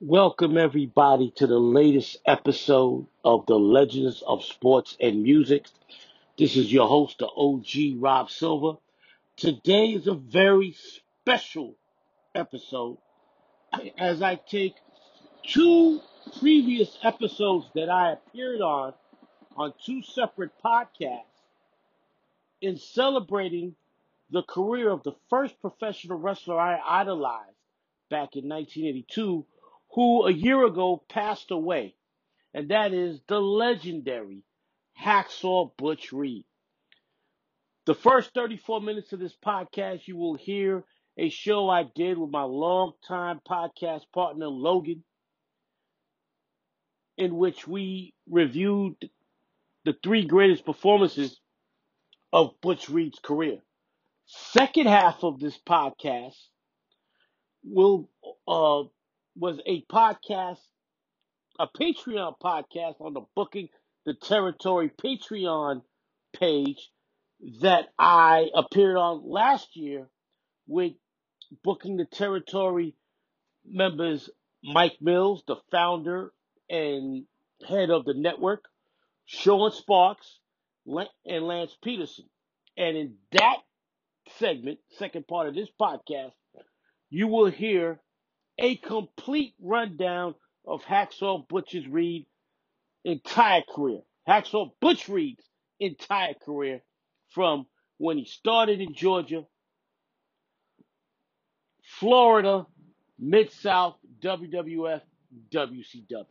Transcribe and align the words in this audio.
Welcome, 0.00 0.56
everybody, 0.56 1.32
to 1.38 1.48
the 1.48 1.58
latest 1.58 2.18
episode 2.24 3.08
of 3.24 3.46
the 3.46 3.58
Legends 3.58 4.22
of 4.24 4.44
Sports 4.44 4.96
and 5.00 5.24
Music. 5.24 5.66
This 6.38 6.56
is 6.56 6.72
your 6.72 6.86
host, 6.86 7.18
the 7.18 7.26
OG 7.26 8.00
Rob 8.00 8.30
Silver. 8.30 8.78
Today 9.36 9.86
is 9.86 10.06
a 10.06 10.14
very 10.14 10.76
special 11.24 11.74
episode 12.32 12.98
as 13.98 14.22
I 14.22 14.36
take 14.36 14.76
two 15.44 16.00
previous 16.38 16.96
episodes 17.02 17.66
that 17.74 17.90
I 17.90 18.12
appeared 18.12 18.60
on 18.60 18.94
on 19.56 19.74
two 19.84 20.04
separate 20.04 20.52
podcasts 20.64 21.24
in 22.60 22.76
celebrating 22.76 23.74
the 24.30 24.44
career 24.44 24.90
of 24.90 25.02
the 25.02 25.16
first 25.28 25.60
professional 25.60 26.20
wrestler 26.20 26.60
I 26.60 26.78
idolized 26.88 27.50
back 28.10 28.36
in 28.36 28.48
1982 28.48 29.44
who 29.92 30.26
a 30.26 30.32
year 30.32 30.64
ago 30.64 31.02
passed 31.08 31.50
away, 31.50 31.94
and 32.54 32.70
that 32.70 32.92
is 32.92 33.20
the 33.28 33.40
legendary 33.40 34.44
Hacksaw 35.00 35.76
Butch 35.76 36.12
Reed. 36.12 36.44
The 37.86 37.94
first 37.94 38.34
34 38.34 38.82
minutes 38.82 39.12
of 39.12 39.20
this 39.20 39.34
podcast, 39.44 40.06
you 40.06 40.16
will 40.16 40.34
hear 40.34 40.84
a 41.16 41.30
show 41.30 41.68
I 41.68 41.84
did 41.94 42.18
with 42.18 42.30
my 42.30 42.42
longtime 42.42 43.40
podcast 43.48 44.02
partner, 44.12 44.46
Logan, 44.46 45.04
in 47.16 47.36
which 47.36 47.66
we 47.66 48.14
reviewed 48.28 48.96
the 49.84 49.96
three 50.02 50.26
greatest 50.26 50.64
performances 50.64 51.40
of 52.32 52.60
Butch 52.60 52.88
Reed's 52.88 53.18
career. 53.18 53.58
Second 54.26 54.86
half 54.86 55.24
of 55.24 55.40
this 55.40 55.58
podcast 55.66 56.36
will 57.64 58.10
uh, 58.46 58.82
was 59.38 59.60
a 59.66 59.82
podcast, 59.84 60.58
a 61.58 61.66
Patreon 61.68 62.34
podcast 62.42 63.00
on 63.00 63.14
the 63.14 63.22
Booking 63.36 63.68
the 64.04 64.14
Territory 64.14 64.90
Patreon 64.90 65.82
page 66.34 66.88
that 67.60 67.88
I 67.98 68.48
appeared 68.54 68.96
on 68.96 69.22
last 69.28 69.76
year 69.76 70.08
with 70.66 70.92
Booking 71.62 71.96
the 71.96 72.04
Territory 72.04 72.94
members 73.64 74.28
Mike 74.64 74.96
Mills, 75.00 75.44
the 75.46 75.56
founder 75.70 76.32
and 76.68 77.24
head 77.66 77.90
of 77.90 78.04
the 78.04 78.14
network, 78.14 78.64
Sean 79.26 79.70
Sparks, 79.70 80.38
and 80.86 81.46
Lance 81.46 81.76
Peterson. 81.82 82.24
And 82.76 82.96
in 82.96 83.14
that 83.32 83.58
segment, 84.38 84.78
second 84.98 85.26
part 85.26 85.48
of 85.48 85.54
this 85.54 85.68
podcast, 85.80 86.32
you 87.10 87.28
will 87.28 87.50
hear 87.50 88.00
a 88.58 88.76
complete 88.76 89.54
rundown 89.62 90.34
of 90.66 90.82
Hacksaw 90.82 91.48
Butch's 91.48 91.86
Reed 91.88 92.26
entire 93.04 93.62
career. 93.62 94.00
Hacksaw 94.28 94.72
Butch 94.80 95.08
Reed's 95.08 95.44
entire 95.80 96.34
career 96.34 96.82
from 97.30 97.66
when 97.98 98.18
he 98.18 98.26
started 98.26 98.80
in 98.82 98.94
Georgia, 98.94 99.44
Florida, 102.00 102.66
Mid 103.18 103.52
South, 103.52 103.96
WWF, 104.22 105.02
WCW. 105.52 106.26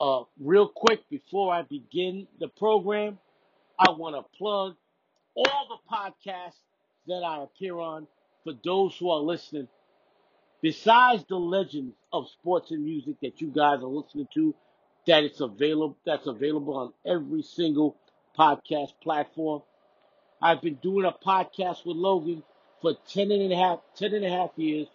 Uh, 0.00 0.24
real 0.40 0.68
quick 0.68 1.00
before 1.10 1.54
I 1.54 1.62
begin 1.62 2.28
the 2.40 2.48
program, 2.48 3.18
I 3.78 3.90
want 3.92 4.16
to 4.16 4.38
plug 4.38 4.76
all 5.36 5.68
the 5.68 5.96
podcasts 5.96 6.60
that 7.08 7.22
I 7.24 7.42
appear 7.44 7.78
on 7.78 8.06
for 8.44 8.54
those 8.64 8.96
who 8.98 9.10
are 9.10 9.20
listening 9.20 9.68
besides 10.62 11.24
the 11.28 11.36
legends 11.36 11.94
of 12.12 12.28
sports 12.28 12.70
and 12.70 12.84
music 12.84 13.16
that 13.22 13.40
you 13.40 13.48
guys 13.48 13.80
are 13.82 13.86
listening 13.86 14.28
to, 14.34 14.54
that 15.06 15.24
it's 15.24 15.40
available, 15.40 15.96
that's 16.04 16.26
available 16.26 16.76
on 16.76 16.92
every 17.04 17.42
single 17.42 17.96
podcast 18.38 18.90
platform. 19.02 19.62
I've 20.42 20.60
been 20.60 20.76
doing 20.76 21.06
a 21.06 21.12
podcast 21.12 21.86
with 21.86 21.96
Logan 21.96 22.42
for 22.82 22.94
10 23.08 23.30
and 23.30 23.52
a 23.52 23.56
half, 23.56 23.80
10 23.96 24.14
and 24.14 24.24
a 24.24 24.30
half 24.30 24.50
years 24.56 24.88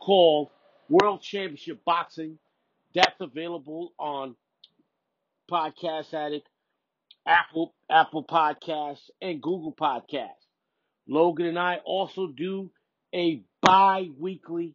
called 0.00 0.48
World 0.88 1.22
Championship 1.22 1.84
Boxing. 1.84 2.38
That's 2.94 3.20
available 3.20 3.92
on 3.98 4.36
Podcast 5.50 6.12
Addict, 6.12 6.46
Apple, 7.26 7.74
Apple 7.90 8.24
Podcasts, 8.24 9.10
and 9.20 9.40
Google 9.40 9.74
Podcasts. 9.74 10.28
Logan 11.06 11.46
and 11.46 11.58
I 11.58 11.76
also 11.84 12.26
do 12.26 12.70
a 13.14 13.42
bi-weekly 13.62 14.74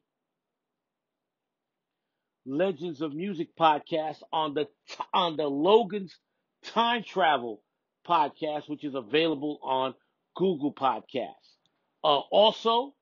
Legends 2.47 3.01
of 3.01 3.13
Music 3.13 3.49
podcast 3.59 4.23
on 4.31 4.53
the 4.53 4.67
on 5.13 5.35
the 5.35 5.47
Logan's 5.47 6.15
Time 6.63 7.03
Travel 7.03 7.61
podcast, 8.07 8.69
which 8.69 8.83
is 8.85 8.95
available 8.95 9.59
on 9.61 9.93
Google 10.35 10.73
Podcasts. 10.73 11.57
Uh, 12.03 12.19
also, 12.31 12.93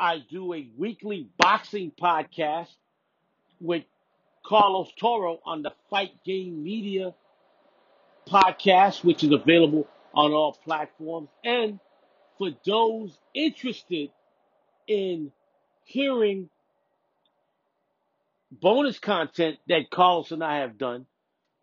I 0.00 0.22
do 0.30 0.54
a 0.54 0.68
weekly 0.76 1.28
boxing 1.38 1.92
podcast 2.00 2.68
with 3.60 3.84
Carlos 4.46 4.90
Toro 4.98 5.38
on 5.44 5.62
the 5.62 5.72
Fight 5.90 6.12
Game 6.24 6.62
Media 6.62 7.14
podcast, 8.26 9.04
which 9.04 9.22
is 9.22 9.32
available 9.32 9.86
on 10.14 10.32
all 10.32 10.54
platforms. 10.64 11.28
And 11.44 11.78
for 12.38 12.50
those 12.64 13.18
interested 13.34 14.10
in 14.86 15.30
hearing 15.84 16.48
bonus 18.50 18.98
content 18.98 19.58
that 19.68 19.90
Carlos 19.90 20.30
and 20.30 20.42
I 20.42 20.58
have 20.58 20.78
done. 20.78 21.06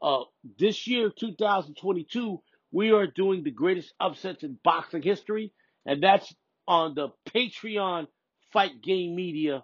Uh, 0.02 0.24
this 0.60 0.88
year, 0.88 1.10
2022, 1.10 2.42
we 2.72 2.92
are 2.92 3.08
doing 3.08 3.44
the 3.44 3.52
greatest 3.52 3.94
upsets 4.00 4.44
in 4.44 4.58
boxing 4.64 5.02
history, 5.02 5.54
and 5.86 6.04
that's 6.04 6.34
on 6.68 6.96
the 6.96 7.10
Patreon 7.30 8.08
Fight 8.52 8.82
Game 8.82 9.16
Media 9.16 9.64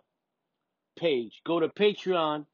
page. 0.98 1.42
Go 1.46 1.60
to 1.60 1.68
Patreon, 1.68 2.46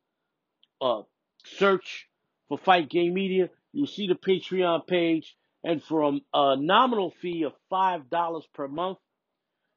uh, 0.81 1.01
search 1.45 2.07
for 2.47 2.57
Fight 2.57 2.89
Game 2.89 3.13
Media. 3.13 3.49
You'll 3.71 3.87
see 3.87 4.07
the 4.07 4.15
Patreon 4.15 4.87
page, 4.87 5.35
and 5.63 5.83
from 5.83 6.21
a 6.33 6.55
nominal 6.57 7.11
fee 7.21 7.43
of 7.43 7.53
$5 7.71 8.43
per 8.53 8.67
month, 8.67 8.97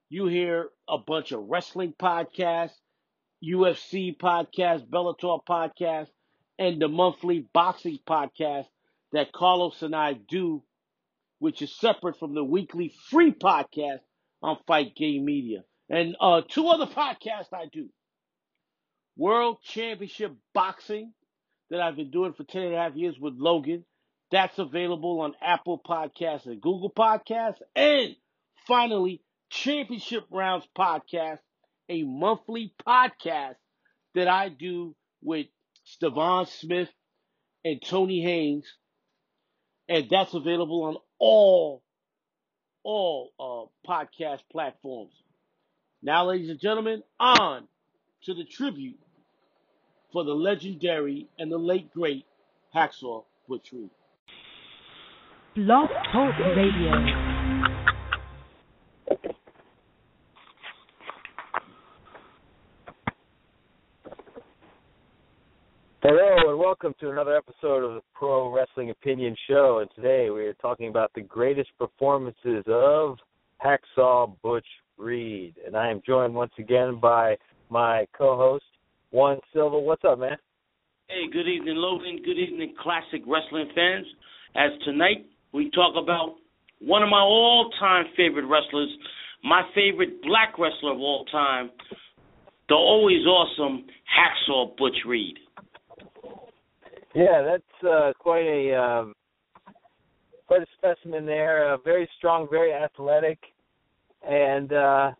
you 0.09 0.27
hear 0.27 0.71
a 0.89 0.99
bunch 0.99 1.33
of 1.33 1.45
wrestling 1.49 1.95
podcasts, 1.99 2.77
UFC 3.43 4.17
podcast, 4.17 4.89
Bellator 4.89 5.41
podcast, 5.49 6.09
and 6.59 6.81
the 6.81 6.89
monthly 6.89 7.47
boxing 7.53 7.99
podcast 8.07 8.67
that 9.13 9.33
Carlos 9.33 9.83
and 9.83 9.95
I 9.95 10.13
do, 10.13 10.63
which 11.39 11.63
is 11.63 11.75
separate 11.75 12.19
from 12.19 12.35
the 12.35 12.45
weekly 12.45 12.93
free 13.09 13.33
podcast 13.33 14.01
on 14.43 14.59
Fight 14.67 14.95
Game 14.95 15.25
Media. 15.25 15.65
And 15.89 16.17
uh, 16.21 16.43
two 16.47 16.69
other 16.69 16.87
podcasts 16.87 17.53
I 17.53 17.67
do. 17.73 17.89
World 19.17 19.59
Championship 19.63 20.33
Boxing 20.55 21.13
that 21.71 21.81
I've 21.81 21.97
been 21.97 22.11
doing 22.11 22.33
for 22.33 22.45
10 22.45 22.63
and 22.63 22.75
a 22.75 22.79
half 22.79 22.95
years 22.95 23.19
with 23.19 23.35
Logan. 23.37 23.85
That's 24.31 24.59
available 24.59 25.21
on 25.21 25.35
Apple 25.43 25.81
Podcasts 25.85 26.47
and 26.47 26.61
Google 26.61 26.93
Podcasts. 26.97 27.59
And 27.75 28.15
finally, 28.67 29.23
Championship 29.51 30.25
Rounds 30.31 30.67
Podcast 30.79 31.39
a 31.91 32.05
monthly 32.05 32.73
podcast 32.87 33.57
that 34.15 34.29
I 34.29 34.49
do 34.49 34.95
with 35.23 35.47
Stevan 35.85 36.47
Smith 36.47 36.89
and 37.65 37.83
Tony 37.83 38.23
Haynes, 38.23 38.65
and 39.89 40.07
that's 40.09 40.33
available 40.33 40.85
on 40.85 40.97
all 41.19 41.83
all 42.83 43.31
uh, 43.39 43.91
podcast 43.91 44.41
platforms. 44.51 45.13
Now, 46.03 46.27
ladies 46.29 46.49
and 46.49 46.61
gentlemen, 46.61 47.03
on 47.19 47.69
to 48.25 48.35
the 48.35 48.45
tribute 48.45 48.99
for 50.13 50.25
the 50.25 50.33
legendary 50.33 51.29
and 51.39 51.53
the 51.53 51.59
late 51.59 51.93
great 51.93 52.25
Hacksaw 52.75 53.25
Butch 53.49 53.73
Reed. 53.73 53.91
Blog 55.57 55.91
Talk 56.13 56.39
Radio. 56.57 57.31
Hello 66.03 66.51
and 66.51 66.59
welcome 66.83 66.97
to 66.99 67.11
another 67.11 67.37
episode 67.37 67.85
of 67.85 67.95
the 67.95 68.01
Pro 68.15 68.51
Wrestling 68.51 68.89
Opinion 68.89 69.37
Show. 69.47 69.81
And 69.81 69.91
today 69.95 70.31
we 70.31 70.47
are 70.47 70.55
talking 70.55 70.89
about 70.89 71.11
the 71.15 71.21
greatest 71.21 71.69
performances 71.79 72.65
of 72.69 73.19
Hacksaw 73.63 74.35
Butch 74.43 74.67
Reed. 74.97 75.57
And 75.67 75.77
I 75.77 75.91
am 75.91 76.01
joined 76.07 76.35
once 76.35 76.53
again 76.59 76.99
by 76.99 77.37
my 77.69 78.07
co-host 78.17 78.65
Juan 79.11 79.41
Silva. 79.53 79.79
What's 79.79 80.05
up, 80.09 80.21
man? 80.21 80.39
Hey, 81.09 81.29
good 81.31 81.47
evening, 81.49 81.75
Logan. 81.77 82.23
Good 82.25 82.39
evening, 82.39 82.75
classic 82.81 83.21
wrestling 83.27 83.69
fans. 83.75 84.07
As 84.57 84.71
tonight 84.87 85.27
we 85.53 85.71
talk 85.73 86.03
about 86.03 86.37
one 86.79 87.03
of 87.03 87.11
my 87.11 87.21
all-time 87.21 88.07
favorite 88.17 88.47
wrestlers, 88.47 88.89
my 89.45 89.63
favorite 89.75 90.23
black 90.23 90.59
wrestler 90.59 90.93
of 90.93 90.99
all 90.99 91.27
time, 91.27 91.69
the 92.71 92.75
always 92.75 93.27
awesome 93.27 93.85
Hacksaw 94.09 94.79
Butch 94.79 94.97
Reed. 95.07 95.37
Yeah, 97.15 97.43
that's 97.43 97.91
uh, 97.91 98.13
quite 98.19 98.45
a 98.45 98.75
um, 98.81 99.15
quite 100.47 100.63
a 100.63 100.67
specimen 100.79 101.27
there. 101.27 101.73
Uh, 101.73 101.77
very 101.79 102.09
strong, 102.19 102.47
very 102.51 102.73
athletic, 102.73 103.39
and 104.29 104.73
uh, 104.73 105.11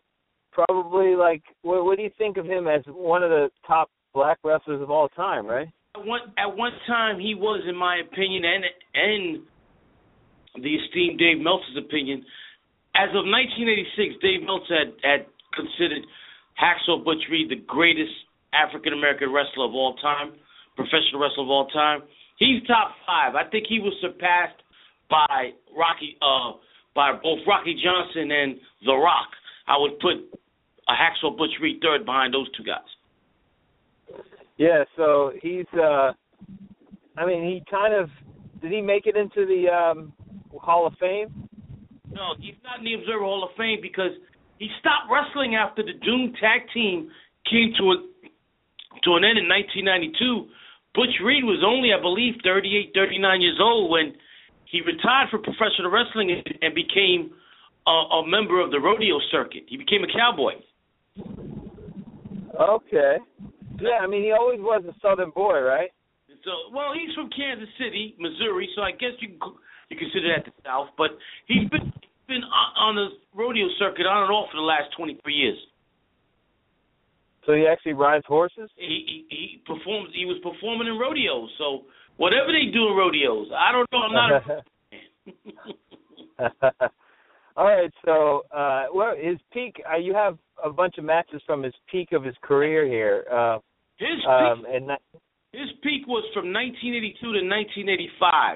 probably 0.51 1.15
like 1.15 1.41
what, 1.63 1.83
what 1.83 1.97
do 1.97 2.03
you 2.03 2.11
think 2.17 2.37
of 2.37 2.45
him 2.45 2.67
as 2.67 2.81
one 2.87 3.23
of 3.23 3.29
the 3.29 3.49
top 3.67 3.89
black 4.13 4.37
wrestlers 4.43 4.81
of 4.81 4.89
all 4.89 5.09
time? 5.09 5.45
Right? 5.45 5.67
At 5.95 6.05
one 6.05 6.21
at 6.37 6.57
one 6.57 6.71
time, 6.87 7.19
he 7.19 7.35
was, 7.35 7.63
in 7.67 7.75
my 7.75 7.97
opinion, 7.97 8.43
and 8.45 8.63
and 8.95 10.63
the 10.63 10.75
esteemed 10.75 11.19
Dave 11.19 11.39
Meltzer's 11.39 11.77
opinion. 11.77 12.23
As 12.95 13.09
of 13.15 13.23
1986, 13.23 14.19
Dave 14.21 14.43
Meltzer 14.43 14.75
had, 14.75 14.91
had 15.03 15.21
considered 15.55 16.03
Hacksaw 16.59 17.03
Butch 17.03 17.23
Reed 17.31 17.49
the 17.49 17.63
greatest 17.67 18.11
African 18.53 18.93
American 18.93 19.31
wrestler 19.31 19.65
of 19.65 19.71
all 19.71 19.95
time, 19.95 20.33
professional 20.75 21.21
wrestler 21.21 21.43
of 21.43 21.49
all 21.49 21.67
time. 21.67 22.01
He's 22.37 22.65
top 22.67 22.95
five. 23.05 23.35
I 23.35 23.49
think 23.49 23.65
he 23.67 23.79
was 23.79 23.93
surpassed 24.01 24.61
by 25.09 25.51
Rocky, 25.77 26.17
uh, 26.21 26.57
by 26.95 27.13
both 27.13 27.39
Rocky 27.47 27.75
Johnson 27.81 28.31
and 28.31 28.55
The 28.85 28.93
Rock. 28.93 29.29
I 29.67 29.77
would 29.77 29.99
put 29.99 30.15
a 30.87 30.93
Hacksaw 30.93 31.37
Butch 31.37 31.51
Reed 31.61 31.79
third 31.81 32.05
behind 32.05 32.33
those 32.33 32.47
two 32.57 32.63
guys. 32.63 34.23
Yeah, 34.57 34.83
so 34.95 35.31
he's 35.41 35.65
uh 35.73 36.11
I 37.17 37.25
mean 37.25 37.43
he 37.43 37.63
kind 37.69 37.93
of 37.93 38.09
did 38.61 38.71
he 38.71 38.81
make 38.81 39.07
it 39.07 39.15
into 39.15 39.45
the 39.45 39.69
um 39.69 40.13
Hall 40.53 40.85
of 40.85 40.93
Fame? 40.99 41.47
No, 42.11 42.35
he's 42.39 42.55
not 42.63 42.79
in 42.79 42.85
the 42.85 42.93
Observer 42.95 43.23
Hall 43.23 43.43
of 43.43 43.55
Fame 43.57 43.79
because 43.81 44.11
he 44.59 44.67
stopped 44.79 45.09
wrestling 45.09 45.55
after 45.55 45.81
the 45.81 45.93
Doom 46.05 46.33
Tag 46.39 46.61
Team 46.73 47.09
came 47.49 47.73
to 47.79 47.83
a 47.91 47.95
to 49.03 49.15
an 49.15 49.23
end 49.23 49.37
in 49.37 49.47
1992. 49.47 50.49
Butch 50.93 51.15
Reed 51.23 51.43
was 51.43 51.63
only, 51.65 51.95
I 51.95 52.01
believe, 52.01 52.35
38, 52.43 52.91
39 52.93 53.41
years 53.41 53.59
old 53.61 53.91
when 53.91 54.13
he 54.65 54.81
retired 54.81 55.29
from 55.31 55.43
professional 55.43 55.91
wrestling 55.91 56.31
and, 56.31 56.75
became 56.75 57.31
a, 57.87 58.23
a 58.23 58.27
member 58.27 58.59
of 58.59 58.71
the 58.71 58.79
rodeo 58.79 59.19
circuit. 59.31 59.63
He 59.67 59.77
became 59.77 60.03
a 60.03 60.11
cowboy. 60.11 60.59
Okay. 62.59 63.17
Yeah, 63.79 63.99
I 64.03 64.07
mean 64.07 64.23
he 64.23 64.31
always 64.31 64.59
was 64.59 64.83
a 64.87 64.93
Southern 65.01 65.31
boy, 65.31 65.59
right? 65.61 65.89
So, 66.43 66.73
well, 66.73 66.93
he's 66.93 67.13
from 67.15 67.29
Kansas 67.29 67.69
City, 67.77 68.15
Missouri, 68.17 68.69
so 68.75 68.81
I 68.81 68.91
guess 68.91 69.13
you 69.19 69.37
you 69.89 69.97
consider 69.97 70.33
that 70.33 70.45
the 70.45 70.51
South. 70.65 70.89
But 70.97 71.11
he's 71.47 71.67
been 71.69 71.91
been 72.27 72.43
uh, 72.43 72.79
on 72.79 72.95
the 72.95 73.19
rodeo 73.35 73.67
circuit 73.77 74.05
on 74.05 74.23
and 74.23 74.31
off 74.31 74.49
for 74.51 74.57
the 74.57 74.63
last 74.63 74.95
23 74.95 75.19
years. 75.33 75.59
So 77.45 77.53
he 77.53 77.67
actually 77.67 77.93
rides 77.93 78.25
horses. 78.27 78.69
He 78.75 79.25
he, 79.29 79.29
he 79.29 79.61
performs. 79.65 80.09
He 80.13 80.25
was 80.25 80.37
performing 80.43 80.87
in 80.87 80.97
rodeos. 80.97 81.49
So 81.57 81.85
whatever 82.17 82.51
they 82.51 82.65
do 82.71 82.87
in 82.87 82.95
rodeos, 82.95 83.51
I 83.51 83.71
don't 83.71 83.91
know. 83.91 83.99
I'm 83.99 84.13
not. 84.13 84.49
A 84.49 84.63
All 87.57 87.65
right, 87.65 87.91
so 88.05 88.43
uh 88.55 88.85
well 88.93 89.13
his 89.17 89.37
peak 89.51 89.81
uh, 89.91 89.97
you 89.97 90.13
have 90.13 90.37
a 90.63 90.69
bunch 90.71 90.97
of 90.97 91.03
matches 91.03 91.41
from 91.45 91.63
his 91.63 91.73
peak 91.91 92.13
of 92.13 92.23
his 92.23 92.35
career 92.41 92.85
here. 92.87 93.25
Uh 93.31 93.59
his 93.97 94.25
um 94.27 94.65
and 94.71 94.87
that, 94.89 95.01
his 95.51 95.69
peak 95.83 96.07
was 96.07 96.23
from 96.31 96.55
1982 96.55 97.19
to 97.19 97.43
1985. 97.43 98.55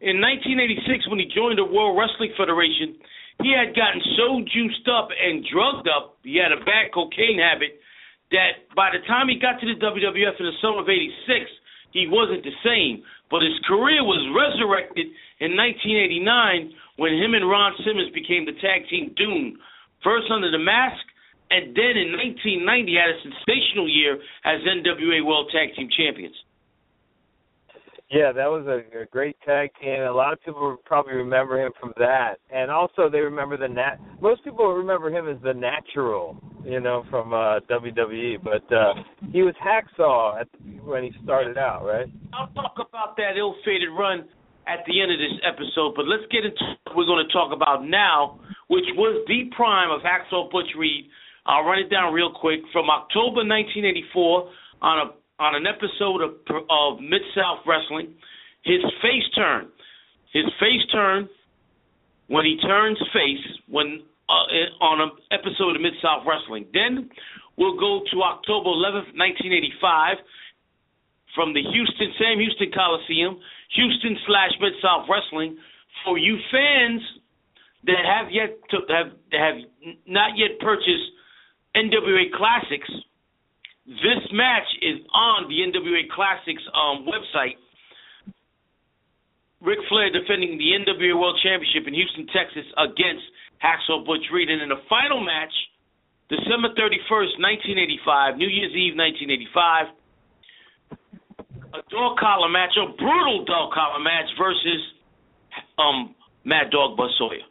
In 0.00 0.16
1986, 0.16 1.12
when 1.12 1.20
he 1.20 1.28
joined 1.28 1.60
the 1.60 1.68
World 1.68 2.00
Wrestling 2.00 2.32
Federation, 2.32 2.96
he 3.44 3.52
had 3.52 3.76
gotten 3.76 4.00
so 4.16 4.40
juiced 4.48 4.88
up 4.88 5.12
and 5.12 5.44
drugged 5.44 5.92
up, 5.92 6.16
he 6.24 6.40
had 6.40 6.56
a 6.56 6.64
bad 6.64 6.88
cocaine 6.96 7.36
habit, 7.36 7.76
that 8.30 8.70
by 8.76 8.90
the 8.94 9.02
time 9.06 9.28
he 9.28 9.38
got 9.38 9.58
to 9.60 9.66
the 9.66 9.78
WWF 9.78 10.38
in 10.38 10.46
the 10.46 10.58
summer 10.62 10.80
of 10.80 10.88
86, 10.88 11.50
he 11.92 12.06
wasn't 12.06 12.46
the 12.46 12.54
same. 12.62 13.02
But 13.30 13.42
his 13.42 13.58
career 13.66 14.02
was 14.02 14.22
resurrected 14.30 15.06
in 15.42 15.54
1989 15.58 16.74
when 16.96 17.14
him 17.14 17.34
and 17.34 17.48
Ron 17.48 17.74
Simmons 17.82 18.10
became 18.14 18.46
the 18.46 18.58
tag 18.62 18.86
team 18.90 19.14
Doom, 19.16 19.58
first 20.02 20.30
under 20.30 20.50
the 20.50 20.58
mask, 20.58 21.02
and 21.50 21.74
then 21.74 21.98
in 21.98 22.14
1990 22.14 22.94
had 22.94 23.10
a 23.10 23.18
sensational 23.26 23.90
year 23.90 24.18
as 24.46 24.62
NWA 24.62 25.26
World 25.26 25.50
Tag 25.50 25.74
Team 25.74 25.90
Champions. 25.90 26.34
Yeah, 28.10 28.32
that 28.32 28.46
was 28.46 28.66
a, 28.66 29.02
a 29.02 29.06
great 29.06 29.36
tag 29.46 29.70
team. 29.80 30.02
A 30.02 30.10
lot 30.10 30.32
of 30.32 30.42
people 30.42 30.76
probably 30.84 31.14
remember 31.14 31.64
him 31.64 31.70
from 31.78 31.92
that, 31.96 32.36
and 32.52 32.70
also 32.70 33.08
they 33.08 33.20
remember 33.20 33.56
the 33.56 33.68
nat. 33.68 33.96
Most 34.20 34.42
people 34.42 34.66
remember 34.72 35.10
him 35.10 35.28
as 35.28 35.40
the 35.44 35.54
Natural, 35.54 36.36
you 36.64 36.80
know, 36.80 37.04
from 37.08 37.32
uh 37.32 37.60
WWE. 37.70 38.42
But 38.42 38.66
uh 38.74 38.94
he 39.30 39.42
was 39.42 39.54
Hacksaw 39.62 40.40
at, 40.40 40.48
when 40.84 41.04
he 41.04 41.12
started 41.22 41.56
out, 41.56 41.84
right? 41.84 42.06
I'll 42.34 42.48
talk 42.48 42.74
about 42.76 43.16
that 43.16 43.38
ill-fated 43.38 43.90
run 43.96 44.26
at 44.66 44.84
the 44.86 45.00
end 45.00 45.12
of 45.12 45.18
this 45.18 45.38
episode, 45.46 45.94
but 45.94 46.06
let's 46.06 46.26
get 46.30 46.44
into 46.44 46.62
what 46.86 46.96
we're 46.96 47.06
going 47.06 47.26
to 47.26 47.32
talk 47.32 47.52
about 47.52 47.84
now, 47.84 48.40
which 48.68 48.84
was 48.96 49.24
the 49.26 49.50
prime 49.54 49.90
of 49.90 50.00
Hacksaw 50.02 50.50
Butch 50.50 50.68
Reed. 50.76 51.06
I'll 51.46 51.64
run 51.64 51.78
it 51.78 51.90
down 51.90 52.12
real 52.12 52.30
quick. 52.30 52.60
From 52.72 52.90
October 52.90 53.42
1984, 53.42 54.50
on 54.82 54.98
a 54.98 55.19
on 55.40 55.56
an 55.56 55.66
episode 55.66 56.20
of 56.20 56.36
of 56.68 57.00
Mid 57.00 57.22
South 57.34 57.64
Wrestling, 57.66 58.12
his 58.62 58.84
face 59.00 59.24
turn, 59.34 59.72
his 60.32 60.44
face 60.60 60.84
turn 60.92 61.28
when 62.28 62.44
he 62.44 62.60
turns 62.60 63.00
face 63.12 63.42
when 63.66 64.04
uh, 64.28 64.84
on 64.84 65.00
an 65.00 65.10
episode 65.32 65.74
of 65.74 65.82
Mid 65.82 65.94
South 66.02 66.22
Wrestling. 66.28 66.66
Then 66.72 67.08
we'll 67.56 67.80
go 67.80 68.04
to 68.12 68.22
October 68.22 68.68
11th, 68.68 69.16
1985, 69.16 70.22
from 71.34 71.54
the 71.56 71.64
Houston 71.64 72.12
Sam 72.20 72.38
Houston 72.38 72.70
Coliseum, 72.70 73.40
Houston 73.74 74.14
slash 74.28 74.52
Mid 74.60 74.76
South 74.84 75.08
Wrestling. 75.08 75.56
For 76.04 76.18
you 76.18 76.36
fans 76.52 77.02
that 77.84 78.04
have 78.04 78.30
yet 78.30 78.60
to 78.70 78.84
have 78.92 79.10
have 79.32 79.56
not 80.06 80.36
yet 80.36 80.60
purchased 80.60 81.16
NWA 81.74 82.28
Classics, 82.36 82.92
this 83.86 84.22
match 84.32 84.68
is 84.82 85.00
on 85.12 85.48
the 85.48 85.64
NWA 85.64 86.08
Classics 86.12 86.62
um, 86.74 87.06
website. 87.08 87.56
Ric 89.60 89.78
Flair 89.88 90.08
defending 90.08 90.56
the 90.56 90.72
NWA 90.72 91.20
World 91.20 91.38
Championship 91.42 91.84
in 91.86 91.92
Houston, 91.92 92.26
Texas 92.32 92.64
against 92.80 93.24
Hacksaw 93.60 94.04
Butch 94.06 94.24
Reed. 94.32 94.48
And 94.48 94.62
in 94.62 94.70
the 94.70 94.80
final 94.88 95.20
match, 95.20 95.52
December 96.30 96.72
31st, 96.78 97.36
1985, 98.06 98.36
New 98.36 98.48
Year's 98.48 98.72
Eve, 98.72 98.96
1985, 98.96 99.92
a 101.74 101.82
dog 101.90 102.16
collar 102.18 102.48
match, 102.48 102.72
a 102.80 102.88
brutal 102.96 103.44
dog 103.44 103.72
collar 103.72 104.00
match 104.00 104.30
versus 104.38 104.80
um, 105.76 106.14
Mad 106.44 106.70
Dog 106.70 106.96
Buzz 106.96 107.12
Sawyer. 107.18 107.44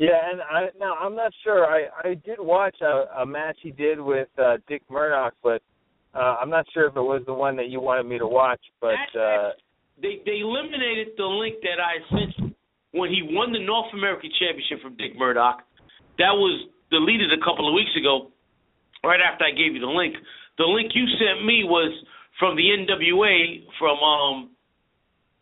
Yeah, 0.00 0.16
and 0.32 0.40
I 0.40 0.68
now 0.80 0.94
I'm 0.96 1.14
not 1.14 1.30
sure. 1.44 1.66
I 1.66 1.84
I 2.02 2.14
did 2.14 2.40
watch 2.40 2.74
a, 2.80 3.20
a 3.20 3.26
match 3.26 3.58
he 3.62 3.70
did 3.70 4.00
with 4.00 4.28
uh, 4.38 4.56
Dick 4.66 4.80
Murdoch, 4.88 5.34
but 5.42 5.60
uh, 6.14 6.40
I'm 6.40 6.48
not 6.48 6.64
sure 6.72 6.88
if 6.88 6.96
it 6.96 7.02
was 7.02 7.20
the 7.26 7.34
one 7.34 7.54
that 7.56 7.68
you 7.68 7.82
wanted 7.82 8.06
me 8.06 8.16
to 8.16 8.26
watch. 8.26 8.62
But 8.80 8.96
uh, 9.12 9.50
they 10.00 10.24
they 10.24 10.40
eliminated 10.40 11.08
the 11.18 11.26
link 11.26 11.56
that 11.60 11.76
I 11.76 12.00
sent 12.08 12.54
when 12.92 13.10
he 13.10 13.20
won 13.28 13.52
the 13.52 13.60
North 13.60 13.92
American 13.92 14.30
Championship 14.40 14.80
from 14.80 14.96
Dick 14.96 15.18
Murdoch. 15.18 15.60
That 16.16 16.32
was 16.32 16.64
deleted 16.90 17.30
a 17.36 17.44
couple 17.44 17.68
of 17.68 17.74
weeks 17.74 17.92
ago, 17.92 18.32
right 19.04 19.20
after 19.20 19.44
I 19.44 19.50
gave 19.52 19.76
you 19.76 19.80
the 19.80 19.92
link. 19.92 20.16
The 20.56 20.64
link 20.64 20.92
you 20.94 21.04
sent 21.20 21.44
me 21.44 21.60
was 21.68 21.92
from 22.38 22.56
the 22.56 22.64
NWA 22.72 23.68
from 23.78 24.00
um 24.00 24.56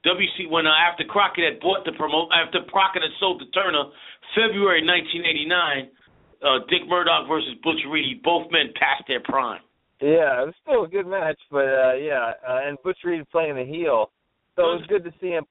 WC 0.06 0.48
when 0.50 0.66
uh, 0.66 0.70
after 0.70 1.04
Crockett 1.04 1.44
had 1.44 1.60
bought 1.60 1.84
the 1.84 1.92
promote 1.92 2.28
after 2.30 2.62
Crockett 2.70 3.02
had 3.02 3.12
sold 3.18 3.40
to 3.40 3.46
Turner, 3.50 3.90
February 4.34 4.82
1989. 4.84 5.90
Uh, 6.38 6.62
Dick 6.70 6.86
Murdoch 6.86 7.26
versus 7.26 7.50
Butch 7.64 7.82
Reed, 7.90 8.22
both 8.22 8.46
men 8.52 8.70
past 8.78 9.02
their 9.08 9.18
prime. 9.26 9.60
yeah, 10.00 10.42
it 10.42 10.46
was 10.46 10.54
still 10.62 10.84
a 10.84 10.88
good 10.88 11.06
match. 11.06 11.38
But 11.50 11.66
uh, 11.66 11.94
yeah, 11.98 12.30
uh, 12.46 12.60
and 12.62 12.78
Butch 12.84 12.98
Reed 13.02 13.26
playing 13.32 13.56
the 13.56 13.64
heel, 13.66 14.12
so 14.54 14.70
it 14.70 14.78
was 14.78 14.86
good 14.88 15.02
to 15.02 15.10
see 15.20 15.34
him. 15.34 15.44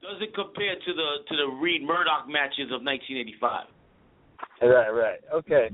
Does 0.00 0.16
it 0.22 0.34
compare 0.34 0.76
to 0.80 0.92
the 0.96 1.10
to 1.28 1.36
the 1.36 1.46
Reed 1.60 1.82
Murdoch 1.82 2.24
matches 2.26 2.72
of 2.72 2.80
1985? 2.80 3.68
Right, 4.62 4.88
right. 4.88 5.20
Okay. 5.28 5.68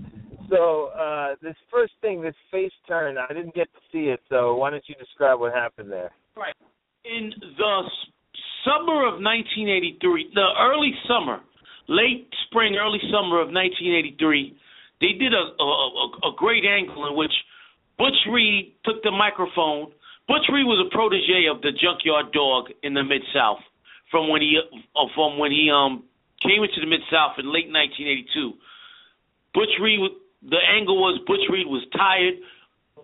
So 0.50 0.86
uh 0.98 1.36
this 1.42 1.54
first 1.70 1.92
thing, 2.00 2.20
this 2.22 2.34
face 2.50 2.72
turn, 2.88 3.18
I 3.18 3.32
didn't 3.32 3.54
get 3.54 3.72
to 3.72 3.80
see 3.92 4.10
it. 4.10 4.18
So 4.28 4.56
why 4.56 4.70
don't 4.70 4.82
you 4.88 4.96
describe 4.96 5.38
what 5.38 5.52
happened 5.54 5.92
there? 5.92 6.10
Right. 6.36 6.54
In 7.04 7.30
the 7.38 7.54
summer 8.66 9.06
of 9.06 9.22
1983, 9.22 10.34
the 10.34 10.48
early 10.58 10.90
summer, 11.06 11.38
late 11.86 12.26
spring, 12.46 12.74
early 12.74 12.98
summer 13.14 13.38
of 13.38 13.54
1983, 13.54 14.58
they 15.00 15.14
did 15.14 15.32
a 15.32 15.44
a, 15.62 15.70
a, 16.26 16.32
great 16.36 16.64
angle 16.66 17.06
in 17.06 17.14
which 17.14 17.32
Butch 17.98 18.18
Reed 18.26 18.74
took 18.84 19.02
the 19.02 19.14
microphone. 19.14 19.94
Butch 20.26 20.50
Reed 20.50 20.66
was 20.66 20.82
a 20.82 20.90
protege 20.90 21.46
of 21.46 21.62
the 21.62 21.70
Junkyard 21.70 22.32
Dog 22.32 22.74
in 22.82 22.94
the 22.94 23.04
Mid 23.04 23.22
South 23.32 23.62
from 24.10 24.28
when 24.28 24.42
he 24.42 24.58
uh, 24.58 25.06
from 25.14 25.38
when 25.38 25.52
he 25.52 25.70
um 25.70 26.02
came 26.42 26.64
into 26.64 26.80
the 26.80 26.90
Mid 26.90 27.04
South 27.12 27.38
in 27.38 27.46
late 27.46 27.70
1982. 27.70 28.58
Butch 29.54 29.72
Reed 29.80 30.00
the 30.42 30.60
angle 30.74 30.98
was 30.98 31.20
Butch 31.26 31.46
Reed 31.48 31.66
was 31.66 31.84
tired 31.94 32.34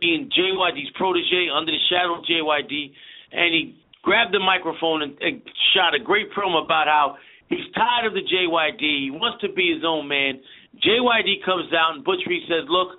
being 0.00 0.28
JYD's 0.34 0.90
protege 0.96 1.46
under 1.54 1.70
the 1.70 1.78
shadow 1.88 2.18
of 2.18 2.24
JYD, 2.24 2.90
and 3.30 3.54
he 3.54 3.78
grabbed 4.02 4.34
the 4.34 4.40
microphone 4.40 5.02
and, 5.02 5.16
and 5.20 5.42
shot 5.74 5.94
a 5.94 6.02
great 6.02 6.30
promo 6.32 6.64
about 6.64 6.86
how 6.86 7.16
he's 7.48 7.66
tired 7.74 8.06
of 8.06 8.14
the 8.14 8.22
JYD. 8.22 8.80
He 8.80 9.10
wants 9.10 9.40
to 9.42 9.52
be 9.52 9.72
his 9.74 9.84
own 9.86 10.08
man. 10.08 10.40
JYD 10.82 11.44
comes 11.44 11.72
out 11.72 11.94
and 11.96 12.04
Butch 12.04 12.20
Reed 12.26 12.42
says, 12.48 12.68
"Look, 12.68 12.98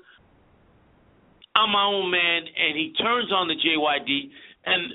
I'm 1.55 1.72
my 1.72 1.86
own 1.86 2.10
man," 2.10 2.41
and 2.48 2.77
he 2.77 2.93
turns 2.98 3.31
on 3.31 3.48
the 3.48 3.55
JYD, 3.55 4.31
and 4.65 4.93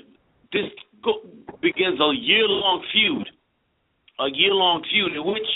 this 0.51 0.65
go, 1.03 1.21
begins 1.61 1.99
a 1.99 2.11
year-long 2.15 2.83
feud, 2.91 3.27
a 4.19 4.27
year-long 4.33 4.83
feud 4.91 5.15
in 5.15 5.25
which, 5.25 5.47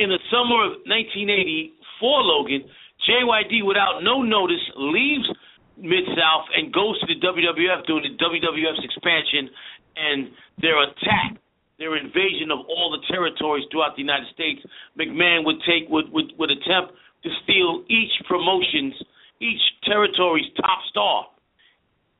in 0.00 0.10
the 0.10 0.18
summer 0.30 0.64
of 0.64 0.82
1984, 0.84 2.22
Logan 2.22 2.64
JYD, 3.08 3.64
without 3.64 4.00
no 4.02 4.22
notice, 4.22 4.64
leaves 4.76 5.28
Mid 5.76 6.04
South 6.16 6.48
and 6.56 6.72
goes 6.72 6.98
to 7.00 7.06
the 7.06 7.20
WWF 7.20 7.86
during 7.86 8.04
the 8.08 8.16
WWF's 8.16 8.84
expansion 8.84 9.50
and 9.96 10.30
their 10.60 10.82
attack, 10.82 11.36
their 11.78 11.96
invasion 11.96 12.50
of 12.50 12.60
all 12.68 12.90
the 12.90 13.04
territories 13.12 13.64
throughout 13.70 13.96
the 13.96 14.02
United 14.02 14.28
States. 14.32 14.60
McMahon 14.98 15.44
would 15.44 15.60
take 15.68 15.88
would 15.88 16.10
would, 16.12 16.32
would 16.38 16.50
attempt 16.50 16.92
to 17.24 17.28
steal 17.44 17.84
each 17.88 18.12
promotion's 18.26 18.94
each 19.40 19.60
territory's 19.84 20.48
top 20.56 20.80
star. 20.88 21.26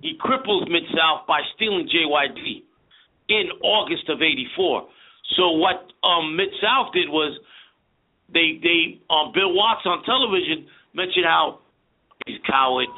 He 0.01 0.19
cripples 0.21 0.69
Mid 0.69 0.85
South 0.93 1.27
by 1.27 1.41
stealing 1.55 1.89
JYD 1.89 2.63
in 3.29 3.49
August 3.63 4.09
of 4.11 4.21
'84. 4.21 4.87
So 5.37 5.53
what 5.53 5.89
um, 6.05 6.37
Mid 6.37 6.51
South 6.61 6.93
did 6.93 7.09
was 7.09 7.39
they 8.33 8.61
they 8.63 9.01
um, 9.09 9.33
Bill 9.33 9.55
Watts 9.55 9.87
on 9.87 10.05
television 10.05 10.67
mentioned 10.93 11.25
how 11.25 11.61
he's 12.27 12.39
coward 12.47 12.89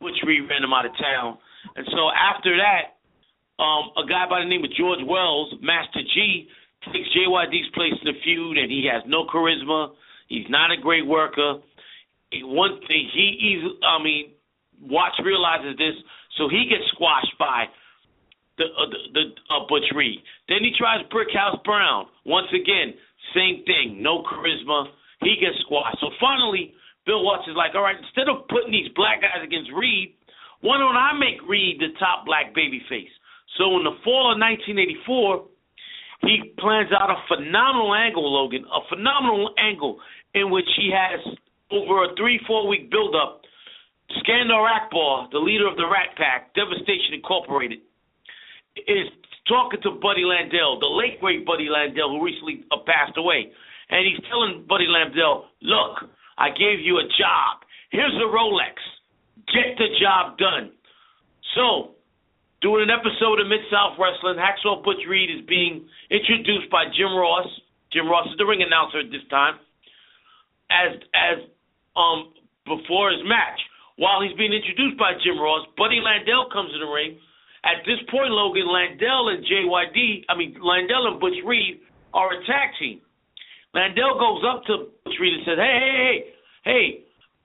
which 0.00 0.16
we 0.26 0.40
ran 0.40 0.62
him 0.64 0.72
out 0.72 0.86
of 0.86 0.92
town. 0.98 1.38
And 1.76 1.86
so 1.90 2.10
after 2.14 2.56
that, 2.56 2.98
um, 3.62 3.90
a 3.98 4.06
guy 4.06 4.26
by 4.30 4.40
the 4.40 4.48
name 4.48 4.64
of 4.64 4.70
George 4.72 5.02
Wells, 5.02 5.54
Master 5.60 6.00
G, 6.14 6.48
takes 6.92 7.08
JYD's 7.10 7.70
place 7.74 7.94
in 8.00 8.06
the 8.06 8.18
feud, 8.22 8.58
and 8.58 8.70
he 8.70 8.88
has 8.92 9.02
no 9.06 9.26
charisma. 9.26 9.94
He's 10.28 10.46
not 10.48 10.70
a 10.70 10.76
great 10.80 11.06
worker. 11.06 11.58
One 12.44 12.78
thing 12.86 13.10
he, 13.12 13.36
he's, 13.40 13.62
I 13.82 14.02
mean, 14.02 14.32
Watts 14.80 15.18
realizes 15.24 15.76
this, 15.76 15.96
so 16.36 16.48
he 16.48 16.70
gets 16.70 16.86
squashed 16.94 17.34
by 17.38 17.66
the 18.58 18.64
uh, 18.64 18.86
the, 18.86 19.00
the 19.14 19.24
uh, 19.50 19.66
Butch 19.68 19.90
Reed. 19.94 20.20
Then 20.48 20.58
he 20.62 20.70
tries 20.78 21.02
Brickhouse 21.10 21.62
Brown. 21.64 22.06
Once 22.24 22.46
again, 22.54 22.94
same 23.34 23.64
thing, 23.66 24.02
no 24.02 24.22
charisma. 24.22 24.86
He 25.20 25.34
gets 25.40 25.58
squashed. 25.66 25.98
So 26.00 26.10
finally, 26.20 26.74
Bill 27.08 27.24
Watts 27.24 27.48
is 27.48 27.56
like, 27.56 27.72
all 27.72 27.88
right, 27.88 27.96
instead 27.96 28.28
of 28.28 28.44
putting 28.52 28.68
these 28.68 28.92
black 28.92 29.24
guys 29.24 29.40
against 29.40 29.72
Reed, 29.72 30.12
why 30.60 30.76
don't 30.76 30.92
I 30.92 31.16
make 31.16 31.40
Reed 31.48 31.80
the 31.80 31.96
top 31.96 32.28
black 32.28 32.52
babyface? 32.52 33.08
So 33.56 33.80
in 33.80 33.88
the 33.88 33.96
fall 34.04 34.28
of 34.28 34.36
1984, 34.36 35.48
he 36.28 36.52
plans 36.60 36.92
out 36.92 37.08
a 37.08 37.16
phenomenal 37.32 37.96
angle, 37.96 38.28
Logan, 38.28 38.68
a 38.68 38.84
phenomenal 38.92 39.56
angle 39.56 39.96
in 40.36 40.52
which 40.52 40.68
he 40.76 40.92
has 40.92 41.16
over 41.72 42.04
a 42.04 42.14
three, 42.20 42.36
four 42.44 42.68
week 42.68 42.92
build 42.92 43.16
up. 43.16 43.40
Skandar 44.20 44.68
Akbar, 44.68 45.32
the 45.32 45.40
leader 45.40 45.64
of 45.64 45.76
the 45.80 45.88
Rat 45.88 46.12
Pack, 46.16 46.52
Devastation 46.52 47.16
Incorporated, 47.16 47.80
is 48.76 49.08
talking 49.48 49.80
to 49.80 49.96
Buddy 49.96 50.28
Landel, 50.28 50.76
the 50.80 50.92
late 50.92 51.20
great 51.20 51.46
Buddy 51.46 51.72
Landel, 51.72 52.12
who 52.12 52.24
recently 52.24 52.64
passed 52.84 53.16
away. 53.16 53.48
And 53.88 54.04
he's 54.04 54.20
telling 54.28 54.64
Buddy 54.68 54.86
Landel, 54.88 55.48
look, 55.62 56.08
I 56.38 56.54
gave 56.54 56.78
you 56.80 57.02
a 57.02 57.06
job. 57.18 57.66
Here's 57.90 58.14
a 58.14 58.30
Rolex. 58.30 58.78
Get 59.50 59.74
the 59.76 59.90
job 59.98 60.38
done. 60.38 60.70
So, 61.58 61.98
doing 62.62 62.86
an 62.86 62.94
episode 62.94 63.42
of 63.42 63.50
Mid 63.50 63.66
South 63.72 63.98
Wrestling, 63.98 64.38
Hacksaw 64.38 64.84
Butch 64.84 65.02
Reed 65.08 65.30
is 65.34 65.42
being 65.50 65.88
introduced 66.10 66.70
by 66.70 66.86
Jim 66.94 67.10
Ross. 67.16 67.48
Jim 67.92 68.06
Ross 68.06 68.30
is 68.30 68.38
the 68.38 68.46
ring 68.46 68.62
announcer 68.62 69.00
at 69.00 69.10
this 69.10 69.24
time. 69.30 69.58
As 70.70 71.00
as 71.16 71.38
um 71.96 72.30
before 72.68 73.10
his 73.10 73.24
match, 73.24 73.58
while 73.96 74.20
he's 74.22 74.36
being 74.36 74.52
introduced 74.52 75.00
by 75.00 75.16
Jim 75.24 75.40
Ross, 75.40 75.66
Buddy 75.74 75.98
Landel 75.98 76.52
comes 76.52 76.70
in 76.70 76.80
the 76.80 76.92
ring. 76.92 77.18
At 77.64 77.82
this 77.82 77.98
point, 78.12 78.30
Logan 78.30 78.68
Landel 78.68 79.34
and 79.34 79.42
JYD, 79.42 80.28
I 80.28 80.36
mean 80.36 80.54
Landel 80.60 81.08
and 81.10 81.18
Butch 81.18 81.40
Reed 81.44 81.80
are 82.14 82.30
a 82.30 82.38
tag 82.46 82.76
team. 82.78 83.00
Landel 83.76 84.16
goes 84.16 84.42
up 84.48 84.64
to 84.64 84.88
Butch 85.04 85.18
Reed 85.20 85.34
and 85.36 85.44
says, 85.44 85.58
"Hey, 85.60 85.76
hey, 85.76 85.92
hey, 85.92 86.16
hey, 86.64 86.84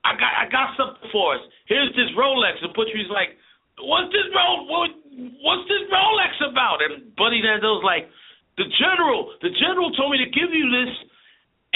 I 0.04 0.16
got, 0.16 0.32
I 0.40 0.44
got 0.48 0.76
something 0.76 1.10
for 1.12 1.36
us. 1.36 1.42
Here's 1.68 1.92
this 1.92 2.08
Rolex." 2.16 2.64
And 2.64 2.72
Butch 2.72 2.88
Reed's 2.94 3.12
like, 3.12 3.36
"What's 3.80 4.08
this 4.08 4.28
Ro? 4.32 4.64
What, 4.64 4.90
what's 5.44 5.66
this 5.68 5.84
Rolex 5.92 6.32
about?" 6.48 6.80
And 6.80 7.12
Buddy 7.16 7.44
Landel's 7.44 7.84
like, 7.84 8.08
"The 8.56 8.64
general, 8.80 9.36
the 9.44 9.52
general 9.60 9.92
told 9.92 10.16
me 10.16 10.18
to 10.24 10.30
give 10.32 10.48
you 10.48 10.66
this, 10.72 10.92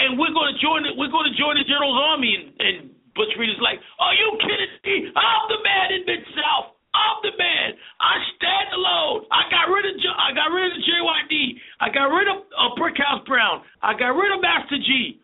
and 0.00 0.16
we're 0.16 0.32
going 0.32 0.54
to 0.54 0.58
join 0.64 0.88
it. 0.88 0.96
We're 0.96 1.12
going 1.12 1.28
to 1.28 1.36
join 1.36 1.60
the 1.60 1.68
general's 1.68 2.00
army." 2.00 2.32
And, 2.32 2.46
and 2.56 2.76
Butch 3.12 3.36
Reed 3.36 3.52
is 3.52 3.60
like, 3.60 3.84
"Are 4.00 4.16
you 4.16 4.28
kidding 4.40 4.72
me? 4.84 5.12
I'm 5.12 5.44
the 5.52 5.60
man 5.60 5.86
in 5.92 6.02
Mid 6.08 6.24
South." 6.32 6.77
I'm 6.96 7.18
the 7.20 7.34
man. 7.36 7.76
I 8.00 8.14
stand 8.36 8.68
alone. 8.72 9.28
I 9.28 9.44
got 9.52 9.68
rid 9.68 9.84
of 9.84 9.94
I 10.00 10.32
got 10.32 10.48
rid 10.48 10.72
of 10.72 10.80
JYD. 10.80 11.34
I 11.80 11.88
got 11.92 12.08
rid 12.08 12.28
of 12.28 12.48
uh, 12.56 12.72
Brickhouse 12.80 13.24
Brown. 13.28 13.60
I 13.82 13.92
got 13.92 14.16
rid 14.16 14.32
of 14.32 14.40
Master 14.40 14.80
G. 14.80 15.20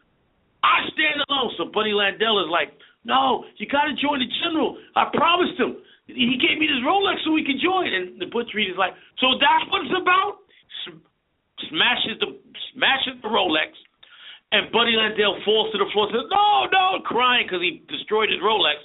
I 0.61 0.85
stand 0.93 1.25
alone. 1.29 1.53
So 1.57 1.73
Buddy 1.73 1.93
Landel 1.93 2.41
is 2.45 2.51
like, 2.53 2.77
no, 3.05 3.45
you 3.57 3.69
got 3.69 3.85
to 3.89 3.97
join 3.97 4.21
the 4.21 4.29
general. 4.45 4.77
I 4.97 5.09
promised 5.13 5.61
him. 5.61 5.77
He 6.09 6.37
gave 6.37 6.61
me 6.61 6.69
this 6.69 6.85
Rolex 6.85 7.25
so 7.25 7.33
we 7.33 7.45
could 7.45 7.61
join. 7.61 7.89
And 7.89 8.21
the 8.21 8.29
Butch 8.29 8.53
Reed 8.53 8.69
is 8.69 8.77
like, 8.77 8.93
so 9.21 9.41
that's 9.41 9.65
what 9.73 9.89
it's 9.89 9.97
about. 9.97 10.45
Smashes 11.69 12.21
the 12.21 12.37
smashes 12.75 13.17
the 13.25 13.29
Rolex. 13.29 13.73
And 14.53 14.71
Buddy 14.71 14.93
Landel 14.95 15.41
falls 15.45 15.73
to 15.73 15.79
the 15.79 15.89
floor 15.93 16.09
says, 16.13 16.29
no, 16.29 16.69
no, 16.71 17.01
crying 17.03 17.49
because 17.49 17.65
he 17.65 17.83
destroyed 17.89 18.29
his 18.29 18.39
Rolex. 18.45 18.85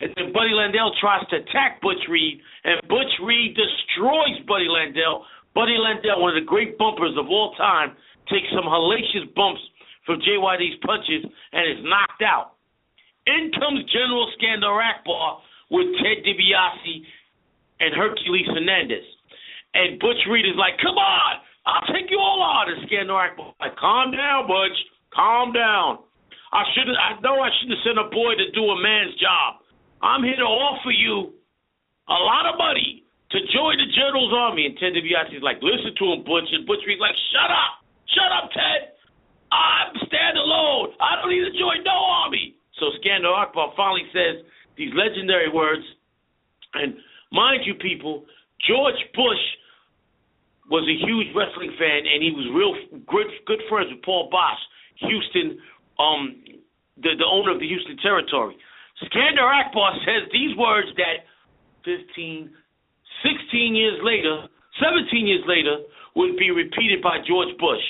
And 0.00 0.12
then 0.16 0.32
Buddy 0.32 0.52
Landel 0.52 0.92
tries 1.00 1.24
to 1.32 1.36
attack 1.36 1.80
Butch 1.80 2.04
Reed, 2.08 2.40
and 2.64 2.80
Butch 2.88 3.12
Reed 3.24 3.56
destroys 3.56 4.36
Buddy 4.46 4.68
Landel. 4.68 5.24
Buddy 5.54 5.76
Landel, 5.80 6.20
one 6.20 6.36
of 6.36 6.42
the 6.42 6.44
great 6.44 6.76
bumpers 6.76 7.16
of 7.16 7.26
all 7.28 7.54
time, 7.56 7.96
takes 8.28 8.48
some 8.52 8.68
hellacious 8.68 9.32
bumps 9.34 9.60
from 10.04 10.20
JYD's 10.20 10.76
punches 10.84 11.24
and 11.52 11.62
is 11.64 11.84
knocked 11.84 12.20
out. 12.20 12.60
In 13.26 13.50
comes 13.58 13.82
General 13.90 14.30
Skandar 14.36 14.76
Akbar 14.78 15.40
with 15.70 15.88
Ted 15.98 16.22
DiBiase 16.22 17.02
and 17.80 17.94
Hercules 17.96 18.46
Hernandez. 18.52 19.04
And 19.74 19.98
Butch 19.98 20.20
Reed 20.28 20.44
is 20.44 20.56
like, 20.56 20.76
come 20.78 20.96
on, 20.96 21.40
I'll 21.64 21.88
take 21.88 22.10
you 22.10 22.18
all 22.20 22.44
out. 22.44 22.68
And 22.68 22.86
Skandar 22.88 23.32
Akbar 23.32 23.54
like, 23.60 23.76
calm 23.76 24.12
down, 24.12 24.46
Butch, 24.46 24.76
calm 25.14 25.52
down. 25.52 26.04
I 26.52 26.62
shouldn't. 26.72 26.96
I 26.96 27.18
know 27.20 27.40
I 27.42 27.50
shouldn't 27.58 27.80
send 27.82 27.98
a 27.98 28.08
boy 28.08 28.38
to 28.38 28.46
do 28.54 28.62
a 28.70 28.78
man's 28.80 29.16
job. 29.18 29.65
I'm 30.02 30.22
here 30.22 30.36
to 30.36 30.48
offer 30.48 30.90
you 30.90 31.32
a 32.08 32.18
lot 32.20 32.46
of 32.46 32.58
money 32.58 33.04
to 33.30 33.38
join 33.52 33.78
the 33.78 33.88
general's 33.92 34.32
army. 34.32 34.66
And 34.66 34.76
Ted 34.78 34.94
DiBiase 34.94 35.36
is 35.36 35.42
like, 35.42 35.58
listen 35.62 35.94
to 35.98 36.04
him, 36.12 36.24
Butch. 36.24 36.48
And 36.52 36.66
Butch 36.66 36.84
Reed's 36.86 37.00
like, 37.00 37.16
shut 37.32 37.50
up. 37.50 37.82
Shut 38.14 38.30
up, 38.30 38.50
Ted. 38.52 38.96
I'm 39.50 39.94
stand 40.06 40.38
alone. 40.38 40.94
I 41.00 41.18
don't 41.18 41.30
need 41.30 41.44
to 41.46 41.54
join 41.58 41.82
no 41.82 41.96
army. 42.24 42.54
So 42.78 42.92
Skandar 43.00 43.34
Akbar 43.34 43.72
finally 43.76 44.06
says 44.12 44.44
these 44.76 44.92
legendary 44.94 45.50
words. 45.50 45.82
And 46.74 46.96
mind 47.32 47.62
you, 47.64 47.74
people, 47.74 48.26
George 48.68 49.00
Bush 49.14 49.44
was 50.68 50.84
a 50.84 50.96
huge 51.06 51.28
wrestling 51.34 51.72
fan, 51.78 52.04
and 52.10 52.22
he 52.22 52.34
was 52.34 52.46
real 52.52 52.74
good 53.06 53.30
good 53.46 53.62
friends 53.68 53.90
with 53.90 54.02
Paul 54.02 54.28
Boesch, 54.30 54.62
Houston, 55.08 55.58
um, 55.98 56.42
the 56.98 57.14
the 57.16 57.24
owner 57.24 57.52
of 57.52 57.60
the 57.60 57.68
Houston 57.68 57.96
territory. 57.98 58.56
Skandar 59.04 59.44
Akbar 59.44 59.92
says 60.04 60.28
these 60.32 60.56
words 60.56 60.88
that 60.96 61.28
15, 61.84 62.50
16 63.22 63.74
years 63.74 64.00
later, 64.02 64.48
17 64.80 65.26
years 65.26 65.44
later, 65.46 65.78
would 66.16 66.36
be 66.36 66.50
repeated 66.50 67.02
by 67.02 67.18
George 67.28 67.56
Bush. 67.58 67.82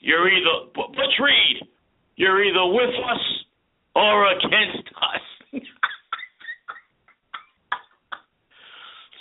You're 0.00 0.28
either, 0.28 0.72
Butch 0.74 1.16
Reed, 1.20 1.68
you're 2.16 2.42
either 2.42 2.66
with 2.66 2.94
us 3.04 3.44
or 3.94 4.32
against 4.32 4.88
us. 4.88 5.60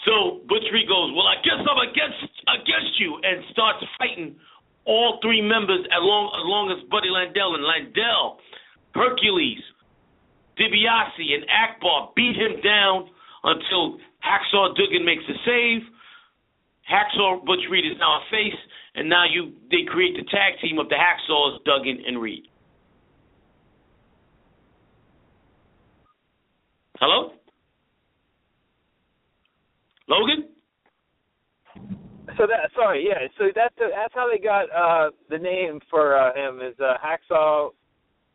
so 0.06 0.42
Butch 0.48 0.64
Reed 0.72 0.88
goes, 0.88 1.12
well, 1.14 1.28
I 1.28 1.36
guess 1.44 1.60
I'm 1.60 1.90
against 1.90 2.24
against 2.48 3.00
you, 3.00 3.20
and 3.24 3.44
starts 3.52 3.84
fighting 3.98 4.36
all 4.86 5.20
three 5.22 5.42
members 5.42 5.86
along 6.00 6.32
along 6.40 6.72
as 6.72 6.80
Buddy 6.90 7.10
Landel 7.10 7.56
and 7.56 7.66
Landel, 7.68 8.38
Hercules, 8.96 9.60
DiBiase 10.60 11.34
and 11.34 11.46
Akbar 11.50 12.12
beat 12.16 12.36
him 12.36 12.62
down 12.64 13.10
until 13.44 13.98
Hacksaw 14.24 14.76
Duggan 14.76 15.06
makes 15.06 15.24
a 15.30 15.38
save. 15.46 15.82
Hacksaw 16.90 17.46
Butch 17.46 17.66
Reed 17.70 17.86
is 17.86 17.98
now 18.00 18.18
a 18.18 18.24
face, 18.32 18.60
and 18.96 19.10
now 19.10 19.26
you 19.30 19.54
they 19.70 19.84
create 19.88 20.16
the 20.16 20.24
tag 20.32 20.60
team 20.62 20.80
of 20.80 20.90
the 20.90 20.96
Hacksaws, 20.96 21.64
Duggan 21.66 22.04
and 22.06 22.22
Reed. 22.22 22.48
Hello? 27.00 27.34
Logan? 30.08 30.50
So 32.38 32.46
that 32.48 32.72
sorry, 32.76 33.06
yeah. 33.08 33.28
So 33.38 33.46
that's 33.54 33.76
that's 33.78 34.14
how 34.14 34.30
they 34.32 34.42
got 34.42 34.66
uh 34.72 35.12
the 35.30 35.38
name 35.38 35.80
for 35.90 36.18
uh, 36.18 36.34
him 36.34 36.62
is 36.62 36.76
uh, 36.80 36.94
Hacksaw 37.04 37.70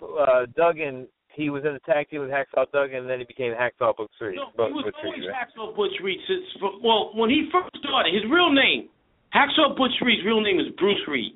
uh, 0.03 0.47
Duggan. 0.57 1.09
He 1.35 1.49
was 1.49 1.65
in 1.65 1.73
a 1.73 1.81
tag 1.81 2.11
team 2.11 2.21
with 2.21 2.31
Hacksaw 2.31 2.69
Duggan, 2.73 3.09
and 3.09 3.11
then 3.11 3.19
he 3.19 3.25
became 3.25 3.53
Hacksaw 3.57 3.97
Butch 3.97 4.13
Reed. 4.21 4.37
No, 4.37 4.53
Butch 4.53 4.69
he 4.69 4.75
was 4.77 4.85
Butch 4.85 5.01
always 5.01 5.21
Reed, 5.21 5.31
right? 5.33 5.49
Hacksaw 5.49 5.77
Butch 5.77 5.97
Reed 6.05 6.21
since 6.29 6.45
well, 6.85 7.13
when 7.17 7.31
he 7.31 7.49
first 7.49 7.73
started, 7.81 8.13
his 8.13 8.25
real 8.29 8.53
name, 8.53 8.93
Hacksaw 9.33 9.77
Butch 9.77 9.97
Reed's 10.05 10.25
real 10.25 10.45
name 10.45 10.61
is 10.61 10.69
Bruce 10.77 11.01
Reed. 11.09 11.33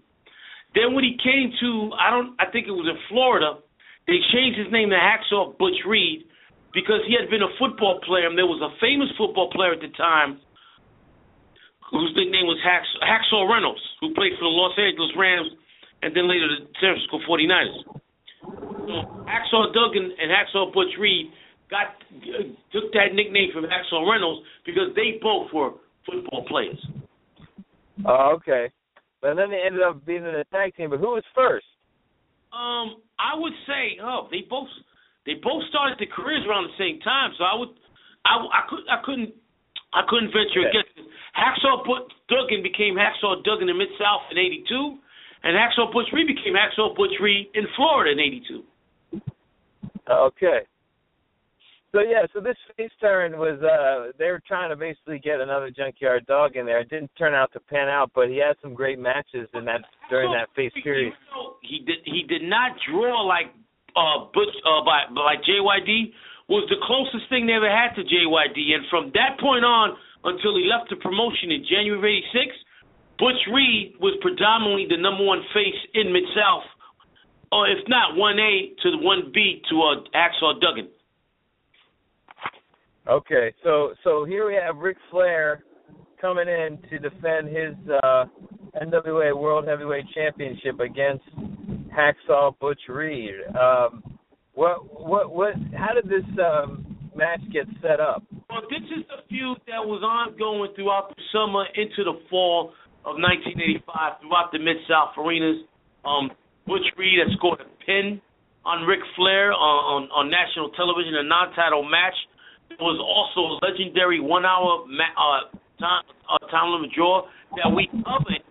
Then 0.76 0.92
when 0.92 1.04
he 1.04 1.16
came 1.16 1.48
to 1.60 1.96
I 1.96 2.12
don't 2.12 2.36
I 2.36 2.52
think 2.52 2.68
it 2.68 2.76
was 2.76 2.84
in 2.84 3.00
Florida, 3.08 3.56
they 4.04 4.20
changed 4.36 4.60
his 4.60 4.68
name 4.68 4.92
to 4.92 5.00
Hacksaw 5.00 5.56
Butch 5.56 5.80
Reed 5.88 6.28
because 6.76 7.00
he 7.08 7.16
had 7.16 7.32
been 7.32 7.40
a 7.40 7.52
football 7.56 7.96
player 8.04 8.28
and 8.28 8.36
there 8.36 8.44
was 8.44 8.60
a 8.60 8.68
famous 8.76 9.08
football 9.16 9.48
player 9.48 9.72
at 9.72 9.80
the 9.80 9.88
time 9.96 10.36
whose 11.88 12.12
nickname 12.12 12.44
was 12.44 12.60
Hacksaw, 12.60 13.00
Hacksaw 13.00 13.48
Reynolds, 13.48 13.80
who 14.04 14.12
played 14.12 14.36
for 14.36 14.44
the 14.44 14.52
Los 14.52 14.76
Angeles 14.76 15.16
Rams 15.16 15.48
and 16.04 16.12
then 16.12 16.28
later 16.28 16.44
the 16.52 16.68
San 16.76 17.00
Francisco 17.00 17.24
49ers. 17.24 18.04
So 18.86 19.24
Hacksaw 19.26 19.72
Duggan 19.74 20.12
and 20.20 20.30
Hacksaw 20.30 20.72
Butch 20.72 20.94
Reed 20.98 21.26
got 21.70 21.98
took 22.72 22.92
that 22.92 23.14
nickname 23.14 23.50
from 23.52 23.64
Hacksaw 23.64 24.08
Reynolds 24.08 24.46
because 24.64 24.94
they 24.94 25.18
both 25.20 25.52
were 25.52 25.70
football 26.06 26.44
players. 26.46 26.78
Oh, 28.06 28.36
okay. 28.36 28.70
But 29.20 29.34
then 29.34 29.50
they 29.50 29.62
ended 29.64 29.82
up 29.82 30.04
being 30.06 30.22
in 30.22 30.34
a 30.34 30.44
tag 30.44 30.76
team. 30.76 30.90
But 30.90 31.00
who 31.00 31.18
was 31.18 31.24
first? 31.34 31.66
Um, 32.52 33.02
I 33.18 33.34
would 33.34 33.52
say, 33.66 33.98
oh, 34.02 34.28
they 34.30 34.46
both 34.48 34.68
they 35.26 35.34
both 35.42 35.64
started 35.68 35.98
their 35.98 36.12
careers 36.14 36.46
around 36.46 36.70
the 36.70 36.78
same 36.78 37.00
time. 37.00 37.32
So 37.36 37.44
I 37.44 37.54
would, 37.58 37.74
I, 38.24 38.38
I 38.38 38.62
could 38.70 38.84
I 38.86 38.98
couldn't 39.02 39.34
I 39.92 40.02
couldn't 40.06 40.30
venture 40.30 40.62
Okay. 40.62 40.70
against 40.70 40.94
it. 40.94 41.06
Hacksaw 41.34 41.82
Duggan 42.30 42.62
became 42.62 42.94
Hacksaw 42.94 43.42
Duggan 43.42 43.68
in 43.68 43.76
Mid 43.76 43.90
South 43.98 44.22
in 44.30 44.38
'82, 44.38 44.98
and 45.43 45.57
Hacksaw 45.57 45.93
Butch 45.93 46.09
Reed 46.12 46.26
became 46.26 46.55
Hacksaw 46.55 46.97
Butch 46.97 47.14
Reed 47.21 47.49
in 47.55 47.64
Florida 47.76 48.12
in 48.12 48.21
'82. 48.21 49.21
Okay. 50.11 50.61
So 51.93 52.00
yeah, 52.02 52.26
so 52.35 52.40
this 52.40 52.57
face 52.76 52.90
turn 53.00 53.38
was 53.38 53.57
uh 53.62 54.12
they 54.19 54.28
were 54.28 54.43
trying 54.47 54.69
to 54.71 54.76
basically 54.76 55.19
get 55.19 55.40
another 55.40 55.71
junkyard 55.71 56.26
dog 56.26 56.57
in 56.57 56.66
there. 56.66 56.81
It 56.81 56.90
didn't 56.90 57.11
turn 57.16 57.33
out 57.33 57.52
to 57.55 57.61
pan 57.61 57.88
out, 57.88 58.11
but 58.14 58.28
he 58.28 58.37
had 58.37 58.57
some 58.61 58.75
great 58.75 58.99
matches 58.99 59.49
in 59.55 59.64
that 59.64 59.81
during 60.11 60.31
that 60.33 60.52
face 60.55 60.73
period. 60.85 61.14
He 61.62 61.81
did 61.87 62.05
he 62.05 62.25
did 62.28 62.43
not 62.43 62.73
draw 62.90 63.23
like 63.23 63.49
uh 63.97 64.28
Butch 64.35 64.52
uh 64.66 64.85
by 64.85 65.09
by 65.14 65.37
JYD 65.40 66.12
was 66.49 66.69
the 66.69 66.76
closest 66.85 67.31
thing 67.31 67.47
they 67.47 67.55
ever 67.55 67.71
had 67.71 67.95
to 67.97 68.02
JYD 68.05 68.76
and 68.76 68.85
from 68.90 69.11
that 69.14 69.40
point 69.40 69.64
on 69.64 69.97
until 70.25 70.52
he 70.59 70.69
left 70.69 70.90
the 70.90 70.97
promotion 70.97 71.50
in 71.50 71.64
January 71.64 71.97
of 71.97 72.05
86 72.05 72.52
Butch 73.18 73.40
Reed 73.52 73.94
was 74.00 74.16
predominantly 74.20 74.87
the 74.88 75.00
number 75.00 75.25
one 75.25 75.42
face 75.54 75.80
in 75.94 76.12
Mid 76.12 76.25
South 76.35 76.64
or 77.52 77.68
if 77.68 77.78
not 77.88 78.14
1A 78.14 78.76
to 78.82 78.90
the 78.90 78.99
1B 78.99 79.62
to 79.70 79.82
uh 79.82 80.04
Hacksaw 80.14 80.61
Duggan. 80.61 80.88
Okay, 83.08 83.54
so 83.62 83.94
so 84.02 84.25
here 84.25 84.46
we 84.46 84.54
have 84.54 84.76
Ric 84.78 84.96
Flair 85.11 85.64
coming 86.20 86.49
in 86.49 86.78
to 86.90 86.99
defend 86.99 87.49
his 87.49 87.75
uh 88.02 88.25
NWA 88.82 89.37
World 89.38 89.66
Heavyweight 89.66 90.06
Championship 90.14 90.80
against 90.80 91.25
Hacksaw 91.96 92.58
Butch 92.58 92.80
Reed. 92.88 93.35
Um 93.58 94.02
what 94.54 95.00
what 95.00 95.32
what 95.32 95.54
how 95.75 95.94
did 95.94 96.11
this 96.11 96.26
um 96.44 96.96
match 97.14 97.40
get 97.52 97.66
set 97.80 98.00
up? 98.00 98.23
Well, 98.50 98.62
this 98.68 98.82
is 98.96 99.04
a 99.16 99.26
feud 99.28 99.58
that 99.66 99.85
was 99.85 100.02
ongoing 100.02 100.73
throughout 100.75 101.14
the 101.16 101.23
summer 101.32 101.64
into 101.75 102.04
the 102.04 102.20
fall 102.28 102.73
of 103.06 103.14
1985 103.22 104.18
throughout 104.20 104.50
the 104.50 104.59
Mid 104.59 104.83
South 104.90 105.14
arenas. 105.14 105.62
Um, 106.02 106.35
Butch 106.66 106.85
Reed 106.98 107.22
had 107.22 107.31
scored 107.38 107.62
a 107.62 107.70
pin 107.87 108.20
on 108.66 108.83
Ric 108.83 108.98
Flair 109.14 109.54
on, 109.54 109.78
on, 109.87 110.02
on 110.11 110.24
national 110.26 110.74
television, 110.74 111.14
a 111.14 111.22
non-title 111.22 111.87
match. 111.87 112.18
It 112.66 112.83
was 112.83 112.98
also 112.98 113.46
a 113.46 113.62
legendary 113.62 114.18
one-hour 114.18 114.90
ma- 114.90 115.14
uh, 115.14 115.54
time, 115.78 116.02
uh, 116.26 116.42
time 116.50 116.74
limit 116.74 116.90
draw 116.90 117.31
that 117.62 117.70
we 117.70 117.87
covered 118.02 118.42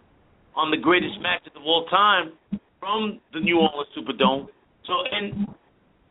on 0.55 0.71
the 0.71 0.79
greatest 0.79 1.19
matches 1.19 1.51
of 1.51 1.67
all 1.67 1.83
time 1.91 2.31
from 2.79 3.19
the 3.35 3.43
New 3.43 3.59
Orleans 3.59 3.91
Superdome. 3.91 4.47
So, 4.87 4.93
and 5.11 5.51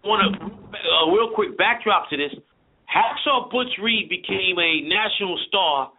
want 0.04 0.20
a 0.20 1.08
real 1.08 1.32
quick 1.32 1.56
backdrop 1.56 2.10
to 2.10 2.16
this. 2.20 2.36
Hacksaw 2.84 3.50
Butch 3.50 3.72
Reed 3.80 4.12
became 4.12 4.60
a 4.60 4.84
national 4.84 5.40
star 5.48 5.90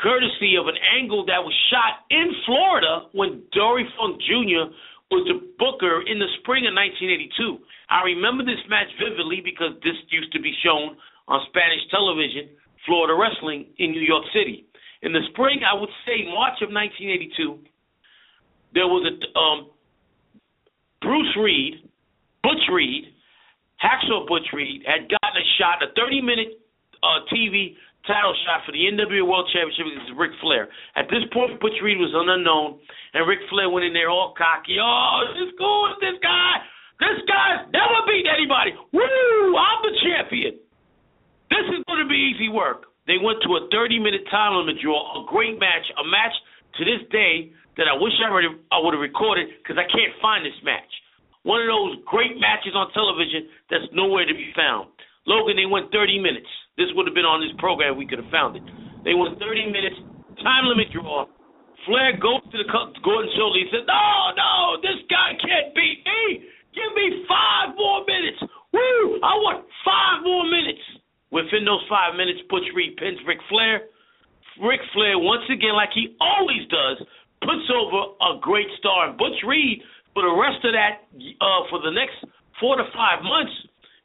courtesy 0.00 0.56
of 0.58 0.66
an 0.66 0.78
angle 0.96 1.24
that 1.26 1.42
was 1.42 1.54
shot 1.70 2.04
in 2.10 2.32
Florida 2.46 3.08
when 3.12 3.42
Dory 3.52 3.86
Funk 3.96 4.20
Jr. 4.20 4.72
was 5.10 5.22
the 5.30 5.38
booker 5.58 6.02
in 6.06 6.18
the 6.18 6.30
spring 6.42 6.66
of 6.66 6.74
1982. 6.74 7.62
I 7.90 8.02
remember 8.02 8.42
this 8.42 8.62
match 8.68 8.90
vividly 8.98 9.40
because 9.44 9.78
this 9.86 9.96
used 10.10 10.32
to 10.32 10.40
be 10.40 10.52
shown 10.64 10.96
on 11.28 11.40
Spanish 11.48 11.84
television, 11.90 12.50
Florida 12.86 13.14
Wrestling 13.14 13.70
in 13.78 13.92
New 13.92 14.02
York 14.02 14.24
City. 14.34 14.66
In 15.02 15.12
the 15.12 15.22
spring, 15.30 15.60
I 15.62 15.78
would 15.78 15.92
say 16.08 16.24
March 16.26 16.58
of 16.64 16.72
1982, 16.72 17.60
there 18.72 18.88
was 18.88 19.04
a 19.06 19.14
um, 19.38 19.70
Bruce 21.00 21.36
Reed, 21.36 21.86
Butch 22.42 22.64
Reed, 22.72 23.14
Hacksaw 23.84 24.26
Butch 24.26 24.48
Reed 24.52 24.82
had 24.86 25.08
gotten 25.12 25.36
a 25.36 25.46
shot, 25.60 25.84
a 25.84 25.92
30 25.92 26.22
minute 26.22 26.60
uh, 27.04 27.20
TV 27.28 27.76
title 28.06 28.36
shot 28.44 28.64
for 28.64 28.72
the 28.72 28.84
NWA 28.84 29.24
World 29.24 29.48
Championship 29.52 29.88
against 29.88 30.12
Ric 30.16 30.32
Flair. 30.40 30.68
At 30.96 31.08
this 31.08 31.24
point, 31.32 31.60
Butch 31.60 31.76
Reed 31.80 32.00
was 32.00 32.12
an 32.12 32.28
unknown, 32.28 32.80
and 33.16 33.24
Ric 33.24 33.40
Flair 33.48 33.68
went 33.68 33.84
in 33.88 33.92
there 33.92 34.08
all 34.12 34.36
cocky. 34.36 34.76
Oh, 34.80 35.24
this 35.32 35.52
with 35.52 36.00
this 36.00 36.18
guy. 36.20 36.54
This 37.00 37.20
guy's 37.26 37.66
never 37.74 37.98
beat 38.06 38.24
anybody. 38.28 38.72
Woo! 38.94 39.56
I'm 39.58 39.80
the 39.82 39.94
champion. 40.04 40.54
This 41.50 41.66
is 41.74 41.82
going 41.84 42.00
to 42.00 42.08
be 42.08 42.16
easy 42.16 42.48
work. 42.48 42.86
They 43.06 43.20
went 43.20 43.42
to 43.44 43.50
a 43.60 43.68
30 43.68 44.00
minute 44.00 44.24
time 44.30 44.56
limit 44.56 44.80
draw, 44.80 45.20
a 45.20 45.26
great 45.28 45.60
match, 45.60 45.84
a 45.98 46.04
match 46.06 46.32
to 46.78 46.82
this 46.86 47.04
day 47.12 47.52
that 47.76 47.90
I 47.90 47.94
wish 47.98 48.14
I 48.22 48.30
I 48.72 48.78
would 48.80 48.94
have 48.94 49.02
recorded 49.02 49.50
because 49.60 49.76
I 49.76 49.84
can't 49.90 50.14
find 50.22 50.46
this 50.46 50.56
match. 50.64 50.88
One 51.44 51.60
of 51.60 51.68
those 51.68 52.00
great 52.08 52.40
matches 52.40 52.72
on 52.72 52.88
television 52.96 53.52
that's 53.68 53.84
nowhere 53.92 54.24
to 54.24 54.32
be 54.32 54.48
found. 54.56 54.93
Logan, 55.26 55.56
they 55.56 55.66
went 55.66 55.90
30 55.92 56.20
minutes. 56.20 56.48
This 56.76 56.92
would 56.94 57.06
have 57.06 57.14
been 57.14 57.28
on 57.28 57.40
this 57.40 57.54
program. 57.58 57.96
We 57.96 58.06
could 58.06 58.20
have 58.20 58.30
found 58.30 58.56
it. 58.56 58.64
They 59.04 59.14
went 59.14 59.38
30 59.40 59.72
minutes, 59.72 59.96
time 60.42 60.68
limit 60.68 60.92
draw. 60.92 61.26
Flair 61.84 62.16
goes 62.16 62.40
to 62.48 62.56
the 62.56 62.68
co- 62.68 62.92
Gordon 63.04 63.28
shoulder. 63.36 63.60
He 63.60 63.68
said, 63.68 63.84
"No, 63.84 64.32
no, 64.36 64.80
this 64.80 65.00
guy 65.08 65.36
can't 65.36 65.74
beat 65.76 66.00
me. 66.04 66.48
Give 66.72 66.90
me 66.96 67.24
five 67.28 67.76
more 67.76 68.04
minutes. 68.08 68.40
Woo! 68.72 69.20
I 69.20 69.36
want 69.44 69.68
five 69.84 70.24
more 70.24 70.44
minutes." 70.48 70.80
Within 71.30 71.64
those 71.64 71.84
five 71.88 72.14
minutes, 72.16 72.40
Butch 72.48 72.64
Reed 72.74 72.96
pins 72.96 73.18
Ric 73.26 73.38
Flair. 73.48 73.88
Ric 74.62 74.80
Flair, 74.94 75.18
once 75.18 75.44
again, 75.50 75.74
like 75.74 75.90
he 75.92 76.16
always 76.20 76.62
does, 76.68 77.02
puts 77.42 77.66
over 77.74 78.14
a 78.22 78.38
great 78.40 78.70
star. 78.78 79.08
And 79.08 79.18
Butch 79.18 79.42
Reed, 79.44 79.82
for 80.14 80.22
the 80.22 80.30
rest 80.32 80.64
of 80.64 80.72
that, 80.72 81.04
uh, 81.40 81.68
for 81.68 81.80
the 81.82 81.90
next 81.90 82.22
four 82.60 82.76
to 82.76 82.84
five 82.94 83.22
months, 83.22 83.52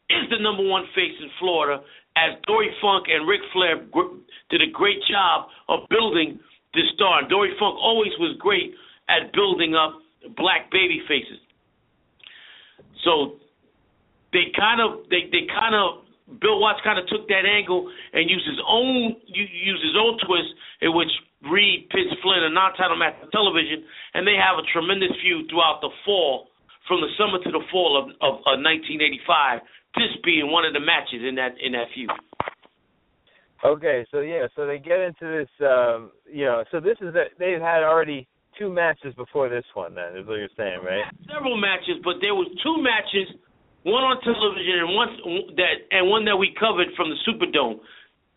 is 0.09 0.29
the 0.29 0.39
number 0.41 0.65
one 0.65 0.85
face 0.95 1.15
in 1.21 1.29
Florida. 1.39 1.81
As 2.17 2.35
Dory 2.47 2.73
Funk 2.81 3.05
and 3.07 3.27
Ric 3.27 3.41
Flair 3.53 3.77
did 4.49 4.61
a 4.61 4.71
great 4.71 4.99
job 5.09 5.47
of 5.69 5.87
building 5.89 6.39
this 6.73 6.89
star. 6.95 7.19
And 7.19 7.29
Dory 7.29 7.53
Funk 7.59 7.77
always 7.79 8.11
was 8.19 8.35
great 8.39 8.73
at 9.07 9.31
building 9.33 9.75
up 9.75 10.01
black 10.35 10.69
baby 10.71 11.01
faces. 11.07 11.39
So 13.03 13.39
they 14.33 14.51
kind 14.57 14.81
of 14.81 15.07
they 15.09 15.31
they 15.31 15.47
kind 15.47 15.73
of 15.73 16.03
Bill 16.41 16.61
Watts 16.61 16.81
kind 16.83 16.99
of 16.99 17.07
took 17.09 17.25
that 17.29 17.45
angle 17.47 17.89
and 18.13 18.29
used 18.29 18.45
his 18.45 18.61
own 18.67 19.15
used 19.25 19.81
his 19.81 19.97
own 19.97 20.19
twist 20.21 20.51
in 20.81 20.93
which 20.93 21.09
Reed 21.49 21.89
pits 21.89 22.11
Flynn 22.21 22.43
a 22.43 22.51
non-title 22.51 22.97
match 22.99 23.15
on 23.23 23.31
television, 23.31 23.87
and 24.13 24.27
they 24.27 24.35
have 24.35 24.59
a 24.59 24.65
tremendous 24.75 25.15
feud 25.23 25.47
throughout 25.49 25.79
the 25.79 25.89
fall, 26.03 26.51
from 26.85 26.99
the 26.99 27.07
summer 27.17 27.39
to 27.39 27.51
the 27.51 27.63
fall 27.71 27.95
of, 27.95 28.11
of, 28.19 28.43
of 28.43 28.59
1985. 28.59 29.63
This 29.95 30.13
being 30.23 30.51
one 30.51 30.65
of 30.65 30.73
the 30.73 30.79
matches 30.79 31.21
in 31.27 31.35
that 31.35 31.55
in 31.61 31.73
that 31.73 31.87
feud. 31.93 32.11
Okay, 33.65 34.05
so 34.11 34.21
yeah, 34.21 34.47
so 34.55 34.65
they 34.65 34.77
get 34.79 34.99
into 34.99 35.25
this 35.25 35.49
um 35.65 36.11
you 36.31 36.45
know, 36.45 36.63
so 36.71 36.79
this 36.79 36.97
is 37.01 37.13
a, 37.15 37.25
they've 37.37 37.59
had 37.59 37.83
already 37.83 38.27
two 38.57 38.69
matches 38.71 39.13
before 39.15 39.49
this 39.49 39.65
one 39.73 39.95
then, 39.95 40.15
is 40.15 40.27
what 40.27 40.35
you're 40.35 40.55
saying, 40.55 40.79
right? 40.83 41.03
Several 41.31 41.57
matches, 41.57 41.99
but 42.03 42.19
there 42.21 42.35
was 42.35 42.47
two 42.63 42.77
matches, 42.79 43.27
one 43.83 44.03
on 44.03 44.21
television 44.21 44.87
and 44.87 44.91
one 44.95 45.09
that 45.55 45.75
and 45.91 46.09
one 46.09 46.23
that 46.25 46.37
we 46.37 46.55
covered 46.59 46.87
from 46.95 47.09
the 47.09 47.17
Superdome. 47.27 47.79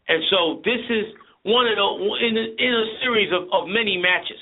And 0.08 0.22
so 0.30 0.62
this 0.64 0.82
is 0.90 1.14
one 1.44 1.66
of 1.66 1.76
the 1.76 1.86
in 2.26 2.34
a, 2.38 2.46
in 2.58 2.72
a 2.74 2.84
series 3.02 3.30
of, 3.30 3.50
of 3.52 3.68
many 3.68 3.98
matches. 3.98 4.38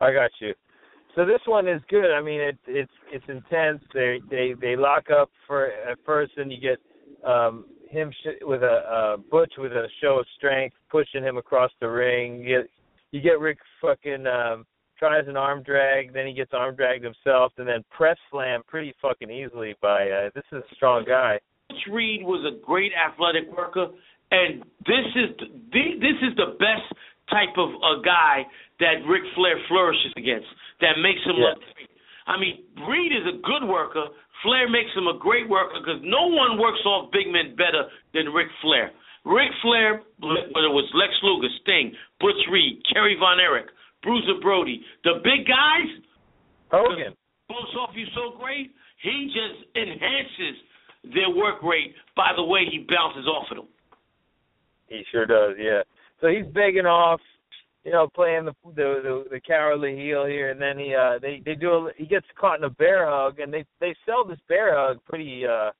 I 0.00 0.12
got 0.12 0.30
you. 0.40 0.54
So 1.16 1.24
this 1.24 1.40
one 1.46 1.66
is 1.66 1.82
good. 1.88 2.12
I 2.12 2.22
mean, 2.22 2.40
it, 2.40 2.58
it's 2.66 2.92
it's 3.12 3.24
intense. 3.28 3.82
They 3.92 4.20
they 4.30 4.54
they 4.60 4.76
lock 4.76 5.10
up 5.10 5.30
for 5.46 5.66
at 5.66 5.98
first, 6.06 6.32
and 6.36 6.52
you 6.52 6.58
get 6.60 6.78
um, 7.28 7.64
him 7.88 8.12
sh- 8.22 8.42
with 8.42 8.62
a 8.62 8.66
uh, 8.66 9.16
Butch 9.30 9.52
with 9.58 9.72
a 9.72 9.88
show 10.00 10.20
of 10.20 10.26
strength, 10.36 10.76
pushing 10.90 11.22
him 11.22 11.36
across 11.36 11.70
the 11.80 11.88
ring. 11.88 12.38
You 12.38 12.58
get 12.58 12.70
you 13.10 13.20
get 13.20 13.40
Rick 13.40 13.58
fucking 13.80 14.26
um, 14.26 14.64
tries 14.98 15.26
an 15.26 15.36
arm 15.36 15.62
drag, 15.62 16.12
then 16.12 16.26
he 16.26 16.32
gets 16.32 16.52
arm 16.52 16.76
dragged 16.76 17.02
himself, 17.02 17.52
and 17.58 17.66
then 17.66 17.82
press 17.90 18.16
slam 18.30 18.62
pretty 18.68 18.94
fucking 19.02 19.30
easily 19.30 19.74
by 19.82 20.08
uh, 20.08 20.30
this 20.34 20.44
is 20.52 20.62
a 20.70 20.74
strong 20.74 21.04
guy. 21.06 21.40
Butch 21.68 21.78
Reed 21.90 22.22
was 22.22 22.44
a 22.46 22.64
great 22.64 22.92
athletic 22.94 23.50
worker, 23.56 23.88
and 24.30 24.62
this 24.86 25.06
is 25.16 25.36
the, 25.38 25.84
this 25.98 26.18
is 26.22 26.36
the 26.36 26.54
best 26.58 26.86
type 27.30 27.56
of 27.56 27.70
a 27.70 28.02
guy 28.04 28.42
that 28.78 29.06
Ric 29.08 29.22
Flair 29.34 29.56
flourishes 29.68 30.12
against. 30.16 30.46
That 30.80 30.98
makes 30.98 31.20
him 31.24 31.36
Yeah. 31.36 31.54
look 31.54 31.74
great. 31.74 31.90
I 32.26 32.36
mean, 32.38 32.64
Reed 32.86 33.12
is 33.12 33.26
a 33.26 33.32
good 33.42 33.64
worker. 33.64 34.08
Flair 34.42 34.68
makes 34.68 34.92
him 34.94 35.06
a 35.08 35.14
great 35.14 35.48
worker 35.48 35.80
because 35.80 36.00
no 36.02 36.26
one 36.28 36.58
works 36.58 36.80
off 36.86 37.10
big 37.10 37.28
men 37.28 37.54
better 37.56 37.90
than 38.12 38.32
Ric 38.32 38.48
Flair. 38.62 38.92
Ric 39.24 39.52
Flair, 39.60 40.02
whether 40.20 40.66
it 40.66 40.72
was 40.72 40.88
Lex 40.94 41.12
Luger, 41.22 41.48
Sting, 41.60 41.94
Butch 42.20 42.40
Reed, 42.48 42.82
Kerry 42.92 43.16
Von 43.16 43.38
Erich, 43.38 43.68
Bruiser 44.02 44.40
Brody, 44.40 44.82
the 45.04 45.20
big 45.22 45.46
guys, 45.46 45.88
Hogan. 46.70 47.14
blows 47.48 47.74
off 47.76 47.94
you 47.94 48.06
so 48.14 48.30
great, 48.38 48.70
he 49.02 49.26
just 49.26 49.76
enhances 49.76 50.56
their 51.04 51.28
work 51.30 51.62
rate 51.62 51.94
by 52.16 52.32
the 52.34 52.42
way 52.42 52.64
he 52.64 52.78
bounces 52.88 53.26
off 53.26 53.50
of 53.50 53.56
them. 53.58 53.68
He 54.88 55.04
sure 55.10 55.26
does, 55.26 55.56
yeah. 55.58 55.82
So 56.20 56.28
he's 56.28 56.46
begging 56.46 56.86
off, 56.86 57.20
you 57.84 57.92
know, 57.92 58.08
playing 58.14 58.44
the 58.44 58.52
the 58.64 59.00
the, 59.02 59.24
the 59.30 59.40
cowardly 59.40 59.96
heel 59.96 60.26
here, 60.26 60.50
and 60.50 60.60
then 60.60 60.78
he 60.78 60.94
uh 60.94 61.18
they 61.20 61.42
they 61.44 61.54
do 61.54 61.70
a, 61.70 61.90
he 61.96 62.06
gets 62.06 62.26
caught 62.38 62.58
in 62.58 62.64
a 62.64 62.70
bear 62.70 63.08
hug, 63.08 63.40
and 63.40 63.52
they 63.52 63.64
they 63.80 63.94
sell 64.04 64.24
this 64.24 64.38
bear 64.48 64.76
hug 64.76 64.98
pretty 65.08 65.44
uh 65.46 65.70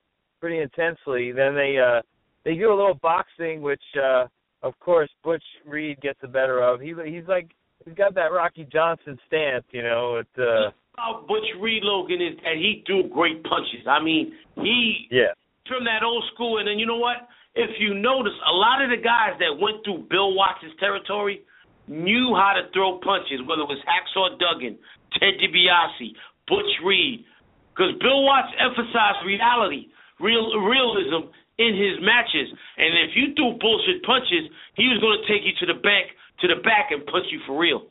pretty 0.41 0.59
intensely. 0.59 1.33
Then 1.33 1.55
they 1.55 1.77
uh 1.79 2.01
they 2.45 2.55
do 2.55 2.73
a 2.73 2.77
little 2.77 2.99
boxing, 3.03 3.61
which 3.61 3.83
uh 4.03 4.27
of 4.63 4.79
course 4.81 5.11
Butch 5.23 5.45
Reed 5.67 6.01
gets 6.01 6.21
the 6.23 6.29
better 6.29 6.61
of. 6.61 6.81
He 6.81 6.95
he's 7.07 7.29
like 7.29 7.51
he's 7.85 7.95
got 7.95 8.15
that 8.15 8.33
Rocky 8.33 8.67
Johnson 8.73 9.19
stance, 9.27 9.65
you 9.71 9.83
know. 9.83 10.17
It 10.17 10.29
uh 10.39 10.71
About 10.95 11.29
Butch 11.29 11.49
Reed 11.61 11.83
Logan 11.83 12.23
is 12.23 12.37
that 12.45 12.57
he 12.57 12.83
threw 12.87 13.09
great 13.11 13.43
punches. 13.45 13.87
I 13.87 14.03
mean, 14.03 14.33
he 14.57 15.07
yeah 15.11 15.35
from 15.69 15.85
that 15.85 16.03
old 16.03 16.25
school, 16.35 16.59
and 16.59 16.67
then 16.67 16.79
you 16.79 16.87
know 16.87 16.99
what? 16.99 17.29
If 17.55 17.71
you 17.79 17.95
notice, 17.95 18.33
a 18.49 18.55
lot 18.55 18.83
of 18.83 18.91
the 18.91 18.97
guys 18.97 19.39
that 19.39 19.59
went 19.61 19.85
through 19.85 20.07
Bill 20.09 20.35
Watts' 20.35 20.71
territory 20.79 21.43
knew 21.91 22.33
how 22.39 22.55
to 22.55 22.71
throw 22.73 23.03
punches, 23.03 23.43
whether 23.51 23.67
it 23.67 23.71
was 23.71 23.83
Hacksaw 23.83 24.39
Duggan, 24.39 24.79
Ted 25.19 25.43
DiBiase, 25.43 26.15
Butch 26.47 26.71
Reed, 26.87 27.27
because 27.75 27.99
Bill 28.01 28.23
Watts 28.23 28.55
emphasized 28.63 29.27
reality, 29.27 29.91
real 30.21 30.55
realism 30.63 31.35
in 31.59 31.75
his 31.75 31.99
matches. 32.01 32.47
And 32.79 33.11
if 33.11 33.19
you 33.19 33.35
threw 33.35 33.59
bullshit 33.59 34.07
punches, 34.07 34.47
he 34.79 34.87
was 34.87 35.03
going 35.03 35.19
to 35.19 35.27
take 35.27 35.43
you 35.43 35.53
to 35.67 35.67
the 35.75 35.79
back 35.83 36.15
to 36.41 36.49
the 36.49 36.63
back 36.63 36.91
and 36.91 37.05
punch 37.07 37.27
you 37.31 37.41
for 37.47 37.59
real. 37.59 37.87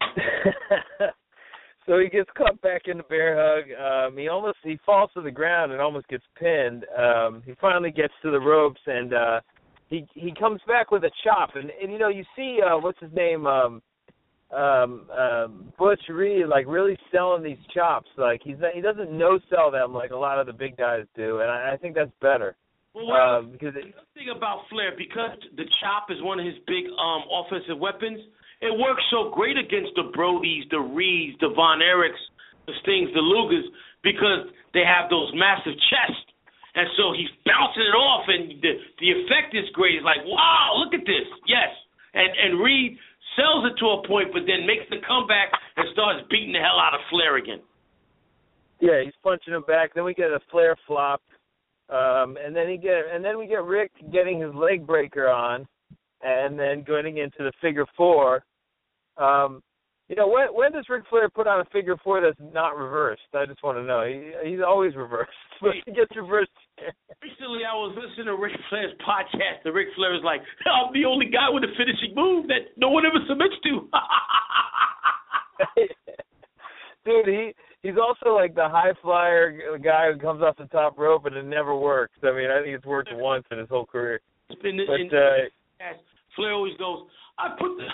so 1.86 1.98
he 1.98 2.08
gets 2.08 2.30
caught 2.36 2.60
back 2.60 2.82
in 2.86 2.96
the 2.96 3.02
bear 3.04 3.36
hug. 3.38 3.70
Um, 3.78 4.16
he 4.18 4.28
almost 4.28 4.58
he 4.64 4.78
falls 4.84 5.10
to 5.14 5.20
the 5.20 5.30
ground 5.30 5.70
and 5.70 5.80
almost 5.80 6.08
gets 6.08 6.24
pinned. 6.38 6.84
Um, 6.96 7.42
he 7.46 7.54
finally 7.60 7.90
gets 7.90 8.14
to 8.22 8.30
the 8.30 8.40
ropes 8.40 8.80
and 8.86 9.14
uh, 9.14 9.40
he 9.92 10.06
he 10.14 10.32
comes 10.34 10.60
back 10.66 10.90
with 10.90 11.04
a 11.04 11.10
chop. 11.22 11.50
And, 11.54 11.70
and 11.80 11.92
you 11.92 11.98
know 11.98 12.08
you 12.08 12.24
see 12.34 12.58
uh, 12.64 12.78
what's 12.78 12.98
his 13.00 13.12
name 13.12 13.46
um, 13.46 13.82
um, 14.52 15.08
um, 15.18 15.72
Butch 15.78 16.02
Reed 16.08 16.46
like 16.48 16.66
really 16.66 16.96
selling 17.12 17.42
these 17.42 17.62
chops. 17.74 18.08
Like 18.16 18.40
he's 18.42 18.56
not, 18.58 18.72
he 18.74 18.80
doesn't 18.80 19.10
no 19.12 19.38
sell 19.50 19.70
them 19.70 19.92
like 19.92 20.10
a 20.10 20.16
lot 20.16 20.38
of 20.38 20.46
the 20.46 20.52
big 20.52 20.76
guys 20.76 21.04
do, 21.14 21.40
and 21.40 21.50
I, 21.50 21.72
I 21.74 21.76
think 21.76 21.94
that's 21.94 22.10
better. 22.20 22.56
Well, 22.94 23.06
well, 23.06 23.38
Um, 23.38 23.52
because 23.52 23.74
it, 23.76 23.94
The 23.94 24.20
thing 24.20 24.28
about 24.36 24.68
Flair, 24.68 24.92
because 24.96 25.38
the 25.56 25.64
chop 25.80 26.10
is 26.10 26.20
one 26.20 26.38
of 26.40 26.46
his 26.46 26.56
big 26.66 26.84
um 27.00 27.22
offensive 27.30 27.78
weapons, 27.78 28.20
it 28.60 28.72
works 28.78 29.02
so 29.10 29.30
great 29.30 29.56
against 29.56 29.92
the 29.96 30.12
Brodies, 30.16 30.68
the 30.70 30.80
Reeds, 30.80 31.36
the 31.40 31.52
Von 31.56 31.80
Erichs, 31.80 32.20
the 32.66 32.74
Stings, 32.82 33.10
the 33.14 33.24
Lugers, 33.24 33.66
because 34.02 34.52
they 34.74 34.84
have 34.84 35.08
those 35.10 35.32
massive 35.34 35.76
chests. 35.88 36.31
And 36.74 36.88
so 36.96 37.12
he's 37.12 37.28
bouncing 37.44 37.84
it 37.84 37.96
off, 37.96 38.24
and 38.28 38.56
the 38.64 38.72
the 38.98 39.10
effect 39.12 39.52
is 39.52 39.68
great. 39.76 40.00
It's 40.00 40.04
like, 40.04 40.24
wow, 40.24 40.80
look 40.80 40.94
at 40.94 41.04
this. 41.04 41.28
Yes. 41.46 41.68
And 42.14 42.32
and 42.32 42.60
Reed 42.60 42.96
sells 43.36 43.68
it 43.68 43.76
to 43.80 44.00
a 44.00 44.08
point, 44.08 44.32
but 44.32 44.48
then 44.48 44.66
makes 44.66 44.88
the 44.88 45.00
comeback 45.06 45.52
and 45.76 45.86
starts 45.92 46.24
beating 46.30 46.52
the 46.52 46.60
hell 46.60 46.80
out 46.80 46.94
of 46.94 47.00
Flair 47.10 47.36
again. 47.36 47.60
Yeah, 48.80 49.04
he's 49.04 49.14
punching 49.22 49.54
him 49.54 49.64
back. 49.66 49.94
Then 49.94 50.04
we 50.04 50.14
get 50.14 50.32
a 50.32 50.40
Flair 50.50 50.76
flop, 50.86 51.22
um, 51.88 52.36
and 52.42 52.56
then 52.56 52.68
he 52.68 52.76
get 52.76 53.04
and 53.12 53.24
then 53.24 53.38
we 53.38 53.46
get 53.46 53.62
Rick 53.64 53.92
getting 54.10 54.40
his 54.40 54.54
leg 54.54 54.86
breaker 54.86 55.28
on, 55.28 55.68
and 56.22 56.58
then 56.58 56.82
going 56.82 57.18
into 57.18 57.38
the 57.38 57.52
figure 57.60 57.86
four. 57.96 58.44
Um, 59.18 59.62
you 60.08 60.16
know, 60.16 60.28
when 60.28 60.48
when 60.52 60.72
does 60.72 60.88
Ric 60.88 61.04
Flair 61.08 61.28
put 61.30 61.46
on 61.46 61.60
a 61.60 61.64
figure 61.72 61.96
four 62.02 62.20
that's 62.20 62.36
not 62.52 62.76
reversed? 62.76 63.22
I 63.34 63.46
just 63.46 63.62
want 63.62 63.78
to 63.78 63.84
know. 63.84 64.04
He, 64.04 64.32
he's 64.50 64.60
always 64.60 64.96
reversed, 64.96 65.30
but 65.62 65.72
he 65.86 65.92
gets 65.92 66.14
reversed. 66.16 66.50
Recently, 67.22 67.62
I 67.64 67.74
was 67.74 67.94
listening 67.94 68.26
to 68.26 68.36
Ric 68.36 68.52
Flair's 68.68 68.92
podcast, 69.06 69.64
and 69.64 69.74
Ric 69.74 69.88
Flair 69.94 70.12
was 70.12 70.24
like, 70.24 70.42
"I'm 70.66 70.92
the 70.92 71.04
only 71.06 71.26
guy 71.26 71.48
with 71.48 71.64
a 71.64 71.72
finishing 71.78 72.14
move 72.14 72.48
that 72.48 72.74
no 72.76 72.90
one 72.90 73.06
ever 73.06 73.22
submits 73.28 73.54
to." 73.64 73.88
Dude, 77.04 77.26
he 77.26 77.52
he's 77.82 77.98
also 77.98 78.32
like 78.34 78.54
the 78.54 78.68
high 78.68 78.92
flyer 79.02 79.76
guy 79.78 80.12
who 80.12 80.18
comes 80.18 80.42
off 80.42 80.56
the 80.56 80.66
top 80.66 80.98
rope 80.98 81.26
and 81.26 81.36
it 81.36 81.44
never 81.44 81.76
works. 81.76 82.14
I 82.22 82.30
mean, 82.32 82.50
I 82.50 82.62
think 82.62 82.76
it's 82.76 82.86
worked 82.86 83.10
once 83.12 83.44
in 83.50 83.58
his 83.58 83.68
whole 83.68 83.86
career. 83.86 84.20
in, 84.50 84.86
But 84.86 85.00
in 85.00 85.08
uh, 85.08 85.92
Flair 86.36 86.52
always 86.52 86.76
goes, 86.76 87.08
"I 87.38 87.56
put 87.58 87.76
the." 87.78 87.88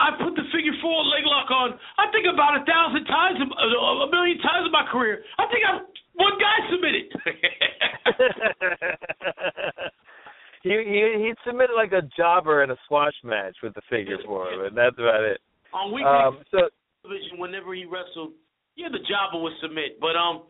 I 0.00 0.16
put 0.16 0.32
the 0.32 0.48
figure 0.48 0.72
four 0.80 1.04
leg 1.04 1.28
lock 1.28 1.52
on. 1.52 1.76
I 2.00 2.08
think 2.08 2.24
about 2.24 2.56
a 2.56 2.64
thousand 2.64 3.04
times, 3.04 3.36
a 3.36 4.08
million 4.08 4.40
times 4.40 4.64
in 4.64 4.72
my 4.72 4.88
career. 4.88 5.20
I 5.36 5.44
think 5.52 5.60
I 5.68 5.84
one 6.16 6.40
guy 6.40 6.56
submitted. 6.72 7.12
he 10.64 10.72
he 10.72 11.00
he 11.20 11.36
submitted 11.44 11.76
like 11.76 11.92
a 11.92 12.00
jobber 12.16 12.64
in 12.64 12.72
a 12.72 12.80
squash 12.88 13.12
match 13.24 13.56
with 13.62 13.74
the 13.76 13.82
figure 13.92 14.16
four, 14.24 14.48
but 14.56 14.72
that's 14.74 14.96
about 14.96 15.20
it. 15.20 15.36
On 15.76 15.92
weekly 15.92 16.08
Um, 16.08 16.40
so 16.50 16.72
television, 17.04 17.36
whenever 17.36 17.76
he 17.76 17.84
wrestled, 17.84 18.32
yeah, 18.76 18.88
the 18.88 19.04
jobber 19.04 19.36
would 19.44 19.52
submit. 19.60 20.00
But 20.00 20.16
um, 20.16 20.48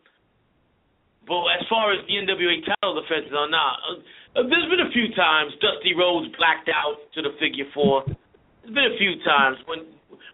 but 1.27 1.43
as 1.59 1.67
far 1.67 1.91
as 1.91 1.99
the 2.07 2.23
NWA 2.23 2.63
title 2.65 2.95
defenses 3.03 3.33
are 3.35 3.49
not, 3.51 3.83
uh, 4.35 4.43
there's 4.47 4.69
been 4.71 4.79
a 4.79 4.91
few 4.95 5.11
times 5.13 5.51
Dusty 5.59 5.91
Rhodes 5.93 6.31
blacked 6.39 6.69
out 6.71 7.03
to 7.15 7.21
the 7.21 7.35
figure 7.35 7.67
four. 7.75 8.07
There's 8.61 8.73
been 8.73 8.91
a 8.93 8.97
few 8.97 9.17
times 9.25 9.57
when, 9.65 9.79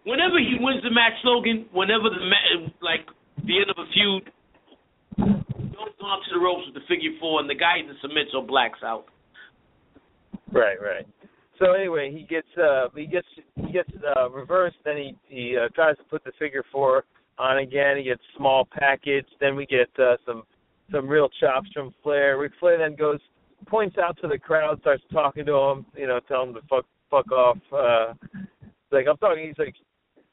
whenever 0.04 0.38
he 0.38 0.56
wins 0.60 0.82
the 0.82 0.90
match, 0.90 1.16
Logan. 1.24 1.66
Whenever 1.72 2.10
the 2.10 2.20
ma- 2.20 2.68
like 2.80 3.06
the 3.44 3.60
end 3.60 3.70
of 3.70 3.78
a 3.78 3.88
feud, 3.92 4.30
goes 5.18 5.96
on 6.02 6.18
to 6.20 6.30
the 6.32 6.40
ropes 6.40 6.66
with 6.66 6.74
the 6.74 6.86
figure 6.88 7.12
four, 7.20 7.40
and 7.40 7.48
the 7.48 7.54
guy 7.54 7.80
either 7.82 7.96
submits 8.02 8.30
or 8.34 8.44
blacks 8.44 8.80
out. 8.84 9.06
right, 10.52 10.80
right. 10.80 11.06
So 11.58 11.72
anyway, 11.72 12.12
he 12.12 12.22
gets 12.22 12.46
uh 12.56 12.88
he 12.94 13.06
gets 13.06 13.26
he 13.56 13.72
gets 13.72 13.90
uh 14.16 14.30
reversed. 14.30 14.76
Then 14.84 14.96
he 14.96 15.16
he 15.28 15.56
uh, 15.56 15.68
tries 15.74 15.96
to 15.96 16.04
put 16.04 16.22
the 16.24 16.32
figure 16.38 16.64
four 16.70 17.04
on 17.38 17.58
again. 17.58 17.96
He 17.96 18.04
gets 18.04 18.22
small 18.36 18.68
package. 18.70 19.26
Then 19.40 19.56
we 19.56 19.66
get 19.66 19.88
uh, 19.98 20.16
some 20.26 20.44
some 20.92 21.08
real 21.08 21.28
chops 21.40 21.68
from 21.72 21.94
Flair. 22.02 22.38
Ric 22.38 22.52
Flair 22.60 22.78
then 22.78 22.96
goes 22.96 23.20
points 23.66 23.96
out 23.98 24.16
to 24.22 24.28
the 24.28 24.38
crowd, 24.38 24.80
starts 24.80 25.02
talking 25.12 25.44
to 25.46 25.54
him. 25.54 25.86
You 25.96 26.06
know, 26.06 26.20
tell 26.28 26.44
him 26.44 26.54
to 26.54 26.60
fuck 26.68 26.86
fuck 27.10 27.30
off. 27.32 27.58
Uh, 27.72 28.14
like 28.90 29.06
I'm 29.08 29.16
talking. 29.18 29.46
He's 29.48 29.58
like, 29.58 29.74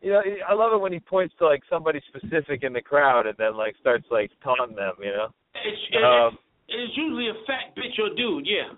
you 0.02 0.12
know, 0.12 0.22
I 0.48 0.54
love 0.54 0.74
it 0.74 0.82
when 0.82 0.94
he 0.94 1.00
points 1.00 1.34
to 1.40 1.46
like 1.46 1.62
somebody 1.70 2.02
specific 2.08 2.64
in 2.64 2.74
the 2.74 2.82
crowd 2.82 3.26
and 3.28 3.36
then 3.38 3.58
like 3.58 3.76
starts 3.80 4.06
like 4.12 4.32
taunting 4.44 4.76
them. 4.76 4.94
You 5.00 5.12
know. 5.12 5.28
It's, 5.56 5.82
it's, 5.92 6.04
Um, 6.04 6.38
it's 6.68 6.98
usually 6.98 7.30
a 7.30 7.34
fat 7.46 7.76
bitch 7.76 8.00
or 8.00 8.16
dude, 8.16 8.46
yeah. 8.46 8.74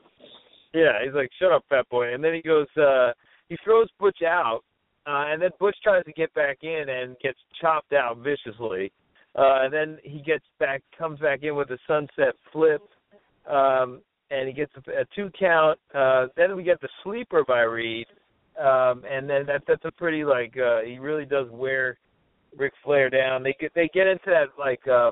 Yeah, 0.73 1.03
he's 1.03 1.13
like, 1.13 1.29
"Shut 1.39 1.51
up, 1.51 1.63
fat 1.69 1.87
boy," 1.89 2.13
and 2.13 2.23
then 2.23 2.33
he 2.33 2.41
goes, 2.41 2.67
uh 2.77 3.11
he 3.49 3.57
throws 3.63 3.87
Butch 3.99 4.21
out, 4.23 4.59
uh, 5.05 5.25
and 5.27 5.41
then 5.41 5.51
Butch 5.59 5.77
tries 5.81 6.03
to 6.03 6.11
get 6.11 6.33
back 6.33 6.57
in 6.63 6.85
and 6.89 7.17
gets 7.19 7.39
chopped 7.61 7.93
out 7.93 8.17
viciously, 8.17 8.91
uh, 9.35 9.63
and 9.63 9.73
then 9.73 9.97
he 10.03 10.21
gets 10.21 10.43
back, 10.59 10.83
comes 10.97 11.19
back 11.19 11.43
in 11.43 11.55
with 11.55 11.69
a 11.71 11.77
sunset 11.87 12.35
flip, 12.51 12.81
um, 13.49 14.01
and 14.31 14.47
he 14.47 14.53
gets 14.53 14.71
a, 14.75 15.01
a 15.01 15.05
two 15.15 15.29
count. 15.39 15.79
Uh, 15.93 16.27
then 16.35 16.55
we 16.55 16.63
get 16.63 16.81
the 16.81 16.89
sleeper 17.03 17.43
by 17.47 17.61
Reed, 17.61 18.07
um, 18.59 19.03
and 19.09 19.29
then 19.29 19.45
that 19.45 19.63
that's 19.67 19.85
a 19.85 19.91
pretty 19.91 20.23
like 20.23 20.55
uh, 20.57 20.81
he 20.81 20.99
really 20.99 21.25
does 21.25 21.47
wear 21.51 21.97
Ric 22.57 22.73
Flair 22.83 23.09
down. 23.09 23.43
They 23.43 23.55
get 23.59 23.73
they 23.73 23.89
get 23.93 24.07
into 24.07 24.25
that 24.27 24.47
like 24.57 24.85
uh, 24.87 25.11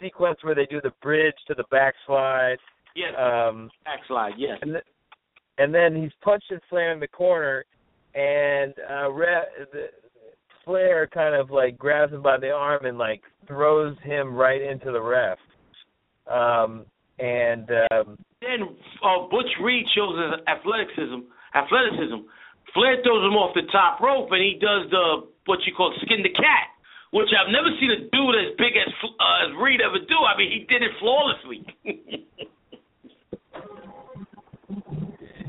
sequence 0.00 0.38
where 0.42 0.54
they 0.54 0.66
do 0.66 0.80
the 0.82 0.92
bridge 1.02 1.34
to 1.48 1.54
the 1.54 1.64
backslide. 1.70 2.58
Yes, 2.94 3.12
Um, 3.18 3.70
backslide, 3.84 4.34
yes. 4.38 4.58
and, 4.62 4.72
th- 4.72 4.84
and 5.58 5.74
then 5.74 5.94
he's 6.00 6.12
punched 6.22 6.50
Flair 6.70 6.92
in 6.92 7.00
the 7.00 7.08
corner, 7.08 7.62
and 8.14 8.72
uh, 8.90 9.10
Re- 9.10 9.66
the, 9.70 9.88
Flair 10.64 11.06
kind 11.06 11.34
of 11.34 11.50
like 11.50 11.78
grabs 11.78 12.12
him 12.12 12.22
by 12.22 12.38
the 12.38 12.50
arm 12.50 12.86
and 12.86 12.98
like 12.98 13.22
throws 13.46 13.96
him 14.02 14.34
right 14.34 14.60
into 14.60 14.90
the 14.92 15.00
ref. 15.00 15.38
Um, 16.26 16.86
and 17.18 17.70
um, 17.92 18.18
then 18.42 18.68
uh, 19.02 19.28
Butch 19.30 19.48
Reed 19.62 19.86
shows 19.94 20.16
his 20.18 20.32
athleticism. 20.44 21.24
Athleticism. 21.54 22.28
Flair 22.74 23.00
throws 23.00 23.24
him 23.24 23.36
off 23.40 23.56
the 23.56 23.64
top 23.72 24.00
rope, 24.00 24.28
and 24.32 24.42
he 24.42 24.58
does 24.60 24.90
the 24.90 25.24
what 25.46 25.60
you 25.64 25.72
call 25.72 25.94
skin 26.04 26.20
the 26.22 26.34
cat, 26.34 26.68
which 27.12 27.30
I've 27.32 27.48
never 27.48 27.70
seen 27.80 27.88
a 27.88 28.04
dude 28.12 28.36
as 28.36 28.52
big 28.58 28.76
as 28.76 28.92
uh, 29.00 29.48
as 29.48 29.56
Reed 29.56 29.80
ever 29.80 29.98
do. 30.04 30.18
I 30.20 30.36
mean, 30.36 30.52
he 30.52 30.66
did 30.68 30.82
it 30.84 30.92
flawlessly. 31.00 31.64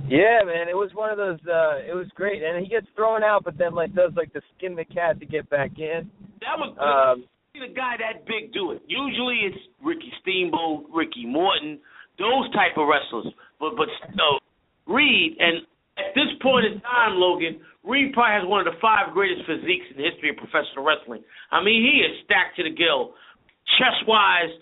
yeah, 0.08 0.48
man, 0.48 0.72
it 0.72 0.78
was 0.78 0.92
one 0.94 1.12
of 1.12 1.18
those. 1.18 1.40
uh 1.44 1.84
It 1.84 1.96
was 1.98 2.08
great, 2.16 2.44
and 2.44 2.64
he 2.64 2.70
gets 2.70 2.88
thrown 2.96 3.24
out, 3.24 3.44
but 3.44 3.58
then 3.58 3.76
like 3.76 3.94
does 3.94 4.14
like 4.16 4.32
the 4.32 4.42
skin 4.56 4.76
the 4.76 4.86
cat 4.86 5.20
to 5.20 5.26
get 5.26 5.50
back 5.50 5.76
in. 5.78 6.10
That 6.40 6.56
was. 6.56 6.72
Um, 6.80 7.28
See 7.52 7.64
a 7.66 7.74
guy 7.74 7.96
that 7.98 8.24
big 8.28 8.54
do 8.54 8.72
it. 8.72 8.84
Usually 8.88 9.50
it's 9.50 9.58
Ricky 9.84 10.14
Steamboat, 10.22 10.86
Ricky 10.94 11.26
Morton, 11.26 11.80
those 12.18 12.50
type 12.54 12.78
of 12.78 12.88
wrestlers. 12.90 13.34
But 13.60 13.78
but 13.78 13.90
no, 14.14 14.40
Reed 14.86 15.38
and 15.40 15.66
at 15.98 16.14
this 16.14 16.30
point 16.42 16.66
in 16.66 16.78
time, 16.82 17.18
Logan, 17.18 17.58
Reed 17.82 18.14
probably 18.14 18.38
has 18.38 18.46
one 18.46 18.62
of 18.62 18.70
the 18.70 18.78
five 18.78 19.14
greatest 19.14 19.50
physiques 19.50 19.90
in 19.90 19.98
the 19.98 20.06
history 20.06 20.30
of 20.30 20.38
professional 20.38 20.86
wrestling. 20.86 21.26
I 21.50 21.64
mean, 21.66 21.82
he 21.82 22.06
is 22.06 22.22
stacked 22.24 22.58
to 22.62 22.64
the 22.64 22.74
gill. 22.74 23.18
Chest 23.82 24.06
wise, 24.06 24.54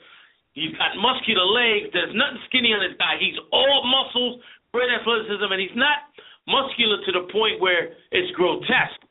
he's 0.56 0.72
got 0.80 0.96
muscular 0.96 1.46
legs. 1.46 1.92
There's 1.92 2.16
nothing 2.16 2.40
skinny 2.48 2.72
on 2.72 2.82
this 2.82 2.96
guy. 2.96 3.20
He's 3.20 3.36
all 3.52 3.84
muscles, 3.84 4.40
great 4.72 4.90
athleticism, 4.90 5.46
and 5.52 5.60
he's 5.60 5.76
not 5.76 6.08
muscular 6.48 7.04
to 7.04 7.12
the 7.12 7.24
point 7.30 7.60
where 7.60 7.94
it's 8.16 8.32
grotesque. 8.40 9.04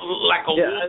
Like 0.00 0.48
a 0.48 0.54
yeah. 0.56 0.88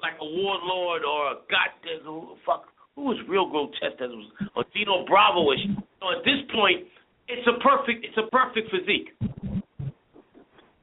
like 0.00 0.16
a 0.16 0.28
warlord 0.28 1.04
or 1.04 1.20
a 1.32 1.36
goddamn 1.52 2.40
fuck 2.48 2.72
who 2.96 3.02
was 3.12 3.18
real 3.28 3.46
grotesque 3.48 4.00
that 4.00 4.08
was 4.08 4.26
or 4.56 4.64
Dino 4.74 5.04
Bravo-ish. 5.06 5.62
So 6.00 6.10
at 6.16 6.24
this 6.24 6.40
point, 6.50 6.88
it's 7.28 7.46
a 7.46 7.60
perfect 7.62 8.02
it's 8.04 8.16
a 8.18 8.26
perfect 8.32 8.72
physique. 8.72 9.12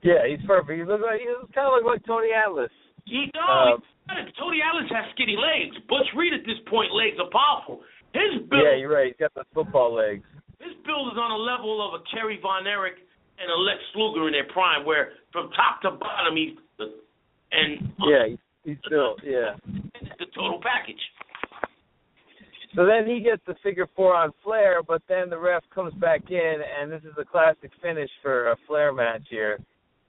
Yeah, 0.03 0.27
he's 0.27 0.43
perfect. 0.45 0.77
He 0.77 0.83
looks 0.85 1.03
like 1.03 1.19
he 1.19 1.27
looks 1.27 1.51
kind 1.55 1.67
of 1.67 1.73
look 1.79 1.87
like 1.87 2.03
Tony 2.05 2.29
Atlas. 2.35 2.71
He 3.05 3.31
Um, 3.39 3.81
does. 4.07 4.27
Tony 4.39 4.59
Atlas 4.59 4.91
has 4.91 5.07
skinny 5.15 5.35
legs. 5.39 5.75
Butch 5.87 6.07
Reed 6.15 6.33
at 6.35 6.43
this 6.45 6.59
point 6.67 6.91
legs 6.93 7.15
are 7.19 7.31
powerful. 7.31 7.81
His 8.13 8.43
build 8.51 8.63
Yeah, 8.63 8.75
you're 8.75 8.91
right. 8.91 9.15
He's 9.15 9.19
got 9.19 9.33
the 9.33 9.47
football 9.55 9.95
legs. 9.95 10.23
his 10.59 10.75
build 10.85 11.11
is 11.11 11.17
on 11.17 11.31
a 11.31 11.39
level 11.39 11.79
of 11.81 11.99
a 11.99 12.03
Kerry 12.11 12.37
Von 12.43 12.67
Erich 12.67 12.99
and 13.39 13.47
a 13.49 13.55
Lex 13.55 13.79
Luger 13.95 14.27
in 14.27 14.33
their 14.35 14.47
prime, 14.51 14.85
where 14.85 15.13
from 15.31 15.49
top 15.55 15.81
to 15.81 15.91
bottom 15.91 16.35
he's 16.35 16.55
and 17.51 17.91
Yeah, 18.03 18.27
he's, 18.27 18.37
he's 18.65 18.77
still 18.85 19.15
yeah. 19.23 19.55
the 20.19 20.25
total 20.35 20.59
package. 20.61 20.99
So 22.75 22.85
then 22.85 23.05
he 23.07 23.19
gets 23.19 23.41
the 23.45 23.55
figure 23.61 23.87
four 23.95 24.15
on 24.15 24.31
Flair, 24.43 24.81
but 24.81 25.01
then 25.07 25.29
the 25.29 25.37
ref 25.37 25.63
comes 25.73 25.93
back 25.95 26.21
in, 26.31 26.55
and 26.79 26.91
this 26.91 27.01
is 27.03 27.13
a 27.19 27.25
classic 27.25 27.71
finish 27.81 28.09
for 28.21 28.51
a 28.51 28.55
Flair 28.67 28.91
match 28.91 29.21
here. 29.29 29.59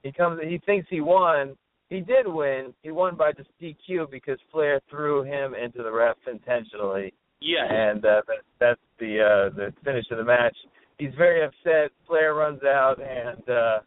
He 0.02 0.12
comes, 0.12 0.40
he 0.42 0.58
thinks 0.64 0.86
he 0.88 1.00
won. 1.00 1.56
He 1.90 2.00
did 2.00 2.26
win. 2.26 2.72
He 2.82 2.90
won 2.90 3.16
by 3.16 3.32
just 3.32 3.50
DQ 3.60 4.10
because 4.10 4.38
Flair 4.50 4.80
threw 4.90 5.22
him 5.22 5.54
into 5.54 5.82
the 5.82 5.92
ref 5.92 6.16
intentionally, 6.30 7.12
Yes. 7.40 7.66
and 7.70 8.04
uh, 8.04 8.22
that, 8.26 8.36
that's 8.58 8.80
the 8.98 9.20
uh, 9.20 9.54
the 9.54 9.72
finish 9.84 10.06
of 10.10 10.16
the 10.18 10.24
match. 10.24 10.56
He's 10.98 11.12
very 11.18 11.44
upset. 11.44 11.90
Flair 12.06 12.34
runs 12.34 12.62
out, 12.64 12.96
and 13.00 13.48
uh, 13.48 13.78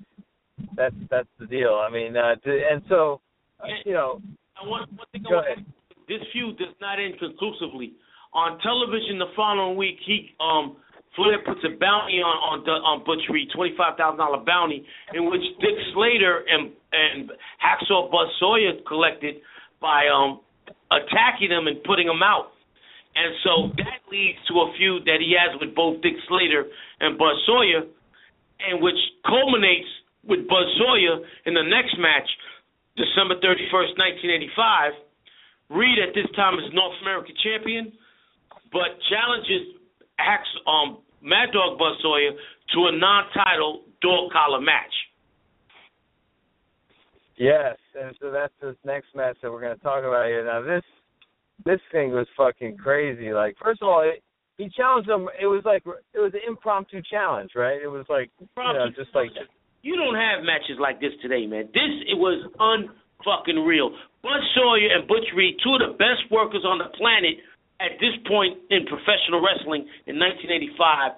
that's 0.76 0.96
that's 1.10 1.28
the 1.40 1.48
deal. 1.48 1.74
I 1.74 1.92
mean, 1.92 2.16
uh, 2.16 2.36
to, 2.36 2.62
and 2.72 2.82
so 2.88 3.20
uh, 3.60 3.68
you 3.86 3.94
know, 3.94 4.22
And 4.62 4.70
one, 4.70 4.82
one 4.96 5.08
thing 5.12 5.24
I 5.28 5.30
Go 5.32 5.40
ahead. 5.40 5.66
this 6.08 6.20
feud 6.32 6.58
does 6.60 6.76
not 6.80 7.00
end 7.00 7.16
conclusively. 7.20 7.94
On 8.34 8.60
television 8.60 9.20
the 9.20 9.32
following 9.36 9.78
week, 9.78 9.98
he 10.06 10.36
um 10.40 10.78
Flair 11.16 11.42
puts 11.42 11.66
a 11.66 11.74
bounty 11.80 12.22
on 12.22 12.38
on, 12.46 12.60
on 12.70 13.04
Butch 13.04 13.26
Reed, 13.30 13.50
twenty 13.56 13.74
five 13.76 13.98
thousand 13.98 14.20
dollar 14.20 14.44
bounty, 14.46 14.86
in 15.14 15.30
which 15.30 15.42
Dick 15.60 15.78
Slater 15.94 16.46
and 16.46 16.72
and 16.94 17.32
Hacksaw 17.58 18.12
Buzz 18.12 18.30
Sawyer 18.40 18.78
collected 18.88 19.42
by 19.82 20.06
um 20.08 20.42
attacking 20.92 21.50
him 21.50 21.68
and 21.68 21.82
putting 21.84 22.08
him 22.08 22.22
out. 22.22 22.54
And 23.18 23.34
so 23.42 23.52
that 23.82 24.06
leads 24.14 24.38
to 24.46 24.54
a 24.62 24.70
feud 24.78 25.10
that 25.10 25.18
he 25.18 25.34
has 25.34 25.58
with 25.58 25.74
both 25.74 26.02
Dick 26.06 26.14
Slater 26.30 26.70
and 27.02 27.18
Buzz 27.18 27.42
Sawyer, 27.50 27.82
and 28.62 28.78
which 28.78 29.00
culminates 29.26 29.90
with 30.22 30.46
Buzz 30.46 30.70
Sawyer 30.78 31.26
in 31.50 31.58
the 31.58 31.66
next 31.66 31.98
match, 31.98 32.30
December 32.94 33.42
31st, 33.42 33.98
1985. 34.54 34.94
Reed 35.74 35.98
at 35.98 36.14
this 36.14 36.30
time 36.36 36.62
is 36.62 36.70
North 36.78 36.96
American 37.02 37.34
champion, 37.42 37.92
but 38.72 38.98
challenges 39.10 39.78
Axe, 40.20 40.48
um, 40.66 41.00
Mad 41.22 41.50
Dog 41.54 41.78
Buzz 41.78 41.98
Sawyer 42.02 42.32
to 42.32 42.80
a 42.88 42.98
non-title 42.98 43.84
dog 44.02 44.32
collar 44.32 44.62
match. 44.62 44.94
Yes, 47.38 47.78
and 47.94 48.16
so 48.20 48.32
that's 48.32 48.54
this 48.62 48.76
next 48.84 49.14
match 49.16 49.38
that 49.42 49.52
we're 49.52 49.62
going 49.62 49.78
to 49.78 49.84
talk 49.84 50.04
about 50.04 50.26
here. 50.26 50.44
Now 50.44 50.62
this 50.62 50.84
this 51.66 51.80
thing 51.92 52.12
was 52.12 52.26
fucking 52.36 52.78
crazy. 52.78 53.32
Like 53.32 53.56
first 53.62 53.82
of 53.82 53.88
all, 53.88 54.02
it, 54.02 54.24
he 54.58 54.70
challenged 54.74 55.10
him. 55.10 55.30
It 55.40 55.46
was 55.46 55.62
like 55.64 55.84
it 55.86 56.20
was 56.20 56.34
an 56.34 56.42
impromptu 56.48 57.02
challenge, 57.06 57.52
right? 57.56 57.78
It 57.82 57.88
was 57.88 58.06
like 58.10 58.32
you 58.42 58.48
know, 58.58 58.90
just 58.96 59.14
like 59.14 59.30
You 59.84 59.96
don't 59.96 60.18
have 60.18 60.42
matches 60.44 60.82
like 60.82 61.00
this 61.00 61.14
today, 61.22 61.46
man. 61.46 61.70
This 61.74 61.94
it 62.10 62.18
was 62.18 62.42
unfucking 62.58 63.66
real. 63.66 63.94
Buzz 64.24 64.42
Sawyer 64.56 64.98
and 64.98 65.08
Butch 65.08 65.30
Reed, 65.36 65.58
two 65.64 65.78
of 65.78 65.82
the 65.86 65.94
best 65.98 66.26
workers 66.32 66.66
on 66.66 66.80
the 66.80 66.90
planet 66.98 67.38
at 67.80 68.00
this 68.00 68.16
point 68.28 68.58
in 68.70 68.86
professional 68.86 69.42
wrestling 69.42 69.86
in 70.10 70.18
1985, 70.18 71.14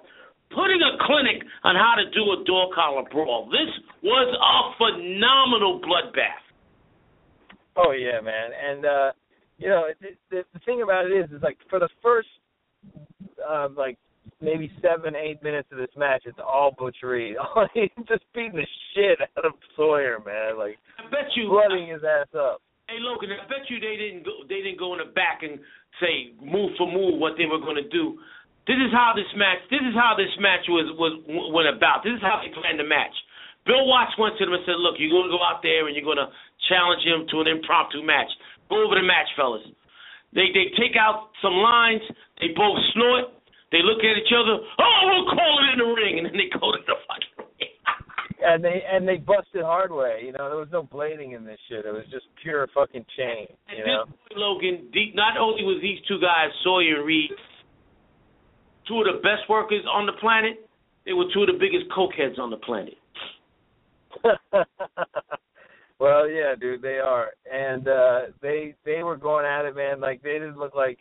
putting 0.50 0.80
a 0.82 0.98
clinic 1.06 1.42
on 1.64 1.74
how 1.76 1.94
to 1.96 2.04
do 2.10 2.22
a 2.36 2.44
dog 2.44 2.74
collar 2.74 3.04
brawl. 3.10 3.46
This 3.48 3.70
was 4.02 4.28
a 4.34 4.56
phenomenal 4.76 5.80
bloodbath. 5.80 6.44
oh 7.76 7.92
yeah, 7.92 8.20
man. 8.20 8.50
And 8.52 8.84
uh 8.84 9.10
you 9.58 9.68
know 9.68 9.88
the, 10.00 10.08
the 10.30 10.42
the 10.52 10.60
thing 10.64 10.82
about 10.82 11.06
it 11.06 11.14
is, 11.14 11.30
is 11.30 11.42
like 11.42 11.58
for 11.68 11.78
the 11.78 11.88
first 12.02 12.28
uh, 13.40 13.68
like 13.76 13.96
maybe 14.40 14.70
seven 14.82 15.14
eight 15.14 15.42
minutes 15.42 15.68
of 15.72 15.78
this 15.78 15.94
match, 15.96 16.22
it's 16.24 16.38
all 16.38 16.74
butchery. 16.78 17.36
He's 17.74 17.90
just 18.08 18.24
beating 18.34 18.56
the 18.56 18.66
shit 18.94 19.18
out 19.36 19.44
of 19.44 19.52
Sawyer, 19.76 20.18
man. 20.24 20.58
Like 20.58 20.78
I 20.98 21.10
bet 21.10 21.30
you. 21.36 21.48
blooding 21.48 21.88
his 21.88 22.02
ass 22.04 22.28
up. 22.36 22.60
Hey 22.90 22.98
Logan, 22.98 23.30
I 23.30 23.46
bet 23.46 23.70
you 23.70 23.78
they 23.78 23.94
didn't 23.94 24.26
go. 24.26 24.42
They 24.50 24.66
didn't 24.66 24.82
go 24.82 24.90
in 24.90 24.98
the 24.98 25.14
back 25.14 25.46
and 25.46 25.62
say 26.02 26.34
move 26.42 26.74
for 26.74 26.90
move 26.90 27.22
what 27.22 27.38
they 27.38 27.46
were 27.46 27.62
going 27.62 27.78
to 27.78 27.86
do. 27.86 28.18
This 28.66 28.82
is 28.82 28.90
how 28.90 29.14
this 29.14 29.30
match. 29.38 29.62
This 29.70 29.78
is 29.86 29.94
how 29.94 30.18
this 30.18 30.34
match 30.42 30.66
was 30.66 30.90
was 30.98 31.22
went 31.54 31.70
about. 31.70 32.02
This 32.02 32.18
is 32.18 32.22
how 32.26 32.42
they 32.42 32.50
planned 32.50 32.82
the 32.82 32.88
match. 32.90 33.14
Bill 33.62 33.86
Watts 33.86 34.18
went 34.18 34.34
to 34.42 34.44
them 34.44 34.58
and 34.58 34.66
said, 34.66 34.82
"Look, 34.82 34.98
you're 34.98 35.14
going 35.14 35.30
to 35.30 35.34
go 35.38 35.38
out 35.38 35.62
there 35.62 35.86
and 35.86 35.94
you're 35.94 36.02
going 36.02 36.18
to 36.18 36.34
challenge 36.66 37.06
him 37.06 37.30
to 37.30 37.38
an 37.38 37.46
impromptu 37.46 38.02
match. 38.02 38.26
Go 38.66 38.82
over 38.82 38.98
the 38.98 39.06
match, 39.06 39.30
fellas." 39.38 39.62
They 40.34 40.50
they 40.50 40.74
take 40.74 40.98
out 40.98 41.30
some 41.38 41.62
lines. 41.62 42.02
They 42.42 42.50
both 42.58 42.74
snort. 42.90 43.38
They 43.70 43.86
look 43.86 44.02
at 44.02 44.18
each 44.18 44.34
other. 44.34 44.66
Oh, 44.66 44.98
we'll 45.06 45.30
call 45.30 45.54
it 45.62 45.78
in 45.78 45.78
the 45.78 45.90
ring, 45.94 46.18
and 46.18 46.26
then 46.26 46.34
they 46.34 46.50
go 46.50 46.74
to 46.74 46.82
the 46.82 46.98
fucking. 47.06 47.39
And 48.42 48.64
they 48.64 48.82
and 48.90 49.06
they 49.06 49.18
busted 49.18 49.62
hard 49.62 49.92
way. 49.92 50.22
You 50.24 50.32
know, 50.32 50.48
there 50.48 50.58
was 50.58 50.68
no 50.72 50.82
blading 50.82 51.36
in 51.36 51.44
this 51.44 51.58
shit. 51.68 51.84
It 51.84 51.92
was 51.92 52.04
just 52.10 52.24
pure 52.42 52.66
fucking 52.74 53.04
chain. 53.16 53.46
You 53.68 53.84
this 53.84 53.86
know. 53.86 54.04
point, 54.06 54.36
Logan, 54.36 54.88
the, 54.92 55.12
not 55.14 55.36
only 55.36 55.62
was 55.62 55.78
these 55.82 55.98
two 56.08 56.18
guys, 56.20 56.48
Sawyer 56.64 56.96
and 56.96 57.06
Reed, 57.06 57.30
two 58.88 58.98
of 59.00 59.04
the 59.04 59.20
best 59.20 59.48
workers 59.48 59.84
on 59.92 60.06
the 60.06 60.12
planet, 60.20 60.68
they 61.04 61.12
were 61.12 61.26
two 61.34 61.42
of 61.42 61.48
the 61.48 61.58
biggest 61.58 61.90
cokeheads 61.96 62.38
on 62.38 62.50
the 62.50 62.56
planet. 62.56 62.94
well, 65.98 66.28
yeah, 66.28 66.54
dude, 66.58 66.82
they 66.82 66.98
are, 66.98 67.28
and 67.50 67.88
uh 67.88 68.20
they 68.40 68.74
they 68.84 69.02
were 69.02 69.16
going 69.16 69.44
at 69.44 69.64
it, 69.66 69.76
man. 69.76 70.00
Like 70.00 70.22
they 70.22 70.32
didn't 70.32 70.58
look 70.58 70.74
like 70.74 70.98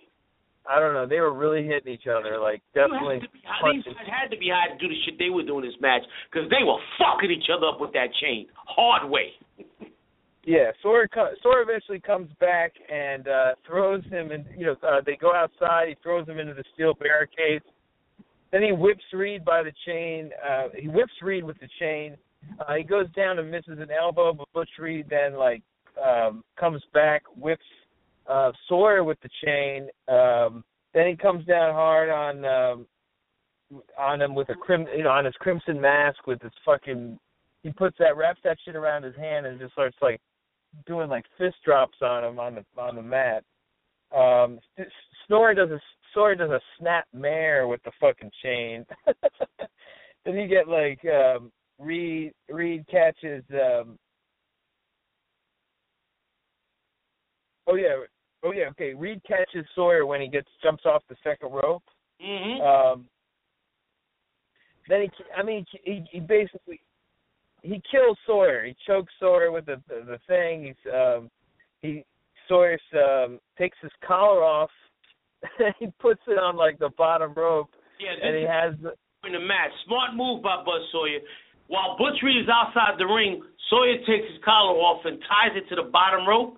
I 0.69 0.79
don't 0.79 0.93
know. 0.93 1.07
They 1.07 1.19
were 1.19 1.33
really 1.33 1.65
hitting 1.65 1.91
each 1.91 2.05
other, 2.05 2.37
like 2.37 2.61
definitely. 2.75 3.21
You 3.23 3.41
had 3.43 3.73
to 3.73 3.89
be, 3.89 4.05
had 4.05 4.29
to 4.29 4.37
be 4.37 4.49
high 4.53 4.71
to 4.71 4.77
do 4.77 4.87
the 4.87 4.95
shit 5.03 5.17
they 5.17 5.31
were 5.31 5.41
doing 5.41 5.65
this 5.65 5.73
match 5.81 6.03
because 6.31 6.47
they 6.49 6.63
were 6.63 6.77
fucking 6.99 7.31
each 7.31 7.49
other 7.49 7.67
up 7.67 7.81
with 7.81 7.91
that 7.93 8.13
chain 8.21 8.45
hard 8.67 9.09
way. 9.09 9.33
Yeah, 10.45 10.71
Sawyer 10.83 11.07
Sawyer 11.41 11.63
eventually 11.63 11.99
comes 11.99 12.29
back 12.39 12.73
and 12.87 13.27
uh 13.27 13.55
throws 13.67 14.03
him, 14.05 14.31
and 14.31 14.45
you 14.55 14.67
know 14.67 14.75
uh, 14.87 15.01
they 15.05 15.15
go 15.15 15.33
outside. 15.33 15.89
He 15.89 15.95
throws 16.03 16.27
him 16.27 16.37
into 16.37 16.53
the 16.53 16.63
steel 16.73 16.93
barricades. 16.93 17.65
Then 18.51 18.63
he 18.63 18.71
whips 18.71 19.03
Reed 19.11 19.43
by 19.43 19.63
the 19.63 19.73
chain. 19.87 20.29
Uh 20.47 20.69
He 20.77 20.87
whips 20.87 21.13
Reed 21.21 21.43
with 21.43 21.59
the 21.59 21.69
chain. 21.79 22.15
Uh, 22.59 22.75
he 22.75 22.83
goes 22.83 23.07
down 23.15 23.37
and 23.39 23.51
misses 23.51 23.79
an 23.79 23.89
elbow, 23.91 24.33
but 24.33 24.47
Butch 24.53 24.69
Reed 24.79 25.07
then 25.09 25.33
like 25.33 25.63
um 26.01 26.43
comes 26.59 26.81
back, 26.93 27.23
whips 27.35 27.65
uh 28.29 28.51
Sawyer 28.67 29.03
with 29.03 29.17
the 29.21 29.29
chain. 29.43 29.89
Um 30.07 30.63
Then 30.93 31.07
he 31.07 31.15
comes 31.15 31.45
down 31.45 31.73
hard 31.73 32.09
on 32.09 32.45
um 32.45 32.87
on 33.97 34.21
him 34.21 34.35
with 34.35 34.49
a 34.49 34.55
crim, 34.55 34.87
you 34.95 35.03
know, 35.03 35.11
on 35.11 35.25
his 35.25 35.35
crimson 35.35 35.79
mask 35.79 36.25
with 36.27 36.41
his 36.41 36.51
fucking. 36.65 37.19
He 37.63 37.71
puts 37.71 37.97
that 37.99 38.15
wraps 38.15 38.39
that 38.45 38.57
shit 38.63 38.75
around 38.75 39.03
his 39.03 39.15
hand 39.15 39.45
and 39.45 39.59
just 39.59 39.73
starts 39.73 39.97
like 40.01 40.21
doing 40.85 41.09
like 41.09 41.25
fist 41.37 41.57
drops 41.65 41.97
on 42.01 42.23
him 42.23 42.39
on 42.39 42.55
the 42.55 42.81
on 42.81 42.95
the 42.95 43.01
mat. 43.01 43.43
Um, 44.15 44.59
Snorri 45.27 45.55
does 45.55 45.69
a 45.69 45.79
Snorri 46.13 46.35
does 46.35 46.49
a 46.49 46.61
snap 46.79 47.05
mare 47.13 47.67
with 47.67 47.81
the 47.83 47.91
fucking 47.99 48.31
chain. 48.43 48.85
then 50.25 50.35
you 50.35 50.47
get 50.47 50.67
like 50.67 50.99
um, 51.05 51.51
Reed 51.79 52.33
Reed 52.49 52.85
catches. 52.89 53.43
Um, 53.51 53.97
oh 57.67 57.75
yeah, 57.75 58.03
oh 58.43 58.51
yeah. 58.51 58.69
Okay, 58.69 58.93
Reed 58.93 59.21
catches 59.27 59.65
Sawyer 59.75 60.05
when 60.05 60.21
he 60.21 60.27
gets 60.27 60.47
jumps 60.63 60.85
off 60.85 61.03
the 61.09 61.15
second 61.23 61.51
rope. 61.51 61.83
Mm-hmm. 62.23 62.61
Um, 62.61 63.05
then 64.87 65.01
he, 65.01 65.09
I 65.37 65.43
mean, 65.43 65.65
he, 65.83 66.03
he 66.11 66.19
basically 66.19 66.81
he 67.61 67.81
kills 67.91 68.17
Sawyer. 68.25 68.65
He 68.65 68.75
chokes 68.87 69.13
Sawyer 69.19 69.51
with 69.51 69.65
the 69.65 69.81
the, 69.87 70.05
the 70.05 70.19
thing. 70.27 70.65
He's 70.65 70.93
um, 70.93 71.29
he 71.81 72.03
Sawyer 72.47 72.77
um, 72.95 73.39
takes 73.57 73.77
his 73.81 73.91
collar 74.05 74.43
off. 74.43 74.71
And 75.59 75.73
he 75.79 75.87
puts 76.01 76.19
it 76.27 76.37
on 76.37 76.57
like 76.57 76.79
the 76.79 76.89
bottom 76.97 77.33
rope, 77.33 77.69
yeah, 77.97 78.11
and 78.11 78.35
he 78.35 78.43
has 78.43 78.75
the, 78.83 78.91
in 79.25 79.31
the 79.31 79.39
match. 79.39 79.71
Smart 79.85 80.15
move 80.15 80.43
by 80.43 80.57
Buzz 80.65 80.83
Sawyer. 80.91 81.19
While 81.67 81.95
Butch 81.97 82.19
Reed 82.23 82.43
is 82.43 82.49
outside 82.51 82.97
the 82.97 83.05
ring, 83.05 83.41
Sawyer 83.69 83.97
takes 83.99 84.27
his 84.27 84.43
collar 84.43 84.75
off 84.75 85.05
and 85.05 85.19
ties 85.21 85.55
it 85.55 85.69
to 85.69 85.75
the 85.75 85.87
bottom 85.89 86.27
rope. 86.27 86.57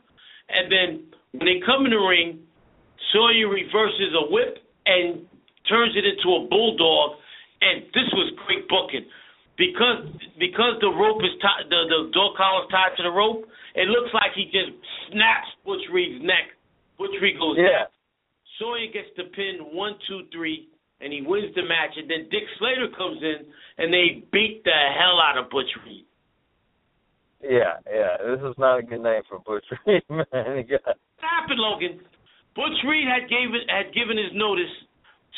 And 0.49 0.71
then 0.71 1.11
when 1.33 1.45
they 1.47 1.59
come 1.65 1.85
in 1.85 1.91
the 1.91 2.01
ring, 2.01 2.39
Sawyer 3.11 3.47
reverses 3.47 4.11
a 4.15 4.31
whip 4.31 4.59
and 4.85 5.25
turns 5.67 5.95
it 5.95 6.03
into 6.05 6.27
a 6.35 6.47
bulldog. 6.47 7.19
And 7.61 7.85
this 7.93 8.09
was 8.13 8.33
great 8.47 8.67
booking 8.67 9.05
because 9.57 10.09
because 10.41 10.81
the 10.81 10.89
rope 10.89 11.21
is 11.21 11.35
tied, 11.41 11.69
the 11.69 11.85
the 11.85 12.09
dog 12.09 12.33
collar 12.35 12.65
is 12.65 12.69
tied 12.73 12.97
to 12.97 13.03
the 13.03 13.13
rope. 13.13 13.45
It 13.75 13.87
looks 13.87 14.09
like 14.13 14.33
he 14.33 14.49
just 14.49 14.73
snaps 15.11 15.47
Butch 15.63 15.85
Reed's 15.93 16.25
neck. 16.25 16.57
Butch 16.97 17.13
Reed 17.21 17.37
goes 17.37 17.55
yeah. 17.57 17.85
down. 17.85 17.93
Sawyer 18.57 18.89
gets 18.91 19.09
the 19.15 19.29
pin 19.33 19.73
one, 19.73 19.95
two, 20.07 20.25
three, 20.33 20.67
and 20.99 21.13
he 21.13 21.21
wins 21.21 21.53
the 21.55 21.63
match. 21.63 21.97
And 21.97 22.09
then 22.09 22.27
Dick 22.29 22.43
Slater 22.57 22.89
comes 22.97 23.21
in 23.21 23.45
and 23.77 23.93
they 23.93 24.25
beat 24.31 24.63
the 24.63 24.79
hell 24.97 25.21
out 25.21 25.37
of 25.37 25.49
Butch 25.49 25.69
Reed. 25.85 26.05
Yeah, 27.41 27.81
yeah. 27.89 28.17
This 28.21 28.41
is 28.41 28.55
not 28.57 28.79
a 28.79 28.83
good 28.83 29.01
night 29.01 29.23
for 29.29 29.39
Butch 29.39 29.65
Reed, 29.85 30.03
man. 30.09 30.57
He 30.57 30.63
got... 30.63 30.97
What 31.21 31.29
happened, 31.29 31.61
Logan? 31.61 31.93
Butch 32.57 32.81
Reed 32.81 33.05
had 33.05 33.29
gave 33.29 33.53
had 33.69 33.93
given 33.93 34.17
his 34.17 34.33
notice 34.33 34.73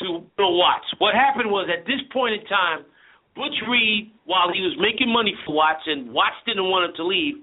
to 0.00 0.24
Bill 0.40 0.56
Watts. 0.56 0.88
What 0.96 1.12
happened 1.12 1.52
was 1.52 1.68
at 1.68 1.84
this 1.84 2.00
point 2.08 2.40
in 2.40 2.42
time, 2.48 2.88
Butch 3.36 3.54
Reed, 3.68 4.10
while 4.24 4.48
he 4.48 4.64
was 4.64 4.72
making 4.80 5.12
money 5.12 5.36
for 5.44 5.52
Watts 5.52 5.84
and 5.84 6.08
Watts 6.08 6.40
didn't 6.48 6.72
want 6.72 6.88
him 6.88 6.96
to 6.96 7.04
leave, 7.04 7.36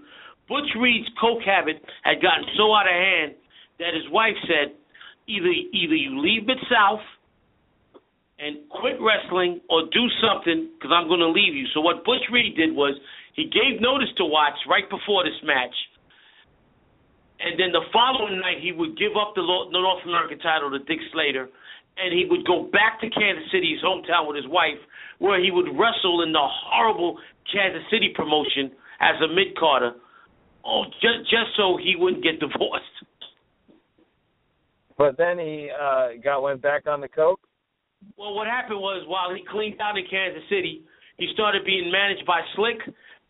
Butch 0.49 0.73
Reed's 0.73 1.05
coke 1.21 1.45
habit 1.45 1.85
had 2.01 2.17
gotten 2.17 2.49
so 2.57 2.73
out 2.73 2.89
of 2.89 2.97
hand 2.97 3.37
that 3.77 3.93
his 3.93 4.09
wife 4.09 4.35
said, 4.49 4.73
either 5.29 5.53
either 5.71 5.93
you 5.95 6.17
leave 6.17 6.49
Mid 6.49 6.57
South 6.65 7.05
and 8.41 8.57
quit 8.73 8.97
wrestling 8.97 9.61
or 9.69 9.85
do 9.93 10.09
something 10.17 10.73
because 10.73 10.89
I'm 10.89 11.05
going 11.05 11.21
to 11.21 11.29
leave 11.29 11.53
you. 11.53 11.69
So 11.77 11.79
what 11.79 12.01
Butch 12.01 12.25
Reed 12.33 12.57
did 12.57 12.73
was 12.73 12.97
he 13.37 13.45
gave 13.53 13.77
notice 13.77 14.09
to 14.17 14.25
Watts 14.25 14.65
right 14.65 14.89
before 14.89 15.21
this 15.23 15.37
match. 15.45 15.77
And 17.41 17.59
then 17.59 17.71
the 17.73 17.81
following 17.91 18.39
night, 18.39 18.61
he 18.61 18.71
would 18.71 18.97
give 18.97 19.17
up 19.17 19.33
the 19.33 19.41
North 19.41 20.05
American 20.05 20.37
title 20.39 20.69
to 20.71 20.79
Dick 20.79 21.01
Slater, 21.11 21.49
and 21.97 22.13
he 22.13 22.25
would 22.29 22.45
go 22.45 22.69
back 22.71 23.01
to 23.01 23.09
Kansas 23.09 23.49
City, 23.51 23.73
his 23.73 23.81
hometown, 23.81 24.27
with 24.27 24.37
his 24.37 24.47
wife, 24.47 24.77
where 25.17 25.41
he 25.41 25.49
would 25.49 25.67
wrestle 25.73 26.21
in 26.21 26.31
the 26.31 26.45
horrible 26.69 27.17
Kansas 27.51 27.81
City 27.89 28.13
promotion 28.15 28.71
as 29.01 29.17
a 29.21 29.27
mid 29.27 29.57
carder, 29.57 29.93
oh, 30.63 30.85
just 31.01 31.25
just 31.29 31.57
so 31.57 31.77
he 31.81 31.95
wouldn't 31.97 32.23
get 32.23 32.39
divorced. 32.39 32.85
But 34.97 35.17
then 35.17 35.39
he 35.39 35.69
uh 35.73 36.21
got 36.23 36.41
went 36.41 36.61
back 36.61 36.85
on 36.85 37.01
the 37.01 37.09
coke. 37.09 37.41
Well, 38.17 38.35
what 38.35 38.47
happened 38.47 38.79
was 38.79 39.03
while 39.07 39.33
he 39.33 39.41
cleaned 39.49 39.81
out 39.81 39.97
in 39.97 40.05
Kansas 40.09 40.43
City, 40.49 40.83
he 41.17 41.27
started 41.33 41.65
being 41.65 41.91
managed 41.91 42.25
by 42.25 42.41
Slick, 42.55 42.77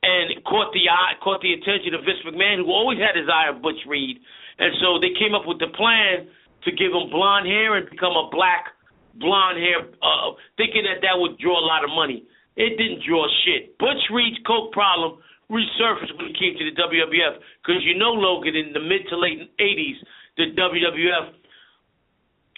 and 0.04 0.34
caught 0.46 0.74
the 0.74 0.90
eye, 0.90 1.14
caught 1.22 1.42
the 1.42 1.54
attention 1.54 1.94
of 1.94 2.02
Vince 2.02 2.26
McMahon, 2.26 2.66
who 2.66 2.74
always 2.74 2.98
had 2.98 3.14
his 3.14 3.30
eye 3.30 3.54
on 3.54 3.62
Butch 3.62 3.86
Reed, 3.86 4.18
and 4.58 4.74
so 4.82 4.98
they 4.98 5.14
came 5.18 5.34
up 5.38 5.46
with 5.46 5.60
the 5.60 5.70
plan 5.78 6.26
to 6.66 6.70
give 6.74 6.94
him 6.94 7.10
blonde 7.10 7.46
hair 7.46 7.78
and 7.78 7.90
become 7.90 8.14
a 8.14 8.30
black 8.34 8.74
blonde 9.16 9.58
hair, 9.62 9.86
uh, 10.02 10.34
thinking 10.58 10.84
that 10.90 11.02
that 11.02 11.18
would 11.18 11.38
draw 11.38 11.58
a 11.58 11.66
lot 11.66 11.84
of 11.84 11.90
money. 11.94 12.26
It 12.58 12.78
didn't 12.78 13.06
draw 13.08 13.26
shit. 13.46 13.78
Butch 13.78 14.02
Reed's 14.12 14.38
coke 14.46 14.74
problem 14.74 15.22
resurfaced 15.50 16.16
when 16.18 16.32
he 16.32 16.36
came 16.38 16.58
to 16.58 16.66
the 16.66 16.76
WWF 16.76 17.38
because 17.62 17.84
you 17.84 17.98
know 17.98 18.12
Logan 18.12 18.56
in 18.56 18.74
the 18.74 18.80
mid 18.80 19.08
to 19.10 19.18
late 19.18 19.52
'80s, 19.60 20.00
the 20.38 20.46
WWF 20.58 21.34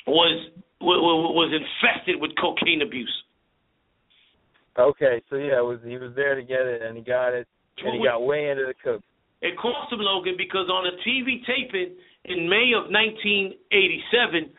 was 0.08 0.49
was 0.82 1.51
infested 1.51 2.19
with 2.19 2.32
cocaine 2.39 2.82
abuse. 2.82 3.22
Okay, 4.77 5.21
so 5.29 5.36
yeah, 5.36 5.62
it 5.62 5.65
was 5.65 5.79
he 5.86 5.97
was 5.97 6.13
there 6.15 6.33
to 6.33 6.41
get 6.41 6.65
it, 6.65 6.81
and 6.81 6.97
he 6.97 7.03
got 7.03 7.29
it, 7.29 7.47
and 7.77 7.93
he 7.93 8.03
got 8.03 8.25
way 8.25 8.49
into 8.49 8.65
the 8.65 8.73
cook. 8.73 9.01
It 9.41 9.53
cost 9.59 9.91
him 9.91 9.99
Logan 9.99 10.33
because 10.38 10.71
on 10.71 10.88
a 10.88 10.95
TV 11.05 11.45
taping 11.45 11.93
in 12.25 12.49
May 12.49 12.71
of 12.73 12.89
1987, 12.89 14.49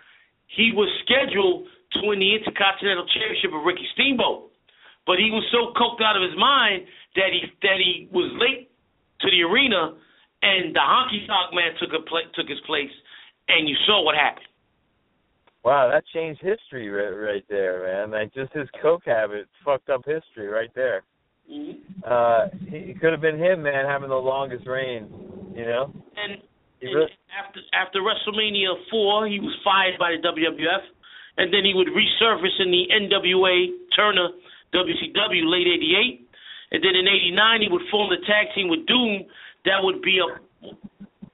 he 0.55 0.71
was 0.71 0.87
scheduled 1.03 1.67
to 1.99 1.99
win 2.07 2.21
the 2.21 2.31
Intercontinental 2.37 3.09
Championship 3.11 3.51
of 3.57 3.65
Ricky 3.65 3.87
Steamboat, 3.97 4.53
but 5.03 5.19
he 5.19 5.35
was 5.35 5.43
so 5.51 5.75
coked 5.75 6.05
out 6.05 6.15
of 6.15 6.23
his 6.23 6.37
mind 6.39 6.87
that 7.19 7.35
he 7.35 7.43
that 7.67 7.83
he 7.83 8.07
was 8.15 8.31
late 8.39 8.71
to 9.25 9.27
the 9.35 9.43
arena, 9.43 9.99
and 10.47 10.71
the 10.77 10.85
honky 10.85 11.27
tonk 11.27 11.51
man 11.59 11.75
took 11.83 11.91
a 11.91 12.03
pla- 12.07 12.31
took 12.39 12.47
his 12.47 12.61
place, 12.69 12.93
and 13.51 13.67
you 13.67 13.75
saw 13.87 14.05
what 14.05 14.15
happened. 14.15 14.47
Wow, 15.65 15.89
that 15.91 16.05
changed 16.13 16.43
history 16.43 16.91
right, 16.91 17.09
right 17.09 17.45
there, 17.49 17.89
man. 17.89 18.11
Like 18.11 18.35
just 18.35 18.53
his 18.53 18.69
coke 18.83 19.05
habit 19.07 19.49
fucked 19.65 19.89
up 19.89 20.05
history 20.05 20.47
right 20.47 20.69
there. 20.75 21.03
Mm-hmm. 21.51 22.05
Uh, 22.05 22.53
he, 22.69 22.93
it 22.93 23.01
could 23.01 23.13
have 23.13 23.23
been 23.23 23.41
him, 23.41 23.63
man, 23.63 23.87
having 23.87 24.11
the 24.11 24.15
longest 24.15 24.67
reign. 24.67 25.09
You 25.57 25.65
know. 25.65 25.93
And 26.21 26.43
really- 26.83 27.09
after 27.33 27.61
after 27.73 27.99
WrestleMania 28.05 28.77
four, 28.91 29.27
he 29.27 29.41
was 29.41 29.57
fired 29.65 29.99
by 29.99 30.13
the 30.13 30.21
WWF, 30.21 30.85
and 31.39 31.49
then 31.49 31.65
he 31.65 31.73
would 31.73 31.89
resurface 31.89 32.61
in 32.61 32.71
the 32.71 32.85
NWA 32.93 33.73
Turner 33.97 34.29
WCW 34.75 35.49
late 35.49 35.67
'88, 35.67 36.29
and 36.73 36.85
then 36.85 36.95
in 36.95 37.09
'89 37.09 37.63
he 37.63 37.69
would 37.73 37.89
form 37.91 38.11
the 38.11 38.21
tag 38.27 38.53
team 38.55 38.69
with 38.69 38.85
Doom. 38.87 39.25
That 39.65 39.81
would 39.81 40.03
be 40.03 40.21
a 40.21 40.29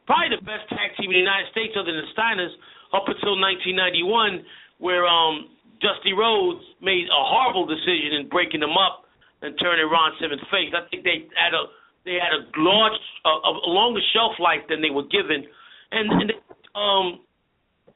probably 0.07 0.39
the 0.39 0.43
best 0.47 0.71
tag 0.71 0.95
team 0.99 1.11
in 1.11 1.19
the 1.19 1.27
United 1.27 1.51
States 1.51 1.75
other 1.75 1.91
than 1.91 1.99
the 1.99 2.11
Steiners 2.15 2.55
up 2.93 3.07
until 3.07 3.39
1991, 3.39 4.45
where 4.79 5.07
um, 5.07 5.51
Dusty 5.81 6.13
Rhodes 6.13 6.65
made 6.81 7.07
a 7.09 7.23
horrible 7.23 7.67
decision 7.67 8.21
in 8.21 8.29
breaking 8.29 8.61
them 8.61 8.77
up 8.77 9.09
and 9.43 9.57
turning 9.61 9.89
Ron 9.89 10.13
Simmons 10.21 10.43
face. 10.53 10.73
I 10.77 10.85
think 10.91 11.05
they 11.05 11.29
had 11.37 11.57
a 11.57 11.69
they 12.05 12.17
had 12.17 12.33
a 12.33 12.49
large 12.57 12.97
a, 13.25 13.29
a 13.29 13.71
longer 13.71 14.01
shelf 14.13 14.33
life 14.41 14.65
than 14.69 14.81
they 14.81 14.91
were 14.91 15.09
given, 15.09 15.45
and, 15.93 16.07
and 16.09 16.33
um, 16.75 17.21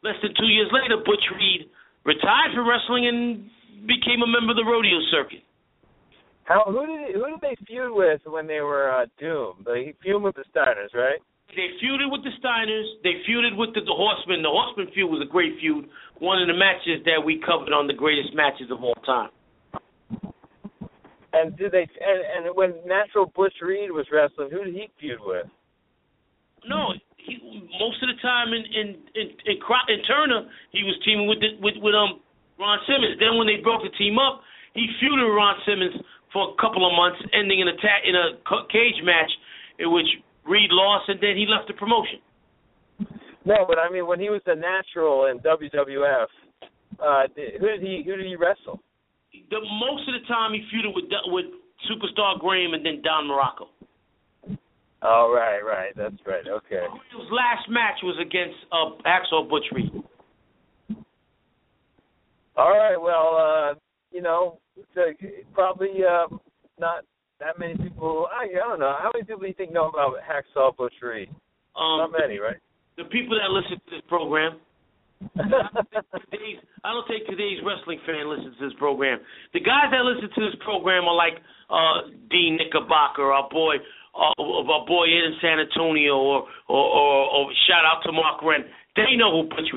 less 0.03 0.17
than 0.21 0.33
two 0.37 0.49
years 0.49 0.69
later, 0.73 1.01
Butch 1.01 1.25
Reed 1.33 1.69
retired 2.05 2.53
from 2.55 2.69
wrestling 2.69 3.09
and 3.09 3.49
became 3.89 4.21
a 4.25 4.29
member 4.29 4.53
of 4.53 4.61
the 4.61 4.65
rodeo 4.65 5.01
circuit. 5.11 5.45
How 6.45 6.65
who 6.69 6.87
did 6.87 7.17
who 7.17 7.25
did 7.33 7.41
they 7.41 7.57
feud 7.67 7.93
with 7.93 8.21
when 8.27 8.47
they 8.47 8.61
were 8.61 8.91
uh, 8.91 9.07
Doom? 9.19 9.65
They 9.65 9.95
feud 10.03 10.23
with 10.23 10.37
the 10.37 10.45
Steiners, 10.53 10.93
right? 10.93 11.21
They 11.53 11.77
feuded 11.79 12.11
with 12.11 12.25
the 12.25 12.33
Steiners. 12.41 12.89
They 13.03 13.23
feuded 13.29 13.57
with 13.57 13.75
the, 13.75 13.81
the 13.81 13.95
Horsemen. 13.95 14.43
The 14.43 14.51
Horsemen 14.51 14.89
feud 14.95 15.11
was 15.11 15.23
a 15.23 15.31
great 15.31 15.55
feud. 15.61 15.87
One 16.19 16.41
of 16.41 16.49
the 16.49 16.57
matches 16.57 17.05
that 17.05 17.23
we 17.23 17.39
covered 17.45 17.73
on 17.73 17.87
the 17.87 17.95
greatest 17.95 18.35
matches 18.35 18.71
of 18.71 18.83
all 18.83 18.99
time. 19.07 19.31
And 21.35 21.57
did 21.59 21.73
they 21.73 21.87
and, 21.99 22.47
and 22.47 22.57
when 22.57 22.75
Natural 22.87 23.27
Butch 23.35 23.55
Reed 23.61 23.91
was 23.91 24.07
wrestling, 24.11 24.51
who 24.51 24.65
did 24.65 24.75
he 24.75 24.87
feud 24.99 25.19
with? 25.23 25.47
No, 26.67 26.95
he 27.19 27.39
most 27.79 27.99
of 28.03 28.09
the 28.09 28.19
time 28.23 28.55
in 28.55 28.63
in 28.71 28.87
in, 29.19 29.27
in, 29.47 29.57
in 29.59 29.99
Turner 30.07 30.47
he 30.71 30.83
was 30.87 30.95
teaming 31.05 31.27
with 31.27 31.43
the, 31.43 31.59
with 31.59 31.75
with 31.83 31.95
um 31.95 32.23
Ron 32.59 32.79
Simmons. 32.87 33.19
Then 33.19 33.35
when 33.35 33.51
they 33.51 33.59
broke 33.63 33.83
the 33.83 33.91
team 33.99 34.19
up, 34.19 34.43
he 34.75 34.87
feuded 35.03 35.27
with 35.27 35.35
Ron 35.35 35.59
Simmons 35.67 35.99
for 36.33 36.55
a 36.55 36.57
couple 36.63 36.87
of 36.87 36.95
months, 36.95 37.19
ending 37.35 37.59
in 37.59 37.67
a 37.67 37.77
ta- 37.83 38.05
in 38.07 38.15
a 38.15 38.39
cage 38.71 39.03
match 39.03 39.31
in 39.83 39.91
which 39.91 40.07
Reed 40.47 40.71
lost, 40.71 41.09
and 41.09 41.19
then 41.21 41.37
he 41.37 41.47
left 41.47 41.69
the 41.69 41.75
promotion. 41.75 42.21
No, 43.45 43.65
but 43.69 43.79
I 43.79 43.91
mean 43.93 44.07
when 44.07 44.21
he 44.21 44.31
was 44.31 44.41
the 44.47 44.55
Natural 44.55 45.27
in 45.27 45.39
WWF, 45.41 46.27
uh, 47.01 47.23
who 47.61 47.67
did 47.69 47.81
he 47.81 48.03
who 48.05 48.17
did 48.17 48.27
he 48.27 48.37
wrestle? 48.37 48.81
The 49.51 49.61
most 49.61 50.09
of 50.09 50.15
the 50.21 50.27
time 50.29 50.53
he 50.53 50.61
feuded 50.73 50.95
with 50.95 51.05
with 51.27 51.47
Superstar 51.91 52.39
Graham 52.39 52.73
and 52.75 52.85
then 52.85 53.03
Don 53.03 53.29
Muraco. 53.29 53.69
Oh 55.03 55.33
right, 55.35 55.61
right, 55.61 55.93
that's 55.97 56.17
right. 56.27 56.47
Okay. 56.49 56.87
His 57.13 57.31
last 57.31 57.69
match 57.69 58.01
was 58.03 58.17
against 58.21 58.57
uh, 58.73 58.97
Hacksaw 59.05 59.49
Butch 59.49 59.65
Reed. 59.73 59.93
All 62.57 62.71
right. 62.71 62.97
Well, 62.97 63.37
uh, 63.37 63.75
you 64.13 64.23
know, 64.23 64.59
uh, 64.97 65.13
probably 65.53 65.91
uh, 66.09 66.35
not 66.79 67.05
that 67.41 67.59
many 67.59 67.77
people. 67.77 68.27
I, 68.31 68.45
I 68.45 68.69
don't 68.69 68.81
know. 68.81 68.95
How 68.99 69.11
many 69.13 69.25
people 69.25 69.43
do 69.43 69.49
you 69.49 69.55
think 69.55 69.73
know 69.73 69.89
about 69.89 70.15
Hacksaw 70.23 70.77
Butch 70.77 70.95
Reed? 71.03 71.29
Um, 71.77 72.07
Not 72.07 72.13
many, 72.13 72.39
right? 72.39 72.59
The 72.97 73.05
people 73.05 73.37
that 73.39 73.51
listen 73.51 73.83
to 73.83 73.91
this 73.91 74.07
program, 74.09 74.59
I 75.35 76.89
don't 76.93 77.07
think 77.09 77.27
today's 77.27 77.59
wrestling 77.65 77.99
fan 78.07 78.29
listens 78.29 78.55
to 78.59 78.69
this 78.69 78.77
program. 78.79 79.19
The 79.53 79.61
guys 79.61 79.91
that 79.91 80.05
listen 80.05 80.31
to 80.31 80.41
this 80.47 80.59
program 80.63 81.05
are 81.09 81.17
like 81.17 81.41
uh, 81.71 82.13
Dean 82.31 82.59
Knickerbocker, 82.59 83.33
our 83.33 83.49
boy, 83.49 83.83
uh, 84.15 84.37
our 84.39 84.87
boy 84.87 85.07
in 85.11 85.35
San 85.41 85.59
Antonio, 85.59 86.15
or, 86.15 86.47
or 86.69 86.85
or 86.87 87.19
or 87.35 87.43
shout 87.67 87.83
out 87.83 88.03
to 88.07 88.13
Mark 88.13 88.43
Wren. 88.43 88.63
They 88.95 89.17
know 89.17 89.33
who 89.33 89.49
Butch 89.49 89.71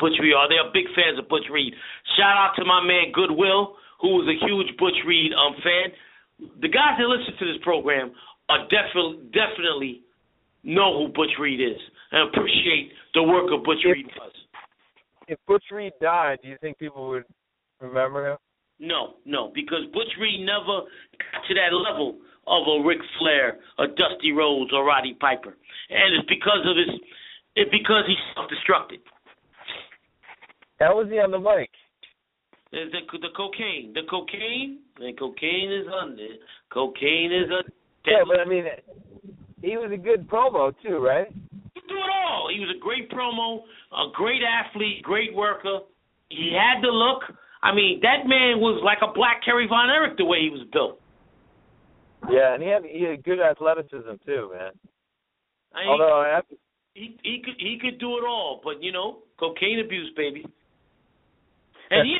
Butch 0.00 0.18
Reed 0.20 0.34
are. 0.34 0.48
They 0.50 0.60
are 0.60 0.68
big 0.74 0.90
fans 0.92 1.16
of 1.16 1.28
Butch 1.28 1.46
Reed. 1.48 1.72
Shout 2.18 2.36
out 2.36 2.52
to 2.58 2.64
my 2.64 2.84
man 2.84 3.14
Goodwill, 3.14 3.80
who 4.00 4.20
is 4.20 4.28
a 4.28 4.36
huge 4.44 4.76
Butch 4.76 4.98
Reed 5.06 5.32
um 5.32 5.56
fan. 5.62 5.94
The 6.38 6.68
guys 6.68 6.98
that 6.98 7.06
listen 7.06 7.34
to 7.38 7.46
this 7.52 7.62
program 7.62 8.12
are 8.48 8.66
definitely 8.68 9.26
definitely 9.32 10.02
know 10.64 10.98
who 10.98 11.12
Butch 11.12 11.32
Reed 11.40 11.60
is 11.60 11.80
and 12.12 12.28
appreciate 12.28 12.92
the 13.14 13.22
work 13.22 13.50
of 13.52 13.64
Butch 13.64 13.84
If- 13.84 13.92
Reed 13.92 14.06
does. 14.08 14.32
If 15.28 15.38
Butch 15.46 15.64
Reed 15.70 15.92
died, 16.00 16.38
do 16.42 16.48
you 16.48 16.56
think 16.60 16.78
people 16.78 17.08
would 17.08 17.24
remember 17.80 18.32
him? 18.32 18.38
No, 18.80 19.14
no, 19.24 19.52
because 19.54 19.86
Butch 19.92 20.10
Reed 20.20 20.44
never 20.44 20.82
got 20.82 21.46
to 21.46 21.54
that 21.54 21.72
level 21.72 22.18
of 22.48 22.62
a 22.66 22.84
Ric 22.86 22.98
Flair, 23.18 23.60
a 23.78 23.86
Dusty 23.86 24.32
Rhodes, 24.32 24.72
or 24.72 24.84
Roddy 24.84 25.14
Piper, 25.20 25.56
and 25.90 26.14
it's 26.16 26.28
because 26.28 26.66
of 26.66 26.76
his, 26.76 27.00
it's 27.54 27.70
because 27.70 28.02
he's 28.08 28.18
self-destructed. 28.34 28.98
How 30.80 30.96
was 30.96 31.06
he 31.08 31.20
on 31.20 31.30
the 31.30 31.38
mic? 31.38 31.70
The, 32.72 32.88
the, 32.90 33.18
the 33.18 33.28
cocaine, 33.36 33.92
the 33.92 34.00
cocaine, 34.08 34.80
the 34.96 35.12
cocaine 35.18 35.70
is 35.70 35.86
under, 35.92 36.26
cocaine 36.72 37.30
is 37.30 37.50
a. 37.50 37.62
Yeah, 38.08 38.24
but 38.26 38.40
I 38.40 38.46
mean, 38.46 38.64
he 39.60 39.76
was 39.76 39.92
a 39.92 39.96
good 39.96 40.26
promo 40.26 40.72
too, 40.82 40.96
right? 40.96 41.28
He 41.28 41.80
could 41.80 41.88
do 41.88 41.96
it 41.96 42.10
all. 42.26 42.48
He 42.52 42.58
was 42.60 42.74
a 42.74 42.80
great 42.80 43.10
promo, 43.10 43.62
a 43.92 44.10
great 44.14 44.40
athlete, 44.40 45.02
great 45.02 45.34
worker. 45.34 45.80
He 46.30 46.56
had 46.56 46.82
the 46.82 46.88
look. 46.88 47.22
I 47.62 47.74
mean, 47.74 48.00
that 48.00 48.26
man 48.26 48.58
was 48.58 48.80
like 48.82 48.98
a 49.02 49.12
black 49.12 49.44
Kerry 49.44 49.68
Von 49.68 49.90
Erich 49.90 50.16
the 50.16 50.24
way 50.24 50.40
he 50.40 50.48
was 50.48 50.66
built. 50.72 50.98
Yeah, 52.30 52.54
and 52.54 52.62
he 52.62 52.68
had 52.70 52.84
he 52.84 53.04
had 53.04 53.22
good 53.22 53.38
athleticism 53.38 54.16
too, 54.24 54.50
man. 54.52 54.72
I 55.74 55.80
mean, 55.80 55.88
Although 55.90 56.20
I 56.20 56.28
have 56.28 56.48
to, 56.48 56.56
he 56.94 57.18
he 57.22 57.42
could 57.44 57.54
he 57.58 57.78
could 57.80 58.00
do 58.00 58.16
it 58.16 58.24
all, 58.24 58.60
but 58.64 58.82
you 58.82 58.92
know, 58.92 59.18
cocaine 59.38 59.80
abuse, 59.84 60.10
baby. 60.16 60.46
And 61.92 62.08
he. 62.08 62.16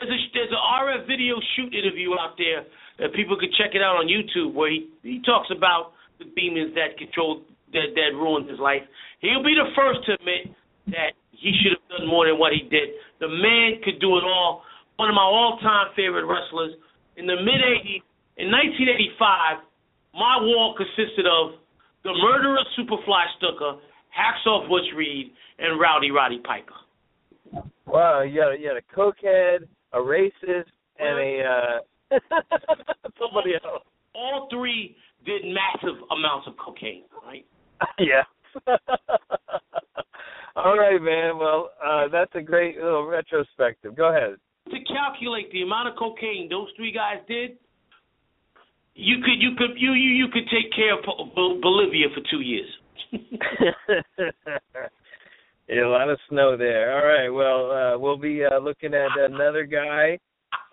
There's 0.00 0.10
a 0.10 0.18
there's 0.34 0.50
a 0.50 0.62
RF 0.82 1.06
video 1.06 1.38
shoot 1.54 1.70
interview 1.70 2.18
out 2.18 2.34
there 2.34 2.66
that 2.98 3.14
people 3.14 3.38
could 3.38 3.54
check 3.54 3.74
it 3.74 3.82
out 3.82 3.94
on 3.94 4.10
YouTube 4.10 4.54
where 4.54 4.70
he 4.70 4.90
he 5.02 5.22
talks 5.22 5.48
about 5.54 5.94
the 6.18 6.26
demons 6.34 6.74
that 6.74 6.98
control 6.98 7.42
that 7.72 7.94
that 7.94 8.10
ruined 8.14 8.50
his 8.50 8.58
life. 8.58 8.82
He'll 9.20 9.42
be 9.42 9.54
the 9.54 9.70
first 9.74 10.02
to 10.06 10.18
admit 10.18 10.50
that 10.90 11.14
he 11.30 11.54
should 11.62 11.78
have 11.78 11.86
done 11.90 12.06
more 12.10 12.26
than 12.26 12.38
what 12.38 12.52
he 12.52 12.66
did. 12.66 12.94
The 13.20 13.30
man 13.30 13.82
could 13.82 14.00
do 14.00 14.18
it 14.18 14.24
all. 14.26 14.62
One 14.96 15.10
of 15.10 15.14
my 15.14 15.26
all-time 15.26 15.90
favorite 15.96 16.26
wrestlers 16.26 16.74
in 17.16 17.26
the 17.26 17.38
mid 17.38 17.62
'80s. 17.62 18.02
In 18.36 18.50
1985, 18.50 19.62
my 20.14 20.42
wall 20.42 20.74
consisted 20.74 21.26
of 21.26 21.54
the 22.02 22.10
murderer 22.18 22.58
Superfly 22.74 23.24
Snuka, 23.38 23.78
Hacksaw 24.10 24.68
Butch 24.68 24.90
Reed, 24.94 25.30
and 25.58 25.78
Rowdy 25.78 26.10
Roddy 26.10 26.38
Piper. 26.42 26.83
Wow, 27.86 28.22
you 28.22 28.40
had 28.40 28.52
a, 28.52 28.58
you 28.58 28.68
had 28.68 28.76
a 28.76 28.82
cokehead, 28.94 29.66
a 29.92 29.98
racist, 29.98 30.70
and 30.98 31.18
a 31.18 31.42
uh 31.44 31.78
somebody 33.18 33.54
else. 33.54 33.82
All 34.14 34.48
three 34.50 34.96
did 35.26 35.42
massive 35.44 35.96
amounts 36.10 36.46
of 36.46 36.56
cocaine, 36.56 37.04
right? 37.26 37.44
yeah. 37.98 38.22
All 40.56 40.78
right, 40.78 41.00
man. 41.00 41.38
Well, 41.38 41.70
uh 41.84 42.08
that's 42.08 42.34
a 42.34 42.42
great 42.42 42.76
little 42.76 43.06
retrospective. 43.06 43.96
Go 43.96 44.08
ahead. 44.08 44.36
To 44.70 44.78
calculate 44.92 45.50
the 45.52 45.62
amount 45.62 45.88
of 45.88 45.96
cocaine 45.96 46.48
those 46.48 46.68
three 46.76 46.92
guys 46.92 47.18
did, 47.28 47.58
you 48.94 49.16
could 49.24 49.40
you 49.40 49.50
could 49.58 49.76
you 49.76 49.92
you, 49.92 50.10
you 50.10 50.28
could 50.32 50.44
take 50.50 50.72
care 50.74 50.96
of 50.98 51.04
Bo- 51.04 51.30
Bo- 51.34 51.60
Bolivia 51.60 52.06
for 52.14 52.22
two 52.30 52.40
years. 52.40 52.68
Yeah, 55.68 55.86
a 55.86 55.88
lot 55.88 56.10
of 56.10 56.18
snow 56.28 56.56
there. 56.56 56.96
All 56.96 57.06
right. 57.06 57.28
Well, 57.28 57.70
uh, 57.70 57.98
we'll 57.98 58.18
be 58.18 58.44
uh, 58.44 58.58
looking 58.58 58.92
at 58.94 59.10
another 59.18 59.64
guy 59.64 60.18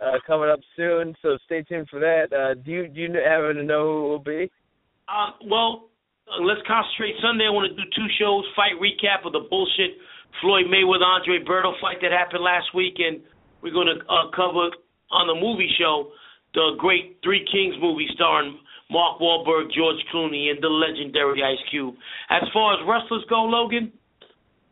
uh, 0.04 0.18
coming 0.28 0.50
up 0.50 0.60
soon, 0.76 1.16
so 1.22 1.38
stay 1.46 1.64
tuned 1.64 1.88
for 1.89 2.00
that. 2.00 2.34
Uh, 2.34 2.54
do 2.56 2.72
you 2.72 2.88
do 2.88 3.02
you 3.02 3.14
happen 3.14 3.56
to 3.56 3.64
know 3.64 3.84
who 3.84 3.98
it 3.98 4.10
will 4.10 4.20
be? 4.20 4.52
Uh, 5.08 5.32
well, 5.50 5.89
uh, 6.28 6.44
let's 6.44 6.62
concentrate. 6.68 7.16
Sunday, 7.22 7.48
I 7.48 7.52
want 7.52 7.72
to 7.72 7.76
do 7.76 7.88
two 7.96 8.08
shows: 8.20 8.44
fight 8.56 8.76
recap 8.82 9.26
of 9.26 9.32
the 9.32 9.48
bullshit 9.50 9.96
Floyd 10.42 10.66
Mayweather 10.68 11.08
Andre 11.08 11.39
Berto 11.39 11.74
fight 11.80 11.98
that 12.02 12.12
happened 12.12 12.44
last 12.44 12.74
week, 12.76 12.96
and 13.00 13.22
we're 13.62 13.74
going 13.74 13.88
to 13.88 14.00
uh, 14.08 14.32
cover 14.36 14.72
on 15.12 15.28
the 15.28 15.36
movie 15.36 15.70
show 15.80 16.12
the 16.54 16.76
great 16.78 17.20
Three 17.24 17.46
Kings 17.52 17.76
movie 17.80 18.08
starring 18.14 18.60
Mark 18.89 19.20
Wahlberg, 19.20 19.72
George 19.72 20.04
Clooney, 20.14 20.52
and 20.52 20.62
the 20.62 20.68
legendary 20.68 21.42
Ice 21.44 21.64
Cube. 21.70 21.96
As 22.30 22.44
far 22.52 22.74
as 22.74 22.80
wrestlers 22.88 23.24
go, 23.30 23.44
Logan, 23.44 23.92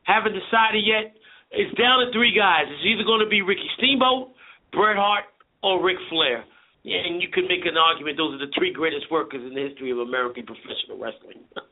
haven't 0.09 0.33
decided 0.33 0.81
yet. 0.81 1.13
It's 1.51 1.73
down 1.77 2.05
to 2.05 2.11
three 2.11 2.33
guys. 2.33 2.65
It's 2.65 2.85
either 2.85 3.05
going 3.05 3.21
to 3.21 3.29
be 3.29 3.41
Ricky 3.41 3.69
Steamboat, 3.77 4.33
Bret 4.73 4.97
Hart, 4.97 5.25
or 5.61 5.83
Ric 5.83 5.97
Flair. 6.09 6.45
Yeah, 6.83 7.05
and 7.05 7.21
you 7.21 7.27
could 7.29 7.45
make 7.45 7.65
an 7.65 7.77
argument 7.77 8.17
those 8.17 8.33
are 8.35 8.45
the 8.45 8.51
three 8.57 8.71
greatest 8.71 9.11
workers 9.11 9.41
in 9.45 9.53
the 9.53 9.67
history 9.67 9.91
of 9.91 9.99
American 9.99 10.45
professional 10.45 10.97
wrestling. 10.97 11.45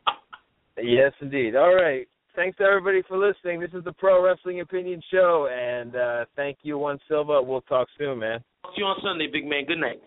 Yes, 0.79 1.11
indeed. 1.21 1.55
All 1.55 1.73
right. 1.73 2.07
Thanks 2.35 2.59
everybody 2.61 3.01
for 3.07 3.17
listening. 3.17 3.59
This 3.59 3.71
is 3.73 3.83
the 3.83 3.93
Pro 3.93 4.23
Wrestling 4.23 4.61
Opinion 4.61 5.01
Show, 5.11 5.49
and 5.51 5.95
uh, 5.95 6.25
thank 6.35 6.59
you, 6.61 6.77
One 6.77 6.99
Silva. 7.07 7.41
We'll 7.41 7.61
talk 7.61 7.87
soon, 7.97 8.19
man. 8.19 8.43
See 8.75 8.81
you 8.81 8.85
on 8.85 8.97
Sunday, 9.03 9.25
big 9.25 9.47
man. 9.47 9.65
Good 9.65 9.79
night. 9.79 9.99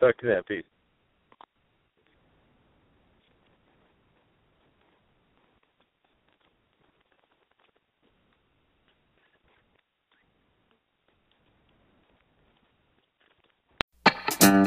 Talk 0.00 0.18
to 0.18 0.26
you 0.26 0.34
then. 0.34 0.42
Peace. 0.46 0.64
So 14.54 14.60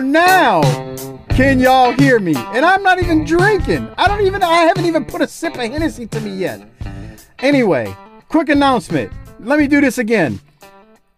now, 0.00 0.62
can 1.30 1.60
y'all 1.60 1.92
hear 1.92 2.18
me? 2.18 2.34
And 2.36 2.64
I'm 2.64 2.82
not 2.82 2.98
even 2.98 3.24
drinking. 3.24 3.88
I 3.98 4.08
don't 4.08 4.24
even, 4.24 4.42
I 4.42 4.62
haven't 4.62 4.86
even 4.86 5.04
put 5.04 5.20
a 5.20 5.28
sip 5.28 5.54
of 5.54 5.60
Hennessy 5.60 6.06
to 6.06 6.20
me 6.20 6.30
yet. 6.30 6.66
Anyway, 7.40 7.94
quick 8.28 8.48
announcement. 8.48 9.12
Let 9.40 9.58
me 9.58 9.66
do 9.66 9.80
this 9.80 9.98
again. 9.98 10.40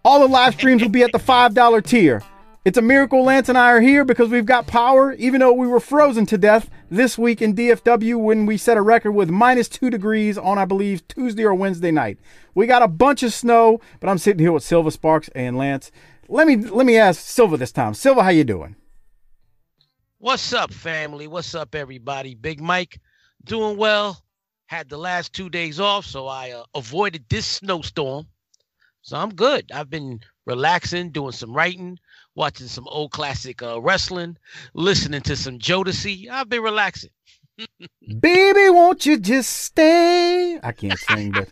All 0.04 0.20
the 0.20 0.26
live 0.26 0.54
streams 0.54 0.82
will 0.82 0.88
be 0.88 1.02
at 1.02 1.12
the 1.12 1.18
$5 1.18 1.84
tier. 1.84 2.22
It's 2.62 2.76
a 2.76 2.82
miracle 2.82 3.24
Lance 3.24 3.48
and 3.48 3.56
I 3.56 3.70
are 3.70 3.80
here 3.80 4.04
because 4.04 4.28
we've 4.28 4.44
got 4.44 4.66
power, 4.66 5.14
even 5.14 5.40
though 5.40 5.54
we 5.54 5.66
were 5.66 5.80
frozen 5.80 6.26
to 6.26 6.36
death 6.36 6.68
this 6.90 7.16
week 7.16 7.40
in 7.40 7.54
DFW 7.54 8.20
when 8.20 8.44
we 8.44 8.58
set 8.58 8.76
a 8.76 8.82
record 8.82 9.12
with 9.12 9.30
minus 9.30 9.66
two 9.66 9.88
degrees 9.88 10.36
on, 10.36 10.58
I 10.58 10.66
believe, 10.66 11.08
Tuesday 11.08 11.42
or 11.42 11.54
Wednesday 11.54 11.90
night. 11.90 12.18
We 12.54 12.66
got 12.66 12.82
a 12.82 12.88
bunch 12.88 13.22
of 13.22 13.32
snow, 13.32 13.80
but 13.98 14.10
I'm 14.10 14.18
sitting 14.18 14.40
here 14.40 14.52
with 14.52 14.62
Silva 14.62 14.90
Sparks 14.90 15.30
and 15.34 15.56
Lance. 15.56 15.90
Let 16.28 16.46
me 16.46 16.56
let 16.56 16.84
me 16.84 16.98
ask 16.98 17.22
Silva 17.22 17.56
this 17.56 17.72
time. 17.72 17.94
Silva, 17.94 18.22
how 18.22 18.28
you 18.28 18.44
doing? 18.44 18.76
What's 20.18 20.52
up, 20.52 20.70
family? 20.70 21.28
What's 21.28 21.54
up, 21.54 21.74
everybody? 21.74 22.34
Big 22.34 22.60
Mike, 22.60 23.00
doing 23.42 23.78
well. 23.78 24.22
Had 24.66 24.90
the 24.90 24.98
last 24.98 25.32
two 25.32 25.48
days 25.48 25.80
off, 25.80 26.04
so 26.04 26.26
I 26.26 26.50
uh, 26.50 26.64
avoided 26.74 27.24
this 27.30 27.46
snowstorm. 27.46 28.26
So 29.00 29.16
I'm 29.16 29.34
good. 29.34 29.72
I've 29.72 29.88
been 29.88 30.20
relaxing, 30.44 31.10
doing 31.10 31.32
some 31.32 31.54
writing, 31.54 31.98
watching 32.34 32.66
some 32.68 32.86
old 32.88 33.10
classic 33.12 33.62
uh, 33.62 33.80
wrestling, 33.80 34.36
listening 34.74 35.20
to 35.22 35.36
some 35.36 35.58
Jodeci. 35.58 36.28
I've 36.30 36.48
been 36.48 36.62
relaxing. 36.62 37.10
Baby, 38.20 38.70
won't 38.70 39.04
you 39.06 39.18
just 39.18 39.50
stay? 39.50 40.58
I 40.62 40.72
can't 40.72 40.98
sing, 40.98 41.32
but 41.32 41.48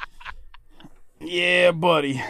yeah, 1.20 1.70
buddy. 1.72 2.22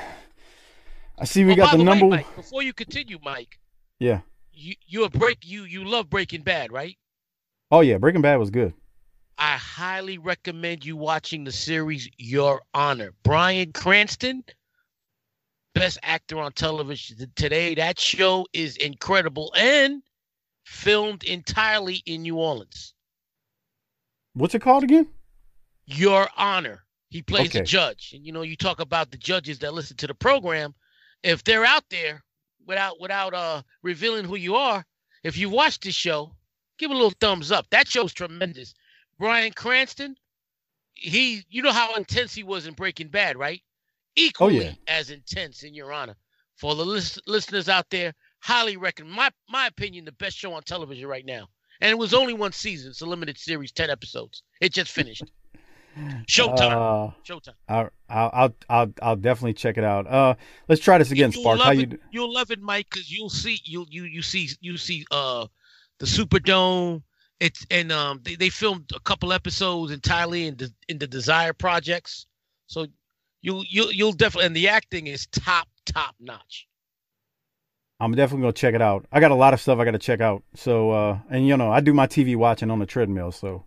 I 1.19 1.25
see 1.25 1.45
we 1.45 1.53
Oh, 1.53 1.57
got 1.57 1.71
by 1.73 1.77
the 1.77 1.85
way, 1.85 1.85
number. 1.85 2.17
Mike, 2.17 2.35
before 2.35 2.63
you 2.63 2.73
continue, 2.73 3.19
Mike, 3.23 3.59
Yeah. 3.99 4.21
you 4.53 4.75
you 4.87 5.05
a 5.05 5.11
break 5.11 5.39
you 5.45 5.65
you 5.65 5.85
love 5.85 6.09
Breaking 6.11 6.43
Bad, 6.43 6.73
right? 6.73 6.97
Oh 7.71 7.81
yeah, 7.81 7.99
Breaking 7.99 8.23
Bad 8.23 8.37
was 8.37 8.51
good. 8.51 8.73
I 9.39 9.57
highly 9.57 10.19
recommend 10.19 10.85
you 10.85 10.97
watching 10.97 11.45
the 11.45 11.53
series 11.53 12.09
Your 12.19 12.61
Honor. 12.75 13.13
Bryan 13.23 13.73
Cranston, 13.73 14.45
best 15.75 15.99
actor 16.03 16.39
on 16.39 16.53
television 16.53 17.31
today. 17.37 17.75
That 17.75 17.99
show 17.99 18.47
is 18.53 18.77
incredible 18.77 19.53
and 19.57 20.03
filmed 20.65 21.25
entirely 21.25 22.03
in 22.07 22.23
New 22.23 22.37
Orleans. 22.37 22.95
What's 24.35 24.55
it 24.55 24.63
called 24.63 24.85
again? 24.85 25.09
Your 25.87 26.29
Honor. 26.37 26.85
He 27.09 27.23
plays 27.23 27.49
Okay. 27.49 27.61
the 27.61 27.65
judge. 27.65 28.13
And 28.15 28.25
you 28.25 28.33
know, 28.33 28.43
you 28.43 28.57
talk 28.57 28.79
about 28.81 29.11
the 29.11 29.17
judges 29.19 29.59
that 29.61 29.75
listen 29.75 29.97
to 29.99 30.07
the 30.07 30.15
program. 30.15 30.75
If 31.23 31.43
they're 31.43 31.65
out 31.65 31.85
there 31.91 32.23
without 32.67 33.01
without 33.01 33.35
uh 33.35 33.63
revealing 33.83 34.25
who 34.25 34.37
you 34.37 34.55
are, 34.55 34.85
if 35.25 35.37
you 35.37 35.51
watch 35.51 35.81
this 35.81 35.95
show, 35.95 36.37
give 36.79 36.91
a 36.91 36.95
little 36.95 37.13
thumbs 37.21 37.51
up. 37.51 37.69
That 37.71 37.89
show's 37.89 38.13
tremendous. 38.13 38.75
Bryan 39.19 39.53
Cranston, 39.53 40.15
he 40.95 41.43
you 41.51 41.63
know 41.63 41.73
how 41.73 41.95
intense 41.97 42.33
he 42.33 42.45
was 42.45 42.67
in 42.67 42.75
Breaking 42.75 43.09
Bad, 43.09 43.37
right? 43.37 43.61
Equally 44.17 44.65
yeah. 44.65 44.73
as 44.89 45.11
intense 45.11 45.63
in 45.63 45.75
Your 45.75 45.93
Honor. 45.93 46.17
For 46.57 46.75
the 46.75 46.85
lis- 46.85 47.19
listeners 47.27 47.69
out 47.69 47.87
there, 47.91 48.13
highly 48.41 48.77
recommend 48.77 49.17
my 49.17 49.31
my 49.49 49.67
opinion, 49.67 50.05
the 50.05 50.13
best 50.13 50.37
show 50.37 50.53
on 50.53 50.63
television 50.63 51.07
right 51.07 51.25
now. 51.25 51.49
And 51.81 51.91
it 51.91 51.99
was 51.99 52.13
only 52.13 52.35
one 52.35 52.53
season. 52.53 52.91
It's 52.91 53.01
a 53.01 53.07
limited 53.07 53.39
series, 53.39 53.73
10 53.73 53.89
episodes. 53.89 54.43
It 54.61 54.73
just 54.73 54.91
finished. 54.93 55.25
Showtime. 56.29 57.09
Uh, 57.09 57.13
Showtime. 57.27 57.55
I'll, 57.69 57.91
I'll, 58.09 58.55
I'll, 58.69 58.93
I'll, 59.03 59.17
definitely 59.17 59.55
check 59.55 59.77
it 59.77 59.85
out. 59.85 60.07
Uh, 60.07 60.35
let's 60.69 60.81
try 60.81 60.99
this 60.99 61.11
again, 61.11 61.33
You'll 61.33 61.57
How 61.57 61.73
you? 61.73 61.83
it. 61.83 62.01
You'll 62.13 62.33
love 62.33 62.51
it, 62.51 62.61
Mike, 62.61 62.87
because 62.91 63.11
you'll 63.11 63.31
see 63.31 63.59
you 63.65 63.87
you 63.91 64.05
you 64.05 64.23
see 64.23 64.49
you 64.61 64.77
see 64.77 65.05
uh 65.11 65.47
the 65.99 66.07
Superdome. 66.07 67.03
It's 67.41 67.67
and 67.71 67.91
um 67.91 68.21
they, 68.23 68.37
they 68.37 68.51
filmed 68.51 68.91
a 68.95 69.01
couple 69.01 69.33
episodes 69.33 69.91
entirely 69.91 70.47
in 70.47 70.57
the 70.57 70.73
in 70.89 70.99
the 70.99 71.07
Desire 71.07 71.53
projects. 71.53 72.27
So 72.67 72.87
you 73.43 73.65
you 73.69 73.91
you'll 73.91 74.13
definitely 74.13 74.47
and 74.47 74.57
the 74.57 74.69
acting 74.69 75.07
is 75.07 75.27
top 75.27 75.69
top 75.87 76.15
notch. 76.21 76.67
I'm 77.99 78.13
definitely 78.13 78.43
gonna 78.43 78.53
check 78.55 78.75
it 78.75 78.83
out. 78.83 79.07
I 79.13 79.21
got 79.21 79.31
a 79.31 79.35
lot 79.35 79.53
of 79.53 79.61
stuff 79.61 79.79
I 79.79 79.85
got 79.85 79.91
to 79.91 79.99
check 79.99 80.21
out. 80.21 80.43
So, 80.55 80.91
uh, 80.91 81.19
and 81.29 81.47
you 81.47 81.57
know, 81.57 81.71
I 81.71 81.81
do 81.81 81.93
my 81.93 82.07
TV 82.07 82.35
watching 82.35 82.71
on 82.71 82.79
the 82.79 82.87
treadmill. 82.87 83.31
So, 83.31 83.65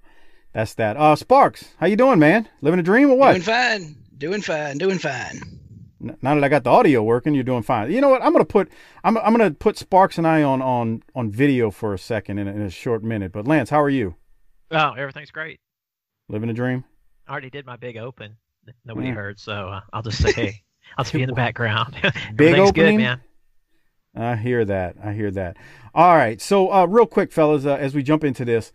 that's 0.53 0.74
that. 0.76 0.97
Uh, 0.97 1.15
Sparks, 1.15 1.69
how 1.78 1.86
you 1.86 1.95
doing, 1.95 2.17
man? 2.17 2.49
Living 2.61 2.80
a 2.80 2.84
dream 2.84 3.11
or 3.11 3.17
what? 3.17 3.34
Doing 3.34 3.43
fine. 3.43 3.95
Doing 4.17 4.41
fine. 4.41 4.78
Doing 4.80 4.97
fine. 4.97 5.41
Now 6.21 6.36
that 6.36 6.43
I 6.43 6.49
got 6.49 6.63
the 6.63 6.69
audio 6.69 7.01
working, 7.01 7.34
you're 7.34 7.43
doing 7.43 7.63
fine. 7.63 7.91
You 7.91 8.01
know 8.01 8.09
what? 8.09 8.24
I'm 8.24 8.34
gonna 8.34 8.43
put 8.43 8.69
I'm 9.03 9.17
I'm 9.19 9.34
gonna 9.34 9.51
put 9.51 9.78
Sparks 9.78 10.17
and 10.17 10.28
I 10.28 10.41
on 10.43 10.61
on 10.61 11.03
on 11.15 11.30
video 11.30 11.69
for 11.71 11.93
a 11.93 11.99
second 11.99 12.39
in 12.39 12.47
a, 12.47 12.51
in 12.51 12.61
a 12.61 12.69
short 12.69 13.03
minute. 13.03 13.32
But 13.32 13.47
Lance, 13.47 13.69
how 13.69 13.82
are 13.82 13.89
you? 13.89 14.15
Oh, 14.71 14.93
everything's 14.93 15.32
great. 15.32 15.59
Living 16.28 16.49
a 16.49 16.53
dream? 16.53 16.84
I 17.28 17.32
already 17.32 17.49
did 17.49 17.65
my 17.65 17.76
big 17.76 17.97
open. 17.97 18.38
Nobody 18.86 19.09
Mm. 19.09 19.16
heard, 19.16 19.39
so 19.39 19.70
uh, 19.70 19.82
I'll 19.91 20.01
just 20.01 20.22
say, 20.22 20.32
hey, 20.32 20.61
I'll 20.97 21.03
just 21.03 21.14
be 21.14 21.22
in 21.24 21.30
the 21.30 21.36
background. 21.36 21.95
Big 22.36 22.55
opening? 22.59 22.97
good, 22.97 23.03
man. 23.03 23.22
I 24.16 24.36
hear 24.36 24.64
that. 24.66 24.95
I 25.03 25.14
hear 25.14 25.32
that. 25.32 25.57
All 25.95 26.16
right. 26.16 26.39
So, 26.39 26.72
uh, 26.72 26.86
real 26.86 27.07
quick, 27.07 27.32
fellas, 27.32 27.66
uh, 27.66 27.74
as 27.76 27.95
we 27.95 28.03
jump 28.03 28.24
into 28.24 28.45
this, 28.45 28.72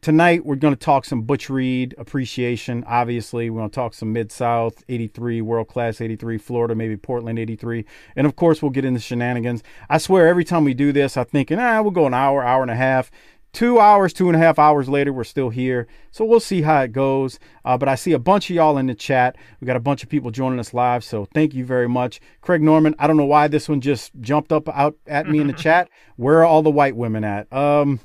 tonight 0.00 0.46
we're 0.46 0.56
going 0.56 0.72
to 0.74 0.80
talk 0.80 1.04
some 1.04 1.22
Butch 1.22 1.50
Reed 1.50 1.94
appreciation. 1.98 2.84
Obviously, 2.86 3.50
we're 3.50 3.60
going 3.60 3.70
to 3.70 3.74
talk 3.74 3.92
some 3.92 4.12
Mid 4.14 4.32
South 4.32 4.82
83, 4.88 5.42
World 5.42 5.68
Class 5.68 6.00
83, 6.00 6.38
Florida, 6.38 6.74
maybe 6.74 6.96
Portland 6.96 7.38
83. 7.38 7.84
And 8.16 8.26
of 8.26 8.34
course, 8.34 8.62
we'll 8.62 8.70
get 8.70 8.86
into 8.86 9.00
shenanigans. 9.00 9.62
I 9.90 9.98
swear, 9.98 10.26
every 10.26 10.44
time 10.44 10.64
we 10.64 10.72
do 10.72 10.90
this, 10.90 11.18
I'm 11.18 11.26
thinking, 11.26 11.58
ah, 11.58 11.82
we'll 11.82 11.90
go 11.90 12.06
an 12.06 12.14
hour, 12.14 12.42
hour 12.42 12.62
and 12.62 12.70
a 12.70 12.76
half. 12.76 13.10
Two 13.58 13.80
hours, 13.80 14.12
two 14.12 14.28
and 14.28 14.36
a 14.36 14.38
half 14.38 14.56
hours 14.56 14.88
later, 14.88 15.12
we're 15.12 15.24
still 15.24 15.50
here. 15.50 15.88
So 16.12 16.24
we'll 16.24 16.38
see 16.38 16.62
how 16.62 16.80
it 16.82 16.92
goes. 16.92 17.40
Uh, 17.64 17.76
but 17.76 17.88
I 17.88 17.96
see 17.96 18.12
a 18.12 18.18
bunch 18.20 18.50
of 18.50 18.54
y'all 18.54 18.78
in 18.78 18.86
the 18.86 18.94
chat. 18.94 19.34
We 19.60 19.66
got 19.66 19.74
a 19.74 19.80
bunch 19.80 20.04
of 20.04 20.08
people 20.08 20.30
joining 20.30 20.60
us 20.60 20.72
live. 20.72 21.02
So 21.02 21.26
thank 21.34 21.54
you 21.54 21.64
very 21.64 21.88
much. 21.88 22.20
Craig 22.40 22.62
Norman, 22.62 22.94
I 23.00 23.08
don't 23.08 23.16
know 23.16 23.24
why 23.24 23.48
this 23.48 23.68
one 23.68 23.80
just 23.80 24.12
jumped 24.20 24.52
up 24.52 24.68
out 24.68 24.96
at 25.08 25.28
me 25.28 25.40
in 25.40 25.48
the 25.48 25.52
chat. 25.64 25.90
Where 26.14 26.38
are 26.38 26.44
all 26.44 26.62
the 26.62 26.70
white 26.70 26.94
women 26.94 27.24
at? 27.24 27.52
Um, 27.52 27.98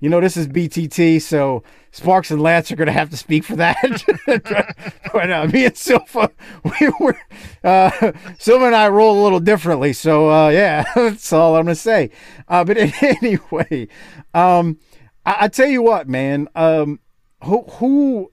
you 0.00 0.08
know, 0.08 0.22
this 0.22 0.38
is 0.38 0.48
BTT, 0.48 1.20
so 1.20 1.62
Sparks 1.90 2.30
and 2.30 2.40
Lance 2.40 2.72
are 2.72 2.76
going 2.76 2.86
to 2.86 2.92
have 2.92 3.10
to 3.10 3.16
speak 3.18 3.44
for 3.44 3.56
that. 3.56 4.04
but 5.12 5.30
uh, 5.30 5.46
me 5.48 5.66
and 5.66 5.76
Silva, 5.76 6.30
we 6.80 6.88
were, 6.98 7.18
uh, 7.62 8.12
Silva 8.38 8.64
and 8.64 8.74
I 8.74 8.88
roll 8.88 9.20
a 9.20 9.22
little 9.22 9.40
differently. 9.40 9.92
So, 9.92 10.30
uh, 10.30 10.48
yeah, 10.48 10.84
that's 10.94 11.30
all 11.30 11.56
I'm 11.56 11.64
going 11.64 11.74
to 11.74 11.80
say. 11.80 12.10
Uh, 12.48 12.64
but 12.64 12.78
anyway, 13.02 13.88
um, 14.32 14.78
I, 15.24 15.36
I 15.40 15.48
tell 15.48 15.68
you 15.68 15.82
what, 15.82 16.08
man, 16.08 16.48
um, 16.54 17.00
who, 17.42 17.62
who, 17.62 18.32